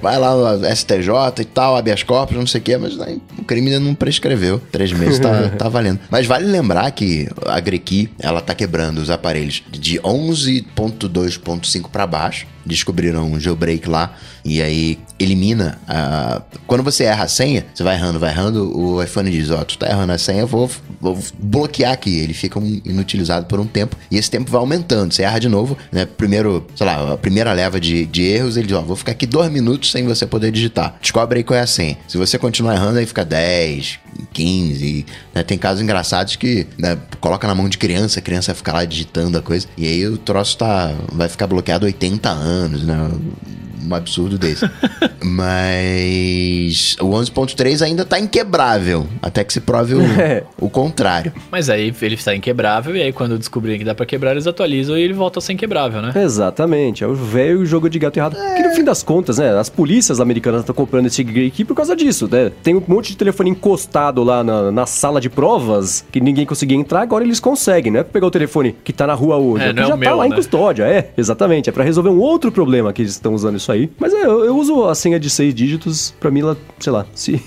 Vai 0.02 0.18
lá 0.18 0.58
no 0.58 0.76
STJ 0.76 1.42
e 1.42 1.46
tal, 1.46 1.76
habeas 1.78 2.04
corpus, 2.04 2.36
não 2.36 2.48
sei 2.48 2.60
o 2.60 2.64
quê, 2.64 2.78
mas 2.78 3.00
aí 3.00 3.22
o 3.38 3.44
crime 3.44 3.72
ainda 3.72 3.80
não 3.80 3.94
prescreveu. 3.94 4.60
Três 4.72 4.92
meses 4.92 5.20
tá, 5.20 5.50
tá 5.58 5.70
valendo. 5.70 6.00
Mas 6.10 6.26
vale 6.26 6.46
lembrar 6.46 6.90
que 6.92 7.28
a 7.46 7.60
Grequi, 7.60 8.10
ela 8.20 8.42
tá 8.42 8.56
quebrando 8.56 8.98
os 9.00 9.10
aparelhos 9.10 9.64
de 9.70 10.00
11.2.5 10.00 11.90
pra 11.90 12.08
baixo. 12.08 12.48
Descobriram 12.66 13.24
um 13.32 13.40
jailbreak 13.40 13.88
lá 13.90 14.14
e 14.44 14.62
aí 14.62 15.00
elimina 15.20 15.80
a... 15.88 16.42
Quando 16.68 16.84
você 16.84 17.04
erra 17.04 17.26
a 17.26 17.28
senha, 17.28 17.66
você 17.74 17.84
vai 17.84 17.96
errando, 17.96 18.20
vai 18.20 18.32
errando, 18.32 18.76
o 18.78 19.02
iPhone 19.04 19.30
diz, 19.30 19.50
ó, 19.52 19.64
tu 19.64 19.78
tá 19.78 19.88
errando 19.90 20.12
a 20.14 20.18
senha, 20.18 20.46
vou, 20.46 20.70
vou 21.00 21.18
bloquear 21.40 21.92
aqui. 21.94 22.18
Ele 22.20 22.34
fica 22.34 22.58
um- 22.60 22.82
inutilizado 22.86 23.46
por 23.46 23.60
um 23.60 23.66
tempo 23.68 23.96
e 24.10 24.18
esse 24.18 24.30
tempo 24.32 24.50
vai 24.52 24.60
aumentando. 24.60 25.14
Você 25.14 25.24
erra 25.24 25.40
de 25.40 25.48
novo, 25.50 25.78
né? 25.92 26.06
Primeiro, 26.06 26.66
sei 26.76 26.86
lá, 26.86 27.14
a 27.14 27.18
primeira 27.18 27.54
leva 27.54 27.80
de, 27.80 28.06
de 28.06 28.24
erros, 28.24 28.58
ele 28.58 28.68
diz, 28.68 28.76
ó, 28.78 28.82
vou 28.82 28.96
ficar 28.96 29.12
aqui 29.12 29.26
dois 29.26 29.52
minutos 29.52 29.92
sem 29.92 30.04
você 30.06 30.26
poder 30.26 30.52
digitar. 30.52 30.96
Descobre 31.02 31.40
aí 31.40 31.44
qual 31.44 31.58
é 31.60 31.62
a 31.64 31.68
senha. 31.68 31.98
Se 32.08 32.18
você 32.18 32.38
continuar 32.38 32.76
errando, 32.76 32.98
aí 33.00 33.06
fica 33.06 33.24
10, 33.26 34.00
15. 34.34 35.06
né? 35.34 35.44
Tem 35.44 35.58
casos 35.58 35.82
engraçados 35.82 36.36
que 36.36 36.68
né, 36.78 36.98
coloca 37.20 37.48
na 37.48 37.56
mão 37.56 37.68
de 37.70 37.78
criança, 37.78 38.20
a 38.20 38.22
criança 38.22 38.54
fica 38.54 38.72
lá 38.74 38.86
digitando 38.86 39.38
a 39.38 39.42
coisa, 39.42 39.68
e 39.78 39.86
aí 39.88 40.08
o 40.08 40.18
troço 40.18 40.58
tá, 40.58 40.94
vai 41.12 41.28
ficar 41.30 41.48
bloqueado 41.48 41.86
80 41.86 42.30
anos, 42.30 42.84
né? 42.84 43.10
Um 43.84 43.96
absurdo 43.96 44.38
desse. 44.38 44.70
Mas 45.24 46.96
o 47.00 47.06
11.3 47.10 47.82
ainda 47.82 48.06
tá 48.06 48.20
inquebrável, 48.20 49.08
até 49.22 49.44
que 49.44 49.52
se 49.52 49.60
prove 49.60 49.96
o, 49.96 50.02
É. 50.02 50.44
o 50.60 50.70
contrário. 50.70 51.34
Mas 51.52 51.70
aí 51.70 51.94
ele 52.02 52.16
está 52.16 52.36
inquebrável, 52.36 52.96
e 52.96 53.02
aí 53.02 53.12
quando 53.12 53.38
descobrirem 53.38 53.80
que 53.80 53.86
dá 53.86 53.96
pra 53.96 54.06
quebrar, 54.06 54.32
eles 54.32 54.46
atualizam 54.48 54.98
e 54.98 55.02
ele 55.02 55.14
volta 55.14 55.40
a 55.40 55.42
ser 55.42 55.54
inquebrável, 55.54 56.02
né? 56.02 56.12
Exatamente, 56.16 57.04
é 57.04 57.08
o 57.08 57.16
velho 57.16 57.66
jogo 57.66 57.90
de 57.90 57.98
gato 58.00 58.18
errado. 58.18 58.36
Que 58.56 58.64
no 58.64 58.74
fim 58.76 58.84
das 58.84 59.02
contas, 59.04 59.38
né, 59.40 59.58
as 59.58 59.70
polícias 59.70 60.20
americanas 60.20 60.62
estão 60.62 60.76
comprando 60.76 61.08
esse 61.08 61.22
aqui 61.22 61.66
por 61.66 61.76
causa 61.76 61.96
disso, 61.96 62.28
né? 62.32 62.52
Tem 62.64 62.76
um 62.76 62.84
monte 62.88 63.10
de 63.10 63.18
telefone 63.18 63.50
encostado 63.50 64.11
lá 64.20 64.44
na, 64.44 64.72
na 64.72 64.86
sala 64.86 65.20
de 65.22 65.30
provas 65.30 66.04
que 66.12 66.20
ninguém 66.20 66.46
conseguia 66.46 66.78
entrar, 66.78 67.02
agora 67.02 67.24
eles 67.24 67.40
conseguem, 67.40 67.92
não 67.92 68.00
é 68.00 68.04
pra 68.04 68.14
pegar 68.14 68.28
o 68.28 68.32
telefone 68.32 68.76
que 68.84 68.92
tá 68.94 69.08
na 69.08 69.14
rua 69.14 69.38
hoje, 69.38 69.66
É, 69.66 69.70
é, 69.70 69.74
não 69.74 69.84
é 69.84 69.86
já 69.88 69.94
o 69.96 69.98
tá 69.98 69.98
meu, 69.98 70.16
lá 70.18 70.26
em 70.28 70.30
né? 70.30 70.36
custódia, 70.36 70.84
é, 70.84 71.12
exatamente, 71.18 71.70
é 71.70 71.72
pra 71.74 71.84
resolver 71.84 72.10
um 72.10 72.20
outro 72.20 72.52
problema 72.52 72.92
que 72.94 73.02
eles 73.02 73.12
estão 73.14 73.34
usando 73.34 73.58
isso 73.58 73.72
aí. 73.72 73.90
Mas 74.00 74.14
é, 74.14 74.26
eu, 74.26 74.46
eu 74.46 74.58
uso 74.58 74.86
a 74.86 74.96
senha 74.96 75.20
de 75.20 75.30
seis 75.30 75.54
dígitos, 75.54 76.14
pra 76.20 76.30
mim, 76.32 76.42
ela, 76.42 76.58
sei 76.80 76.92
lá, 76.92 77.06
se... 77.16 77.42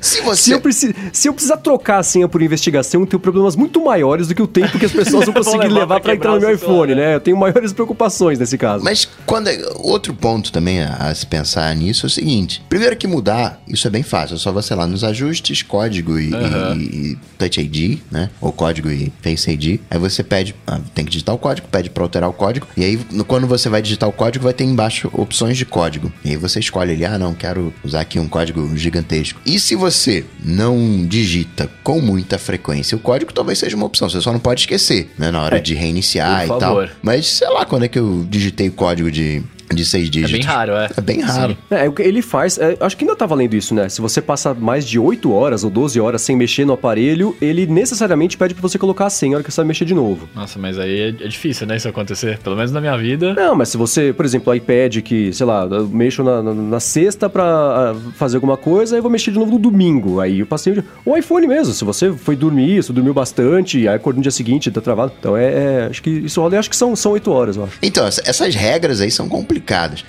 Se 0.00 0.20
Se 0.20 0.22
você. 0.22 0.54
eu, 0.54 0.60
preci- 0.60 0.94
se 1.12 1.28
eu 1.28 1.32
precisar 1.32 1.56
trocar 1.58 1.98
a 1.98 2.02
senha 2.02 2.28
por 2.28 2.42
investigação, 2.42 3.00
eu 3.00 3.06
tenho 3.06 3.20
problemas 3.20 3.56
muito 3.56 3.82
maiores 3.84 4.28
do 4.28 4.34
que 4.34 4.42
o 4.42 4.46
tempo 4.46 4.78
que 4.78 4.84
as 4.84 4.92
pessoas 4.92 5.24
vão 5.24 5.34
conseguir 5.34 5.68
levar 5.68 5.80
levar 5.80 6.00
pra 6.00 6.14
entrar 6.14 6.32
no 6.34 6.40
meu 6.40 6.50
iPhone, 6.54 6.94
né? 6.94 7.00
né? 7.10 7.14
Eu 7.16 7.20
tenho 7.20 7.36
maiores 7.36 7.72
preocupações 7.72 8.38
nesse 8.38 8.58
caso. 8.58 8.84
Mas 8.84 9.08
quando 9.24 9.48
é- 9.48 9.58
outro 9.76 10.12
ponto 10.14 10.52
também 10.52 10.82
a, 10.82 10.94
a 11.08 11.14
se 11.14 11.26
pensar 11.26 11.74
nisso 11.74 12.04
é 12.04 12.08
o 12.08 12.10
seguinte: 12.10 12.62
primeiro 12.68 12.96
que 12.96 13.06
mudar, 13.06 13.60
isso 13.68 13.86
é 13.86 13.90
bem 13.90 14.02
fácil. 14.02 14.34
É 14.34 14.38
só 14.38 14.52
você 14.52 14.74
lá 14.74 14.86
nos 14.86 15.02
ajustes, 15.04 15.62
código 15.62 15.89
e, 15.98 16.32
Aham. 16.34 16.76
e- 16.76 16.82
e 17.12 17.18
Touch 17.38 17.60
ID, 17.60 17.98
né? 18.10 18.30
Ou 18.40 18.52
código 18.52 18.90
e 18.90 19.12
Face 19.22 19.50
ID. 19.50 19.80
Aí 19.90 19.98
você 19.98 20.22
pede, 20.22 20.54
ah, 20.66 20.80
tem 20.94 21.04
que 21.04 21.10
digitar 21.10 21.34
o 21.34 21.38
código, 21.38 21.66
pede 21.68 21.90
pra 21.90 22.02
alterar 22.04 22.28
o 22.28 22.32
código. 22.32 22.66
E 22.76 22.84
aí, 22.84 22.96
quando 23.26 23.46
você 23.46 23.68
vai 23.68 23.82
digitar 23.82 24.08
o 24.08 24.12
código, 24.12 24.44
vai 24.44 24.52
ter 24.54 24.64
embaixo 24.64 25.10
opções 25.12 25.56
de 25.56 25.64
código. 25.64 26.12
E 26.24 26.30
aí 26.30 26.36
você 26.36 26.60
escolhe 26.60 26.92
ali, 26.92 27.04
ah, 27.04 27.18
não, 27.18 27.34
quero 27.34 27.72
usar 27.84 28.00
aqui 28.00 28.18
um 28.18 28.28
código 28.28 28.76
gigantesco. 28.76 29.40
E 29.44 29.58
se 29.58 29.74
você 29.74 30.24
não 30.44 31.06
digita 31.06 31.70
com 31.82 32.00
muita 32.00 32.38
frequência 32.38 32.96
o 32.96 33.00
código, 33.00 33.32
talvez 33.32 33.58
seja 33.58 33.76
uma 33.76 33.86
opção. 33.86 34.08
Você 34.08 34.20
só 34.20 34.32
não 34.32 34.40
pode 34.40 34.60
esquecer, 34.60 35.10
né? 35.18 35.30
Na 35.30 35.42
hora 35.42 35.56
É. 35.56 35.60
de 35.60 35.74
reiniciar 35.74 36.46
Por 36.46 36.56
e 36.56 36.58
tal. 36.60 36.60
favor. 36.60 36.90
Mas 37.02 37.26
sei 37.26 37.48
lá 37.48 37.64
quando 37.64 37.84
é 37.84 37.88
que 37.88 37.98
eu 37.98 38.26
digitei 38.28 38.68
o 38.68 38.72
código 38.72 39.10
de, 39.10 39.42
de 39.74 39.84
seis 39.84 40.06
É 40.08 40.10
dígitos. 40.10 40.32
bem 40.32 40.42
raro, 40.42 40.72
é. 40.72 40.88
É 40.96 41.00
bem 41.00 41.20
raro. 41.20 41.52
Sim. 41.52 41.58
É, 41.70 41.88
o 41.88 41.92
que 41.92 42.02
ele 42.02 42.22
faz, 42.22 42.58
é, 42.58 42.76
acho 42.80 42.96
que 42.96 43.04
ainda 43.04 43.14
tá 43.16 43.26
valendo 43.26 43.54
isso, 43.54 43.74
né? 43.74 43.88
Se 43.88 44.00
você 44.00 44.20
passa 44.20 44.52
mais 44.54 44.86
de 44.86 44.98
8 44.98 45.32
horas 45.32 45.62
ou 45.64 45.70
12 45.70 46.00
horas 46.00 46.22
sem 46.22 46.36
mexer 46.36 46.64
no 46.64 46.72
aparelho, 46.72 47.36
ele 47.40 47.66
necessariamente 47.66 48.36
pede 48.36 48.54
pra 48.54 48.62
você 48.62 48.78
colocar 48.78 49.06
a 49.06 49.10
senha 49.10 49.30
na 49.32 49.36
hora 49.36 49.44
que 49.44 49.50
você 49.52 49.60
vai 49.60 49.68
mexer 49.68 49.84
de 49.84 49.94
novo. 49.94 50.28
Nossa, 50.34 50.58
mas 50.58 50.78
aí 50.78 51.00
é, 51.00 51.08
é 51.08 51.28
difícil, 51.28 51.66
né, 51.66 51.76
isso 51.76 51.88
acontecer. 51.88 52.38
Pelo 52.38 52.56
menos 52.56 52.72
na 52.72 52.80
minha 52.80 52.96
vida. 52.96 53.32
Não, 53.34 53.54
mas 53.54 53.68
se 53.68 53.76
você, 53.76 54.12
por 54.12 54.24
exemplo, 54.24 54.52
o 54.52 54.56
iPad 54.56 54.98
que, 55.02 55.32
sei 55.32 55.46
lá, 55.46 55.64
eu 55.70 55.86
mexo 55.88 56.22
na, 56.24 56.42
na, 56.42 56.52
na 56.54 56.80
sexta 56.80 57.28
pra 57.30 57.44
ah, 57.44 57.94
fazer 58.16 58.36
alguma 58.38 58.56
coisa, 58.56 58.96
aí 58.96 58.98
eu 58.98 59.02
vou 59.02 59.10
mexer 59.10 59.30
de 59.30 59.38
novo 59.38 59.52
no 59.52 59.58
domingo. 59.58 60.20
Aí 60.20 60.40
eu 60.40 60.46
passei 60.46 60.72
o 60.72 60.74
dia. 60.74 60.84
O 61.04 61.16
iPhone 61.16 61.46
mesmo, 61.46 61.72
se 61.72 61.84
você 61.84 62.12
foi 62.12 62.34
dormir, 62.36 62.82
se 62.82 62.92
dormiu 62.92 63.14
bastante, 63.14 63.86
aí 63.88 63.94
acordou 63.94 64.18
no 64.18 64.22
dia 64.22 64.30
seguinte, 64.32 64.70
tá 64.70 64.80
travado. 64.80 65.12
Então 65.18 65.36
é, 65.36 65.44
é, 65.44 65.86
acho 65.90 66.02
que 66.02 66.10
isso 66.10 66.40
rola, 66.40 66.58
acho 66.58 66.68
que 66.70 66.76
são, 66.76 66.94
são 66.96 67.12
8 67.12 67.30
horas, 67.30 67.56
eu 67.56 67.64
acho. 67.64 67.74
Então, 67.82 68.06
essa- 68.06 68.22
essas 68.24 68.54
regras 68.54 69.00
aí 69.00 69.10
são 69.10 69.28
complicadas. 69.28 69.59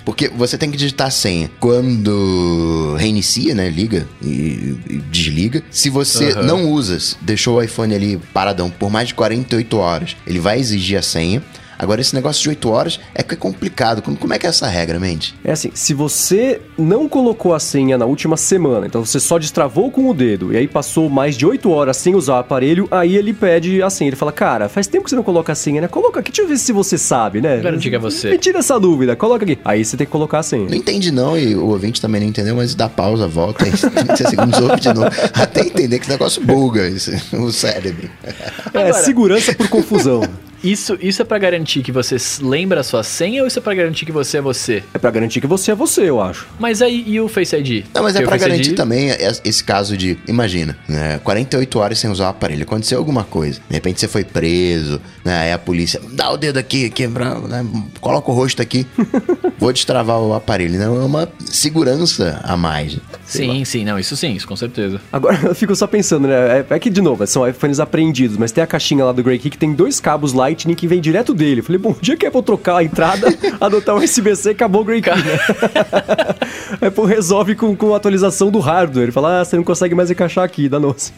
Porque 0.04 0.28
você 0.28 0.56
tem 0.58 0.70
que 0.70 0.76
digitar 0.76 1.08
a 1.08 1.10
senha 1.10 1.50
quando 1.60 2.94
reinicia, 2.98 3.54
né? 3.54 3.68
Liga 3.68 4.06
e, 4.22 4.76
e 4.88 5.02
desliga. 5.10 5.62
Se 5.70 5.90
você 5.90 6.32
Aham. 6.32 6.42
não 6.42 6.70
usa, 6.70 6.98
deixou 7.20 7.56
o 7.56 7.62
iPhone 7.62 7.94
ali 7.94 8.16
paradão 8.32 8.70
por 8.70 8.90
mais 8.90 9.08
de 9.08 9.14
48 9.14 9.76
horas, 9.78 10.16
ele 10.26 10.38
vai 10.38 10.58
exigir 10.58 10.98
a 10.98 11.02
senha. 11.02 11.42
Agora, 11.82 12.00
esse 12.00 12.14
negócio 12.14 12.40
de 12.40 12.48
8 12.50 12.68
horas 12.70 13.00
é 13.12 13.24
que 13.24 13.34
é 13.34 13.36
complicado. 13.36 14.00
Como, 14.02 14.16
como 14.16 14.32
é 14.32 14.38
que 14.38 14.46
é 14.46 14.48
essa 14.50 14.68
regra, 14.68 15.00
mente? 15.00 15.34
É 15.44 15.50
assim, 15.50 15.72
se 15.74 15.92
você 15.92 16.60
não 16.78 17.08
colocou 17.08 17.52
a 17.54 17.58
senha 17.58 17.98
na 17.98 18.04
última 18.06 18.36
semana, 18.36 18.86
então 18.86 19.04
você 19.04 19.18
só 19.18 19.36
destravou 19.36 19.90
com 19.90 20.08
o 20.08 20.14
dedo 20.14 20.52
e 20.52 20.56
aí 20.56 20.68
passou 20.68 21.10
mais 21.10 21.36
de 21.36 21.44
8 21.44 21.68
horas 21.68 21.96
sem 21.96 22.14
usar 22.14 22.34
o 22.34 22.38
aparelho, 22.38 22.86
aí 22.88 23.16
ele 23.16 23.32
pede 23.34 23.82
a 23.82 23.90
senha. 23.90 24.08
Ele 24.10 24.16
fala, 24.16 24.30
cara, 24.30 24.68
faz 24.68 24.86
tempo 24.86 25.02
que 25.04 25.10
você 25.10 25.16
não 25.16 25.24
coloca 25.24 25.50
a 25.50 25.54
senha, 25.56 25.80
né? 25.80 25.88
Coloca 25.88 26.20
aqui, 26.20 26.30
deixa 26.30 26.42
eu 26.42 26.48
ver 26.48 26.56
se 26.56 26.70
você 26.72 26.96
sabe, 26.96 27.40
né? 27.40 27.58
Garantir 27.60 27.90
que 27.90 27.96
é 27.96 27.98
você. 27.98 28.30
Me 28.30 28.38
tira 28.38 28.60
essa 28.60 28.78
dúvida, 28.78 29.16
coloca 29.16 29.44
aqui. 29.44 29.58
Aí 29.64 29.84
você 29.84 29.96
tem 29.96 30.06
que 30.06 30.12
colocar 30.12 30.38
a 30.38 30.42
senha. 30.44 30.68
Não 30.68 30.76
entendi 30.76 31.10
não, 31.10 31.36
e 31.36 31.56
o 31.56 31.66
ouvinte 31.66 32.00
também 32.00 32.20
não 32.20 32.28
entendeu, 32.28 32.54
mas 32.54 32.76
dá 32.76 32.88
pausa, 32.88 33.26
volta, 33.26 33.64
aí 33.64 33.72
30 33.74 34.16
segundos, 34.30 34.60
ouve 34.60 34.80
de 34.80 34.94
novo. 34.94 35.08
Até 35.34 35.62
entender 35.62 35.98
que 35.98 36.04
esse 36.04 36.12
negócio 36.12 36.40
buga 36.44 36.86
esse, 36.86 37.10
o 37.34 37.50
cérebro. 37.50 38.08
É, 38.22 38.32
Agora- 38.66 38.92
segurança 38.94 39.52
por 39.54 39.68
confusão. 39.68 40.22
Isso, 40.62 40.96
isso 41.00 41.20
é 41.22 41.24
pra 41.24 41.38
garantir 41.38 41.82
que 41.82 41.90
você 41.90 42.16
lembra 42.40 42.80
a 42.80 42.82
sua 42.84 43.02
senha 43.02 43.42
ou 43.42 43.48
isso 43.48 43.58
é 43.58 43.62
pra 43.62 43.74
garantir 43.74 44.06
que 44.06 44.12
você 44.12 44.38
é 44.38 44.40
você? 44.40 44.82
É 44.94 44.98
pra 44.98 45.10
garantir 45.10 45.40
que 45.40 45.46
você 45.46 45.72
é 45.72 45.74
você, 45.74 46.08
eu 46.08 46.20
acho. 46.20 46.46
Mas 46.58 46.80
aí, 46.80 47.02
e 47.06 47.20
o 47.20 47.26
Face 47.28 47.54
ID? 47.56 47.84
Não, 47.92 48.02
mas 48.02 48.14
é 48.14 48.20
Porque 48.20 48.28
pra 48.28 48.38
Face 48.38 48.48
garantir 48.50 48.70
ID 48.70 48.76
também 48.76 49.08
es- 49.08 49.40
esse 49.44 49.64
caso 49.64 49.96
de, 49.96 50.16
imagina, 50.28 50.76
né, 50.88 51.18
48 51.24 51.78
horas 51.78 51.98
sem 51.98 52.08
usar 52.10 52.26
o 52.26 52.28
aparelho, 52.28 52.62
aconteceu 52.62 52.98
alguma 52.98 53.24
coisa, 53.24 53.60
de 53.68 53.74
repente 53.74 54.00
você 54.00 54.06
foi 54.08 54.22
preso, 54.24 55.00
né, 55.24 55.36
aí 55.42 55.52
a 55.52 55.58
polícia, 55.58 56.00
dá 56.12 56.30
o 56.30 56.36
dedo 56.36 56.58
aqui, 56.58 56.88
quebra, 56.90 57.34
né, 57.40 57.66
coloca 58.00 58.30
o 58.30 58.34
rosto 58.34 58.62
aqui, 58.62 58.86
vou 59.58 59.72
destravar 59.72 60.20
o 60.20 60.32
aparelho, 60.32 60.78
né, 60.78 60.84
é 60.84 60.88
uma 60.88 61.28
segurança 61.44 62.40
a 62.44 62.56
mais. 62.56 62.96
Sim, 63.32 63.64
sim, 63.64 63.84
não, 63.84 63.98
isso 63.98 64.16
sim, 64.16 64.32
isso 64.32 64.46
com 64.46 64.56
certeza. 64.56 65.00
Agora 65.12 65.38
eu 65.44 65.54
fico 65.54 65.74
só 65.74 65.86
pensando, 65.86 66.28
né? 66.28 66.58
É, 66.58 66.66
é 66.70 66.78
que, 66.78 66.90
de 66.90 67.00
novo, 67.00 67.26
são 67.26 67.48
iPhones 67.48 67.80
apreendidos, 67.80 68.36
mas 68.36 68.52
tem 68.52 68.62
a 68.62 68.66
caixinha 68.66 69.04
lá 69.04 69.12
do 69.12 69.22
Grey 69.22 69.38
Key 69.38 69.50
que 69.50 69.58
tem 69.58 69.72
dois 69.72 70.00
cabos 70.00 70.32
Lightning 70.32 70.74
que 70.74 70.86
vem 70.86 71.00
direto 71.00 71.32
dele. 71.34 71.60
Eu 71.60 71.64
falei, 71.64 71.78
bom, 71.78 71.94
dia 72.00 72.16
que 72.16 72.26
a 72.26 72.28
Apple 72.28 72.42
trocar 72.42 72.78
a 72.78 72.84
entrada, 72.84 73.28
adotar 73.60 73.96
o 73.96 73.98
USB-C, 73.98 74.50
acabou 74.50 74.82
o 74.82 74.84
Grey 74.84 75.00
Key, 75.00 75.10
né? 75.10 76.86
Apple 76.86 77.06
resolve 77.06 77.54
com, 77.54 77.74
com 77.76 77.94
a 77.94 77.96
atualização 77.96 78.50
do 78.50 78.58
hardware. 78.58 79.04
Ele 79.04 79.12
fala, 79.12 79.40
ah, 79.40 79.44
você 79.44 79.56
não 79.56 79.64
consegue 79.64 79.94
mais 79.94 80.10
encaixar 80.10 80.44
aqui, 80.44 80.68
danou-se. 80.68 81.12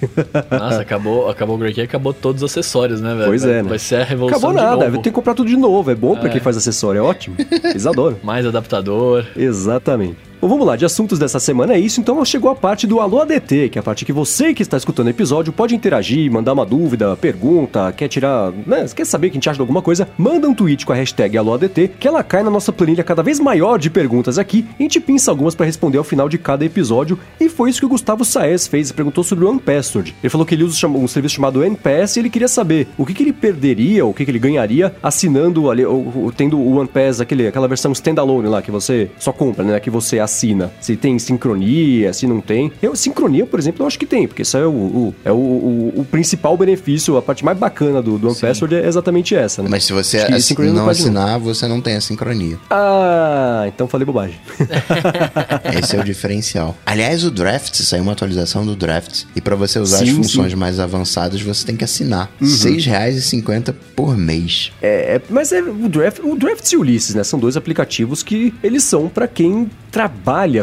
Nossa, 0.50 0.80
acabou, 0.82 1.28
acabou 1.28 1.56
o 1.56 1.58
Grey 1.58 1.72
Key, 1.72 1.82
acabou 1.82 2.12
todos 2.12 2.42
os 2.42 2.50
acessórios, 2.50 3.00
né, 3.00 3.14
velho? 3.14 3.26
Pois 3.26 3.42
vai, 3.42 3.52
é, 3.52 3.62
né? 3.62 3.68
Vai 3.68 3.78
ser 3.78 3.96
a 3.96 4.04
revolução 4.04 4.50
Acabou 4.50 4.62
nada, 4.62 4.90
tem 4.92 5.02
que 5.02 5.10
comprar 5.10 5.34
tudo 5.34 5.48
de 5.48 5.56
novo. 5.56 5.90
É 5.90 5.94
bom 5.94 6.16
pra 6.16 6.28
quem 6.28 6.40
faz 6.40 6.56
acessório, 6.56 6.98
é 6.98 7.02
ótimo. 7.02 7.36
Eles 7.64 7.86
adoram. 7.86 8.16
Mais 8.22 8.46
adaptador. 8.46 9.24
Exatamente. 9.36 10.33
Bom, 10.44 10.48
vamos 10.48 10.66
lá, 10.66 10.76
de 10.76 10.84
assuntos 10.84 11.18
dessa 11.18 11.40
semana 11.40 11.72
é 11.72 11.78
isso, 11.78 11.98
então 12.02 12.22
chegou 12.22 12.50
a 12.50 12.54
parte 12.54 12.86
do 12.86 13.00
Alô 13.00 13.18
ADT, 13.18 13.70
que 13.70 13.78
é 13.78 13.80
a 13.80 13.82
parte 13.82 14.04
que 14.04 14.12
você 14.12 14.52
que 14.52 14.60
está 14.60 14.76
escutando 14.76 15.06
o 15.06 15.08
episódio 15.08 15.54
pode 15.54 15.74
interagir, 15.74 16.30
mandar 16.30 16.52
uma 16.52 16.66
dúvida, 16.66 17.16
pergunta, 17.16 17.90
quer 17.92 18.08
tirar, 18.08 18.52
né, 18.66 18.84
quer 18.94 19.06
saber 19.06 19.30
que 19.30 19.32
a 19.32 19.38
gente 19.38 19.48
acha 19.48 19.56
de 19.56 19.62
alguma 19.62 19.80
coisa, 19.80 20.06
manda 20.18 20.46
um 20.46 20.52
tweet 20.52 20.84
com 20.84 20.92
a 20.92 20.96
hashtag 20.96 21.38
Alô 21.38 21.54
ADT, 21.54 21.92
que 21.98 22.06
ela 22.06 22.22
cai 22.22 22.42
na 22.42 22.50
nossa 22.50 22.70
planilha 22.70 23.02
cada 23.02 23.22
vez 23.22 23.40
maior 23.40 23.78
de 23.78 23.88
perguntas 23.88 24.36
aqui, 24.38 24.66
a 24.78 24.82
gente 24.82 25.00
pinça 25.00 25.30
algumas 25.30 25.54
para 25.54 25.64
responder 25.64 25.96
ao 25.96 26.04
final 26.04 26.28
de 26.28 26.36
cada 26.36 26.62
episódio, 26.62 27.18
e 27.40 27.48
foi 27.48 27.70
isso 27.70 27.80
que 27.80 27.86
o 27.86 27.88
Gustavo 27.88 28.22
Saez 28.22 28.66
fez, 28.66 28.92
perguntou 28.92 29.24
sobre 29.24 29.46
o 29.46 29.48
OnePassword. 29.48 30.14
Ele 30.22 30.28
falou 30.28 30.46
que 30.46 30.54
ele 30.54 30.64
usa 30.64 30.86
um 30.86 31.08
serviço 31.08 31.36
chamado 31.36 31.64
NPass 31.64 32.16
e 32.16 32.20
ele 32.20 32.28
queria 32.28 32.48
saber 32.48 32.88
o 32.98 33.06
que, 33.06 33.14
que 33.14 33.22
ele 33.22 33.32
perderia, 33.32 34.04
o 34.04 34.12
que, 34.12 34.26
que 34.26 34.30
ele 34.30 34.38
ganharia 34.38 34.94
assinando 35.02 35.70
ali, 35.70 35.86
ou, 35.86 36.12
ou 36.14 36.30
tendo 36.30 36.58
o 36.58 36.76
OnePass, 36.76 37.22
aquele, 37.22 37.46
aquela 37.46 37.66
versão 37.66 37.92
standalone 37.92 38.46
lá, 38.46 38.60
que 38.60 38.70
você 38.70 39.10
só 39.18 39.32
compra, 39.32 39.64
né, 39.64 39.80
que 39.80 39.88
você 39.88 40.18
assina. 40.18 40.33
Se 40.80 40.96
tem 40.96 41.18
sincronia, 41.18 42.12
se 42.12 42.26
não 42.26 42.40
tem. 42.40 42.70
Eu, 42.82 42.94
sincronia, 42.96 43.46
por 43.46 43.58
exemplo, 43.58 43.82
eu 43.82 43.86
acho 43.86 43.98
que 43.98 44.06
tem, 44.06 44.26
porque 44.26 44.42
isso 44.42 44.56
é 44.56 44.66
o, 44.66 44.70
o- 44.70 45.14
é 45.24 45.32
o, 45.32 45.36
o- 45.36 45.92
o 45.96 46.04
principal 46.04 46.56
benefício, 46.56 47.16
a 47.16 47.22
parte 47.22 47.44
mais 47.44 47.56
bacana 47.58 48.02
do, 48.02 48.18
do 48.18 48.28
OnePassword 48.28 48.74
é 48.74 48.86
exatamente 48.86 49.34
essa, 49.34 49.62
né? 49.62 49.68
Mas 49.70 49.84
se 49.84 49.92
você 49.92 50.18
não 50.28 50.84
quase 50.84 51.02
assinar, 51.02 51.38
você 51.38 51.66
não 51.66 51.80
tem 51.80 51.96
a 51.96 52.00
sincronia. 52.00 52.58
Ah, 52.70 53.64
então 53.66 53.86
falei 53.88 54.04
bobagem. 54.04 54.36
Esse 55.82 55.96
é 55.96 56.00
o 56.00 56.04
diferencial. 56.04 56.76
Aliás, 56.84 57.24
o 57.24 57.30
Drafts, 57.30 57.86
saiu 57.88 58.02
uma 58.02 58.12
atualização 58.12 58.64
do 58.64 58.74
Drafts. 58.76 59.26
E 59.34 59.40
pra 59.40 59.54
você 59.56 59.78
usar 59.78 59.98
Sim, 59.98 60.04
as 60.04 60.10
sim. 60.10 60.16
funções 60.16 60.54
mais 60.54 60.78
avançadas, 60.80 61.40
você 61.42 61.64
tem 61.66 61.76
que 61.76 61.84
assinar. 61.84 62.30
R$ 62.40 62.46
Uhum. 62.46 62.52
6,50 62.54 63.74
por 63.96 64.16
mês. 64.16 64.72
É, 64.82 65.16
é, 65.16 65.22
mas 65.30 65.52
é 65.52 65.60
o 65.62 65.88
Draft, 65.88 66.18
o 66.22 66.36
Drafts 66.36 66.72
e 66.72 66.76
o 66.76 66.80
Ulysses, 66.80 67.14
né? 67.14 67.24
São 67.24 67.38
dois 67.38 67.56
aplicativos 67.56 68.22
que 68.22 68.54
eles 68.62 68.82
são 68.84 69.08
pra 69.08 69.26
quem 69.26 69.70
trabalha 69.90 70.13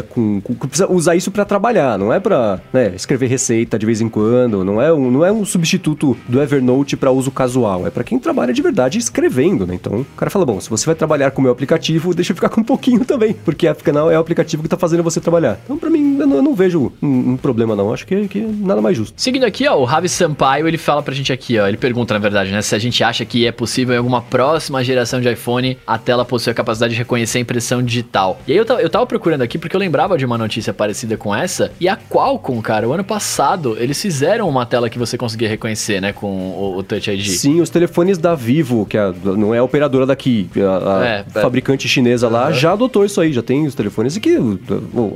com, 0.08 0.40
com- 0.40 0.54
que 0.54 0.66
precisa 0.66 0.90
usar 0.90 1.14
isso 1.16 1.30
pra 1.30 1.44
trabalhar, 1.44 1.98
não 1.98 2.12
é 2.12 2.20
pra 2.20 2.60
né, 2.72 2.92
escrever 2.94 3.26
receita 3.26 3.78
de 3.78 3.86
vez 3.86 4.00
em 4.00 4.08
quando, 4.08 4.64
não 4.64 4.80
é 4.80 4.92
um, 4.92 5.10
não 5.10 5.24
é 5.24 5.32
um 5.32 5.44
substituto 5.44 6.16
do 6.28 6.40
Evernote 6.40 6.96
pra 6.96 7.10
uso 7.10 7.30
casual, 7.30 7.86
é 7.86 7.90
pra 7.90 8.04
quem 8.04 8.18
trabalha 8.18 8.52
de 8.52 8.62
verdade 8.62 8.98
escrevendo, 8.98 9.66
né? 9.66 9.74
Então 9.74 10.00
o 10.00 10.04
cara 10.16 10.30
fala, 10.30 10.44
bom, 10.44 10.60
se 10.60 10.68
você 10.70 10.86
vai 10.86 10.94
trabalhar 10.94 11.30
com 11.30 11.40
o 11.40 11.42
meu 11.42 11.52
aplicativo, 11.52 12.12
deixa 12.14 12.32
eu 12.32 12.36
ficar 12.36 12.48
com 12.48 12.60
um 12.60 12.64
pouquinho 12.64 13.04
também, 13.04 13.34
porque 13.44 13.66
afinal 13.66 14.10
é 14.10 14.16
o 14.16 14.20
aplicativo 14.20 14.62
que 14.62 14.68
tá 14.68 14.76
fazendo 14.76 15.02
você 15.02 15.20
trabalhar. 15.20 15.58
Então 15.64 15.76
pra 15.78 15.90
mim 15.90 16.16
eu 16.18 16.26
não, 16.26 16.36
eu 16.36 16.42
não 16.42 16.54
vejo 16.54 16.92
um, 17.02 17.32
um 17.32 17.36
problema 17.36 17.74
não, 17.76 17.92
acho 17.92 18.06
que, 18.06 18.28
que 18.28 18.40
nada 18.40 18.80
mais 18.80 18.96
justo. 18.96 19.14
Seguindo 19.20 19.44
aqui, 19.44 19.66
ó, 19.68 19.76
o 19.76 19.84
Ravi 19.84 20.08
Sampaio, 20.08 20.66
ele 20.68 20.78
fala 20.78 21.02
pra 21.02 21.14
gente 21.14 21.32
aqui, 21.32 21.58
ó, 21.58 21.66
ele 21.66 21.76
pergunta, 21.76 22.14
na 22.14 22.20
verdade, 22.20 22.50
né, 22.50 22.62
se 22.62 22.74
a 22.74 22.78
gente 22.78 23.02
acha 23.02 23.24
que 23.24 23.46
é 23.46 23.52
possível 23.52 23.94
em 23.94 23.98
alguma 23.98 24.22
próxima 24.22 24.82
geração 24.84 25.20
de 25.20 25.30
iPhone 25.30 25.76
a 25.86 25.98
tela 25.98 26.24
possuir 26.24 26.52
a 26.52 26.54
capacidade 26.54 26.92
de 26.94 26.98
reconhecer 26.98 27.38
a 27.38 27.40
impressão 27.40 27.82
digital. 27.82 28.40
E 28.46 28.52
aí 28.52 28.58
eu 28.58 28.66
eu 28.72 28.88
tava 28.88 29.06
procurando 29.06 29.41
aqui 29.42 29.58
porque 29.58 29.74
eu 29.76 29.80
lembrava 29.80 30.16
de 30.16 30.24
uma 30.24 30.38
notícia 30.38 30.72
parecida 30.72 31.16
com 31.16 31.34
essa, 31.34 31.72
e 31.80 31.88
a 31.88 31.96
Qualcomm, 31.96 32.60
cara, 32.60 32.88
o 32.88 32.92
ano 32.92 33.04
passado, 33.04 33.76
eles 33.78 34.00
fizeram 34.00 34.48
uma 34.48 34.64
tela 34.66 34.88
que 34.88 34.98
você 34.98 35.16
conseguia 35.18 35.48
reconhecer, 35.48 36.00
né, 36.00 36.12
com 36.12 36.26
o, 36.30 36.76
o 36.78 36.82
Touch 36.82 37.10
ID. 37.10 37.26
Sim, 37.26 37.60
os 37.60 37.70
telefones 37.70 38.18
da 38.18 38.34
Vivo, 38.34 38.86
que 38.86 38.96
a- 38.98 39.12
não 39.24 39.54
é 39.54 39.58
a 39.58 39.64
operadora 39.64 40.06
daqui, 40.06 40.48
a, 40.56 40.98
a 41.00 41.06
É, 41.06 41.24
é. 41.34 41.40
fabricante 41.40 41.88
chinesa 41.88 42.28
lá, 42.28 42.52
já 42.52 42.72
adotou 42.72 43.04
isso 43.04 43.20
aí, 43.20 43.32
já 43.32 43.42
tem 43.42 43.66
os 43.66 43.74
telefones 43.74 44.16
e 44.16 44.20
que 44.20 44.36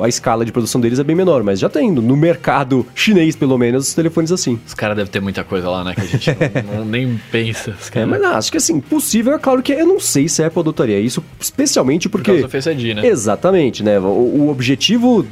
a 0.03 0.09
escala 0.09 0.45
de 0.45 0.53
produção 0.53 0.81
deles 0.81 0.99
é 0.99 1.05
bem 1.05 1.17
menor, 1.17 1.43
mas 1.43 1.59
já 1.59 1.69
tem 1.69 1.91
no, 1.91 2.03
no 2.03 2.17
mercado 2.17 2.87
chinês, 2.95 3.37
pelo 3.37 3.57
menos, 3.59 3.89
os 3.89 3.95
telefones 3.95 4.33
assim. 4.33 4.59
Os 4.67 4.75
caras 4.75 4.97
devem 4.97 5.11
ter 5.11 5.21
muita 5.21 5.45
coisa 5.45 5.69
lá, 5.69 5.85
né, 5.85 5.95
que 5.95 6.01
a 6.01 6.05
gente 6.05 6.31
não, 6.67 6.79
não- 6.79 6.85
nem 6.85 7.21
pensa. 7.31 7.75
É, 7.95 8.05
mas 8.05 8.23
ah, 8.23 8.37
acho 8.39 8.51
que 8.51 8.57
assim, 8.59 8.81
possível, 8.81 9.35
é 9.35 9.39
claro 9.39 9.63
que 9.63 9.73
eu 9.73 9.87
não 9.87 10.01
sei 10.01 10.29
se 10.29 10.43
a 10.43 10.47
Apple 10.47 10.61
adotaria 10.61 10.99
isso, 11.01 11.23
especialmente 11.41 12.09
por 12.09 12.19
porque... 12.19 12.31
causa 12.33 12.43
do 12.47 12.51
Face 12.51 12.71
ID, 12.71 12.97
né? 12.97 13.07
Exatamente, 13.07 13.83
né? 13.83 13.99
O, 14.17 14.49
objetivo, 14.51 15.27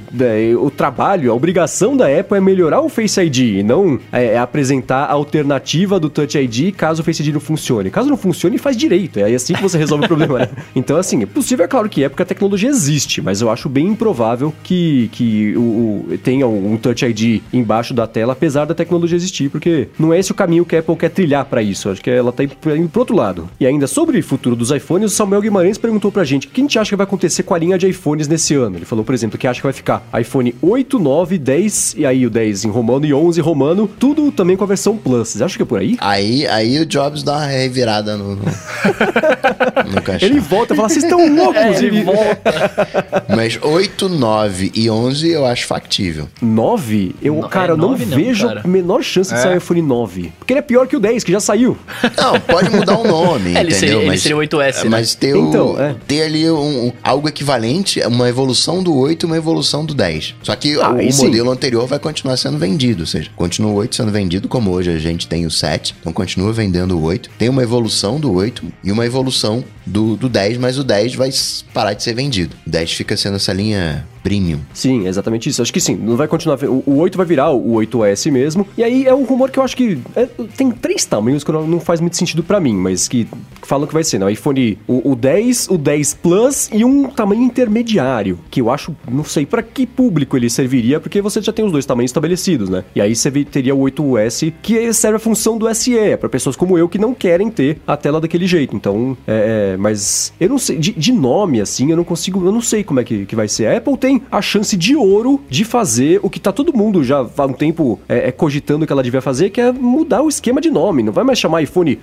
o 0.61 0.71
trabalho, 0.71 1.31
a 1.31 1.35
obrigação 1.35 1.97
da 1.97 2.07
Apple 2.07 2.37
é 2.37 2.41
melhorar 2.41 2.81
o 2.81 2.89
Face 2.89 3.21
ID 3.21 3.39
e 3.61 3.63
não 3.63 3.99
é, 4.13 4.27
é 4.35 4.39
apresentar 4.39 5.05
a 5.05 5.13
alternativa 5.13 5.99
do 6.01 6.09
Touch 6.11 6.37
ID 6.39 6.75
caso 6.75 7.03
o 7.03 7.05
Face 7.05 7.23
ID 7.23 7.33
não 7.33 7.41
funcione. 7.41 7.91
Caso 7.91 8.09
não 8.09 8.17
funcione, 8.17 8.59
faz 8.59 8.77
direito. 8.77 9.19
É 9.19 9.33
assim 9.35 9.55
que 9.55 9.63
você 9.63 9.79
resolve 9.79 10.05
o 10.05 10.09
problema, 10.09 10.39
né? 10.41 10.49
Então, 10.75 10.97
assim, 10.97 11.23
é 11.23 11.27
possível, 11.27 11.65
é 11.65 11.69
claro 11.69 11.89
que 11.89 12.03
é, 12.05 12.09
porque 12.09 12.23
a 12.23 12.27
tecnologia 12.27 12.69
existe, 12.69 13.23
mas 13.23 13.41
eu 13.41 13.51
acho 13.51 13.69
bem 13.69 13.87
improvável 13.89 14.53
que, 14.63 15.09
que 15.13 15.55
o, 15.57 15.61
o- 15.61 16.19
tenha 16.23 16.47
um 16.47 16.77
Touch 16.77 17.05
ID 17.05 17.43
embaixo 17.53 17.95
da 17.95 18.07
tela, 18.07 18.33
apesar 18.33 18.65
da 18.65 18.75
tecnologia 18.75 19.17
existir, 19.17 19.49
porque 19.51 19.89
não 19.99 20.13
é 20.13 20.19
esse 20.19 20.33
o 20.33 20.35
caminho 20.35 20.65
que 20.65 20.77
a 20.77 20.81
Apple 20.81 20.97
quer 20.97 21.11
trilhar 21.11 21.45
para 21.47 21.63
isso. 21.63 21.89
Acho 21.89 22.01
que 22.03 22.11
ela 22.11 22.33
tá 22.33 22.43
indo 22.45 22.89
pro 22.89 23.01
outro 23.01 23.17
lado. 23.17 23.49
E 23.59 23.67
ainda 23.67 23.87
sobre 23.87 24.19
o 24.19 24.23
futuro 24.23 24.57
dos 24.57 24.71
iPhones, 24.71 25.13
o 25.13 25.15
Samuel 25.15 25.41
Guimarães 25.43 25.79
perguntou 25.79 26.11
pra 26.11 26.25
gente 26.25 26.47
o 26.47 26.51
que 26.51 26.61
a 26.61 26.65
gente 26.65 26.79
acha 26.79 26.91
que 26.91 26.97
vai 26.97 27.05
acontecer 27.05 27.43
com 27.43 27.55
a 27.55 27.59
linha 27.59 27.79
de 27.79 27.89
iPhones 27.89 28.27
nesse 28.29 28.55
ano. 28.55 28.74
Ele 28.79 28.85
falou, 28.85 29.05
por 29.05 29.15
exemplo, 29.15 29.39
que 29.39 29.47
acha 29.47 29.61
que 29.61 29.67
vai 29.67 29.73
ficar 29.73 30.03
iPhone 30.19 30.55
8, 30.63 30.99
9, 30.99 31.39
10 31.39 31.95
e 31.99 32.07
aí 32.07 32.27
o 32.27 32.31
10 32.31 32.65
em 32.65 32.71
romano 32.71 33.05
e 33.07 33.15
11 33.15 33.41
em 33.41 33.43
romano, 33.43 33.89
tudo 33.99 34.31
também 34.33 34.57
com 34.57 34.65
a 34.65 34.67
versão 34.67 34.97
Plus. 34.97 35.29
Vocês 35.29 35.43
acham 35.43 35.57
que 35.57 35.63
é 35.63 35.67
por 35.67 35.79
aí? 35.79 35.97
Aí, 36.01 36.47
aí 36.47 36.79
o 36.79 36.87
Jobs 36.87 37.23
dá 37.23 37.33
uma 37.39 37.47
revirada 37.47 38.17
no, 38.17 38.37
no, 38.37 38.43
no 39.95 40.03
caixão. 40.03 40.29
Ele 40.29 40.41
volta 40.41 40.75
e 40.75 40.77
fala, 40.77 40.89
vocês 40.89 41.05
estão 41.05 41.19
loucos! 41.35 41.57
É, 41.57 41.77
ele 41.79 41.87
Ele- 41.87 42.03
volta. 42.05 43.25
Mas 43.35 43.59
8, 43.61 44.09
9 44.09 44.73
e 44.75 44.89
11 44.91 45.29
eu 45.31 45.45
acho 45.47 45.67
factível. 45.67 46.29
9? 46.41 47.15
Eu, 47.23 47.35
No- 47.37 47.49
cara, 47.49 47.69
é, 47.69 47.73
eu 47.73 47.77
não 47.77 47.91
9 47.91 48.07
não, 48.07 48.17
vejo 48.17 48.47
cara. 48.47 48.63
a 48.65 48.69
menor 48.69 49.03
chance 49.03 49.33
de 49.33 49.39
É. 49.39 49.43
sair 49.43 49.55
o 49.55 49.59
iPhone 49.59 49.83
9. 49.83 50.33
Porque 50.39 50.53
ele 50.53 50.59
é 50.61 50.63
pior 50.63 50.87
que 50.87 50.97
o 50.97 51.01
10, 51.01 51.25
que 51.25 51.33
já 51.33 51.41
saiu. 51.41 51.77
Não, 52.17 52.41
pode 52.41 52.71
mudar 52.71 52.99
o 52.99 53.05
nome, 53.07 53.55
É, 53.55 53.61
ele 53.61 53.71
entendeu? 53.71 53.79
seria- 53.79 53.97
ele 53.97 54.07
mas, 54.07 54.23
seria 54.23 54.37
o 54.37 54.41
8S, 54.41 54.85
né? 54.85 54.91
Mas 54.91 55.15
ter, 55.15 55.35
o- 55.35 55.49
Então, 55.49 55.81
é. 55.81 55.95
ter 56.07 56.23
ali 56.23 56.51
um, 56.51 56.87
um- 56.87 56.93
algo 57.03 57.29
equivalente, 57.29 58.01
uma 58.07 58.29
evolução 58.29 58.64
do 58.83 58.95
8 58.95 59.25
e 59.25 59.27
uma 59.27 59.37
evolução 59.37 59.85
do 59.85 59.95
10. 59.95 60.35
Só 60.43 60.55
que 60.57 60.75
Ah, 60.81 60.91
o, 60.91 61.17
modelo 61.17 61.51
anterior 61.51 61.87
vai 61.87 61.99
continuar 61.99 62.37
sendo 62.37 62.59
vendido, 62.59 63.01
ou 63.03 63.07
seja, 63.07 63.31
continua 63.37 63.73
o 63.73 63.75
8 63.75 63.97
sendo 63.97 64.11
vendido, 64.13 64.49
como 64.49 64.71
hoje 64.71 64.91
a 64.91 64.99
gente 64.99 65.27
tem 65.27 65.45
o 65.45 65.51
7, 65.51 65.95
então 66.01 66.13
continua 66.13 66.53
vendendo 66.53 66.97
o 66.97 67.03
8. 67.03 67.31
Tem 67.39 67.49
uma 67.49 67.63
evolução 67.63 68.19
do 68.19 68.33
8 68.33 68.65
e 68.83 68.93
uma 68.93 69.05
evolução 69.05 69.65
do, 69.87 70.17
do 70.17 70.29
10, 70.29 70.59
mas 70.59 70.79
o 70.79 70.85
10 70.85 71.15
vai 71.15 71.31
parar 71.73 71.95
de 71.95 72.03
ser 72.03 72.15
vendido. 72.15 72.57
O 72.67 72.71
10 72.71 72.93
fica 72.93 73.17
sendo 73.17 73.37
essa 73.37 73.53
linha 73.53 74.07
premium. 74.25 74.61
Sim, 74.73 75.07
exatamente 75.07 75.51
isso. 75.51 75.61
Acho 75.61 75.73
que 75.73 75.81
sim, 75.81 75.95
não 75.95 76.17
vai 76.17 76.27
continuar. 76.27 76.59
O, 76.65 76.83
o 76.87 76.97
8 76.97 77.17
vai 77.17 77.27
virar 77.27 77.51
o 77.51 77.75
8S 77.75 78.33
mesmo. 78.33 78.67
E 78.77 78.83
aí 78.83 79.07
é 79.07 79.15
um 79.15 79.25
rumor 79.25 79.51
que 79.51 79.59
eu 79.59 79.63
acho 79.63 79.77
que. 79.77 79.99
é, 80.17 80.27
tem 80.57 80.71
três 80.71 81.05
tamanhos 81.05 81.45
que 81.45 81.53
não, 81.53 81.67
não 81.67 81.79
faz 81.79 82.01
muito 82.01 82.17
sentido 82.17 82.43
pra 82.43 82.59
mim, 82.59 82.75
mas 82.75 83.07
que 83.07 83.29
falam 83.63 83.87
que 83.87 83.93
vai 83.93 84.03
ser, 84.03 84.19
né? 84.19 84.25
O 84.25 84.31
iPhone, 84.31 84.79
o, 84.89 85.13
o 85.13 85.15
10, 85.15 85.69
o 85.69 85.77
10 85.77 86.15
Plus 86.15 86.71
e 86.73 86.85
um 86.85 87.05
tamanho 87.09 87.43
intermediário. 87.43 88.39
Que 88.51 88.63
eu 88.63 88.71
acho, 88.71 88.97
não 89.11 89.25
sei 89.25 89.45
pra 89.45 89.63
que 89.63 89.87
público 89.87 90.37
ele 90.37 90.49
serviria, 90.49 90.99
porque 90.99 91.21
você 91.21 91.43
já 91.43 91.53
tem 91.53 91.65
os 91.65 91.71
dois 91.71 91.85
tamanhos 91.85 92.09
estabelecidos, 92.09 92.71
né? 92.71 92.85
E 92.95 93.01
aí 93.01 93.15
você 93.15 93.31
teria 93.45 93.75
o 93.75 93.81
8S, 93.81 94.55
que 94.63 94.93
serve 94.95 95.17
a 95.17 95.21
função 95.21 95.59
do 95.59 95.73
SE, 95.75 95.99
é 95.99 96.17
pra 96.17 96.29
pessoas 96.31 96.57
como 96.57 96.79
eu 96.79 96.89
que 96.89 96.99
não 96.99 97.13
querem 97.13 97.51
ter 97.51 97.79
a 97.87 97.97
tela 97.97 98.21
daquele 98.21 98.47
jeito. 98.47 98.75
Então, 98.75 99.17
é. 99.27 99.74
Mas 99.77 100.33
eu 100.41 100.49
não 100.49 100.59
sei, 100.59 100.79
de, 100.79 100.93
de 100.93 101.13
nome 101.13 101.61
assim, 101.61 101.91
eu 101.91 101.97
não 101.97 102.05
consigo, 102.05 102.45
eu 102.45 102.53
não 102.53 102.61
sei 102.61 102.83
como 102.85 103.01
é 103.01 103.05
que, 103.05 103.27
que 103.27 103.37
vai 103.37 103.49
ser. 103.49 103.67
A 103.67 103.77
Apple 103.77 103.97
tem 103.97 104.23
a 104.31 104.41
chance 104.43 104.77
de 104.77 104.95
ouro 104.97 105.41
de 105.49 105.65
fazer 105.65 106.21
o 106.23 106.31
que 106.31 106.41
tá 106.41 106.53
todo 106.53 106.77
mundo 106.77 107.03
já 107.05 107.27
há 107.37 107.45
um 107.47 107.53
tempo 107.53 107.99
é, 108.09 108.29
é, 108.29 108.33
cogitando 108.33 108.87
que 108.87 108.93
ela 108.93 109.03
devia 109.03 109.21
fazer, 109.21 109.51
que 109.51 109.61
é 109.61 109.73
mudar 109.73 110.23
o 110.23 110.29
esquema 110.29 110.61
de 110.61 110.71
nome. 110.71 111.03
Não 111.03 111.13
vai 111.13 111.25
mais 111.25 111.39
chamar 111.39 111.63
iPhone. 111.63 111.99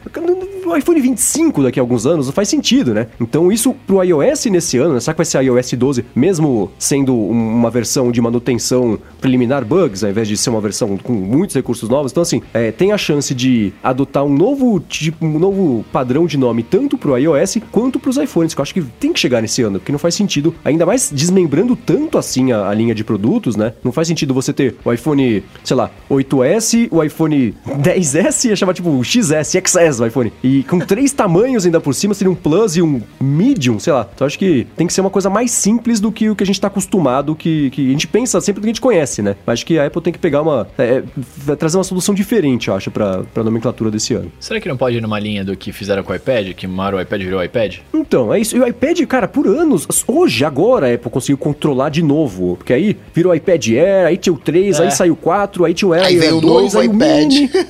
O 0.65 0.75
iPhone 0.77 1.01
25 1.01 1.63
daqui 1.63 1.79
a 1.79 1.83
alguns 1.83 2.05
anos 2.05 2.27
não 2.27 2.33
faz 2.33 2.47
sentido, 2.47 2.93
né? 2.93 3.07
Então 3.19 3.51
isso 3.51 3.73
pro 3.85 4.01
iOS 4.03 4.45
nesse 4.45 4.77
ano, 4.77 4.93
né? 4.93 4.99
será 4.99 5.13
que 5.13 5.17
vai 5.17 5.25
ser 5.25 5.41
iOS 5.43 5.73
12, 5.73 6.05
mesmo 6.15 6.71
sendo 6.79 7.13
um- 7.13 7.31
uma 7.55 7.69
versão 7.69 8.11
de 8.11 8.21
manutenção 8.21 8.97
preliminar 9.19 9.65
bugs, 9.65 10.03
ao 10.03 10.09
invés 10.11 10.27
de 10.27 10.37
ser 10.37 10.49
uma 10.49 10.61
versão 10.61 10.97
com 10.97 11.11
muitos 11.13 11.55
recursos 11.55 11.89
novos? 11.89 12.11
Então 12.11 12.21
assim, 12.23 12.41
é, 12.53 12.71
tem 12.71 12.91
a 12.91 12.97
chance 12.97 13.33
de 13.33 13.73
adotar 13.83 14.23
um 14.23 14.33
novo 14.33 14.79
tipo, 14.79 15.25
um 15.25 15.39
novo 15.39 15.83
padrão 15.91 16.25
de 16.25 16.37
nome 16.37 16.63
tanto 16.63 16.97
pro 16.97 17.17
iOS 17.17 17.57
quanto 17.71 17.99
pros 17.99 18.17
iPhones, 18.17 18.53
que 18.53 18.61
eu 18.61 18.63
acho 18.63 18.73
que 18.73 18.81
tem 18.81 19.13
que 19.13 19.19
chegar 19.19 19.41
nesse 19.41 19.61
ano, 19.61 19.79
porque 19.79 19.91
não 19.91 19.99
faz 19.99 20.15
sentido, 20.15 20.53
ainda 20.63 20.85
mais 20.85 21.11
desmembrando 21.11 21.75
tanto 21.75 22.17
assim 22.17 22.51
a, 22.51 22.67
a 22.69 22.73
linha 22.73 22.95
de 22.95 23.03
produtos, 23.03 23.55
né? 23.55 23.73
Não 23.83 23.91
faz 23.91 24.07
sentido 24.07 24.33
você 24.33 24.53
ter 24.53 24.75
o 24.83 24.91
iPhone, 24.91 25.43
sei 25.63 25.75
lá, 25.75 25.91
8S, 26.09 26.87
o 26.91 27.03
iPhone 27.03 27.53
10S, 27.65 28.49
ia 28.49 28.55
chamar 28.55 28.73
tipo 28.73 29.03
XS, 29.03 29.51
XS 29.51 29.99
o 29.99 30.05
iPhone, 30.05 30.33
e, 30.43 30.63
com 30.63 30.79
três 30.79 31.11
tamanhos 31.11 31.65
ainda 31.65 31.79
por 31.79 31.93
cima, 31.93 32.13
seria 32.13 32.31
um 32.31 32.35
Plus 32.35 32.75
e 32.75 32.81
um 32.81 33.01
Medium, 33.19 33.79
sei 33.79 33.93
lá. 33.93 34.07
Então 34.13 34.25
acho 34.25 34.37
que 34.37 34.67
tem 34.75 34.87
que 34.87 34.93
ser 34.93 35.01
uma 35.01 35.09
coisa 35.09 35.29
mais 35.29 35.51
simples 35.51 35.99
do 35.99 36.11
que 36.11 36.29
o 36.29 36.35
que 36.35 36.43
a 36.43 36.45
gente 36.45 36.59
tá 36.59 36.67
acostumado, 36.67 37.35
que, 37.35 37.69
que 37.71 37.87
a 37.87 37.91
gente 37.91 38.07
pensa 38.07 38.41
sempre 38.41 38.61
do 38.61 38.63
que 38.63 38.69
a 38.69 38.73
gente 38.73 38.81
conhece, 38.81 39.21
né? 39.21 39.35
Acho 39.45 39.65
que 39.65 39.77
a 39.77 39.85
Apple 39.85 40.01
tem 40.01 40.13
que 40.13 40.19
pegar 40.19 40.41
uma. 40.41 40.67
É, 40.77 41.03
vai 41.15 41.55
trazer 41.55 41.77
uma 41.77 41.83
solução 41.83 42.13
diferente, 42.13 42.67
eu 42.67 42.75
acho, 42.75 42.91
pra, 42.91 43.23
pra 43.33 43.43
nomenclatura 43.43 43.91
desse 43.91 44.13
ano. 44.13 44.31
Será 44.39 44.59
que 44.59 44.67
não 44.67 44.77
pode 44.77 44.97
ir 44.97 45.01
numa 45.01 45.19
linha 45.19 45.43
do 45.43 45.55
que 45.55 45.71
fizeram 45.71 46.03
com 46.03 46.13
o 46.13 46.15
iPad? 46.15 46.53
Que 46.53 46.67
o 46.67 47.01
iPad 47.01 47.21
virou 47.21 47.39
o 47.39 47.43
iPad? 47.51 47.77
Então, 47.93 48.33
é 48.33 48.39
isso. 48.39 48.55
E 48.55 48.59
o 48.59 48.67
iPad, 48.67 48.99
cara, 49.05 49.27
por 49.27 49.47
anos, 49.47 49.87
hoje, 50.07 50.43
agora 50.45 50.87
a 50.89 50.93
Apple 50.93 51.11
conseguiu 51.11 51.37
controlar 51.37 51.89
de 51.89 52.01
novo. 52.01 52.55
Porque 52.57 52.73
aí 52.73 52.97
virou 53.13 53.33
iPad 53.35 53.67
Air, 53.69 54.07
aí 54.07 54.17
tinha 54.17 54.33
o 54.33 54.37
3, 54.37 54.79
É. 54.79 54.83
aí 54.83 54.91
saiu 54.91 55.13
o 55.13 55.15
4, 55.17 55.65
aí 55.65 55.73
tinha 55.73 55.89
o 55.89 55.93
Air, 55.93 56.05
Aí 56.05 56.17
veio 56.17 56.37
o 56.37 56.41
2, 56.41 56.73
novo 56.73 56.79
aí 56.79 56.87
o 56.87 56.93
iPad. 56.93 57.27
Mini. 57.33 57.51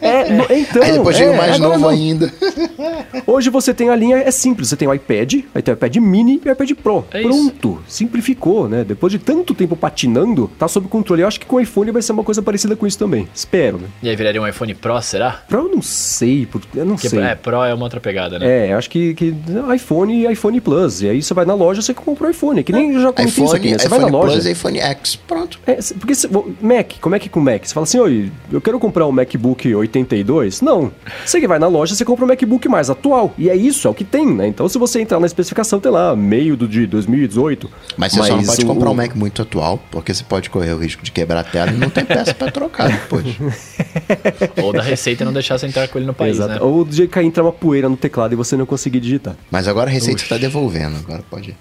É, 0.00 0.30
no- 0.32 0.44
então. 0.50 0.82
Aí 0.82 0.92
depois 0.92 1.16
é, 1.16 1.18
veio 1.20 1.32
o 1.32 1.36
mais 1.36 1.58
novo 1.58 1.78
não. 1.80 1.88
ainda. 1.88 2.32
Hoje 3.26 3.50
você 3.50 3.72
tem 3.74 3.88
a 3.90 3.96
linha, 3.96 4.16
é 4.18 4.30
simples, 4.30 4.68
você 4.68 4.76
tem 4.76 4.86
o 4.86 4.94
iPad, 4.94 5.34
aí 5.54 5.62
tem 5.62 5.72
o 5.72 5.76
iPad 5.76 5.96
mini 5.96 6.40
e 6.44 6.48
o 6.48 6.52
iPad 6.52 6.70
Pro. 6.82 7.04
É 7.12 7.20
isso. 7.20 7.28
Pronto, 7.28 7.82
simplificou, 7.88 8.68
né? 8.68 8.84
Depois 8.84 9.12
de 9.12 9.18
tanto 9.18 9.54
tempo 9.54 9.76
patinando, 9.76 10.50
tá 10.58 10.68
sob 10.68 10.88
controle. 10.88 11.22
Eu 11.22 11.28
acho 11.28 11.40
que 11.40 11.46
com 11.46 11.56
o 11.56 11.60
iPhone 11.60 11.90
vai 11.90 12.02
ser 12.02 12.12
uma 12.12 12.22
coisa 12.24 12.42
parecida 12.42 12.76
com 12.76 12.86
isso 12.86 12.98
também. 12.98 13.28
Espero, 13.34 13.78
né? 13.78 13.88
E 14.02 14.08
aí 14.08 14.16
viraria 14.16 14.40
um 14.40 14.46
iPhone 14.46 14.74
Pro, 14.74 15.00
será? 15.02 15.42
Pro 15.48 15.66
eu 15.66 15.68
não 15.74 15.82
sei, 15.82 16.46
porque 16.46 16.78
eu 16.78 16.84
não 16.84 16.94
Porque 16.94 17.08
sei. 17.08 17.20
é, 17.20 17.34
Pro 17.34 17.62
é 17.64 17.72
uma 17.74 17.84
outra 17.84 18.00
pegada, 18.00 18.38
né? 18.38 18.66
É, 18.68 18.72
eu 18.72 18.78
acho 18.78 18.88
que, 18.90 19.14
que 19.16 19.34
iPhone 19.74 20.14
e 20.14 20.30
iPhone 20.32 20.60
Plus. 20.60 21.02
E 21.02 21.08
aí 21.08 21.22
você 21.22 21.34
vai 21.34 21.44
na 21.44 21.54
loja, 21.54 21.82
você 21.82 21.92
compra 21.94 22.28
o 22.28 22.30
iPhone. 22.30 22.62
Que 22.62 22.72
nem 22.72 22.92
eu 22.92 23.00
já 23.00 23.12
comentei 23.12 23.24
isso 23.26 23.42
iPhone, 23.42 23.56
aqui, 23.58 23.70
né? 23.72 23.78
Você 23.78 23.86
iPhone 23.86 24.02
vai 24.02 24.10
na 24.12 24.16
loja. 24.18 24.32
Plus 24.34 24.46
e 24.46 24.52
iPhone 24.52 24.78
X. 24.78 25.16
Pronto. 25.16 25.58
É, 25.66 25.78
porque 25.98 26.12
Mac, 26.60 26.92
como 27.00 27.14
é 27.14 27.18
que 27.18 27.28
com 27.28 27.40
Mac? 27.40 27.64
Você 27.64 27.74
fala 27.74 27.84
assim, 27.84 27.98
oi, 27.98 28.30
eu 28.52 28.60
quero 28.60 28.78
comprar 28.78 29.06
um 29.06 29.12
MacBook 29.12 29.74
82? 29.74 30.60
Não. 30.60 30.92
Você 31.24 31.40
que 31.40 31.48
vai 31.48 31.58
na 31.58 31.66
loja, 31.68 31.94
você 31.94 32.04
compra 32.04 32.24
um 32.24 32.28
MacBook 32.28 32.68
mais 32.68 32.90
atual. 32.90 33.34
E 33.38 33.48
é 33.50 33.56
isso, 33.56 33.88
é 33.88 33.90
o 33.90 33.94
que 33.94 34.04
tem, 34.04 34.26
né? 34.26 34.46
Então 34.46 34.68
se 34.68 34.78
você 34.78 35.00
entrar 35.00 35.18
na 35.18 35.26
especificação, 35.26 35.80
tem 35.80 35.90
lá, 35.90 36.14
meio 36.14 36.56
do 36.56 36.68
de 36.68 36.86
2018. 36.86 37.70
Mas 37.96 38.12
você 38.12 38.22
só 38.22 38.36
não 38.36 38.44
pode 38.44 38.62
o- 38.64 38.66
comprar 38.66 38.90
um 38.90 38.94
Mac 38.94 39.14
muito 39.14 39.40
atual, 39.42 39.80
porque 39.90 40.12
você 40.12 40.22
pode 40.24 40.50
correr 40.50 40.72
o 40.72 40.78
risco 40.78 41.02
de 41.02 41.10
quebrar 41.10 41.40
a 41.40 41.44
tela 41.44 41.70
e 41.72 41.76
não 41.76 41.88
tem 41.88 42.04
peça 42.04 42.34
pra 42.34 42.50
trocar 42.50 42.88
depois. 42.90 43.24
Ou 44.62 44.72
da 44.72 44.82
Receita 44.82 45.24
não 45.24 45.32
deixar 45.32 45.58
você 45.58 45.66
entrar 45.66 45.88
com 45.88 45.98
ele 45.98 46.06
no 46.06 46.14
país, 46.14 46.36
Exato. 46.36 46.54
né? 46.54 46.60
Ou 46.60 46.84
do 46.84 46.94
jeito 46.94 47.10
que 47.10 47.18
aí 47.18 47.26
entra 47.26 47.42
uma 47.42 47.52
poeira 47.52 47.88
no 47.88 47.96
teclado 47.96 48.32
e 48.32 48.36
você 48.36 48.56
não 48.56 48.66
conseguir 48.66 49.00
digitar. 49.06 49.36
Mas 49.50 49.68
agora 49.68 49.88
a 49.88 49.92
Receita 49.92 50.22
está 50.22 50.36
devolvendo, 50.36 50.96
agora 50.96 51.22
pode 51.30 51.56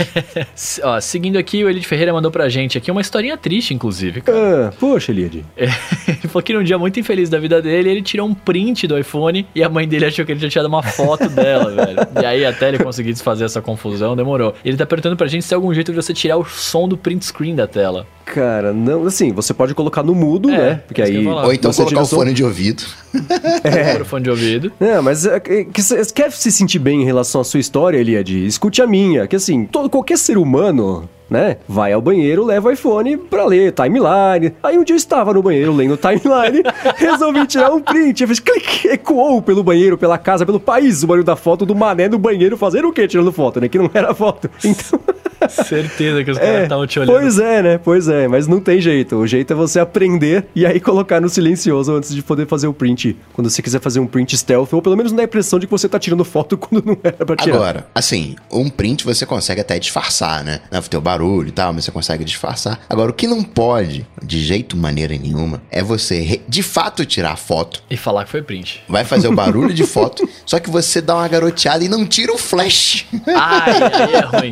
Ó, 0.82 1.00
seguindo 1.00 1.36
aqui, 1.38 1.64
o 1.64 1.68
Elide 1.68 1.86
Ferreira 1.86 2.12
mandou 2.12 2.30
pra 2.30 2.48
gente 2.48 2.78
aqui 2.78 2.90
uma 2.90 3.00
historinha 3.00 3.36
triste, 3.36 3.74
inclusive, 3.74 4.20
cara. 4.20 4.68
Ah, 4.68 4.72
poxa, 4.78 5.12
Eliade. 5.12 5.44
Ele 5.56 6.28
falou 6.28 6.42
que 6.42 6.52
num 6.52 6.62
dia 6.62 6.78
muito 6.78 6.98
infeliz 6.98 7.28
da 7.28 7.38
vida 7.38 7.60
dele, 7.60 7.90
ele 7.90 8.02
tirou 8.02 8.26
um 8.26 8.34
print 8.34 8.86
do 8.86 8.98
iPhone 8.98 9.46
e 9.54 9.62
a 9.62 9.68
mãe 9.68 9.86
dele 9.86 10.06
achou 10.06 10.24
que 10.24 10.32
ele 10.32 10.38
tinha 10.38 10.50
tirado 10.50 10.66
uma 10.66 10.82
foto 10.82 11.28
dela, 11.30 11.70
velho. 11.70 11.98
E 12.20 12.26
aí, 12.26 12.44
até 12.44 12.68
ele 12.68 12.78
conseguir 12.78 13.12
desfazer 13.12 13.44
essa 13.44 13.60
confusão, 13.60 14.16
demorou. 14.16 14.54
Ele 14.64 14.76
tá 14.76 14.86
perguntando 14.86 15.16
pra 15.16 15.26
gente 15.26 15.42
se 15.42 15.48
tem 15.48 15.56
algum 15.56 15.72
jeito 15.72 15.92
de 15.92 15.96
você 15.96 16.12
tirar 16.12 16.36
o 16.36 16.44
som 16.44 16.88
do 16.88 16.96
print 16.96 17.24
screen 17.24 17.54
da 17.54 17.66
tela. 17.66 18.06
Cara, 18.34 18.72
não, 18.72 19.06
assim, 19.06 19.32
você 19.32 19.52
pode 19.52 19.74
colocar 19.74 20.02
no 20.02 20.14
mudo, 20.14 20.50
É, 20.50 20.56
né? 20.56 20.80
Porque 20.86 21.02
isso 21.02 21.10
que 21.12 21.16
eu 21.26 21.38
aí. 21.38 21.44
Ou 21.46 21.52
então 21.52 21.72
você 21.72 21.78
colocar 21.78 21.88
tira 21.96 22.02
o 22.02 22.06
som- 22.06 22.16
fone 22.16 22.32
de 22.32 22.44
ouvido. 22.44 22.82
É. 23.64 24.04
fone 24.04 24.22
de 24.24 24.30
ouvido. 24.30 24.72
É, 24.80 25.00
mas 25.00 25.26
é, 25.26 25.36
é, 25.36 25.64
que 25.64 25.82
você 25.82 26.04
quer 26.14 26.30
se 26.32 26.50
sentir 26.52 26.78
bem 26.78 27.02
em 27.02 27.04
relação 27.04 27.40
à 27.40 27.44
sua 27.44 27.58
história, 27.60 27.98
Eliade? 27.98 28.46
Escute 28.46 28.80
a 28.80 28.86
minha, 28.86 29.26
que 29.26 29.34
assim, 29.36 29.64
todo, 29.64 29.90
qualquer 29.90 30.16
ser 30.18 30.38
humano, 30.38 31.08
né, 31.30 31.56
vai 31.68 31.92
ao 31.92 32.02
banheiro, 32.02 32.44
leva 32.44 32.68
o 32.68 32.72
iPhone 32.72 33.16
pra 33.16 33.46
ler 33.46 33.72
timeline. 33.72 34.52
Aí 34.62 34.76
um 34.76 34.84
dia 34.84 34.94
eu 34.94 34.98
estava 34.98 35.32
no 35.32 35.42
banheiro 35.42 35.72
lendo 35.74 35.96
timeline, 35.96 36.62
resolvi 36.96 37.46
tirar 37.46 37.70
um 37.72 37.80
print, 37.80 38.20
eu 38.22 38.28
fiz 38.28 38.40
clique, 38.40 38.88
ecoou 38.88 39.40
pelo 39.40 39.62
banheiro, 39.62 39.96
pela 39.96 40.18
casa, 40.18 40.44
pelo 40.44 40.58
país, 40.58 41.02
o 41.02 41.06
barulho 41.06 41.24
da 41.24 41.36
foto 41.36 41.64
do 41.64 41.74
mané 41.74 42.08
no 42.08 42.18
banheiro 42.18 42.56
fazendo 42.56 42.88
o 42.88 42.92
quê? 42.92 43.06
Tirando 43.06 43.30
foto, 43.32 43.60
né? 43.60 43.68
Que 43.68 43.78
não 43.78 43.90
era 43.94 44.12
foto. 44.14 44.50
Então... 44.64 45.00
Certeza 45.48 46.22
que 46.22 46.30
os 46.30 46.36
É, 46.36 46.40
caras 46.40 46.62
estavam 46.64 46.86
te 46.86 46.98
olhando. 47.00 47.18
pois 47.18 47.38
é, 47.38 47.62
né? 47.62 47.78
Pois 47.82 48.08
é, 48.08 48.28
mas 48.28 48.46
não 48.46 48.60
tem 48.60 48.78
jeito. 48.78 49.16
O 49.16 49.26
jeito 49.26 49.52
é 49.52 49.56
você 49.56 49.80
aprender 49.80 50.46
e 50.54 50.66
aí 50.66 50.78
colocar 50.78 51.18
no 51.18 51.30
silencioso 51.30 51.94
antes 51.94 52.14
de 52.14 52.22
poder 52.22 52.46
fazer 52.46 52.66
o 52.66 52.74
print. 52.74 53.16
Quando 53.32 53.48
você 53.48 53.62
quiser 53.62 53.80
fazer 53.80 54.00
um 54.00 54.06
print 54.06 54.36
stealth, 54.36 54.72
ou 54.74 54.82
pelo 54.82 54.96
menos 54.96 55.12
não 55.12 55.16
dá 55.16 55.22
a 55.22 55.24
impressão 55.24 55.58
de 55.58 55.66
que 55.66 55.70
você 55.70 55.88
tá 55.88 55.98
tirando 55.98 56.24
foto 56.24 56.56
quando 56.58 56.84
não 56.84 56.98
era 57.02 57.24
pra 57.24 57.36
tirar. 57.36 57.56
Agora, 57.56 57.86
assim, 57.94 58.36
um 58.52 58.68
print 58.68 59.04
você 59.04 59.24
consegue 59.24 59.62
até 59.62 59.78
disfarçar, 59.78 60.44
né? 60.44 60.60
Né, 60.70 60.80
Ter 60.90 60.98
o 60.98 61.00
barulho 61.20 61.48
e 61.48 61.52
tal, 61.52 61.72
mas 61.72 61.84
você 61.84 61.90
consegue 61.90 62.24
disfarçar. 62.24 62.80
Agora, 62.88 63.10
o 63.10 63.14
que 63.14 63.26
não 63.26 63.42
pode, 63.42 64.06
de 64.22 64.40
jeito, 64.40 64.76
maneira 64.76 65.16
nenhuma, 65.16 65.62
é 65.70 65.82
você 65.82 66.40
de 66.48 66.62
fato 66.62 67.04
tirar 67.04 67.32
a 67.32 67.36
foto. 67.36 67.82
E 67.90 67.96
falar 67.96 68.24
que 68.24 68.30
foi 68.30 68.42
print. 68.42 68.82
Vai 68.88 69.04
fazer 69.04 69.28
o 69.28 69.32
barulho 69.32 69.74
de 69.74 69.84
foto, 69.86 70.28
só 70.46 70.58
que 70.58 70.70
você 70.70 71.00
dá 71.00 71.16
uma 71.16 71.28
garoteada 71.28 71.84
e 71.84 71.88
não 71.88 72.06
tira 72.06 72.32
o 72.32 72.38
flash. 72.38 73.06
Ai, 73.26 73.72
aí 73.82 74.14
é 74.14 74.20
ruim. 74.24 74.50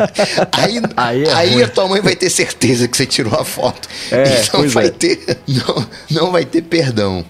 Aí, 0.53 0.83
Aí 0.97 1.25
é 1.25 1.33
aí 1.33 1.55
ruim. 1.55 1.63
a 1.63 1.69
tua 1.69 1.89
mãe 1.89 2.01
vai 2.01 2.15
ter 2.15 2.29
certeza 2.31 2.87
que 2.87 2.97
você 2.97 3.07
tirou 3.07 3.39
a 3.39 3.45
foto. 3.45 3.89
É, 4.11 4.25
e 4.25 4.39
não 4.39 4.47
pois 4.53 4.75
vai 4.75 4.87
é. 4.87 4.91
ter. 4.91 5.39
Não, 5.49 5.87
não 6.11 6.33
vai 6.33 6.45
ter 6.45 6.63
perdão. 6.63 7.25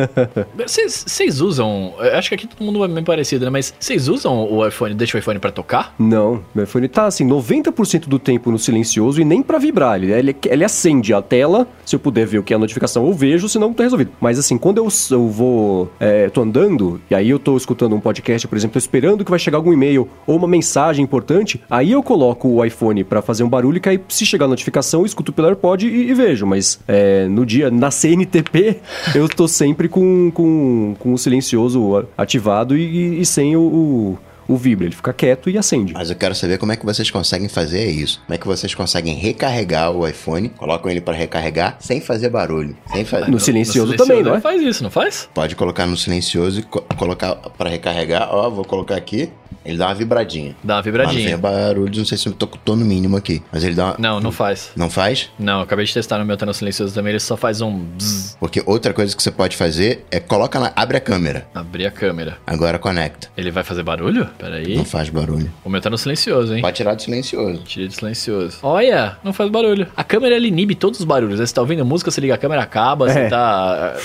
Vocês 0.56 1.40
usam. 1.40 1.94
Acho 2.14 2.28
que 2.28 2.34
aqui 2.34 2.46
todo 2.46 2.64
mundo 2.64 2.84
é 2.84 2.88
meio 2.88 3.04
parecido, 3.04 3.44
né? 3.44 3.50
Mas 3.50 3.72
vocês 3.78 4.08
usam 4.08 4.50
o 4.50 4.66
iPhone, 4.66 4.94
deixa 4.94 5.16
o 5.16 5.20
iPhone 5.20 5.38
pra 5.38 5.50
tocar? 5.50 5.94
Não, 5.98 6.42
meu 6.54 6.64
iPhone 6.64 6.88
tá 6.88 7.06
assim, 7.06 7.26
90% 7.26 8.06
do 8.08 8.18
tempo 8.18 8.50
no 8.50 8.58
silencioso 8.74 9.20
e 9.20 9.24
nem 9.24 9.42
pra 9.42 9.58
vibrar. 9.58 9.96
Ele, 9.96 10.12
ele, 10.12 10.36
ele 10.46 10.64
acende 10.64 11.14
a 11.14 11.22
tela, 11.22 11.66
se 11.86 11.94
eu 11.94 12.00
puder 12.00 12.26
ver 12.26 12.38
o 12.38 12.42
que 12.42 12.52
é 12.52 12.56
a 12.56 12.58
notificação, 12.58 13.06
eu 13.06 13.12
vejo, 13.12 13.48
senão 13.48 13.72
tá 13.72 13.84
resolvido. 13.84 14.10
Mas 14.20 14.38
assim, 14.38 14.58
quando 14.58 14.78
eu, 14.78 14.88
eu 15.10 15.28
vou. 15.28 15.90
É, 16.00 16.28
tô 16.28 16.42
andando, 16.42 17.00
e 17.10 17.14
aí 17.14 17.30
eu 17.30 17.38
tô 17.38 17.56
escutando 17.56 17.94
um 17.94 18.00
podcast, 18.00 18.46
por 18.48 18.56
exemplo, 18.56 18.72
tô 18.72 18.78
esperando 18.78 19.24
que 19.24 19.30
vai 19.30 19.38
chegar 19.38 19.58
algum 19.58 19.72
e-mail 19.72 20.08
ou 20.26 20.36
uma 20.36 20.48
mensagem 20.48 21.02
importante, 21.02 21.60
aí 21.70 21.92
eu 21.92 22.02
coloco 22.02 22.48
o 22.48 22.64
iPhone 22.64 23.04
pra 23.04 23.22
fazer 23.22 23.44
um 23.44 23.48
barulho, 23.48 23.80
que 23.80 23.88
aí 23.88 24.00
se 24.08 24.26
chegar 24.26 24.46
a 24.46 24.48
notificação, 24.48 25.00
eu 25.00 25.06
escuto 25.06 25.32
pelo 25.32 25.48
AirPod 25.48 25.86
e, 25.86 26.10
e 26.10 26.14
vejo. 26.14 26.46
Mas 26.46 26.80
é, 26.88 27.26
no 27.28 27.46
dia, 27.46 27.70
na 27.70 27.90
CNTP, 27.90 28.78
eu 29.14 29.28
tô 29.28 29.46
sempre 29.46 29.88
com, 29.88 30.30
com, 30.32 30.96
com 30.98 31.12
o 31.12 31.18
silencioso 31.18 32.06
ativado 32.16 32.76
e, 32.76 33.20
e 33.20 33.26
sem 33.26 33.56
o, 33.56 33.60
o, 33.60 34.18
o 34.48 34.56
vibra. 34.56 34.86
Ele 34.86 34.94
fica 34.94 35.12
quieto 35.12 35.48
e 35.50 35.58
acende. 35.58 35.92
Mas 35.92 36.10
eu 36.10 36.16
quero 36.16 36.34
saber 36.34 36.58
como 36.58 36.72
é 36.72 36.76
que 36.76 36.84
vocês 36.84 37.10
conseguem 37.10 37.48
fazer 37.48 37.86
isso. 37.90 38.20
Como 38.26 38.34
é 38.34 38.38
que 38.38 38.46
vocês 38.46 38.74
conseguem 38.74 39.14
recarregar 39.14 39.90
o 39.90 40.06
iPhone, 40.06 40.48
colocam 40.50 40.90
ele 40.90 41.00
pra 41.00 41.14
recarregar 41.14 41.76
sem 41.80 42.00
fazer 42.00 42.28
barulho. 42.28 42.76
Sem 42.92 43.04
fazer. 43.04 43.30
No 43.30 43.38
silencioso 43.40 43.94
também, 43.96 44.22
não 44.22 44.34
é? 44.34 44.40
Faz 44.40 44.60
isso, 44.62 44.82
não 44.82 44.90
faz? 44.90 45.28
Pode 45.34 45.54
colocar 45.56 45.86
no 45.86 45.96
silencioso 45.96 46.60
e 46.60 46.62
co- 46.62 46.82
colocar 46.96 47.34
pra 47.34 47.70
recarregar. 47.70 48.28
Ó, 48.30 48.48
vou 48.50 48.64
colocar 48.64 48.96
aqui. 48.96 49.30
Ele 49.64 49.78
dá 49.78 49.86
uma 49.86 49.94
vibradinha. 49.94 50.54
Dá 50.62 50.74
uma 50.74 50.78
Mas 50.80 50.84
vibradinha. 50.84 51.28
tem 51.30 51.38
barulho, 51.38 51.96
não 51.96 52.04
sei 52.04 52.18
se 52.18 52.26
eu 52.26 52.34
tô, 52.34 52.46
tô 52.46 52.76
no 52.76 52.84
mínimo 52.84 53.16
aqui. 53.16 53.42
Mas 53.50 53.64
ele 53.64 53.74
dá 53.74 53.86
uma... 53.86 53.96
Não, 53.98 54.20
não 54.20 54.30
faz. 54.30 54.70
Não 54.76 54.90
faz? 54.90 55.30
Não, 55.38 55.54
eu 55.54 55.60
acabei 55.62 55.86
de 55.86 55.94
testar 55.94 56.18
no 56.18 56.24
meu 56.26 56.36
tá 56.36 56.44
no 56.44 56.52
silencioso 56.52 56.94
também, 56.94 57.12
ele 57.12 57.20
só 57.20 57.34
faz 57.34 57.62
um 57.62 57.78
bzzz, 57.78 58.36
Porque 58.38 58.62
outra 58.66 58.92
coisa 58.92 59.16
que 59.16 59.22
você 59.22 59.30
pode 59.30 59.56
fazer 59.56 60.04
é 60.10 60.20
coloca 60.20 60.60
na, 60.60 60.70
abre 60.76 60.98
a 60.98 61.00
câmera. 61.00 61.46
abrir 61.54 61.86
a 61.86 61.90
câmera. 61.90 62.36
Agora 62.46 62.78
conecta. 62.78 63.28
Ele 63.38 63.50
vai 63.50 63.64
fazer 63.64 63.82
barulho? 63.82 64.28
Peraí. 64.38 64.76
Não 64.76 64.84
faz 64.84 65.08
barulho. 65.08 65.50
O 65.64 65.70
meu 65.70 65.80
tá 65.80 65.88
no 65.90 65.98
silencioso, 65.98 66.54
hein? 66.54 66.60
Pode 66.62 66.76
tirar 66.76 66.94
do 66.94 67.02
silencioso. 67.02 67.62
Tira 67.64 67.88
de 67.88 67.94
silencioso. 67.94 68.58
Olha, 68.62 69.16
não 69.24 69.32
faz 69.32 69.50
barulho. 69.50 69.86
A 69.96 70.04
câmera 70.04 70.36
ela 70.36 70.46
inibe 70.46 70.74
todos 70.74 71.00
os 71.00 71.04
barulhos. 71.06 71.40
Aí 71.40 71.46
Você 71.46 71.54
tá 71.54 71.60
ouvindo 71.60 71.84
música, 71.84 72.10
você 72.10 72.20
liga 72.20 72.34
a 72.34 72.38
câmera, 72.38 72.62
acaba, 72.62 73.08
você 73.08 73.18
É. 73.20 73.28
tá. 73.28 73.96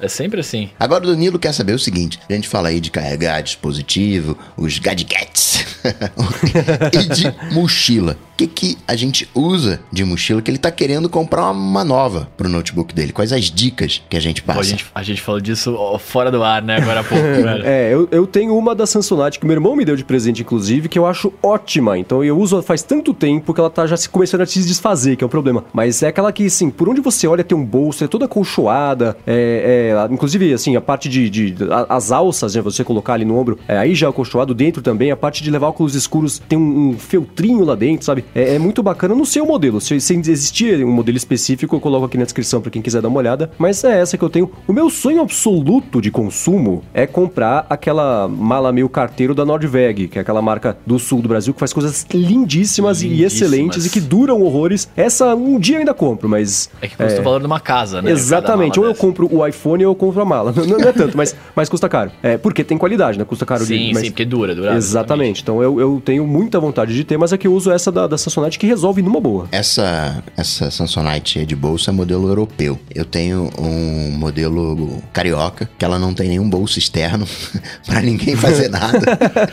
É 0.00 0.08
sempre 0.08 0.40
assim. 0.40 0.70
Agora 0.78 1.04
o 1.04 1.06
Danilo 1.06 1.38
quer 1.38 1.52
saber 1.52 1.72
o 1.72 1.78
seguinte: 1.78 2.18
a 2.28 2.32
gente 2.32 2.48
fala 2.48 2.68
aí 2.68 2.80
de 2.80 2.90
carregar 2.90 3.40
dispositivo, 3.42 4.36
os 4.56 4.78
gadgets 4.78 5.64
e 6.92 7.14
de 7.14 7.34
mochila. 7.54 8.16
O 8.32 8.36
que, 8.42 8.46
que 8.46 8.78
a 8.88 8.96
gente 8.96 9.28
usa 9.34 9.80
de 9.92 10.04
mochila 10.04 10.40
que 10.42 10.50
ele 10.50 10.58
tá 10.58 10.70
querendo 10.70 11.08
comprar 11.08 11.50
uma 11.50 11.84
nova 11.84 12.28
pro 12.36 12.48
notebook 12.48 12.94
dele? 12.94 13.12
Quais 13.12 13.32
as 13.32 13.44
dicas 13.50 14.02
que 14.08 14.16
a 14.16 14.20
gente 14.20 14.42
Pô, 14.42 14.48
passa? 14.48 14.60
a, 14.60 14.64
gente, 14.64 14.86
a 14.94 15.02
gente 15.02 15.20
falou 15.20 15.40
disso 15.40 15.76
fora 15.98 16.30
do 16.30 16.42
ar, 16.42 16.62
né? 16.62 16.78
Agora 16.78 17.00
há 17.00 17.04
pouco, 17.04 17.22
velho. 17.24 17.64
É, 17.64 17.92
eu, 17.92 18.08
eu 18.10 18.26
tenho 18.26 18.56
uma 18.56 18.74
da 18.74 18.86
Samsonite 18.86 19.38
que 19.38 19.46
meu 19.46 19.54
irmão 19.54 19.71
me 19.76 19.84
deu 19.84 19.96
de 19.96 20.04
presente, 20.04 20.42
inclusive, 20.42 20.88
que 20.88 20.98
eu 20.98 21.06
acho 21.06 21.32
ótima. 21.42 21.98
Então 21.98 22.22
eu 22.24 22.38
uso 22.38 22.60
faz 22.62 22.82
tanto 22.82 23.12
tempo 23.14 23.52
que 23.54 23.60
ela 23.60 23.70
tá 23.70 23.86
já 23.86 23.96
se 23.96 24.08
começando 24.08 24.42
a 24.42 24.46
se 24.46 24.60
desfazer, 24.62 25.16
que 25.16 25.24
é 25.24 25.26
um 25.26 25.30
problema. 25.30 25.64
Mas 25.72 26.02
é 26.02 26.08
aquela 26.08 26.32
que, 26.32 26.46
assim, 26.46 26.70
por 26.70 26.88
onde 26.88 27.00
você 27.00 27.26
olha 27.26 27.42
tem 27.44 27.56
um 27.56 27.64
bolso, 27.64 28.04
é 28.04 28.08
toda 28.08 28.24
acolchoada. 28.26 29.16
É, 29.26 29.94
é, 30.08 30.12
inclusive, 30.12 30.52
assim, 30.52 30.76
a 30.76 30.80
parte 30.80 31.08
de. 31.08 31.28
de- 31.30 31.56
a- 31.70 31.86
as 31.88 32.12
alças, 32.12 32.54
né? 32.54 32.62
Você 32.62 32.84
colocar 32.84 33.14
ali 33.14 33.24
no 33.24 33.36
ombro, 33.36 33.58
é, 33.66 33.76
aí 33.78 33.94
já 33.94 34.06
é 34.06 34.10
acolchoado, 34.10 34.54
dentro 34.54 34.82
também, 34.82 35.10
a 35.10 35.16
parte 35.16 35.42
de 35.42 35.50
levar 35.50 35.68
óculos 35.68 35.94
escuros 35.94 36.38
tem 36.48 36.58
um, 36.58 36.90
um 36.90 36.98
feltrinho 36.98 37.64
lá 37.64 37.74
dentro, 37.74 38.04
sabe? 38.04 38.24
É, 38.34 38.54
é, 38.54 38.58
muito 38.58 38.82
bacana 38.82 39.14
no 39.14 39.24
seu 39.26 39.46
modelo. 39.46 39.80
Se, 39.80 40.00
se 40.00 40.14
existir 40.14 40.84
um 40.84 40.90
modelo 40.90 41.16
específico, 41.16 41.76
eu 41.76 41.80
coloco 41.80 42.06
aqui 42.06 42.18
na 42.18 42.24
descrição 42.24 42.60
para 42.60 42.70
quem 42.70 42.82
quiser 42.82 43.00
dar 43.02 43.08
uma 43.08 43.18
olhada. 43.18 43.50
Mas 43.58 43.82
é 43.84 44.00
essa 44.00 44.16
que 44.18 44.24
eu 44.24 44.30
tenho. 44.30 44.50
O 44.66 44.72
meu 44.72 44.88
sonho 44.90 45.20
absoluto 45.20 46.00
de 46.00 46.10
consumo 46.10 46.82
é 46.94 47.06
comprar 47.06 47.66
aquela 47.68 48.28
mala 48.28 48.72
meio 48.72 48.88
carteiro 48.88 49.34
da 49.34 49.44
Nordveg, 49.62 50.08
que 50.08 50.18
é 50.18 50.22
aquela 50.22 50.42
marca 50.42 50.76
do 50.86 50.98
sul 50.98 51.22
do 51.22 51.28
Brasil 51.28 51.54
que 51.54 51.60
faz 51.60 51.72
coisas 51.72 52.06
lindíssimas, 52.12 53.02
lindíssimas. 53.02 53.20
e 53.20 53.24
excelentes 53.24 53.86
e 53.86 53.90
que 53.90 54.00
duram 54.00 54.42
horrores. 54.42 54.88
Essa 54.96 55.34
um 55.34 55.58
dia 55.58 55.76
eu 55.76 55.80
ainda 55.80 55.94
compro, 55.94 56.28
mas. 56.28 56.70
É 56.80 56.88
que 56.88 56.96
custa 56.96 57.18
é... 57.18 57.20
o 57.20 57.22
valor 57.22 57.40
de 57.40 57.46
uma 57.46 57.60
casa, 57.60 58.02
né? 58.02 58.10
Exatamente. 58.10 58.78
Ou 58.78 58.86
eu 58.86 58.94
compro 58.94 59.28
o 59.32 59.46
iPhone 59.46 59.84
ou 59.84 59.92
eu 59.92 59.94
compro 59.94 60.22
a 60.22 60.24
mala. 60.24 60.52
Não, 60.52 60.66
não 60.66 60.88
é 60.88 60.92
tanto, 60.92 61.16
mas, 61.16 61.34
mas 61.54 61.68
custa 61.68 61.88
caro. 61.88 62.10
É, 62.22 62.36
porque 62.36 62.64
tem 62.64 62.76
qualidade, 62.76 63.18
né? 63.18 63.24
Custa 63.24 63.46
caro 63.46 63.64
Sim, 63.64 63.88
de, 63.88 63.94
mas... 63.94 64.02
sim, 64.02 64.10
porque 64.10 64.24
dura, 64.24 64.54
dura. 64.54 64.74
Exatamente. 64.74 65.42
Então 65.42 65.62
eu, 65.62 65.80
eu 65.80 66.02
tenho 66.04 66.26
muita 66.26 66.58
vontade 66.58 66.94
de 66.94 67.04
ter, 67.04 67.16
mas 67.16 67.32
é 67.32 67.38
que 67.38 67.46
eu 67.46 67.54
uso 67.54 67.70
essa 67.70 67.92
da, 67.92 68.06
da 68.06 68.18
Samsonite 68.18 68.58
que 68.58 68.66
resolve 68.66 69.02
numa 69.02 69.20
boa. 69.20 69.48
Essa, 69.52 70.22
essa 70.36 70.70
Samsonite 70.70 71.44
de 71.46 71.56
bolsa 71.56 71.90
é 71.90 71.92
modelo 71.92 72.28
europeu. 72.28 72.78
Eu 72.94 73.04
tenho 73.04 73.50
um 73.58 74.10
modelo 74.12 75.02
carioca, 75.12 75.68
que 75.78 75.84
ela 75.84 75.98
não 75.98 76.14
tem 76.14 76.28
nenhum 76.28 76.48
bolso 76.48 76.78
externo 76.78 77.26
para 77.86 78.00
ninguém 78.00 78.36
fazer 78.36 78.68
nada. 78.68 79.00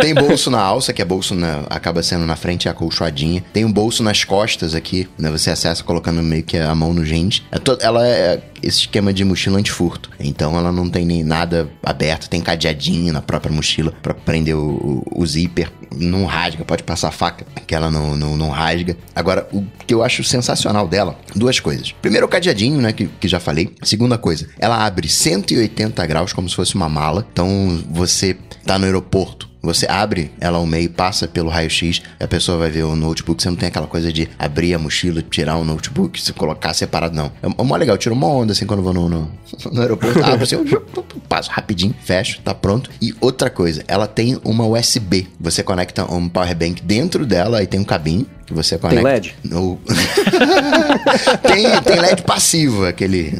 tem 0.00 0.14
bolso 0.14 0.50
na 0.50 0.60
alça, 0.60 0.92
que 0.92 1.02
é 1.02 1.04
bolso 1.04 1.34
na, 1.34 1.64
acaba 1.70 2.02
sendo 2.02 2.26
na 2.26 2.36
frente, 2.36 2.68
é 2.68 2.70
acolchoadinha. 2.70 3.42
Tem 3.52 3.64
um 3.64 3.72
bolso 3.72 4.02
nas 4.02 4.24
costas 4.24 4.74
aqui, 4.74 5.08
né? 5.18 5.30
Você 5.30 5.50
acessa 5.50 5.82
colocando 5.82 6.22
meio 6.22 6.42
que 6.42 6.56
a 6.56 6.74
mão 6.74 6.92
no 6.92 7.04
gente. 7.04 7.44
É 7.50 7.58
to, 7.58 7.78
ela 7.80 8.06
é 8.06 8.40
esse 8.62 8.80
esquema 8.80 9.12
de 9.12 9.24
mochila 9.24 9.58
antifurto. 9.58 10.10
Então 10.18 10.56
ela 10.56 10.72
não 10.72 10.88
tem 10.88 11.04
nem 11.04 11.22
nada 11.22 11.68
aberto, 11.82 12.28
tem 12.28 12.40
cadeadinho 12.40 13.12
na 13.12 13.22
própria 13.22 13.52
mochila 13.52 13.92
para 14.02 14.14
prender 14.14 14.56
o, 14.56 15.02
o, 15.06 15.22
o, 15.22 15.26
zíper. 15.26 15.70
Não 15.96 16.26
rasga, 16.26 16.64
pode 16.64 16.82
passar 16.82 17.10
faca, 17.10 17.46
que 17.66 17.74
ela 17.74 17.90
não, 17.90 18.16
não, 18.16 18.36
não, 18.36 18.50
rasga. 18.50 18.96
Agora, 19.14 19.48
o 19.52 19.64
que 19.86 19.94
eu 19.94 20.02
acho 20.02 20.22
sensacional 20.22 20.86
dela, 20.86 21.18
duas 21.34 21.58
coisas. 21.60 21.92
Primeiro, 22.02 22.26
o 22.26 22.28
cadeadinho, 22.28 22.80
né, 22.80 22.92
que, 22.92 23.06
que 23.06 23.26
já 23.26 23.40
falei. 23.40 23.74
Segunda 23.82 24.18
coisa, 24.18 24.48
ela 24.58 24.84
abre 24.84 25.08
180 25.08 26.06
graus 26.06 26.32
como 26.32 26.48
se 26.48 26.54
fosse 26.54 26.74
uma 26.74 26.88
mala. 26.88 27.26
Então 27.32 27.82
você 27.90 28.36
tá 28.64 28.78
no 28.78 28.84
aeroporto 28.84 29.48
você 29.62 29.86
abre 29.86 30.30
ela 30.40 30.58
ao 30.58 30.66
meio, 30.66 30.90
passa 30.90 31.26
pelo 31.26 31.48
raio-x, 31.48 32.02
a 32.18 32.26
pessoa 32.26 32.58
vai 32.58 32.70
ver 32.70 32.84
o 32.84 32.94
notebook. 32.94 33.42
Você 33.42 33.50
não 33.50 33.56
tem 33.56 33.68
aquela 33.68 33.86
coisa 33.86 34.12
de 34.12 34.28
abrir 34.38 34.74
a 34.74 34.78
mochila, 34.78 35.22
tirar 35.22 35.56
o 35.56 35.64
notebook, 35.64 36.20
se 36.20 36.32
colocar 36.32 36.72
separado, 36.74 37.14
não. 37.14 37.26
É, 37.42 37.46
é 37.46 37.64
mó 37.64 37.76
legal, 37.76 37.94
eu 37.94 37.98
tiro 37.98 38.14
uma 38.14 38.26
onda 38.26 38.52
assim 38.52 38.66
quando 38.66 38.80
eu 38.80 38.84
vou 38.84 38.94
no, 38.94 39.08
no, 39.08 39.30
no 39.72 39.80
aeroporto. 39.80 40.24
Abro 40.24 40.44
assim, 40.44 40.56
passo 41.28 41.50
rapidinho, 41.50 41.94
fecho, 42.02 42.40
tá 42.40 42.54
pronto. 42.54 42.90
E 43.00 43.14
outra 43.20 43.50
coisa, 43.50 43.84
ela 43.88 44.06
tem 44.06 44.38
uma 44.44 44.66
USB. 44.66 45.26
Você 45.40 45.62
conecta 45.62 46.04
um 46.12 46.28
power 46.28 46.54
bank 46.56 46.82
dentro 46.82 47.26
dela 47.26 47.62
e 47.62 47.66
tem 47.66 47.80
um 47.80 47.84
cabinho 47.84 48.26
você 48.52 48.78
conecta. 48.78 49.02
Tem 49.02 49.12
LED? 49.12 49.34
No... 49.44 49.78
tem, 51.42 51.80
tem 51.82 52.00
LED 52.00 52.22
passivo, 52.22 52.84
aquele 52.86 53.38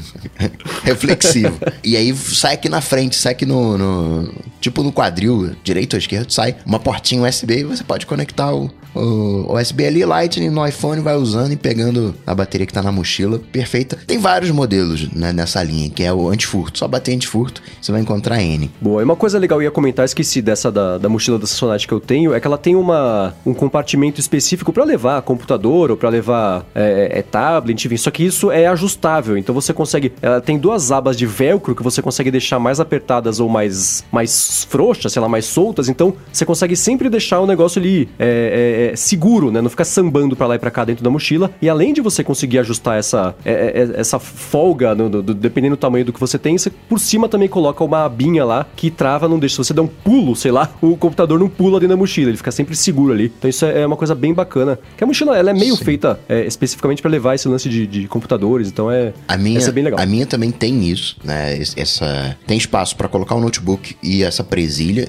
reflexivo. 0.84 1.58
E 1.82 1.96
aí 1.96 2.14
sai 2.14 2.54
aqui 2.54 2.68
na 2.68 2.80
frente, 2.80 3.16
sai 3.16 3.32
aqui 3.32 3.46
no, 3.46 3.78
no 3.78 4.34
tipo 4.60 4.82
no 4.82 4.92
quadril, 4.92 5.56
direito 5.62 5.94
ou 5.94 5.98
esquerdo, 5.98 6.30
sai 6.32 6.56
uma 6.64 6.78
portinha 6.78 7.22
USB 7.22 7.60
e 7.60 7.64
você 7.64 7.84
pode 7.84 8.06
conectar 8.06 8.54
o, 8.54 8.70
o 8.98 9.54
USB 9.56 9.86
ali, 9.86 10.04
Lightning 10.04 10.50
no 10.50 10.66
iPhone, 10.66 11.00
vai 11.00 11.16
usando 11.16 11.52
e 11.52 11.56
pegando 11.56 12.14
a 12.26 12.34
bateria 12.34 12.66
que 12.66 12.72
tá 12.72 12.82
na 12.82 12.92
mochila, 12.92 13.40
perfeita. 13.52 13.98
Tem 14.06 14.18
vários 14.18 14.50
modelos 14.50 15.10
né, 15.12 15.32
nessa 15.32 15.62
linha, 15.62 15.88
que 15.88 16.02
é 16.02 16.12
o 16.12 16.28
antifurto. 16.28 16.78
Só 16.78 16.88
bater 16.88 17.14
antifurto, 17.14 17.62
você 17.80 17.92
vai 17.92 18.00
encontrar 18.00 18.42
N. 18.42 18.70
Boa, 18.80 19.00
e 19.00 19.04
uma 19.04 19.16
coisa 19.16 19.38
legal 19.38 19.58
eu 19.58 19.64
ia 19.64 19.70
comentar, 19.70 20.04
esqueci 20.04 20.42
dessa 20.42 20.70
da, 20.70 20.98
da 20.98 21.08
mochila 21.08 21.38
da 21.38 21.46
Sonate 21.46 21.86
que 21.86 21.94
eu 21.94 22.00
tenho, 22.00 22.34
é 22.34 22.40
que 22.40 22.46
ela 22.46 22.58
tem 22.58 22.74
uma, 22.74 23.34
um 23.44 23.54
compartimento 23.54 24.20
específico 24.20 24.72
para 24.72 24.84
levar 24.84 25.22
computador 25.22 25.90
ou 25.90 25.96
para 25.96 26.08
levar 26.08 26.66
é, 26.74 27.18
é, 27.18 27.22
tablet, 27.22 27.84
enfim. 27.84 27.96
Só 27.96 28.10
que 28.10 28.24
isso 28.24 28.50
é 28.50 28.66
ajustável, 28.66 29.36
então 29.36 29.54
você 29.54 29.72
consegue. 29.72 30.12
Ela 30.20 30.40
tem 30.40 30.58
duas 30.58 30.90
abas 30.90 31.16
de 31.16 31.26
velcro 31.26 31.74
que 31.74 31.82
você 31.82 32.02
consegue 32.02 32.30
deixar 32.30 32.58
mais 32.58 32.80
apertadas 32.80 33.40
ou 33.40 33.48
mais, 33.48 34.04
mais 34.10 34.64
frouxas, 34.64 35.12
sei 35.12 35.20
lá, 35.20 35.28
mais 35.28 35.44
soltas. 35.44 35.88
Então 35.88 36.14
você 36.32 36.44
consegue 36.44 36.76
sempre 36.76 37.08
deixar 37.08 37.40
o 37.40 37.46
negócio 37.46 37.80
ali 37.80 38.08
é, 38.18 38.87
é 38.88 38.92
é, 38.92 38.96
seguro, 38.96 39.50
né? 39.50 39.60
Não 39.60 39.70
fica 39.70 39.84
sambando 39.84 40.34
para 40.34 40.46
lá 40.46 40.54
e 40.54 40.58
pra 40.58 40.70
cá 40.70 40.84
dentro 40.84 41.04
da 41.04 41.10
mochila. 41.10 41.50
E 41.60 41.68
além 41.68 41.92
de 41.92 42.00
você 42.00 42.24
conseguir 42.24 42.58
ajustar 42.58 42.98
essa, 42.98 43.34
é, 43.44 43.52
é, 43.52 44.00
essa 44.00 44.18
folga, 44.18 44.94
no, 44.94 45.08
do, 45.08 45.34
dependendo 45.34 45.76
do 45.76 45.78
tamanho 45.78 46.04
do 46.04 46.12
que 46.12 46.20
você 46.20 46.38
tem, 46.38 46.56
você 46.56 46.70
por 46.70 46.98
cima 46.98 47.28
também 47.28 47.48
coloca 47.48 47.84
uma 47.84 48.04
abinha 48.04 48.44
lá 48.44 48.66
que 48.76 48.90
trava, 48.90 49.28
não 49.28 49.38
deixa. 49.38 49.56
Se 49.56 49.64
você 49.68 49.74
der 49.74 49.80
um 49.80 49.86
pulo, 49.86 50.34
sei 50.34 50.50
lá, 50.50 50.70
o 50.80 50.96
computador 50.96 51.38
não 51.38 51.48
pula 51.48 51.78
dentro 51.78 51.94
da 51.94 51.96
mochila, 51.96 52.30
ele 52.30 52.36
fica 52.36 52.50
sempre 52.50 52.74
seguro 52.76 53.12
ali. 53.12 53.32
Então 53.38 53.48
isso 53.48 53.64
é 53.64 53.86
uma 53.86 53.96
coisa 53.96 54.14
bem 54.14 54.32
bacana. 54.32 54.78
Que 54.96 55.04
a 55.04 55.06
mochila, 55.06 55.36
ela 55.36 55.50
é 55.50 55.54
meio 55.54 55.76
Sim. 55.76 55.84
feita 55.84 56.18
é, 56.28 56.46
especificamente 56.46 57.02
para 57.02 57.10
levar 57.10 57.34
esse 57.34 57.48
lance 57.48 57.68
de, 57.68 57.86
de, 57.86 58.08
computadores, 58.08 58.68
então 58.68 58.90
é, 58.90 59.12
a 59.26 59.36
minha, 59.36 59.60
é 59.60 59.70
bem 59.70 59.84
legal. 59.84 60.00
A 60.00 60.06
minha 60.06 60.26
também 60.26 60.50
tem 60.50 60.88
isso, 60.88 61.16
né? 61.22 61.58
Essa, 61.76 62.36
tem 62.46 62.56
espaço 62.56 62.96
para 62.96 63.08
colocar 63.08 63.34
o 63.34 63.40
notebook 63.40 63.96
e 64.02 64.22
essa 64.22 64.42
presilha, 64.42 65.08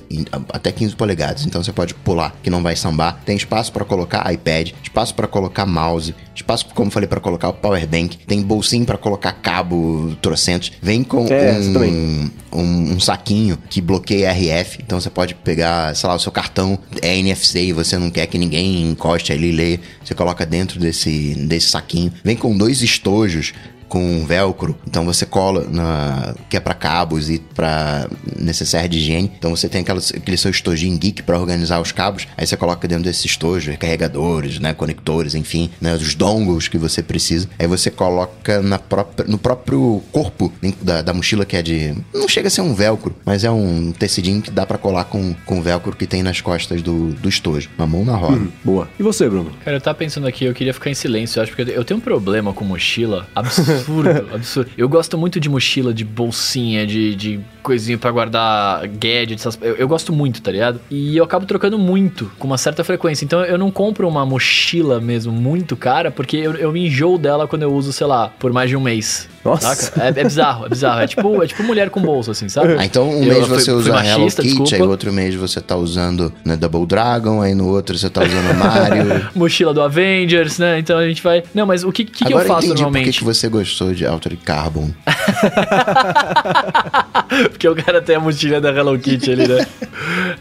até 0.51 0.71
15 0.71 0.95
polegadas, 0.95 1.45
então 1.45 1.63
você 1.63 1.71
pode 1.71 1.93
pular, 1.93 2.35
que 2.43 2.49
não 2.49 2.61
vai 2.61 2.75
sambar. 2.75 3.19
Tem 3.25 3.35
espaço 3.35 3.68
para 3.71 3.85
colocar 3.85 4.31
iPad, 4.31 4.71
espaço 4.83 5.13
para 5.13 5.27
colocar 5.27 5.65
mouse, 5.65 6.15
espaço, 6.35 6.65
como 6.73 6.89
falei, 6.91 7.07
para 7.07 7.19
colocar 7.19 7.49
o 7.49 7.53
power 7.53 7.87
bank, 7.87 8.17
tem 8.25 8.41
bolsinho 8.41 8.85
para 8.85 8.97
colocar 8.97 9.31
cabo 9.33 10.15
trocentos, 10.21 10.71
vem 10.81 11.03
com 11.03 11.27
é, 11.27 11.53
um, 11.59 12.29
um, 12.53 12.93
um, 12.93 12.99
saquinho 12.99 13.57
que 13.69 13.81
bloqueia 13.81 14.31
RF, 14.31 14.79
então 14.81 14.99
você 14.99 15.09
pode 15.09 15.35
pegar, 15.35 15.95
sei 15.95 16.09
lá, 16.09 16.15
o 16.15 16.19
seu 16.19 16.31
cartão 16.31 16.77
é 17.01 17.17
NFC 17.17 17.65
e 17.65 17.73
você 17.73 17.97
não 17.97 18.09
quer 18.09 18.25
que 18.27 18.37
ninguém 18.37 18.89
encoste 18.89 19.31
ali 19.31 19.49
e 19.49 19.51
leia, 19.51 19.79
você 20.03 20.13
coloca 20.13 20.45
dentro 20.45 20.79
desse, 20.79 21.35
desse 21.35 21.69
saquinho. 21.69 22.11
Vem 22.23 22.35
com 22.35 22.57
dois 22.57 22.81
estojos 22.81 23.53
com 23.89 24.23
velcro. 24.25 24.77
Então 24.87 25.03
você 25.03 25.25
cola 25.25 25.65
na 25.69 26.35
que 26.47 26.55
é 26.55 26.59
para 26.59 26.75
cabos 26.75 27.29
e 27.29 27.39
para 27.39 28.07
necessário 28.39 28.87
de 28.87 28.99
higiene. 28.99 29.31
Então 29.37 29.49
você 29.49 29.67
tem 29.67 29.81
aquela, 29.81 29.99
aquele 29.99 30.37
seu 30.37 30.51
estojinho 30.51 30.97
geek 30.97 31.23
para 31.23 31.37
organizar 31.37 31.81
os 31.81 31.91
cabos. 31.91 32.27
Aí 32.37 32.45
você 32.45 32.55
coloca 32.55 32.87
dentro 32.87 33.03
desse 33.03 33.25
estojo 33.25 33.75
carregadores, 33.77 34.59
né, 34.59 34.73
conectores, 34.73 35.33
enfim, 35.33 35.69
né, 35.81 35.95
os 35.95 36.13
dongles 36.13 36.67
que 36.67 36.77
você 36.77 37.01
precisa. 37.01 37.49
Aí 37.57 37.67
você 37.67 37.89
coloca 37.89 38.61
na 38.61 38.77
própria, 38.77 39.27
no 39.27 39.37
próprio 39.37 40.01
corpo 40.11 40.53
da, 40.81 41.01
da 41.01 41.13
mochila 41.13 41.45
que 41.45 41.57
é 41.57 41.61
de 41.61 41.95
não 42.13 42.27
chega 42.27 42.47
a 42.47 42.51
ser 42.51 42.61
um 42.61 42.73
velcro, 42.73 43.15
mas 43.25 43.43
é 43.43 43.49
um 43.49 43.91
tecidinho 43.91 44.41
que 44.41 44.51
dá 44.51 44.65
para 44.65 44.77
colar 44.77 45.05
com 45.05 45.33
com 45.45 45.61
velcro 45.61 45.95
que 45.95 46.05
tem 46.05 46.21
nas 46.21 46.41
costas 46.41 46.81
do, 46.81 47.11
do 47.13 47.27
estojo. 47.27 47.69
Uma 47.77 47.87
mão 47.87 48.05
na 48.05 48.15
roda. 48.15 48.35
Hum, 48.35 48.51
boa. 48.63 48.87
E 48.99 49.03
você, 49.03 49.27
Bruno? 49.27 49.51
Cara, 49.65 49.77
eu 49.77 49.81
tava 49.81 49.97
pensando 49.97 50.27
aqui, 50.27 50.45
eu 50.45 50.53
queria 50.53 50.73
ficar 50.73 50.91
em 50.91 50.93
silêncio, 50.93 51.39
eu 51.39 51.43
acho 51.43 51.55
porque 51.55 51.71
eu 51.71 51.83
tenho 51.83 51.97
um 51.97 52.01
problema 52.01 52.53
com 52.53 52.63
mochila 52.63 53.27
absurdo 53.35 53.78
absurdo, 53.79 54.35
absurdo. 54.35 54.71
Eu 54.77 54.87
gosto 54.89 55.17
muito 55.17 55.39
de 55.39 55.49
mochila, 55.49 55.93
de 55.93 56.03
bolsinha, 56.03 56.85
de, 56.85 57.15
de 57.15 57.39
coisinha 57.69 57.99
para 57.99 58.09
guardar 58.09 58.87
gadgets. 58.87 59.45
Eu, 59.61 59.75
eu, 59.75 59.87
gosto 59.87 60.11
muito, 60.11 60.41
tá 60.41 60.51
ligado? 60.51 60.81
E 60.89 61.15
eu 61.15 61.23
acabo 61.23 61.45
trocando 61.45 61.77
muito, 61.77 62.31
com 62.39 62.47
uma 62.47 62.57
certa 62.57 62.83
frequência. 62.83 63.23
Então 63.23 63.45
eu 63.45 63.59
não 63.59 63.69
compro 63.69 64.07
uma 64.07 64.25
mochila 64.25 64.99
mesmo 64.99 65.31
muito 65.31 65.77
cara, 65.77 66.09
porque 66.09 66.35
eu, 66.35 66.55
eu 66.55 66.71
me 66.71 66.87
enjoo 66.87 67.19
dela 67.19 67.47
quando 67.47 67.61
eu 67.61 67.71
uso, 67.71 67.93
sei 67.93 68.07
lá, 68.07 68.31
por 68.39 68.51
mais 68.51 68.71
de 68.71 68.75
um 68.75 68.81
mês. 68.81 69.29
Nossa. 69.45 69.93
É, 70.01 70.07
é, 70.07 70.23
bizarro, 70.23 70.65
é 70.65 70.69
bizarro. 70.69 71.01
É 71.01 71.07
tipo, 71.07 71.43
é 71.43 71.47
tipo 71.47 71.63
mulher 71.63 71.91
com 71.91 72.01
bolsa, 72.01 72.31
assim, 72.31 72.49
sabe? 72.49 72.75
Ah, 72.77 72.83
então 72.83 73.07
um 73.07 73.23
eu, 73.23 73.35
mês 73.35 73.47
você 73.47 73.71
usa 73.71 73.91
machista, 73.91 74.17
Hello 74.17 74.31
Kitty, 74.31 74.47
desculpa. 74.47 74.75
aí 74.75 74.81
outro 74.81 75.13
mês 75.13 75.35
você 75.35 75.61
tá 75.61 75.75
usando 75.75 76.33
né, 76.43 76.57
Double 76.57 76.87
Dragon, 76.87 77.43
aí 77.43 77.53
no 77.53 77.67
outro 77.67 77.95
você 77.95 78.09
tá 78.09 78.23
usando 78.23 78.57
Mario. 78.57 79.29
Mochila 79.35 79.75
do 79.75 79.81
Avengers, 79.83 80.57
né? 80.57 80.79
Então 80.79 80.97
a 80.97 81.07
gente 81.07 81.21
vai... 81.21 81.43
Não, 81.53 81.67
mas 81.67 81.83
o 81.83 81.91
que, 81.91 82.03
que, 82.03 82.25
que 82.25 82.33
eu 82.33 82.39
faço 82.39 82.65
entendi 82.65 82.81
normalmente? 82.81 83.05
Por 83.05 83.11
que, 83.11 83.19
que 83.19 83.23
você 83.23 83.47
gostou 83.47 83.93
de 83.93 84.07
Altered 84.07 84.41
Carbon? 84.43 84.89
Porque 87.59 87.67
o 87.67 87.75
cara 87.75 88.01
tem 88.01 88.15
a 88.15 88.21
mochila 88.21 88.61
da 88.61 88.69
Hello 88.69 88.97
Kitty 88.97 89.33
ali, 89.33 89.45
né? 89.45 89.67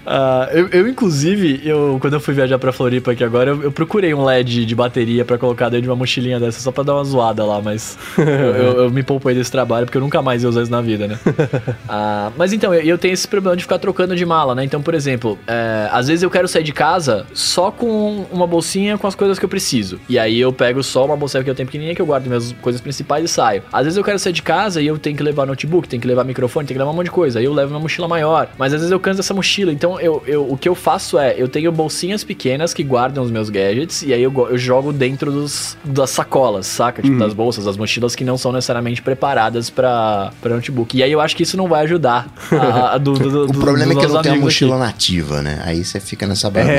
uh, 0.07 0.55
eu, 0.57 0.69
eu, 0.69 0.89
inclusive, 0.89 1.61
eu, 1.65 1.99
quando 2.01 2.13
eu 2.13 2.21
fui 2.21 2.33
viajar 2.33 2.61
pra 2.61 2.71
Floripa 2.71 3.11
aqui 3.11 3.25
agora, 3.25 3.51
eu, 3.51 3.65
eu 3.65 3.73
procurei 3.73 4.15
um 4.15 4.25
LED 4.25 4.65
de 4.65 4.73
bateria 4.73 5.25
pra 5.25 5.37
colocar 5.37 5.69
dentro 5.69 5.83
de 5.83 5.89
uma 5.89 5.97
mochilinha 5.97 6.39
dessa, 6.39 6.61
só 6.61 6.71
pra 6.71 6.85
dar 6.85 6.95
uma 6.95 7.03
zoada 7.03 7.45
lá, 7.45 7.61
mas 7.61 7.99
eu, 8.17 8.85
eu, 8.85 8.91
me 8.93 9.03
poupei 9.03 9.35
desse 9.35 9.51
trabalho, 9.51 9.85
porque 9.85 9.99
eu 9.99 10.01
nunca 10.01 10.23
mais 10.23 10.45
ia 10.45 10.49
usar 10.49 10.63
isso 10.63 10.71
na 10.71 10.81
vida, 10.81 11.09
né? 11.09 11.19
uh, 11.27 12.33
mas 12.39 12.53
então, 12.53 12.73
eu, 12.73 12.97
tenho 12.97 13.13
esse 13.13 13.27
problema 13.27 13.57
de 13.57 13.65
ficar 13.65 13.81
trocando 13.81 14.15
de 14.15 14.25
mala, 14.25 14.55
né? 14.55 14.63
Então, 14.63 14.81
por 14.81 14.95
exemplo, 14.95 15.37
é, 15.49 15.89
às 15.91 16.07
vezes 16.07 16.23
eu 16.23 16.31
quero 16.31 16.47
sair 16.47 16.63
de 16.63 16.73
casa 16.73 17.27
só 17.35 17.73
com 17.73 18.27
uma 18.31 18.47
bolsinha 18.47 18.97
com 18.97 19.09
as 19.09 19.17
coisas 19.17 19.41
que 19.41 19.45
eu 19.45 19.49
preciso. 19.49 19.99
E 20.09 20.21
aí 20.21 20.39
eu 20.39 20.53
pego 20.53 20.85
só 20.85 21.05
uma 21.05 21.17
bolsinha 21.17 21.43
que 21.43 21.51
eu 21.51 21.55
tenho 21.57 21.67
pequenininha, 21.67 21.97
que 21.97 22.03
eu 22.03 22.07
guardo 22.07 22.29
minhas 22.29 22.53
coisas 22.63 22.81
principais 22.81 23.25
e 23.25 23.29
saio. 23.29 23.65
Às 23.73 23.87
vezes 23.87 23.97
eu 23.97 24.05
quero 24.05 24.21
sair 24.21 24.33
de 24.33 24.43
casa 24.43 24.81
e 24.81 24.87
eu 24.87 24.97
tenho 24.97 25.17
que 25.17 25.23
levar 25.25 25.45
notebook, 25.45 25.89
tenho 25.89 26.01
que 26.01 26.07
levar 26.07 26.23
microfone, 26.23 26.65
tem 26.65 26.77
que 26.77 26.79
levar 26.79 26.93
um 26.93 26.95
monte 26.99 27.07
de 27.07 27.13
coisa. 27.13 27.39
Aí 27.39 27.45
eu 27.45 27.53
levo 27.53 27.73
uma 27.73 27.81
mochila 27.81 28.07
maior. 28.07 28.49
Mas 28.59 28.73
às 28.73 28.81
vezes 28.81 28.93
eu 28.93 29.01
canso 29.01 29.19
dessa 29.19 29.35
mochila. 29.35 29.73
Então 29.73 30.01
eu, 30.01 30.23
eu, 30.27 30.51
o 30.51 30.57
que 30.57 30.69
eu 30.69 30.75
faço 30.75 31.19
é, 31.19 31.35
eu 31.37 31.49
tenho 31.49 31.71
bolsinhas 31.73 32.23
pequenas 32.25 32.75
que 32.75 32.83
guardam 32.83 33.25
os 33.25 33.31
meus 33.31 33.49
gadgets, 33.51 34.03
e 34.03 34.13
aí 34.13 34.23
eu, 34.23 34.33
eu 34.51 34.59
jogo 34.59 34.93
dentro 34.93 35.31
dos, 35.33 35.77
das 35.85 36.11
sacolas, 36.11 36.67
saca? 36.67 37.03
Tipo, 37.03 37.19
das 37.19 37.33
bolsas, 37.33 37.65
das 37.65 37.77
mochilas 37.77 38.15
que 38.15 38.25
não 38.25 38.37
são 38.37 38.53
necessariamente 38.53 39.03
preparadas 39.03 39.71
pra, 39.71 40.33
pra 40.41 40.55
notebook. 40.55 40.97
E 40.97 41.03
aí 41.03 41.13
eu 41.13 41.21
acho 41.21 41.37
que 41.37 41.43
isso 41.43 41.57
não 41.57 41.69
vai 41.69 41.85
ajudar 41.85 42.29
a, 42.53 42.95
a 42.95 42.99
do, 42.99 43.13
do, 43.15 43.47
do, 43.47 43.53
O 43.59 43.61
problema 43.61 43.93
é 43.93 43.97
que 43.97 44.05
eu 44.05 44.09
não 44.11 44.23
tenho 44.23 44.37
a 44.37 44.39
mochila 44.39 44.77
aqui. 44.77 44.85
nativa, 44.85 45.43
né? 45.43 45.61
Aí 45.65 45.85
você 45.85 46.01
fica 46.01 46.27
nessa 46.27 46.51
bagunça. 46.51 46.73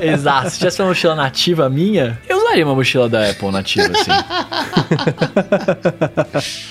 É. 0.00 0.12
Exato. 0.12 0.50
Se 0.50 0.58
tivesse 0.58 0.80
uma 0.80 0.88
mochila 0.88 1.14
nativa 1.14 1.68
minha, 1.68 2.18
eu 2.28 2.44
usaria 2.48 2.64
uma 2.64 2.74
mochila 2.74 3.08
da 3.08 3.30
Apple 3.30 3.50
nativa, 3.50 3.88
assim. 3.92 4.10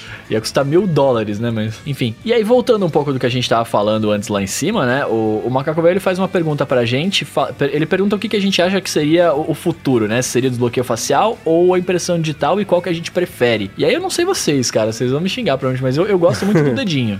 Ia 0.30 0.41
custar 0.41 0.65
mil 0.65 0.86
dólares, 0.86 1.39
né? 1.39 1.49
Mas, 1.51 1.80
enfim. 1.86 2.13
E 2.25 2.34
aí, 2.34 2.43
voltando 2.43 2.86
um 2.86 2.89
pouco 2.89 3.13
do 3.13 3.19
que 3.19 3.25
a 3.25 3.30
gente 3.30 3.47
tava 3.47 3.63
falando 3.63 4.11
antes 4.11 4.28
lá 4.28 4.41
em 4.41 4.47
cima, 4.47 4.86
né? 4.86 5.05
O, 5.05 5.43
o 5.45 5.49
Macaco 5.49 5.82
Velho 5.82 6.01
faz 6.01 6.19
uma 6.19 6.28
pergunta 6.28 6.65
pra 6.65 6.86
gente. 6.86 7.25
Ele 7.71 7.86
pergunta 7.86 8.15
o 8.15 8.19
que, 8.19 8.28
que 8.28 8.36
a 8.36 8.41
gente 8.41 8.61
acha 8.61 8.82
que 8.82 8.89
seria 8.89 9.34
o, 9.34 9.51
o 9.51 9.53
futuro, 9.53 10.07
né? 10.07 10.21
Se 10.21 10.30
seria 10.30 10.49
desbloqueio 10.49 10.84
facial 10.84 11.38
ou 11.45 11.73
a 11.73 11.80
impressão 11.80 12.19
digital 12.19 12.59
e 12.59 12.65
qual 12.65 12.82
que 12.82 12.89
a 12.89 12.93
gente 12.93 13.09
prefere. 13.09 13.71
E 13.78 13.86
aí, 13.86 13.93
eu 13.93 14.01
não 14.01 14.09
sei 14.09 14.25
vocês, 14.25 14.69
cara. 14.69 14.91
Vocês 14.91 15.11
vão 15.11 15.21
me 15.21 15.30
xingar 15.30 15.57
provavelmente, 15.57 15.84
mas 15.84 15.97
eu, 15.97 16.05
eu 16.05 16.19
gosto 16.19 16.45
muito 16.45 16.61
do 16.61 16.71
dedinho. 16.75 17.19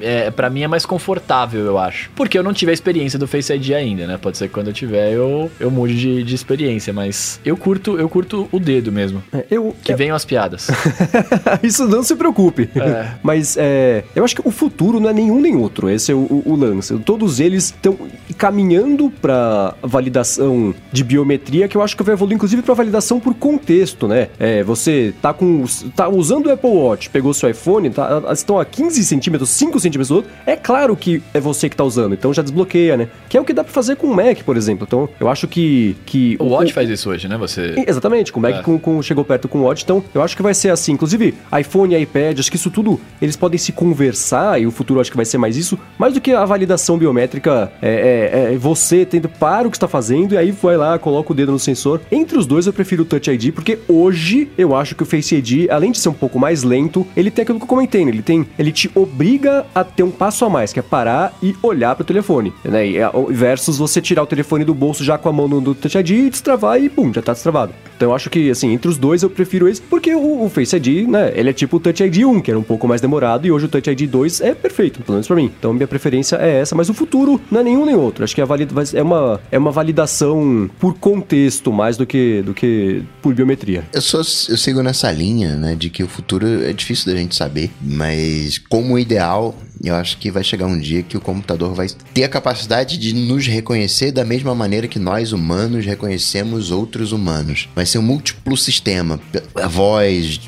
É, 0.00 0.30
pra 0.30 0.50
mim 0.50 0.62
é 0.62 0.68
mais 0.68 0.84
confortável, 0.84 1.64
eu 1.64 1.78
acho. 1.78 2.10
Porque 2.16 2.36
eu 2.36 2.42
não 2.42 2.52
tive 2.52 2.72
a 2.72 2.74
experiência 2.74 3.18
do 3.18 3.28
Face 3.28 3.52
ID 3.52 3.70
ainda, 3.70 4.06
né? 4.06 4.18
Pode 4.20 4.36
ser 4.36 4.48
que 4.48 4.54
quando 4.54 4.68
eu 4.68 4.72
tiver 4.72 5.12
eu, 5.12 5.48
eu 5.60 5.70
mude 5.70 5.94
de, 5.94 6.24
de 6.24 6.34
experiência, 6.34 6.92
mas 6.92 7.40
eu 7.44 7.56
curto, 7.56 7.96
eu 7.98 8.07
curto 8.08 8.48
o 8.52 8.58
dedo 8.58 8.90
mesmo. 8.92 9.22
É, 9.32 9.44
Eu, 9.50 9.74
Que 9.82 9.94
venham 9.94 10.16
as 10.16 10.24
piadas. 10.24 10.68
Isso 11.62 11.86
não 11.88 12.02
se 12.02 12.14
preocupe. 12.16 12.68
É. 12.74 13.08
Mas 13.22 13.56
é, 13.58 14.04
eu 14.14 14.24
acho 14.24 14.34
que 14.36 14.42
o 14.46 14.50
futuro 14.50 15.00
não 15.00 15.08
é 15.08 15.12
nenhum 15.12 15.40
nem 15.40 15.56
outro. 15.56 15.88
Esse 15.88 16.12
é 16.12 16.14
o, 16.14 16.18
o- 16.18 16.42
o 16.46 16.56
lance. 16.56 16.96
Todos 16.98 17.40
eles 17.40 17.64
estão 17.66 17.96
caminhando 18.36 19.10
para 19.10 19.74
validação 19.82 20.74
de 20.92 21.02
biometria, 21.04 21.68
que 21.68 21.76
eu 21.76 21.82
acho 21.82 21.96
que 21.96 22.02
vai 22.02 22.14
evoluir 22.14 22.36
inclusive 22.36 22.62
para 22.62 22.74
validação 22.74 23.18
por 23.18 23.34
contexto, 23.34 24.06
né? 24.06 24.28
É, 24.38 24.62
você 24.62 25.12
tá 25.20 25.32
com 25.34 25.64
tá 25.96 26.08
usando 26.08 26.46
o 26.46 26.52
Apple 26.52 26.70
Watch, 26.70 27.10
pegou 27.10 27.34
seu 27.34 27.50
iPhone, 27.50 27.90
tá, 27.90 28.22
estão 28.32 28.58
a 28.58 28.64
15 28.64 29.04
centímetros, 29.04 29.50
5 29.50 29.78
centímetros 29.80 30.08
do 30.08 30.16
outro. 30.16 30.30
É 30.46 30.56
claro 30.56 30.96
que 30.96 31.22
é 31.34 31.40
você 31.40 31.68
que 31.68 31.76
tá 31.76 31.84
usando, 31.84 32.12
então 32.14 32.32
já 32.32 32.42
desbloqueia, 32.42 32.96
né? 32.96 33.08
Que 33.28 33.36
é 33.36 33.40
o 33.40 33.44
que 33.44 33.52
dá 33.52 33.64
para 33.64 33.72
fazer 33.72 33.96
com 33.96 34.06
o 34.06 34.14
Mac, 34.14 34.38
por 34.44 34.56
exemplo. 34.56 34.86
Então 34.88 35.08
eu 35.18 35.28
acho 35.28 35.46
que 35.48 35.96
que 36.06 36.36
O 36.38 36.44
Watch 36.46 36.72
faz 36.72 36.88
isso 36.88 37.10
hoje, 37.10 37.28
né? 37.28 37.36
Você. 37.36 37.74
Exatamente, 37.88 38.32
com 38.32 38.38
o 38.38 38.42
Mac 38.42 38.56
É. 38.56 38.62
com, 38.62 38.78
com- 38.78 39.02
chegou 39.02 39.24
perto 39.24 39.48
com 39.48 39.58
o 39.58 39.62
Watch, 39.62 39.82
então 39.84 40.02
eu 40.14 40.22
acho 40.22 40.36
que 40.36 40.42
vai 40.42 40.54
ser 40.54 40.70
assim. 40.70 40.92
Inclusive, 40.92 41.34
iPhone 41.58 41.94
e 41.94 42.00
iPad, 42.02 42.38
acho 42.38 42.50
que 42.50 42.56
isso 42.56 42.70
tudo, 42.70 43.00
eles 43.20 43.36
podem 43.36 43.58
se 43.58 43.72
conversar, 43.72 44.60
e 44.60 44.66
o 44.66 44.70
futuro 44.70 45.00
acho 45.00 45.10
que 45.10 45.16
vai 45.16 45.26
ser 45.26 45.38
mais 45.38 45.56
isso, 45.56 45.78
mais 45.98 46.14
do 46.14 46.20
que 46.20 46.32
a 46.32 46.44
validação 46.44 46.98
biométrica, 46.98 47.72
é, 47.80 48.50
é- 48.50 48.54
é 48.54 48.56
você 48.58 49.04
tendo 49.04 49.28
para 49.28 49.66
o 49.66 49.70
que 49.70 49.76
está 49.76 49.88
fazendo, 49.88 50.34
e 50.34 50.36
aí 50.38 50.50
vai 50.50 50.76
lá, 50.76 50.98
coloca 50.98 51.32
o 51.32 51.34
dedo 51.34 51.52
no 51.52 51.58
sensor. 51.58 52.00
Entre 52.10 52.38
os 52.38 52.46
dois, 52.46 52.66
eu 52.66 52.72
prefiro 52.72 53.02
o 53.02 53.06
Touch 53.06 53.30
ID, 53.30 53.52
porque 53.52 53.78
hoje 53.88 54.50
eu 54.58 54.74
acho 54.74 54.94
que 54.94 55.02
o 55.02 55.06
Face 55.06 55.34
ID, 55.34 55.68
além 55.70 55.92
de 55.92 55.98
ser 55.98 56.08
um 56.08 56.12
pouco 56.14 56.38
mais 56.38 56.62
lento, 56.62 57.06
ele 57.16 57.30
tem 57.30 57.42
aquilo 57.42 57.58
que 57.58 57.64
eu 57.64 57.68
comentei, 57.68 58.04
né? 58.04 58.10
Ele 58.10 58.22
tem, 58.22 58.46
ele 58.58 58.72
te 58.72 58.90
obriga 58.94 59.64
a 59.74 59.82
ter 59.84 60.02
um 60.02 60.10
passo 60.10 60.44
a 60.44 60.50
mais, 60.50 60.72
que 60.72 60.78
é 60.78 60.82
parar 60.82 61.36
e 61.42 61.54
olhar 61.62 61.94
para 61.94 62.02
o 62.02 62.06
telefone, 62.06 62.52
né? 62.64 62.88
É, 62.94 63.10
versus 63.30 63.78
você 63.78 64.00
tirar 64.00 64.22
o 64.22 64.26
telefone 64.26 64.64
do 64.64 64.74
bolso 64.74 65.02
já 65.04 65.16
com 65.18 65.28
a 65.28 65.32
mão 65.32 65.48
no, 65.48 65.60
no 65.60 65.74
Touch 65.74 65.96
ID 65.98 66.10
e 66.10 66.30
destravar 66.30 66.80
e 66.80 66.88
pum, 66.88 67.12
já 67.12 67.22
tá 67.22 67.32
destravado. 67.32 67.72
Então 67.96 68.10
eu 68.10 68.14
acho 68.14 68.30
que, 68.30 68.48
assim, 68.50 68.72
entre 68.72 68.88
os 68.88 68.96
dois 68.96 69.22
eu 69.22 69.30
prefiro 69.30 69.68
esse, 69.68 69.80
porque 69.82 70.14
o, 70.14 70.44
o 70.44 70.48
Face 70.48 70.76
ID, 70.76 71.08
né, 71.08 71.32
ele 71.34 71.50
é 71.50 71.52
tipo 71.52 71.78
o 71.78 71.80
Touch 71.80 72.02
ID 72.02 72.18
1, 72.18 72.40
que 72.40 72.50
era 72.50 72.58
um 72.58 72.62
pouco 72.62 72.86
mais 72.86 73.00
demorado, 73.00 73.46
e 73.46 73.50
hoje 73.50 73.66
o 73.66 73.68
Touch 73.68 73.90
ID 73.90 74.08
2 74.08 74.40
é 74.40 74.54
perfeito, 74.54 75.00
pelo 75.00 75.14
menos 75.14 75.26
pra 75.26 75.34
mim. 75.34 75.50
Então 75.58 75.72
minha 75.72 75.86
preferência 75.86 76.36
é 76.36 76.60
essa, 76.60 76.76
mas 76.76 76.88
o 76.88 76.94
futuro 76.94 77.40
não 77.50 77.60
é 77.60 77.64
nenhum 77.64 77.84
nem 77.84 77.96
outro. 77.96 78.22
Acho 78.22 78.34
que 78.34 78.40
a 78.40 78.44
valida, 78.44 78.72
é, 78.94 79.02
uma, 79.02 79.40
é 79.50 79.58
uma 79.58 79.72
validação 79.72 80.70
por 80.78 80.94
contexto 80.94 81.72
mais 81.72 81.96
do 81.96 82.06
que, 82.06 82.42
do 82.42 82.54
que 82.54 83.02
por 83.20 83.34
biometria. 83.34 83.84
Eu, 83.92 84.00
sou, 84.00 84.20
eu 84.20 84.56
sigo 84.56 84.82
nessa 84.82 85.10
linha, 85.10 85.56
né, 85.56 85.74
de 85.74 85.90
que 85.90 86.04
o 86.04 86.08
futuro 86.08 86.46
é 86.64 86.72
difícil 86.72 87.12
da 87.12 87.18
gente 87.18 87.34
saber, 87.34 87.70
mas 87.80 88.58
como 88.58 88.98
ideal, 88.98 89.56
eu 89.82 89.94
acho 89.94 90.18
que 90.18 90.30
vai 90.30 90.42
chegar 90.42 90.66
um 90.66 90.78
dia 90.78 91.02
que 91.02 91.16
o 91.16 91.20
computador 91.20 91.74
vai 91.74 91.88
ter 92.12 92.24
a 92.24 92.28
capacidade 92.28 92.98
de 92.98 93.12
nos 93.14 93.46
reconhecer 93.46 94.10
da 94.10 94.24
mesma 94.24 94.54
maneira 94.54 94.88
que 94.88 94.98
nós 94.98 95.32
humanos 95.32 95.86
reconhecemos 95.86 96.70
outros 96.70 97.12
humanos. 97.12 97.68
Vai 97.74 97.86
ser 97.86 97.98
um 97.98 98.02
múltiplo 98.02 98.56
sistema, 98.56 99.20
a 99.54 99.68
voz, 99.68 100.40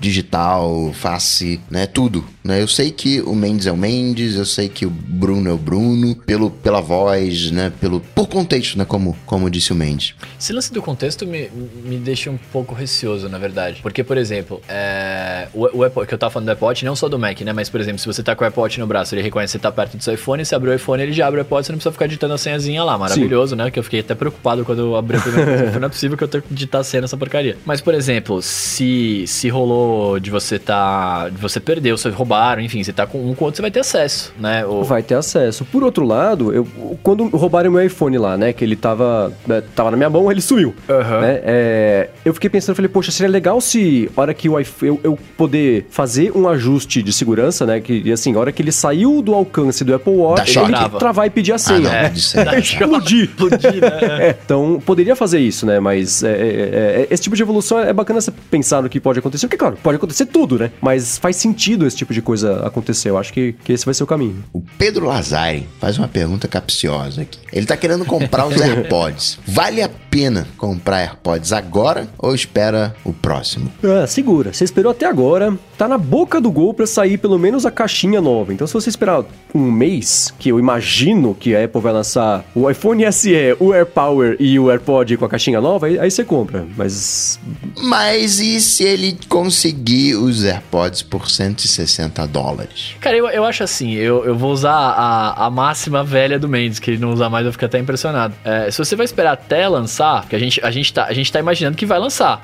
digital, 0.00 0.92
face, 0.94 1.60
né, 1.70 1.86
tudo. 1.86 2.24
Né? 2.44 2.62
Eu 2.62 2.68
sei 2.68 2.90
que 2.90 3.20
o 3.20 3.34
Mendes 3.34 3.66
é 3.66 3.72
o 3.72 3.76
Mendes, 3.76 4.36
eu 4.36 4.44
sei 4.44 4.68
que 4.68 4.86
o 4.86 4.90
Bruno 4.90 5.50
é 5.50 5.52
o 5.52 5.58
Bruno, 5.58 6.14
pelo, 6.14 6.50
pela 6.50 6.80
voz, 6.80 7.50
né, 7.50 7.72
pelo 7.80 8.00
por 8.00 8.28
contexto, 8.28 8.78
né, 8.78 8.84
como 8.84 9.16
como 9.26 9.50
disse 9.50 9.72
o 9.72 9.76
Mendes. 9.76 10.14
Esse 10.38 10.52
lance 10.52 10.72
do 10.72 10.80
contexto 10.80 11.26
me, 11.26 11.50
me 11.84 11.96
deixa 11.96 12.30
um 12.30 12.38
pouco 12.52 12.74
receoso, 12.74 13.28
na 13.28 13.38
verdade. 13.38 13.80
Porque, 13.82 14.02
por 14.02 14.16
exemplo, 14.16 14.60
é, 14.68 15.48
o, 15.52 15.78
o 15.78 15.84
Apple, 15.84 16.06
que 16.06 16.14
eu 16.14 16.18
tava 16.18 16.30
falando 16.30 16.46
do 16.46 16.52
Apple 16.52 16.64
Watch, 16.64 16.84
não 16.84 16.96
só 16.96 17.08
do 17.08 17.18
Mac, 17.18 17.40
né? 17.40 17.52
Mas, 17.52 17.68
por 17.68 17.80
exemplo, 17.80 17.98
se 17.98 18.06
você 18.06 18.22
tá 18.22 18.34
com 18.34 18.44
o 18.44 18.46
Apple 18.46 18.60
Watch 18.60 18.80
no 18.80 18.86
braço, 18.86 19.14
ele 19.14 19.22
reconhece 19.22 19.52
que 19.52 19.58
você 19.58 19.62
tá 19.62 19.72
perto 19.72 19.96
do 19.96 20.02
seu 20.02 20.14
iPhone, 20.14 20.44
você 20.44 20.54
abre 20.54 20.70
o 20.70 20.74
iPhone, 20.74 21.02
ele 21.02 21.12
já 21.12 21.26
abre 21.26 21.40
o 21.40 21.42
Apple 21.42 21.54
Watch, 21.54 21.66
você 21.66 21.72
não 21.72 21.78
precisa 21.78 21.92
ficar 21.92 22.06
digitando 22.06 22.34
a 22.34 22.38
senhazinha 22.38 22.84
lá. 22.84 22.96
Maravilhoso, 22.96 23.56
né? 23.56 23.70
Que 23.70 23.78
eu 23.78 23.82
fiquei 23.82 24.00
até 24.00 24.14
preocupado 24.14 24.64
quando 24.64 24.80
eu 24.80 24.96
abri 24.96 25.16
o 25.16 25.20
primeiro. 25.20 25.48
Não 25.78 25.86
é 25.86 25.88
possível 25.88 26.16
que 26.16 26.24
eu 26.24 26.28
tenha 26.28 26.42
que 26.42 26.52
digitar 26.52 26.80
a 26.80 26.84
senha 26.84 27.02
nessa 27.02 27.16
porcaria. 27.16 27.56
Mas, 27.64 27.80
por 27.80 27.94
exemplo, 27.94 28.40
se, 28.42 29.24
se 29.26 29.47
rolou 29.48 30.18
de 30.18 30.30
você 30.30 30.58
tá. 30.58 31.28
de 31.28 31.36
você 31.36 31.60
perdeu, 31.60 31.96
você 31.96 32.08
roubaram, 32.10 32.60
enfim, 32.62 32.82
você 32.82 32.92
tá 32.92 33.06
com 33.06 33.18
um 33.18 33.34
com 33.34 33.44
o 33.44 33.46
outro, 33.46 33.56
você 33.56 33.62
vai 33.62 33.70
ter 33.70 33.80
acesso, 33.80 34.32
né? 34.38 34.64
O, 34.66 34.82
Vai 34.84 35.02
ter 35.02 35.14
acesso. 35.14 35.64
Por 35.64 35.82
outro 35.84 36.04
lado, 36.04 36.52
eu, 36.52 36.66
quando 37.02 37.26
roubaram 37.28 37.70
meu 37.70 37.84
iPhone 37.84 38.16
lá, 38.18 38.36
né? 38.36 38.52
Que 38.52 38.64
ele 38.64 38.76
tava, 38.76 39.32
né, 39.46 39.62
tava 39.74 39.90
na 39.90 39.96
minha 39.96 40.10
mão, 40.10 40.30
ele 40.30 40.40
sumiu. 40.40 40.74
Aham. 40.88 41.20
né, 41.20 41.40
é, 41.44 42.08
eu 42.24 42.32
fiquei 42.34 42.48
pensando, 42.50 42.74
falei, 42.76 42.88
poxa, 42.88 43.10
seria 43.10 43.30
legal 43.30 43.60
se, 43.60 44.10
a 44.16 44.20
hora 44.20 44.34
que 44.34 44.48
o 44.48 44.58
iPhone, 44.58 44.92
eu, 45.04 45.10
eu 45.12 45.18
poder 45.36 45.86
fazer 45.90 46.32
um 46.36 46.48
ajuste 46.48 47.02
de 47.02 47.12
segurança, 47.12 47.66
né? 47.66 47.80
Que, 47.80 48.10
assim, 48.12 48.34
a 48.34 48.38
hora 48.38 48.52
que 48.52 48.62
ele 48.62 48.72
saiu 48.72 49.20
do 49.22 49.34
alcance 49.34 49.84
do 49.84 49.94
Apple 49.94 50.12
Watch, 50.14 50.58
ele 50.58 50.68
Trava. 50.68 50.98
travar 50.98 51.26
e 51.26 51.30
pedir 51.30 51.52
a 51.52 51.56
Ah, 51.56 51.58
senha. 51.58 51.80
não, 51.80 51.90
É. 51.90 52.12
Explodir. 52.58 53.24
Explodir, 53.28 53.80
né? 53.80 53.98
É, 54.28 54.36
então 54.44 54.80
poderia 54.84 55.14
fazer 55.14 55.38
isso, 55.38 55.64
né? 55.66 55.78
Mas 55.80 56.22
é, 56.22 56.30
é, 56.30 56.32
é, 56.32 57.06
esse 57.10 57.22
tipo 57.22 57.36
de 57.36 57.42
evolução 57.42 57.78
é 57.78 57.92
bacana 57.92 58.20
você 58.20 58.32
pensar 58.50 58.82
no 58.82 58.88
que 58.88 58.98
pode 59.00 59.18
acontecer. 59.18 59.37
Porque, 59.46 59.56
claro, 59.56 59.78
pode 59.82 59.96
acontecer 59.96 60.26
tudo, 60.26 60.58
né? 60.58 60.70
Mas 60.80 61.18
faz 61.18 61.36
sentido 61.36 61.86
esse 61.86 61.96
tipo 61.96 62.12
de 62.12 62.22
coisa 62.22 62.66
acontecer. 62.66 63.10
Eu 63.10 63.18
acho 63.18 63.32
que, 63.32 63.54
que 63.64 63.72
esse 63.72 63.84
vai 63.84 63.94
ser 63.94 64.02
o 64.02 64.06
caminho. 64.06 64.42
O 64.52 64.62
Pedro 64.78 65.06
Lazari 65.06 65.68
faz 65.80 65.98
uma 65.98 66.08
pergunta 66.08 66.48
capciosa 66.48 67.22
aqui. 67.22 67.38
Ele 67.52 67.66
tá 67.66 67.76
querendo 67.76 68.04
comprar 68.04 68.46
os 68.46 68.56
AirPods. 68.60 69.38
Vale 69.46 69.82
a 69.82 69.88
pena 69.88 70.46
comprar 70.56 71.00
AirPods 71.00 71.52
agora 71.52 72.08
ou 72.18 72.34
espera 72.34 72.94
o 73.04 73.12
próximo? 73.12 73.70
Ah, 73.82 74.06
segura. 74.06 74.52
Você 74.52 74.64
esperou 74.64 74.92
até 74.92 75.06
agora, 75.06 75.56
tá 75.78 75.86
na 75.86 75.96
boca 75.96 76.40
do 76.40 76.50
gol 76.50 76.74
pra 76.74 76.86
sair 76.86 77.16
pelo 77.16 77.38
menos 77.38 77.64
a 77.64 77.70
caixinha 77.70 78.20
nova. 78.20 78.52
Então, 78.52 78.66
se 78.66 78.74
você 78.74 78.90
esperar 78.90 79.24
um 79.54 79.70
mês, 79.70 80.34
que 80.38 80.48
eu 80.48 80.58
imagino 80.58 81.34
que 81.34 81.54
a 81.54 81.64
Apple 81.64 81.80
vai 81.80 81.92
lançar 81.92 82.44
o 82.54 82.68
iPhone 82.68 83.10
SE, 83.12 83.32
o 83.60 83.72
AirPower 83.72 84.36
e 84.40 84.58
o 84.58 84.70
AirPod 84.70 85.16
com 85.16 85.24
a 85.24 85.28
caixinha 85.28 85.60
nova, 85.60 85.86
aí, 85.86 85.98
aí 85.98 86.10
você 86.10 86.24
compra. 86.24 86.66
Mas 86.76 87.38
Mas 87.76 88.40
e 88.40 88.60
se 88.60 88.82
ele 88.82 89.16
conseguir 89.28 90.16
os 90.16 90.44
AirPods 90.44 91.02
por 91.02 91.30
160 91.30 92.26
dólares? 92.26 92.96
Cara, 93.00 93.16
eu, 93.16 93.28
eu 93.28 93.44
acho 93.44 93.62
assim, 93.62 93.94
eu, 93.94 94.24
eu 94.24 94.36
vou 94.36 94.52
usar 94.52 94.72
a, 94.72 95.46
a 95.46 95.50
máxima 95.50 96.02
velha 96.02 96.38
do 96.38 96.48
Mendes, 96.48 96.80
que 96.80 96.90
ele 96.90 96.98
não 96.98 97.12
usa 97.12 97.30
mais, 97.30 97.46
eu 97.46 97.52
fico 97.52 97.64
até 97.64 97.78
impressionado. 97.78 98.34
É, 98.44 98.68
se 98.70 98.78
você 98.78 98.96
vai 98.96 99.04
esperar 99.04 99.32
até 99.32 99.68
lançar, 99.68 100.22
porque 100.22 100.34
a 100.34 100.38
gente, 100.40 100.60
a 100.64 100.70
gente, 100.70 100.92
tá, 100.92 101.04
a 101.04 101.12
gente 101.12 101.30
tá 101.30 101.38
imaginando 101.38 101.76
que 101.76 101.86
vai 101.86 101.98
lançar, 102.00 102.42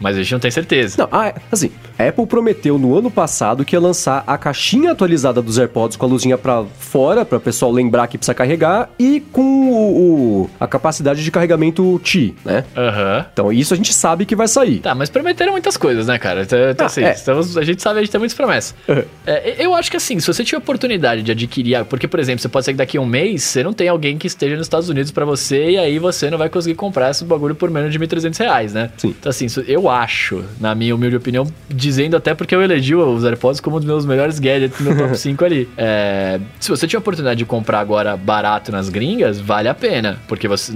mas 0.00 0.16
a 0.16 0.22
gente 0.22 0.32
não 0.32 0.40
tem 0.40 0.50
certeza. 0.50 0.96
Não, 0.98 1.08
ah, 1.12 1.34
assim, 1.52 1.70
a 1.98 2.08
Apple 2.08 2.26
prometeu 2.26 2.69
no 2.78 2.96
ano 2.96 3.10
passado 3.10 3.64
que 3.64 3.74
ia 3.76 3.80
lançar 3.80 4.22
a 4.26 4.36
caixinha 4.38 4.92
atualizada 4.92 5.40
dos 5.42 5.58
AirPods 5.58 5.96
com 5.96 6.06
a 6.06 6.08
luzinha 6.08 6.36
pra 6.38 6.64
fora, 6.78 7.24
pra 7.24 7.38
pessoal 7.40 7.70
lembrar 7.70 8.06
que 8.06 8.16
precisa 8.18 8.34
carregar, 8.34 8.88
e 8.98 9.20
com 9.32 9.70
o, 9.70 10.42
o- 10.42 10.50
a 10.58 10.66
capacidade 10.66 11.22
de 11.24 11.30
carregamento 11.30 12.00
Qi, 12.04 12.34
né? 12.44 12.64
Aham. 12.76 13.26
Então 13.32 13.52
isso 13.52 13.74
a 13.74 13.76
gente 13.76 13.92
sabe 13.94 14.24
que 14.24 14.34
vai 14.36 14.48
sair. 14.48 14.78
Tá, 14.80 14.94
mas 14.94 15.08
prometeram 15.10 15.52
muitas 15.52 15.76
coisas, 15.76 16.06
né, 16.06 16.18
cara? 16.18 16.42
Então, 16.42 16.58
então, 16.70 16.84
Ah, 16.84 16.86
assim, 16.86 17.02
é. 17.04 17.12
estamos- 17.12 17.56
a 17.56 17.62
gente 17.64 17.82
sabe, 17.82 17.98
a 17.98 18.02
gente 18.02 18.10
tem 18.12 18.18
muitas 18.18 18.36
promessas. 18.36 18.74
Uhum. 18.88 19.02
É, 19.26 19.56
eu 19.64 19.74
acho 19.74 19.90
que 19.90 19.96
assim, 19.96 20.18
se 20.20 20.26
você 20.26 20.44
tiver 20.44 20.58
oportunidade 20.58 21.22
de 21.22 21.32
adquirir, 21.32 21.84
porque, 21.86 22.06
por 22.08 22.18
exemplo, 22.20 22.40
você 22.40 22.48
pode 22.48 22.64
ser 22.64 22.72
que 22.72 22.78
daqui 22.78 22.96
a 22.98 23.00
um 23.00 23.06
mês 23.06 23.42
você 23.44 23.62
não 23.62 23.72
tem 23.72 23.88
alguém 23.88 24.16
que 24.18 24.26
esteja 24.26 24.56
nos 24.56 24.66
Estados 24.66 24.88
Unidos 24.88 25.10
pra 25.10 25.24
você 25.24 25.70
e 25.70 25.78
aí 25.78 25.98
você 25.98 26.30
não 26.30 26.38
vai 26.38 26.48
conseguir 26.48 26.74
comprar 26.76 27.10
esse 27.10 27.24
bagulho 27.24 27.54
por 27.54 27.70
menos 27.70 27.92
de 27.92 27.98
1.300 27.98 28.38
reais, 28.38 28.72
né? 28.72 28.90
Sim. 28.96 29.14
Então, 29.18 29.30
assim, 29.30 29.46
eu 29.66 29.88
acho, 29.88 30.44
na 30.60 30.74
minha 30.74 30.94
humilde 30.94 31.16
opinião, 31.16 31.46
dizendo 31.68 32.16
até 32.16 32.34
porque 32.34 32.54
eu 32.60 32.64
elegi 32.64 32.94
os 32.94 33.24
AirPods 33.24 33.60
como 33.60 33.76
um 33.76 33.78
dos 33.80 33.86
meus 33.86 34.06
melhores 34.06 34.38
gadgets 34.38 34.78
no 34.80 34.96
top 34.96 35.16
5 35.18 35.44
ali. 35.44 35.68
É, 35.76 36.38
se 36.58 36.68
você 36.70 36.86
tiver 36.86 36.98
oportunidade 36.98 37.38
de 37.38 37.44
comprar 37.44 37.80
agora 37.80 38.16
barato 38.16 38.70
nas 38.72 38.88
gringas, 38.88 39.40
vale 39.40 39.68
a 39.68 39.74
pena, 39.74 40.18
porque 40.28 40.46
você, 40.48 40.72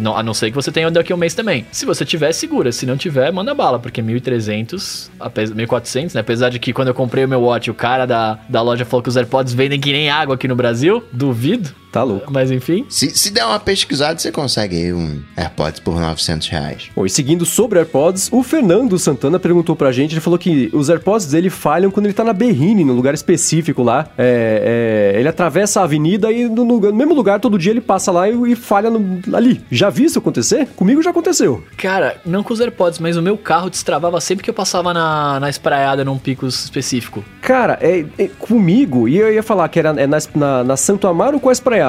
não, 0.00 0.16
a 0.16 0.22
não 0.22 0.34
ser 0.34 0.50
que 0.50 0.54
você 0.56 0.70
tenha 0.72 0.90
daqui 0.90 1.12
a 1.12 1.16
um 1.16 1.18
mês 1.18 1.34
também. 1.34 1.66
Se 1.72 1.84
você 1.84 2.04
tiver, 2.04 2.32
segura. 2.32 2.72
Se 2.72 2.86
não 2.86 2.96
tiver, 2.96 3.32
manda 3.32 3.54
bala, 3.54 3.78
porque 3.78 4.02
1.300, 4.02 5.10
apes- 5.20 5.50
1.400, 5.52 6.14
né? 6.14 6.20
Apesar 6.20 6.48
de 6.50 6.58
que 6.58 6.72
quando 6.72 6.88
eu 6.88 6.94
comprei 6.94 7.24
o 7.24 7.28
meu 7.28 7.40
Watch, 7.42 7.70
o 7.70 7.74
cara 7.74 8.06
da, 8.06 8.38
da 8.48 8.62
loja 8.62 8.84
falou 8.84 9.02
que 9.02 9.08
os 9.08 9.16
AirPods 9.16 9.52
vendem 9.54 9.80
que 9.80 9.92
nem 9.92 10.10
água 10.10 10.34
aqui 10.34 10.48
no 10.48 10.56
Brasil, 10.56 11.02
duvido. 11.12 11.70
Tá 11.94 12.02
louco. 12.02 12.32
Mas 12.32 12.50
enfim. 12.50 12.84
Se, 12.88 13.10
se 13.10 13.30
der 13.30 13.44
uma 13.46 13.60
pesquisada, 13.60 14.18
você 14.18 14.32
consegue 14.32 14.74
aí 14.74 14.92
um 14.92 15.22
AirPods 15.36 15.78
por 15.78 15.94
900 15.94 16.48
reais. 16.48 16.90
Bom, 16.96 17.06
e 17.06 17.08
seguindo 17.08 17.46
sobre 17.46 17.78
AirPods, 17.78 18.30
o 18.32 18.42
Fernando 18.42 18.98
Santana 18.98 19.38
perguntou 19.38 19.76
pra 19.76 19.92
gente, 19.92 20.12
ele 20.12 20.20
falou 20.20 20.36
que 20.36 20.68
os 20.72 20.90
AirPods 20.90 21.28
dele 21.28 21.48
falham 21.48 21.92
quando 21.92 22.06
ele 22.06 22.12
tá 22.12 22.24
na 22.24 22.32
Berrine, 22.32 22.84
no 22.84 22.94
lugar 22.94 23.14
específico 23.14 23.80
lá. 23.84 24.08
É, 24.18 25.12
é, 25.14 25.20
ele 25.20 25.28
atravessa 25.28 25.82
a 25.82 25.84
avenida 25.84 26.32
e 26.32 26.48
no, 26.48 26.64
no 26.64 26.92
mesmo 26.92 27.14
lugar, 27.14 27.38
todo 27.38 27.56
dia 27.56 27.70
ele 27.70 27.80
passa 27.80 28.10
lá 28.10 28.28
e, 28.28 28.52
e 28.52 28.56
falha 28.56 28.90
no, 28.90 29.20
ali. 29.32 29.64
Já 29.70 29.88
vi 29.88 30.06
isso 30.06 30.18
acontecer? 30.18 30.66
Comigo 30.74 31.00
já 31.00 31.10
aconteceu. 31.10 31.62
Cara, 31.76 32.16
não 32.26 32.42
com 32.42 32.52
os 32.52 32.60
AirPods, 32.60 32.98
mas 32.98 33.16
o 33.16 33.22
meu 33.22 33.38
carro 33.38 33.70
destravava 33.70 34.20
sempre 34.20 34.42
que 34.42 34.50
eu 34.50 34.54
passava 34.54 34.92
na, 34.92 35.38
na 35.38 35.48
espraiada 35.48 36.04
num 36.04 36.18
pico 36.18 36.44
específico. 36.44 37.24
Cara, 37.40 37.78
é, 37.80 38.04
é 38.18 38.26
comigo, 38.26 39.06
e 39.06 39.16
eu 39.16 39.32
ia 39.32 39.44
falar 39.44 39.68
que 39.68 39.78
era 39.78 39.90
é 39.90 40.08
na, 40.08 40.18
na, 40.34 40.64
na 40.64 40.76
Santo 40.76 41.06
Amaro 41.06 41.38
com 41.38 41.48
a 41.48 41.52
espraiada. 41.52 41.83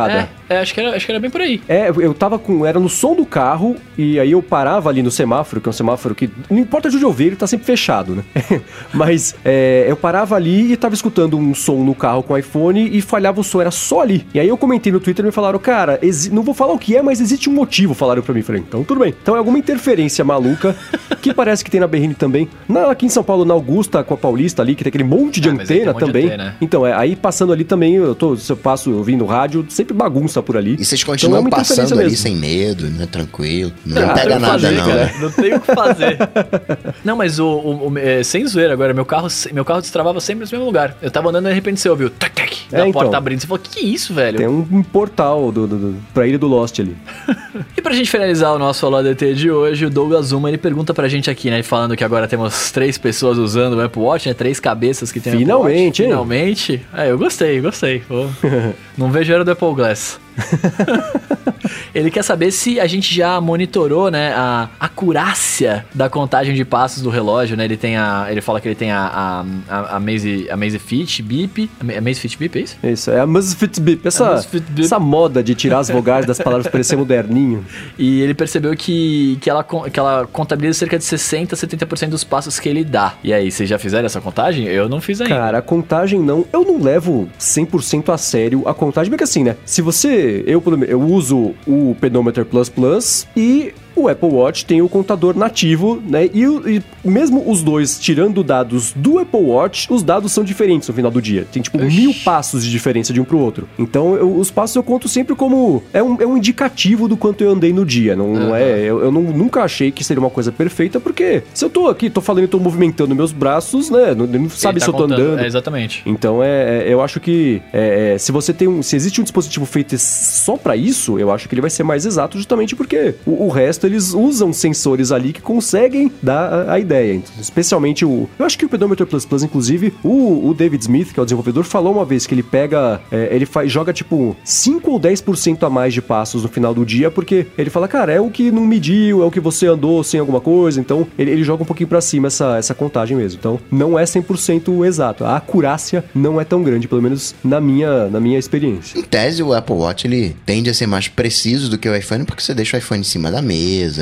É, 0.49 0.55
é, 0.55 0.59
acho, 0.59 0.73
que 0.73 0.79
era, 0.79 0.95
acho 0.95 1.05
que 1.05 1.11
era 1.11 1.19
bem 1.19 1.29
por 1.29 1.41
aí. 1.41 1.61
É, 1.67 1.89
eu 1.89 2.13
tava 2.13 2.37
com. 2.37 2.65
Era 2.65 2.79
no 2.79 2.89
som 2.89 3.15
do 3.15 3.25
carro, 3.25 3.75
e 3.97 4.19
aí 4.19 4.31
eu 4.31 4.41
parava 4.41 4.89
ali 4.89 5.01
no 5.01 5.11
semáforo, 5.11 5.61
que 5.61 5.67
é 5.67 5.71
um 5.71 5.73
semáforo 5.73 6.13
que. 6.13 6.29
Não 6.49 6.59
importa 6.59 6.89
de 6.89 6.95
onde 6.95 7.05
eu 7.05 7.11
ver, 7.11 7.27
ele 7.27 7.35
tá 7.35 7.47
sempre 7.47 7.65
fechado, 7.65 8.15
né? 8.15 8.23
Mas 8.93 9.35
é, 9.43 9.85
eu 9.87 9.95
parava 9.95 10.35
ali 10.35 10.71
e 10.71 10.77
tava 10.77 10.93
escutando 10.95 11.37
um 11.37 11.53
som 11.53 11.83
no 11.83 11.95
carro 11.95 12.23
com 12.23 12.33
o 12.33 12.37
iPhone 12.37 12.89
e 12.91 13.01
falhava 13.01 13.41
o 13.41 13.43
som, 13.43 13.61
era 13.61 13.71
só 13.71 14.01
ali. 14.01 14.25
E 14.33 14.39
aí 14.39 14.47
eu 14.47 14.57
comentei 14.57 14.91
no 14.91 14.99
Twitter 14.99 15.23
e 15.23 15.27
me 15.27 15.31
falaram, 15.31 15.59
cara, 15.59 15.99
não 16.31 16.43
vou 16.43 16.53
falar 16.53 16.73
o 16.73 16.79
que 16.79 16.95
é, 16.95 17.01
mas 17.01 17.19
existe 17.21 17.49
um 17.49 17.53
motivo, 17.53 17.93
falaram 17.93 18.21
pra 18.21 18.33
mim. 18.33 18.41
Falei, 18.41 18.63
então 18.67 18.83
tudo 18.83 18.99
bem. 18.99 19.13
Então 19.21 19.35
é 19.35 19.37
alguma 19.37 19.57
interferência 19.57 20.23
maluca 20.23 20.75
que 21.21 21.33
parece 21.33 21.63
que 21.63 21.71
tem 21.71 21.79
na 21.79 21.87
Berrine 21.87 22.13
também. 22.13 22.47
Na, 22.67 22.91
aqui 22.91 23.05
em 23.05 23.09
São 23.09 23.23
Paulo, 23.23 23.45
na 23.45 23.53
Augusta, 23.53 24.03
com 24.03 24.13
a 24.13 24.17
Paulista 24.17 24.61
ali, 24.61 24.75
que 24.75 24.83
tem 24.83 24.89
aquele 24.89 25.03
monte 25.03 25.39
de 25.41 25.49
Ah, 25.49 25.53
antena 25.53 25.91
um 25.91 25.93
monte 25.93 25.99
de 25.99 26.05
também. 26.05 26.25
antena. 26.25 26.55
Então, 26.61 26.85
é, 26.85 26.93
aí 26.93 27.15
passando 27.15 27.51
ali 27.53 27.63
também, 27.63 27.95
eu 27.95 28.15
tô, 28.15 28.35
se 28.35 28.51
eu 28.51 28.57
passo 28.57 28.91
ouvindo 28.91 29.25
rádio, 29.25 29.65
sempre 29.69 29.84
bagunça 29.93 30.41
por 30.41 30.57
ali. 30.57 30.75
E 30.79 30.85
vocês 30.85 31.01
Então 31.01 31.13
é 31.13 31.15
continuam 31.17 31.41
uma 31.41 31.47
interferência 31.49 31.83
passando 31.83 31.99
ali 31.99 32.09
mesmo. 32.09 32.23
sem 32.23 32.35
medo, 32.35 32.85
né? 32.89 33.07
Tranquilo. 33.11 33.71
Não 33.85 34.09
Ah, 34.09 34.13
pega 34.13 34.39
nada, 34.39 34.53
fazer, 34.59 34.71
não, 34.77 34.85
cara. 34.87 35.05
né? 35.05 35.15
Não 35.21 35.31
tem 35.31 35.53
o 35.53 35.59
que 35.59 35.75
fazer. 35.75 36.17
não, 37.03 37.15
mas 37.17 37.39
o, 37.39 37.45
o- 37.47 37.91
o- 37.91 37.97
é, 37.97 38.23
sem 38.23 38.45
zoeira 38.47 38.73
agora, 38.73 38.93
meu 38.93 39.05
carro, 39.05 39.27
meu 39.53 39.63
carro 39.65 39.81
destravava 39.81 40.19
sempre 40.19 40.45
no 40.45 40.51
mesmo 40.51 40.65
lugar. 40.65 40.97
Eu 41.01 41.11
tava 41.11 41.29
andando 41.29 41.45
e 41.45 41.49
de 41.49 41.55
repente 41.55 41.79
você 41.79 41.89
ouviu 41.89 42.09
tac, 42.09 42.33
tac, 42.35 42.57
É, 42.71 42.77
da 42.77 42.87
então. 42.87 43.01
porta 43.01 43.17
abrindo. 43.17 43.39
Você 43.41 43.47
falou, 43.47 43.61
que 43.61 43.79
é 43.79 43.83
isso, 43.83 44.13
velho? 44.13 44.37
Tem 44.37 44.47
um, 44.47 44.65
um 44.71 44.83
portal 44.83 45.51
do, 45.51 45.67
do, 45.67 45.77
do, 45.77 45.95
pra 46.13 46.25
ilha 46.27 46.37
do 46.39 46.47
Lost 46.47 46.79
ali. 46.79 46.95
E 47.77 47.81
pra 47.81 47.93
gente 47.93 48.09
finalizar 48.09 48.53
o 48.53 48.59
nosso 48.59 48.85
Alô 48.85 48.97
ADT 48.97 49.33
de 49.33 49.49
hoje, 49.51 49.85
o 49.85 49.89
Douglas 49.89 50.27
Zuma, 50.27 50.49
ele 50.49 50.57
pergunta 50.57 50.93
pra 50.93 51.07
gente 51.07 51.29
aqui, 51.29 51.49
né, 51.49 51.61
falando 51.63 51.95
que 51.95 52.03
agora 52.03 52.27
temos 52.27 52.69
três 52.71 52.97
pessoas 52.97 53.37
usando 53.37 53.73
o 53.75 53.81
Apple 53.81 54.01
Watch, 54.01 54.27
né, 54.27 54.33
três 54.33 54.59
cabeças 54.59 55.09
que 55.11 55.19
tem 55.21 55.31
o 55.31 55.35
Apple 55.35 55.45
Finalmente, 55.45 56.01
Watch. 56.01 56.01
hein? 56.03 56.09
Finalmente. 56.09 56.81
É, 56.93 57.11
eu 57.11 57.17
gostei, 57.17 57.61
gostei. 57.61 58.01
Não 58.97 59.11
vejo 59.11 59.31
a 59.31 59.35
hora 59.35 59.45
do 59.45 59.51
Apple 59.51 59.73
Douglas. 59.75 60.24
ele 61.93 62.11
quer 62.11 62.23
saber 62.23 62.51
se 62.51 62.79
a 62.79 62.87
gente 62.87 63.13
já 63.13 63.39
monitorou, 63.39 64.11
né, 64.11 64.33
a 64.35 64.69
acurácia 64.79 65.85
da 65.93 66.09
contagem 66.09 66.53
de 66.53 66.65
passos 66.65 67.01
do 67.01 67.09
relógio, 67.09 67.55
né? 67.55 67.65
Ele 67.65 67.77
tem 67.77 67.97
a, 67.97 68.27
ele 68.29 68.41
fala 68.41 68.59
que 68.59 68.67
ele 68.67 68.75
tem 68.75 68.91
a 68.91 69.05
a, 69.05 69.45
a, 69.69 69.95
a 69.95 69.99
Maze, 69.99 70.47
a 70.49 70.57
Maze 70.57 70.79
Fit 70.79 71.21
Beep, 71.21 71.69
a 71.79 72.01
Maze 72.01 72.19
Fit 72.19 72.37
Beep, 72.37 72.55
é 72.55 72.59
isso? 72.59 72.77
Isso, 72.83 73.11
é 73.11 73.19
a 73.19 73.27
Musfit 73.27 73.79
Beep. 73.79 74.05
Essa, 74.05 74.33
Musfit 74.33 74.63
Beep. 74.69 74.85
essa 74.85 74.99
moda 74.99 75.43
de 75.43 75.55
tirar 75.55 75.79
as 75.79 75.89
vogais 75.89 76.25
das 76.25 76.39
palavras 76.39 76.63
pra 76.63 76.71
parecer 76.71 76.95
moderninho. 76.95 77.65
E 77.97 78.21
ele 78.21 78.33
percebeu 78.33 78.75
que, 78.75 79.37
que, 79.39 79.49
ela, 79.49 79.63
que 79.63 79.99
ela 79.99 80.27
contabiliza 80.27 80.79
cerca 80.79 80.97
de 80.97 81.03
60, 81.03 81.55
70% 81.55 82.09
dos 82.09 82.23
passos 82.23 82.59
que 82.59 82.67
ele 82.67 82.83
dá. 82.83 83.13
E 83.23 83.33
aí, 83.33 83.49
vocês 83.49 83.69
já 83.69 83.79
fizeram 83.79 84.05
essa 84.05 84.19
contagem? 84.19 84.65
Eu 84.65 84.89
não 84.89 84.99
fiz 84.99 85.21
ainda. 85.21 85.35
Cara, 85.35 85.57
a 85.59 85.61
contagem 85.61 86.19
não. 86.19 86.45
Eu 86.51 86.63
não 86.65 86.81
levo 86.81 87.29
100% 87.39 88.13
a 88.13 88.17
sério 88.17 88.67
a 88.67 88.73
contagem, 88.73 89.09
porque 89.09 89.23
assim, 89.23 89.43
né? 89.43 89.55
Se 89.65 89.81
você. 89.81 90.24
Eu, 90.45 90.61
eu 90.87 91.01
uso 91.01 91.53
o 91.67 91.95
Pedometer 91.99 92.45
Plus 92.45 92.69
Plus 92.69 93.27
e. 93.35 93.73
O 93.95 94.07
Apple 94.09 94.29
Watch 94.29 94.65
tem 94.65 94.81
o 94.81 94.89
contador 94.89 95.37
nativo, 95.37 96.01
né? 96.05 96.25
E, 96.33 96.43
e 96.43 96.81
mesmo 97.07 97.49
os 97.49 97.63
dois 97.63 97.97
tirando 97.99 98.43
dados 98.43 98.91
do 98.95 99.19
Apple 99.19 99.39
Watch, 99.41 99.87
os 99.91 100.03
dados 100.03 100.31
são 100.31 100.43
diferentes 100.43 100.87
no 100.87 100.93
final 100.93 101.09
do 101.11 101.21
dia. 101.21 101.47
Tem 101.51 101.61
tipo 101.61 101.77
Oxi. 101.77 101.95
mil 101.95 102.13
passos 102.25 102.63
de 102.63 102.69
diferença 102.71 103.13
de 103.13 103.21
um 103.21 103.23
pro 103.25 103.39
outro. 103.39 103.67
Então 103.79 104.15
eu- 104.15 104.37
os 104.37 104.51
passos 104.51 104.75
eu 104.75 104.83
conto 104.83 105.07
sempre 105.07 105.33
como. 105.35 105.81
É 105.93 106.03
um, 106.03 106.17
é 106.21 106.25
um 106.25 106.37
indicativo 106.37 107.07
do 107.07 107.15
quanto 107.15 107.43
eu 107.43 107.51
andei 107.51 107.71
no 107.71 107.85
dia. 107.85 108.15
Não, 108.15 108.33
não 108.33 108.47
Aham. 108.49 108.57
é. 108.57 108.79
Eu, 108.81 108.99
eu 109.01 109.11
não- 109.11 109.21
nunca 109.21 109.61
achei 109.63 109.91
que 109.91 110.03
seria 110.03 110.19
uma 110.21 110.29
coisa 110.29 110.51
perfeita, 110.51 110.99
porque 110.99 111.43
se 111.53 111.63
eu 111.63 111.69
tô 111.69 111.87
aqui, 111.87 112.09
tô 112.09 112.21
falando 112.21 112.43
e 112.43 112.47
tô 112.47 112.59
movimentando 112.59 113.15
meus 113.15 113.31
braços, 113.31 113.89
né? 113.89 114.13
Não, 114.13 114.27
não 114.27 114.49
sabe 114.49 114.77
Ele 114.77 114.85
se 114.85 114.85
tá 114.85 114.91
eu 114.91 114.93
tô 114.97 115.03
contando- 115.03 115.21
andando. 115.21 115.39
É, 115.39 115.45
exatamente. 115.47 116.01
Então 116.05 116.43
é, 116.43 116.83
é- 116.87 116.93
eu 116.93 117.01
acho 117.01 117.19
que 117.19 117.61
é, 117.71 118.13
é, 118.13 118.17
se 118.17 118.31
você 118.31 118.53
tem 118.53 118.67
um, 118.67 118.83
se 118.83 118.95
existe 118.95 119.21
um 119.21 119.23
dispositivo 119.23 119.65
feito 119.65 119.95
só 119.97 120.57
pra 120.57 120.75
isso, 120.75 121.17
eu 121.19 121.31
acho 121.31 121.47
que 121.47 121.53
ele 121.55 121.61
vai 121.61 121.69
ser 121.69 121.83
mais 121.83 122.05
exato 122.05 122.37
justamente 122.37 122.75
porque 122.75 123.15
o, 123.25 123.45
o 123.45 123.49
resto 123.49 123.84
eles 123.85 124.13
usam 124.13 124.51
sensores 124.51 125.11
ali 125.11 125.33
que 125.33 125.41
conseguem 125.41 126.11
dar 126.21 126.69
a, 126.69 126.79
ideia. 126.79 127.15
Então, 127.15 127.33
Especialmente 127.39 128.05
o, 128.05 128.29
eu 128.37 128.45
acho 128.45 128.57
que 128.57 128.65
o 128.65 128.69
Pedometer 128.69 129.05
Plus 129.05 129.25
Plus, 129.25 129.43
inclusive 129.43 129.93
o, 130.03 130.49
o 130.49 130.53
David 130.53 130.81
Smith, 130.81 131.13
que 131.13 131.19
é 131.19 131.23
o 131.23 131.25
desenvolvedor, 131.25 131.63
falou 131.63 131.93
uma 131.93 132.05
vez 132.05 132.25
que 132.25 132.33
ele 132.33 132.43
pega, 132.43 133.01
é, 133.11 133.29
ele 133.31 133.45
faz, 133.45 133.71
joga 133.71 133.93
tipo 133.93 134.35
5 134.43 134.91
ou 134.91 134.99
10% 134.99 135.63
a 135.63 135.69
mais 135.69 135.93
de 135.93 136.01
passos 136.01 136.43
no 136.43 136.49
final 136.49 136.73
do 136.73 136.85
dia, 136.85 137.09
porque 137.09 137.47
ele 137.57 137.69
fala, 137.69 137.87
cara, 137.87 138.11
é 138.11 138.19
o 138.19 138.29
que 138.29 138.51
não 138.51 138.65
mediu, 138.65 139.23
é 139.23 139.25
o 139.25 139.31
que 139.31 139.39
você 139.39 139.67
andou 139.67 140.03
sem 140.03 140.19
alguma 140.19 140.41
coisa, 140.41 140.79
então 140.79 141.07
ele, 141.17 141.31
ele 141.31 141.43
joga 141.43 141.63
um 141.63 141.65
pouquinho 141.65 141.87
pra 141.87 142.01
cima 142.01 142.27
essa, 142.27 142.57
essa 142.57 142.73
contagem 142.73 143.17
mesmo. 143.17 143.39
Então 143.39 143.59
não 143.71 143.97
é 143.97 144.03
100% 144.03 144.85
exato. 144.85 145.23
A 145.23 145.37
acurácia 145.37 146.03
não 146.13 146.39
é 146.39 146.43
tão 146.43 146.63
grande, 146.63 146.87
pelo 146.87 147.01
menos 147.01 147.35
na 147.43 147.59
minha, 147.59 148.07
na 148.09 148.19
minha 148.19 148.39
experiência. 148.39 148.99
Em 148.99 149.03
tese, 149.03 149.43
o 149.43 149.53
Apple 149.53 149.75
Watch 149.75 150.07
ele 150.07 150.35
tende 150.45 150.69
a 150.69 150.73
ser 150.73 150.87
mais 150.87 151.07
preciso 151.07 151.69
do 151.69 151.77
que 151.77 151.89
o 151.89 151.95
iPhone, 151.95 152.25
porque 152.25 152.41
você 152.41 152.53
deixa 152.53 152.77
o 152.77 152.79
iPhone 152.79 153.01
em 153.01 153.03
cima 153.03 153.31
da 153.31 153.41
mesa, 153.41 153.55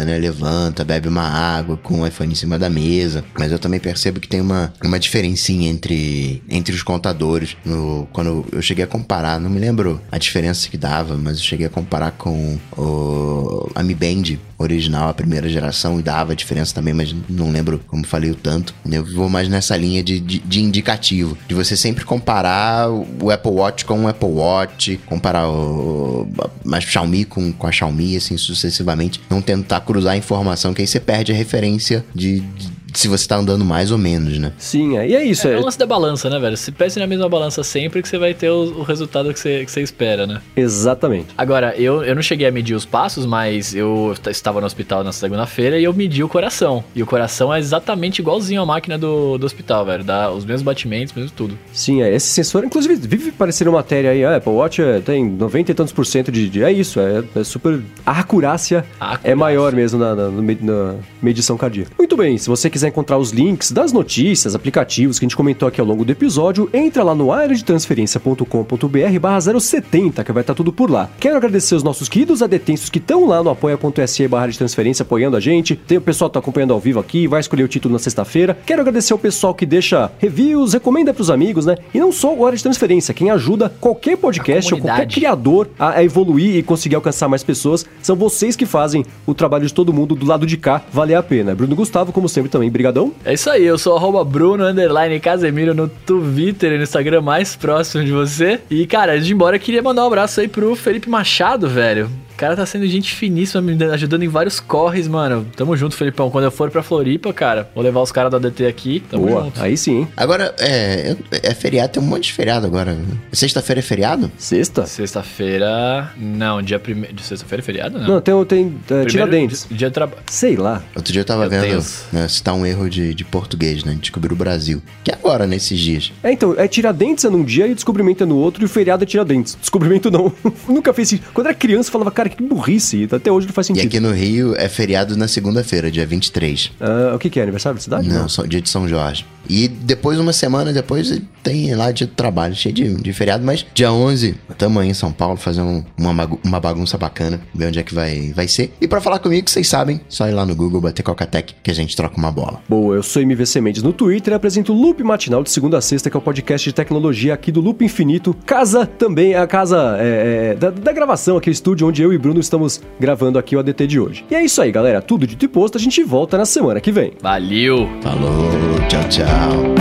né? 0.06 0.18
Levanta, 0.18 0.84
bebe 0.84 1.08
uma 1.08 1.24
água 1.24 1.78
com 1.78 2.02
o 2.02 2.08
iPhone 2.08 2.32
em 2.32 2.36
cima 2.36 2.58
da 2.60 2.70
mesa. 2.70 3.24
Mas 3.38 3.52
eu 3.52 3.60
também 3.60 3.80
percebo 3.80 4.20
que 4.20 4.28
tem 4.28 4.42
uma, 4.42 4.74
uma 4.84 5.00
diferencinha 5.00 5.70
entre, 5.70 6.42
entre 6.50 6.76
os 6.76 6.84
contadores. 6.84 7.56
No, 7.66 8.08
quando 8.12 8.46
eu 8.52 8.62
cheguei 8.62 8.84
a 8.84 8.88
comparar, 8.88 9.40
não 9.40 9.50
me 9.50 9.60
lembro 9.60 10.02
a 10.12 10.18
diferença 10.18 10.70
que 10.70 10.78
dava, 10.78 11.18
mas 11.18 11.38
eu 11.38 11.44
cheguei 11.44 11.68
a 11.68 11.70
comparar 11.70 12.12
com 12.12 12.58
o 12.78 13.70
a 13.76 13.84
Mi 13.84 13.96
Band 13.96 14.38
original, 14.58 15.10
a 15.10 15.14
primeira 15.14 15.50
geração, 15.50 16.00
e 16.00 16.04
dava 16.04 16.36
diferença 16.36 16.74
também, 16.74 16.94
mas 16.94 17.14
não 17.30 17.52
lembro 17.52 17.80
como 17.88 18.06
falei 18.06 18.32
o 18.32 18.36
tanto. 18.36 18.74
Eu 18.90 19.06
vou 19.06 19.30
mais 19.30 19.48
nessa 19.48 19.76
linha 19.76 20.04
de, 20.04 20.20
de, 20.20 20.40
de 20.40 20.62
indicativo, 20.62 21.38
de 21.48 21.56
você 21.56 21.76
sempre 21.76 22.06
comparar 22.06 22.90
o 22.90 23.32
Apple 23.32 23.52
Watch 23.52 23.86
com 23.86 24.06
o 24.06 24.08
Apple 24.08 24.30
Watch, 24.30 25.00
comparar 25.06 25.50
o 25.50 26.28
mais 26.64 26.84
Xiaomi 26.84 27.26
com, 27.26 27.52
com 27.52 27.68
a 27.68 27.72
Xiaomi, 27.72 28.18
assim 28.18 28.38
sucessivamente, 28.38 29.22
não 29.30 29.42
tentar 29.42 29.82
cruzar 29.82 30.14
a 30.14 30.18
informação, 30.18 30.74
que 30.74 30.82
aí 30.82 30.88
você 30.88 31.00
perde 31.00 31.32
a 31.32 31.36
referência 31.36 32.06
de, 32.14 32.40
de 32.40 32.83
se 32.94 33.08
você 33.08 33.28
tá 33.28 33.38
andando 33.38 33.64
mais 33.66 33.92
ou 33.92 33.98
menos, 33.98 34.38
né? 34.38 34.52
Sim, 34.58 34.98
é, 34.98 35.08
e 35.08 35.16
é 35.16 35.24
isso. 35.24 35.48
É, 35.48 35.54
É, 35.54 35.58
o 35.58 35.64
lance 35.66 35.78
da 35.78 35.86
balança, 35.86 36.30
né, 36.30 36.40
velho? 36.40 36.56
Se 36.58 36.72
pese 36.72 37.00
na 37.00 37.08
mesma 37.08 37.28
balança 37.30 37.64
sempre 37.64 38.02
que 38.02 38.08
você 38.08 38.18
vai 38.18 38.34
ter 38.34 38.50
o, 38.50 38.80
o 38.80 38.84
resultado 38.84 39.34
que 39.34 39.40
você, 39.40 39.66
que 39.66 39.72
você 39.72 39.82
espera, 39.82 40.26
né? 40.28 40.42
Exatamente. 40.56 41.28
Agora, 41.38 41.76
eu, 41.78 42.04
eu 42.04 42.16
não 42.16 42.22
cheguei 42.22 42.48
a 42.48 42.52
medir 42.52 42.74
os 42.76 42.86
passos, 42.86 43.26
mas 43.26 43.74
eu 43.76 44.14
estava 44.30 44.60
no 44.60 44.66
hospital 44.66 45.04
na 45.04 45.12
segunda-feira 45.12 45.78
e 45.80 45.84
eu 45.84 45.94
medi 45.94 46.24
o 46.24 46.30
coração. 46.30 46.84
E 46.96 47.02
o 47.04 47.06
coração 47.06 47.54
é 47.54 47.60
exatamente 47.60 48.20
igualzinho 48.20 48.62
à 48.62 48.66
máquina 48.66 48.98
do, 48.98 49.38
do 49.38 49.46
hospital, 49.46 49.86
velho. 49.86 50.04
Dá 50.04 50.32
os 50.32 50.46
mesmos 50.46 50.62
batimentos, 50.64 51.14
mesmo 51.14 51.32
tudo. 51.36 51.58
Sim, 51.72 52.02
é, 52.02 52.14
esse 52.14 52.28
sensor, 52.28 52.64
inclusive, 52.66 52.96
vive 52.96 53.32
parecendo 53.32 53.72
matéria 53.72 54.12
aí, 54.12 54.24
a 54.24 54.38
Apple 54.38 54.52
Watch 54.54 54.82
é, 54.82 55.00
tem 55.00 55.26
90 55.30 55.72
e 55.72 55.74
tantos 55.74 55.94
por 55.94 56.06
cento 56.06 56.32
de, 56.32 56.50
de- 56.50 56.64
É 56.64 56.72
isso, 56.72 57.00
é, 57.00 57.24
é 57.36 57.44
super. 57.44 57.80
A 58.06 58.20
acurácia, 58.20 58.86
A 59.00 59.06
é 59.06 59.16
acurácia. 59.16 59.36
maior 59.36 59.74
mesmo 59.74 60.00
na, 60.00 60.16
na- 60.16 60.30
na 60.32 60.96
medição 61.22 61.58
cardíaca. 61.58 61.92
Muito 61.98 62.16
bem, 62.18 62.38
se 62.38 62.48
você 62.48 62.70
quiser 62.70 62.83
encontrar 62.90 63.18
os 63.18 63.32
links 63.32 63.72
das 63.72 63.92
notícias, 63.92 64.56
aplicativos 64.56 65.20
que 65.20 65.26
a 65.26 65.28
gente 65.28 65.36
comentou 65.36 65.68
aqui 65.68 65.80
ao 65.80 65.88
longo 65.88 66.06
do 66.06 66.12
episódio, 66.12 66.70
entra 66.74 67.04
lá 67.04 67.16
no 67.16 67.32
areadetransferência.com.br 67.32 69.20
barra 69.20 69.60
070, 69.60 70.24
que 70.24 70.32
vai 70.32 70.42
estar 70.42 70.54
tudo 70.54 70.72
por 70.72 70.90
lá. 70.90 71.10
Quero 71.20 71.38
agradecer 71.38 71.76
os 71.76 71.84
nossos 71.84 72.10
queridos 72.10 72.42
adetensos 72.42 72.90
que 72.90 73.00
estão 73.00 73.28
lá 73.28 73.44
no 73.44 73.50
apoia.se 73.50 74.28
barra 74.28 74.48
de 74.48 74.58
transferência 74.58 75.04
apoiando 75.04 75.38
a 75.38 75.40
gente. 75.40 75.76
Tem 75.76 75.98
o 75.98 76.02
pessoal 76.02 76.30
que 76.30 76.34
tá 76.34 76.40
acompanhando 76.40 76.74
ao 76.74 76.80
vivo 76.80 77.00
aqui, 77.00 77.28
vai 77.28 77.40
escolher 77.40 77.64
o 77.64 77.68
título 77.68 77.94
na 77.94 78.00
sexta-feira. 78.00 78.58
Quero 78.66 78.82
agradecer 78.82 79.14
ao 79.14 79.20
pessoal 79.20 79.54
que 79.54 79.66
deixa 79.66 80.12
reviews, 80.20 80.74
recomenda 80.74 81.14
pros 81.14 81.30
amigos, 81.30 81.66
né? 81.66 81.78
E 81.94 82.00
não 82.00 82.12
só 82.12 82.34
o 82.34 82.46
Área 82.46 82.58
de 82.58 82.64
Transferência, 82.64 83.14
quem 83.14 83.30
ajuda 83.30 83.70
qualquer 83.80 84.18
podcast 84.18 84.74
ou 84.74 84.80
qualquer 84.80 85.08
criador 85.08 85.70
a, 85.78 85.98
a 85.98 86.04
evoluir 86.04 86.56
e 86.56 86.64
conseguir 86.64 86.96
alcançar 86.96 87.28
mais 87.28 87.44
pessoas. 87.44 87.86
São 88.02 88.16
vocês 88.16 88.56
que 88.56 88.66
fazem 88.66 89.06
o 89.26 89.34
trabalho 89.34 89.66
de 89.66 89.74
todo 89.74 89.94
mundo 89.94 90.16
do 90.16 90.26
lado 90.26 90.46
de 90.46 90.58
cá 90.58 90.82
valer 90.92 91.16
a 91.16 91.24
pena. 91.24 91.56
Bruno 91.56 91.76
Gustavo, 91.76 92.12
como 92.12 92.28
sempre, 92.30 92.50
também, 92.50 92.70
brigadão. 92.74 93.14
É 93.24 93.34
isso 93.34 93.50
aí, 93.50 93.64
eu 93.64 93.78
sou 93.78 93.96
arroba 93.96 94.24
Bruno 94.26 94.66
Underline 94.66 95.20
Casemiro 95.20 95.74
no 95.74 95.88
Twitter 95.88 96.74
e 96.74 96.78
no 96.78 96.84
Instagram 96.84 97.22
mais 97.22 97.56
próximo 97.56 98.04
de 98.04 98.12
você. 98.12 98.60
E, 98.70 98.86
cara, 98.86 99.14
antes 99.14 99.26
de 99.26 99.32
ir 99.32 99.36
embora, 99.36 99.56
eu 99.56 99.60
queria 99.60 99.82
mandar 99.82 100.04
um 100.04 100.08
abraço 100.08 100.42
aí 100.42 100.48
pro 100.48 100.76
Felipe 100.76 101.10
Machado, 101.10 101.70
velho. 101.70 102.10
Cara 102.44 102.58
tá 102.58 102.66
sendo 102.66 102.86
gente 102.88 103.16
finíssima, 103.16 103.62
me 103.62 103.82
ajudando 103.86 104.24
em 104.24 104.28
vários 104.28 104.60
corres, 104.60 105.08
mano. 105.08 105.48
Tamo 105.56 105.78
junto, 105.78 105.96
Felipão. 105.96 106.30
Quando 106.30 106.44
eu 106.44 106.52
for 106.52 106.70
pra 106.70 106.84
Floripa, 106.84 107.32
cara, 107.32 107.70
vou 107.74 107.82
levar 107.82 108.02
os 108.02 108.12
caras 108.12 108.30
da 108.30 108.38
DT 108.38 108.66
aqui. 108.66 109.02
Tamo 109.10 109.28
Boa, 109.28 109.44
junto. 109.46 109.62
aí 109.62 109.78
sim? 109.78 110.06
Agora, 110.18 110.54
é, 110.60 111.16
é 111.32 111.54
feriado, 111.54 111.94
tem 111.94 112.04
um 112.04 112.06
monte 112.06 112.26
de 112.26 112.34
feriado 112.34 112.68
agora. 112.68 112.98
Sexta-feira 113.32 113.80
é 113.80 113.82
feriado? 113.82 114.30
Sexta? 114.38 114.86
Sexta-feira. 114.86 116.12
Não, 116.18 116.62
dia 116.62 116.78
primeiro. 116.78 117.18
Sexta-feira 117.22 117.62
é 117.62 117.66
feriado? 117.66 117.98
Não. 117.98 118.08
Não, 118.08 118.22
tem, 118.22 118.44
tem 118.44 118.66
é, 118.66 118.70
Primeiro 118.86 119.10
Tiradentes. 119.10 119.66
Dia 119.72 119.88
de 119.88 119.94
trabalho. 119.94 120.22
Sei 120.28 120.58
lá. 120.58 120.84
Outro 120.94 121.14
dia 121.14 121.22
eu 121.22 121.26
tava 121.26 121.48
Meu 121.48 121.62
vendo 121.62 121.86
né, 122.12 122.28
citar 122.28 122.54
um 122.54 122.66
erro 122.66 122.90
de, 122.90 123.14
de 123.14 123.24
português, 123.24 123.86
né? 123.86 123.98
Descobrir 124.02 124.34
o 124.34 124.36
Brasil. 124.36 124.82
Que 125.02 125.12
é 125.12 125.14
agora, 125.14 125.48
nesses 125.48 125.80
dias. 125.80 126.12
É, 126.22 126.34
então, 126.34 126.56
é 126.58 126.68
Tiradentes 126.68 127.24
é 127.24 127.30
num 127.30 127.46
dia 127.46 127.68
e 127.68 127.74
descobrimento 127.74 128.24
é 128.24 128.26
no 128.26 128.36
outro 128.36 128.62
e 128.62 128.66
o 128.66 128.70
feriado 128.70 129.04
é 129.04 129.08
Tiradentes. 129.08 129.58
Descobrimento 129.60 130.12
não. 130.12 130.34
Nunca 130.68 130.94
fez 130.94 131.08
sentido. 131.08 131.30
Quando 131.34 131.48
era 131.48 131.56
criança, 131.56 131.88
eu 131.88 131.94
falava, 131.94 132.12
cara, 132.12 132.33
que 132.36 132.44
burrice. 132.44 133.08
Até 133.12 133.32
hoje 133.32 133.48
não 133.48 133.54
faz 133.54 133.66
E 133.66 133.68
sentido. 133.70 133.88
aqui 133.88 134.00
no 134.00 134.12
Rio 134.12 134.56
é 134.56 134.68
feriado 134.70 135.16
na 135.18 135.28
segunda-feira, 135.28 135.90
dia 135.92 136.06
23. 136.06 136.72
Ah, 136.80 137.14
o 137.16 137.20
que, 137.20 137.30
que 137.30 137.40
é? 137.40 137.44
Aniversário 137.44 137.78
da 137.78 137.82
cidade? 137.82 138.08
Não, 138.10 138.28
só 138.30 138.44
dia 138.44 138.62
de 138.62 138.70
São 138.70 138.88
Jorge. 138.88 139.26
E 139.50 139.68
depois, 139.68 140.18
uma 140.20 140.32
semana 140.32 140.72
depois, 140.72 141.22
tem 141.44 141.76
lá 141.76 141.92
dia 141.92 142.08
de 142.08 142.14
trabalho, 142.14 142.56
cheio 142.56 142.74
de, 142.74 142.96
de 142.96 143.12
feriado. 143.14 143.44
Mas 143.44 143.66
dia 143.74 143.92
11, 143.92 144.36
tamo 144.58 144.80
aí 144.80 144.88
em 144.90 144.94
São 144.94 145.12
Paulo 145.12 145.36
fazendo 145.36 145.86
uma, 145.98 146.30
uma 146.46 146.60
bagunça 146.62 146.98
bacana. 146.98 147.42
Ver 147.54 147.68
onde 147.68 147.80
é 147.80 147.84
que 147.84 147.94
vai, 147.94 148.32
vai 148.34 148.48
ser. 148.48 148.74
E 148.80 148.88
pra 148.88 149.02
falar 149.02 149.20
comigo, 149.20 149.50
vocês 149.50 149.68
sabem, 149.68 150.00
só 150.08 150.28
ir 150.30 150.32
lá 150.32 150.46
no 150.46 150.56
Google, 150.56 150.80
bater 150.80 151.04
Cocatec, 151.04 151.56
que 151.62 151.70
a 151.70 151.74
gente 151.74 151.94
troca 151.96 152.16
uma 152.18 152.32
bola. 152.32 152.62
Boa, 152.70 152.96
eu 152.96 153.04
sou 153.04 153.22
MVC 153.22 153.60
Mendes 153.60 153.84
no 153.84 153.92
Twitter 153.92 154.32
e 154.34 154.36
apresento 154.36 154.72
o 154.74 154.76
Loop 154.82 155.04
Matinal 155.04 155.44
de 155.44 155.50
segunda 155.52 155.78
a 155.78 155.82
sexta, 155.82 156.10
que 156.10 156.16
é 156.16 156.20
o 156.20 156.22
podcast 156.22 156.70
de 156.70 156.74
tecnologia 156.74 157.34
aqui 157.34 157.52
do 157.52 157.60
Loop 157.60 157.84
Infinito. 157.84 158.34
Casa 158.46 158.86
também, 158.86 159.36
a 159.36 159.46
casa 159.46 159.98
é, 160.00 160.52
é, 160.52 160.56
da, 160.56 160.70
da 160.70 160.94
gravação 160.94 161.36
aqui, 161.36 161.50
o 161.50 161.52
estúdio 161.52 161.86
onde 161.88 162.02
eu 162.02 162.13
e 162.14 162.18
Bruno 162.18 162.40
estamos 162.40 162.82
gravando 163.00 163.40
aqui 163.40 163.56
o 163.56 163.60
ADT 163.60 163.88
de 163.88 164.00
hoje. 164.00 164.26
E 164.30 164.36
é 164.36 164.44
isso 164.44 164.62
aí, 164.62 164.72
galera. 164.72 165.02
Tudo 165.02 165.28
dito 165.28 165.46
e 165.46 165.48
posto, 165.48 165.78
a 165.78 165.82
gente 165.82 166.04
volta 166.04 166.38
na 166.38 166.46
semana 166.46 166.80
que 166.80 166.92
vem. 166.92 167.14
Valeu! 167.22 167.88
Falou, 168.02 168.50
tchau, 168.88 169.04
tchau. 169.10 169.74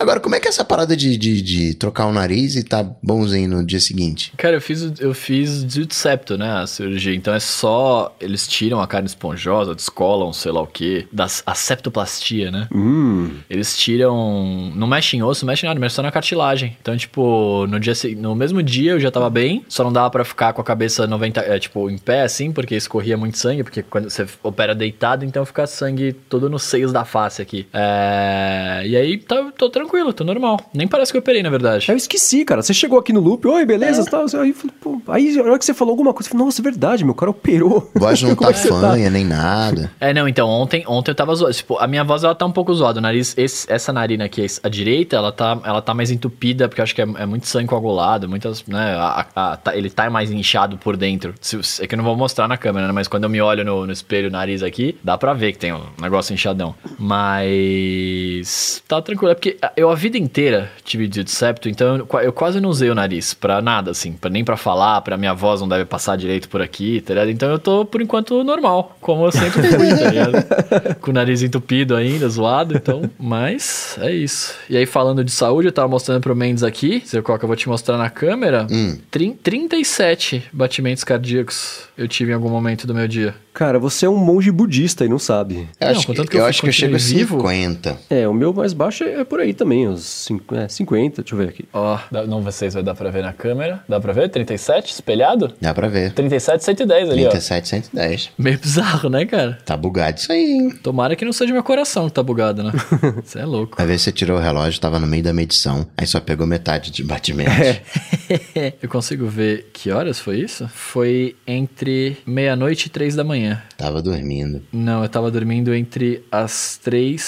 Agora, 0.00 0.20
como 0.20 0.34
é 0.34 0.40
que 0.40 0.46
é 0.46 0.50
essa 0.50 0.64
parada 0.64 0.96
de, 0.96 1.16
de, 1.16 1.42
de 1.42 1.74
trocar 1.74 2.06
o 2.06 2.12
nariz 2.12 2.54
e 2.54 2.62
tá 2.62 2.82
bonzinho 3.02 3.48
no 3.48 3.66
dia 3.66 3.80
seguinte? 3.80 4.32
Cara, 4.36 4.56
eu 4.56 4.60
fiz, 4.60 4.82
o- 4.82 4.94
eu 5.00 5.12
fiz 5.12 5.64
de 5.64 5.86
septo, 5.92 6.38
né? 6.38 6.50
A 6.62 6.66
cirurgia. 6.66 7.14
Então 7.14 7.34
é 7.34 7.40
só. 7.40 8.14
Eles 8.20 8.46
tiram 8.46 8.80
a 8.80 8.86
carne 8.86 9.06
esponjosa, 9.08 9.74
descolam, 9.74 10.32
sei 10.32 10.52
lá 10.52 10.62
o 10.62 10.66
quê. 10.66 11.06
Das, 11.12 11.42
a 11.44 11.54
septoplastia, 11.54 12.50
né? 12.50 12.68
Hum, 12.72 13.38
Eles 13.50 13.76
tiram. 13.76 14.70
Não 14.74 14.86
mexe 14.86 15.16
em 15.16 15.22
osso, 15.22 15.44
não 15.44 15.50
mexe 15.52 15.66
em 15.66 15.68
nada, 15.68 15.80
mexe 15.80 15.96
só 15.96 16.02
na 16.02 16.12
cartilagem. 16.12 16.76
Então, 16.80 16.96
tipo, 16.96 17.66
no, 17.66 17.80
dia, 17.80 17.94
no 18.16 18.34
mesmo 18.36 18.62
dia 18.62 18.92
eu 18.92 19.00
já 19.00 19.10
tava 19.10 19.28
bem, 19.28 19.64
só 19.68 19.82
não 19.82 19.92
dava 19.92 20.10
pra 20.10 20.24
ficar 20.24 20.52
com 20.52 20.60
a 20.60 20.64
cabeça 20.64 21.06
90, 21.06 21.40
é, 21.40 21.58
tipo, 21.58 21.90
em 21.90 21.98
pé, 21.98 22.22
assim, 22.22 22.52
porque 22.52 22.74
escorria 22.76 23.16
muito 23.16 23.36
sangue, 23.38 23.64
porque 23.64 23.82
quando 23.82 24.08
você 24.10 24.26
opera 24.42 24.74
deitado, 24.74 25.24
então 25.24 25.44
fica 25.44 25.66
sangue 25.66 26.12
todo 26.12 26.48
nos 26.48 26.62
seios 26.62 26.92
da 26.92 27.04
face 27.04 27.42
aqui. 27.42 27.66
É, 27.72 28.82
E 28.86 28.96
aí, 28.96 29.18
tá, 29.18 29.50
tô 29.56 29.68
tranquilo, 29.68 29.87
tô 30.14 30.24
normal. 30.24 30.60
Nem 30.72 30.86
parece 30.86 31.10
que 31.12 31.16
eu 31.16 31.20
operei, 31.20 31.42
na 31.42 31.50
verdade. 31.50 31.86
eu 31.90 31.96
esqueci, 31.96 32.44
cara. 32.44 32.62
Você 32.62 32.72
chegou 32.74 32.98
aqui 32.98 33.12
no 33.12 33.20
Loop, 33.20 33.46
oi, 33.46 33.64
beleza? 33.64 34.04
Tal, 34.04 34.22
aí, 34.40 34.52
falei, 34.52 34.74
pô, 34.80 35.00
aí, 35.08 35.32
na 35.34 35.42
hora 35.42 35.58
que 35.58 35.64
você 35.64 35.74
falou 35.74 35.92
alguma 35.92 36.12
coisa, 36.12 36.28
eu 36.28 36.32
falei, 36.32 36.44
nossa, 36.46 36.60
é 36.60 36.64
verdade, 36.64 37.04
meu 37.04 37.14
cara 37.14 37.30
operou. 37.30 37.90
Voz 37.94 38.20
não 38.22 38.34
tá 38.34 38.50
é 38.50 38.54
fanha, 38.54 39.10
nem 39.10 39.24
nada. 39.24 39.90
É, 40.00 40.12
não, 40.14 40.28
então, 40.28 40.48
ontem, 40.48 40.84
ontem 40.86 41.10
eu 41.10 41.14
tava 41.14 41.34
zoado. 41.34 41.54
Tipo, 41.54 41.78
a 41.78 41.86
minha 41.86 42.04
voz, 42.04 42.22
ela 42.24 42.34
tá 42.34 42.44
um 42.46 42.52
pouco 42.52 42.72
zoada. 42.74 42.98
O 42.98 43.02
nariz, 43.02 43.34
esse- 43.36 43.70
essa 43.70 43.92
narina 43.92 44.24
aqui, 44.24 44.44
a 44.62 44.68
direita, 44.68 45.16
ela 45.16 45.32
tá, 45.32 45.58
ela 45.64 45.80
tá 45.82 45.92
mais 45.94 46.10
entupida, 46.10 46.68
porque 46.68 46.80
eu 46.80 46.84
acho 46.84 46.94
que 46.94 47.02
é, 47.02 47.06
é 47.18 47.26
muito 47.26 47.46
sangue 47.46 47.68
coagulado, 47.68 48.28
muitas, 48.28 48.64
né, 48.66 48.94
a- 48.96 49.26
a- 49.34 49.56
tá- 49.56 49.76
ele 49.76 49.90
tá 49.90 50.08
mais 50.10 50.30
inchado 50.30 50.76
por 50.78 50.96
dentro. 50.96 51.34
É 51.80 51.86
que 51.86 51.94
eu 51.94 51.96
não 51.96 52.04
vou 52.04 52.16
mostrar 52.16 52.48
na 52.48 52.56
câmera, 52.56 52.86
né, 52.86 52.92
mas 52.92 53.08
quando 53.08 53.24
eu 53.24 53.30
me 53.30 53.40
olho 53.40 53.64
no, 53.64 53.86
no 53.86 53.92
espelho, 53.92 54.28
o 54.28 54.32
nariz 54.32 54.62
aqui, 54.62 54.96
dá 55.02 55.16
pra 55.18 55.32
ver 55.34 55.52
que 55.52 55.58
tem 55.58 55.72
um 55.72 55.80
negócio 56.00 56.32
inchadão. 56.32 56.74
Mas 56.98 58.82
tá 58.88 59.00
tranquilo, 59.02 59.32
é 59.32 59.34
porque 59.34 59.56
eu 59.78 59.90
a 59.90 59.94
vida 59.94 60.18
inteira 60.18 60.70
tive 60.84 61.06
de 61.08 61.28
septo, 61.30 61.68
então 61.68 61.96
eu, 61.96 62.20
eu 62.20 62.32
quase 62.32 62.60
não 62.60 62.68
usei 62.68 62.90
o 62.90 62.94
nariz 62.94 63.32
pra 63.34 63.60
nada, 63.62 63.90
assim, 63.92 64.12
pra, 64.12 64.28
nem 64.30 64.44
pra 64.44 64.56
falar, 64.56 65.00
pra 65.02 65.16
minha 65.16 65.34
voz 65.34 65.60
não 65.60 65.68
deve 65.68 65.84
passar 65.84 66.16
direito 66.16 66.48
por 66.48 66.60
aqui, 66.60 67.00
tá 67.00 67.14
ligado? 67.14 67.30
Então 67.30 67.50
eu 67.50 67.58
tô, 67.58 67.84
por 67.84 68.00
enquanto, 68.02 68.42
normal, 68.44 68.96
como 69.00 69.24
eu 69.26 69.32
sempre 69.32 69.62
fui, 69.68 69.88
tá 69.88 70.10
ligado? 70.10 70.98
Com 71.00 71.10
o 71.10 71.14
nariz 71.14 71.42
entupido 71.42 71.94
ainda, 71.96 72.28
zoado, 72.28 72.74
então, 72.76 73.02
mas 73.18 73.96
é 74.00 74.10
isso. 74.12 74.54
E 74.68 74.76
aí, 74.76 74.86
falando 74.86 75.22
de 75.24 75.30
saúde, 75.30 75.68
eu 75.68 75.72
tava 75.72 75.88
mostrando 75.88 76.20
pro 76.20 76.34
Mendes 76.34 76.62
aqui, 76.62 77.02
seu 77.04 77.22
Coca, 77.22 77.44
eu 77.44 77.48
vou 77.48 77.56
te 77.56 77.68
mostrar 77.68 77.96
na 77.96 78.10
câmera, 78.10 78.66
Hum. 78.70 78.98
trin- 79.10 79.34
37 79.34 80.44
batimentos 80.52 81.04
cardíacos 81.04 81.82
eu 81.96 82.06
tive 82.08 82.30
em 82.30 82.34
algum 82.34 82.48
momento 82.48 82.86
do 82.86 82.94
meu 82.94 83.06
dia. 83.08 83.34
Cara, 83.52 83.78
você 83.78 84.06
é 84.06 84.08
um 84.08 84.16
monge 84.16 84.52
budista 84.52 85.04
e 85.04 85.08
não 85.08 85.18
sabe. 85.18 85.68
Eu 85.80 85.86
Não, 85.86 85.88
acho, 85.98 86.06
que, 86.06 86.26
que 86.26 86.36
eu 86.36 86.40
eu 86.40 86.46
acho 86.46 86.62
que 86.62 86.68
eu 86.68 86.72
chego 86.72 86.94
a 86.94 86.98
continue 86.98 87.18
vivo. 87.18 87.36
50. 87.40 87.98
É, 88.08 88.28
o 88.28 88.32
meu 88.32 88.52
mais 88.52 88.72
baixo 88.72 89.02
é, 89.02 89.20
é 89.20 89.24
por 89.24 89.40
aí 89.40 89.52
também, 89.52 89.67
uns 89.68 90.00
cinco- 90.04 90.54
é, 90.54 90.68
50, 90.68 91.22
deixa 91.22 91.34
eu 91.34 91.38
ver 91.38 91.48
aqui. 91.50 91.64
Ó, 91.72 91.98
dá- 92.10 92.26
não 92.26 92.40
vocês 92.42 92.74
vai 92.74 92.82
dar 92.82 92.94
pra 92.94 93.10
ver 93.10 93.22
na 93.22 93.32
câmera. 93.32 93.82
Dá 93.88 94.00
pra 94.00 94.12
ver? 94.12 94.28
37 94.30 94.92
espelhado? 94.92 95.52
Dá 95.60 95.74
pra 95.74 95.88
ver. 95.88 96.12
37, 96.12 96.64
110 96.64 97.10
ali, 97.10 97.22
37, 97.22 97.68
110. 97.68 98.30
ó. 98.38 98.42
Meio 98.42 98.58
bizarro, 98.58 99.08
né, 99.08 99.24
cara? 99.26 99.58
Tá 99.64 99.76
bugado 99.76 100.18
isso 100.18 100.32
aí, 100.32 100.44
hein? 100.52 100.70
Tomara 100.82 101.14
que 101.16 101.24
não 101.24 101.32
seja 101.32 101.52
meu 101.52 101.62
coração 101.62 102.06
que 102.08 102.14
tá 102.14 102.22
bugado, 102.22 102.62
né? 102.62 102.72
Você 103.24 103.38
é 103.40 103.44
louco. 103.44 103.76
Ver 103.84 103.98
se 103.98 104.04
você 104.04 104.12
tirou 104.12 104.38
o 104.38 104.40
relógio, 104.40 104.80
tava 104.80 104.98
no 104.98 105.06
meio 105.06 105.22
da 105.22 105.32
medição. 105.32 105.86
Aí 105.96 106.06
só 106.06 106.20
pegou 106.20 106.46
metade 106.46 106.90
de 106.90 107.02
batimento. 107.02 107.50
Eu 108.82 108.88
consigo 108.88 109.26
ver 109.26 109.70
que 109.72 109.90
horas 109.90 110.18
foi 110.18 110.38
isso? 110.40 110.68
Foi 110.68 111.34
entre 111.46 112.18
meia-noite 112.26 112.86
e 112.86 112.90
três 112.90 113.14
da 113.14 113.24
manhã. 113.24 113.62
Tava 113.76 114.02
dormindo. 114.02 114.62
Não, 114.72 115.02
eu 115.02 115.08
tava 115.08 115.30
dormindo 115.30 115.74
entre 115.74 116.24
as 116.30 116.78
três 116.82 117.22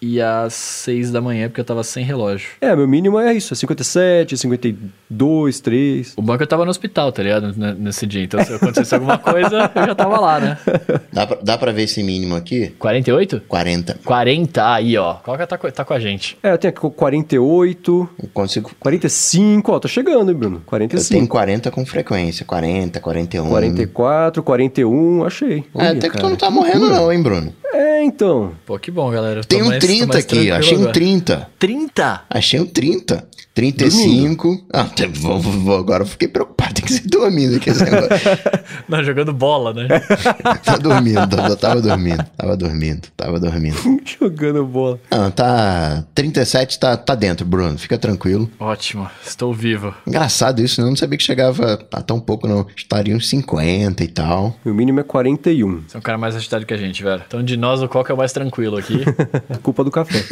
e 0.00 0.20
as 0.20 0.54
seis 0.54 1.10
da 1.10 1.20
manhã, 1.20 1.48
porque 1.48 1.60
eu 1.60 1.64
tava 1.64 1.82
sem 1.82 2.04
relógio. 2.04 2.50
É, 2.60 2.74
meu 2.76 2.86
mínimo 2.86 3.18
é 3.18 3.34
isso, 3.34 3.52
é 3.52 3.56
57, 3.56 4.36
52, 4.36 5.60
3. 5.60 6.12
O 6.16 6.22
banco 6.22 6.42
eu 6.42 6.46
tava 6.46 6.64
no 6.64 6.70
hospital, 6.70 7.10
tá 7.12 7.22
ligado? 7.22 7.48
N- 7.56 7.74
Nesse 7.74 8.06
dia. 8.06 8.22
Então, 8.22 8.42
se 8.44 8.52
acontecesse 8.52 8.94
alguma 8.94 9.18
coisa, 9.18 9.70
eu 9.74 9.86
já 9.86 9.94
tava 9.94 10.18
lá, 10.20 10.38
né? 10.40 10.58
Dá 11.12 11.26
pra, 11.26 11.38
dá 11.42 11.58
pra 11.58 11.72
ver 11.72 11.82
esse 11.82 12.02
mínimo 12.02 12.36
aqui? 12.36 12.68
48? 12.78 13.42
40. 13.48 13.98
40, 14.04 14.72
aí, 14.72 14.96
ó. 14.96 15.14
Qual 15.14 15.36
que 15.36 15.46
tá, 15.46 15.56
tá 15.58 15.84
com 15.84 15.94
a 15.94 15.98
gente? 15.98 16.38
É, 16.42 16.52
eu 16.52 16.58
tenho 16.58 16.70
aqui 16.72 16.80
48, 16.90 18.08
Eu 18.22 18.28
consigo. 18.32 18.70
45, 18.78 19.72
ó, 19.72 19.78
tô 19.80 19.88
chegando, 19.88 20.30
hein, 20.30 20.36
Bruno? 20.36 20.56
Eu 20.56 20.62
45. 20.66 21.08
tenho 21.14 21.26
40 21.28 21.70
com 21.70 21.84
frequência. 21.84 22.44
40, 22.46 23.00
41. 23.00 23.48
44, 23.48 24.42
41, 24.42 25.24
achei. 25.24 25.58
É, 25.58 25.62
Olha, 25.74 25.90
até 25.92 26.08
que 26.08 26.16
tu 26.16 26.18
cara. 26.18 26.28
não 26.28 26.36
tá 26.36 26.50
morrendo, 26.50 26.88
não, 26.88 27.12
hein, 27.12 27.22
Bruno? 27.22 27.52
É, 27.72 28.02
então. 28.02 28.52
Pô, 28.64 28.78
que 28.78 28.90
bom, 28.90 29.10
galera. 29.10 29.42
Tem 29.44 29.62
um 29.62 29.66
mais- 29.66 29.80
tô 29.80 29.86
30 29.86 30.06
mais 30.06 30.24
aqui, 30.24 30.50
achei 30.50 30.76
um 30.76 30.80
agora. 30.80 30.92
30. 30.94 31.48
30? 31.58 32.22
Achei 32.30 32.60
um 32.60 32.66
30. 32.66 33.28
35. 33.58 34.66
Ah, 34.72 34.84
tá- 34.84 35.08
vou, 35.12 35.40
vou- 35.40 35.78
agora 35.78 36.04
eu 36.04 36.06
fiquei 36.06 36.28
preocupado. 36.28 36.74
Tem 36.74 36.84
que 36.84 36.92
ser 36.92 37.08
dormindo 37.08 37.56
aqui 37.56 37.70
esse 37.70 37.82
negócio. 37.82 38.08
Não, 38.88 39.02
jogando 39.02 39.32
bola, 39.32 39.74
né? 39.74 39.88
tá 40.64 40.76
dormindo, 40.76 41.36
eu 41.48 41.56
tava 41.56 41.80
dormindo. 41.82 42.24
Tava 42.36 42.56
dormindo, 42.56 43.08
tava 43.16 43.40
dormindo. 43.40 43.76
Jogando 44.20 44.64
bola. 44.64 45.00
Não, 45.10 45.30
tá. 45.30 46.04
37 46.14 46.78
tá, 46.78 46.96
tá 46.96 47.14
dentro, 47.16 47.44
Bruno. 47.44 47.76
Fica 47.78 47.98
tranquilo. 47.98 48.48
Ótimo, 48.60 49.10
estou 49.26 49.52
vivo. 49.52 49.92
Engraçado 50.06 50.62
isso, 50.62 50.80
né? 50.80 50.86
Eu 50.86 50.90
não 50.90 50.96
sabia 50.96 51.18
que 51.18 51.24
chegava 51.24 51.78
a 51.92 52.00
tão 52.02 52.20
pouco, 52.20 52.46
não. 52.46 52.64
Estaria 52.76 53.16
uns 53.16 53.28
50 53.28 54.04
e 54.04 54.08
tal. 54.08 54.54
Meu 54.64 54.72
mínimo 54.74 55.00
é 55.00 55.02
41. 55.02 55.82
Você 55.88 55.96
é 55.96 55.98
um 55.98 56.02
cara 56.02 56.16
mais 56.18 56.36
agitado 56.36 56.64
que 56.64 56.74
a 56.74 56.76
gente, 56.76 57.02
velho. 57.02 57.22
Então, 57.26 57.42
de 57.42 57.56
nós, 57.56 57.82
o 57.82 57.88
qual 57.88 58.04
que 58.04 58.12
é 58.12 58.14
o 58.14 58.18
mais 58.18 58.32
tranquilo 58.32 58.76
aqui? 58.76 59.02
Culpa 59.62 59.82
do 59.82 59.90
café. 59.90 60.22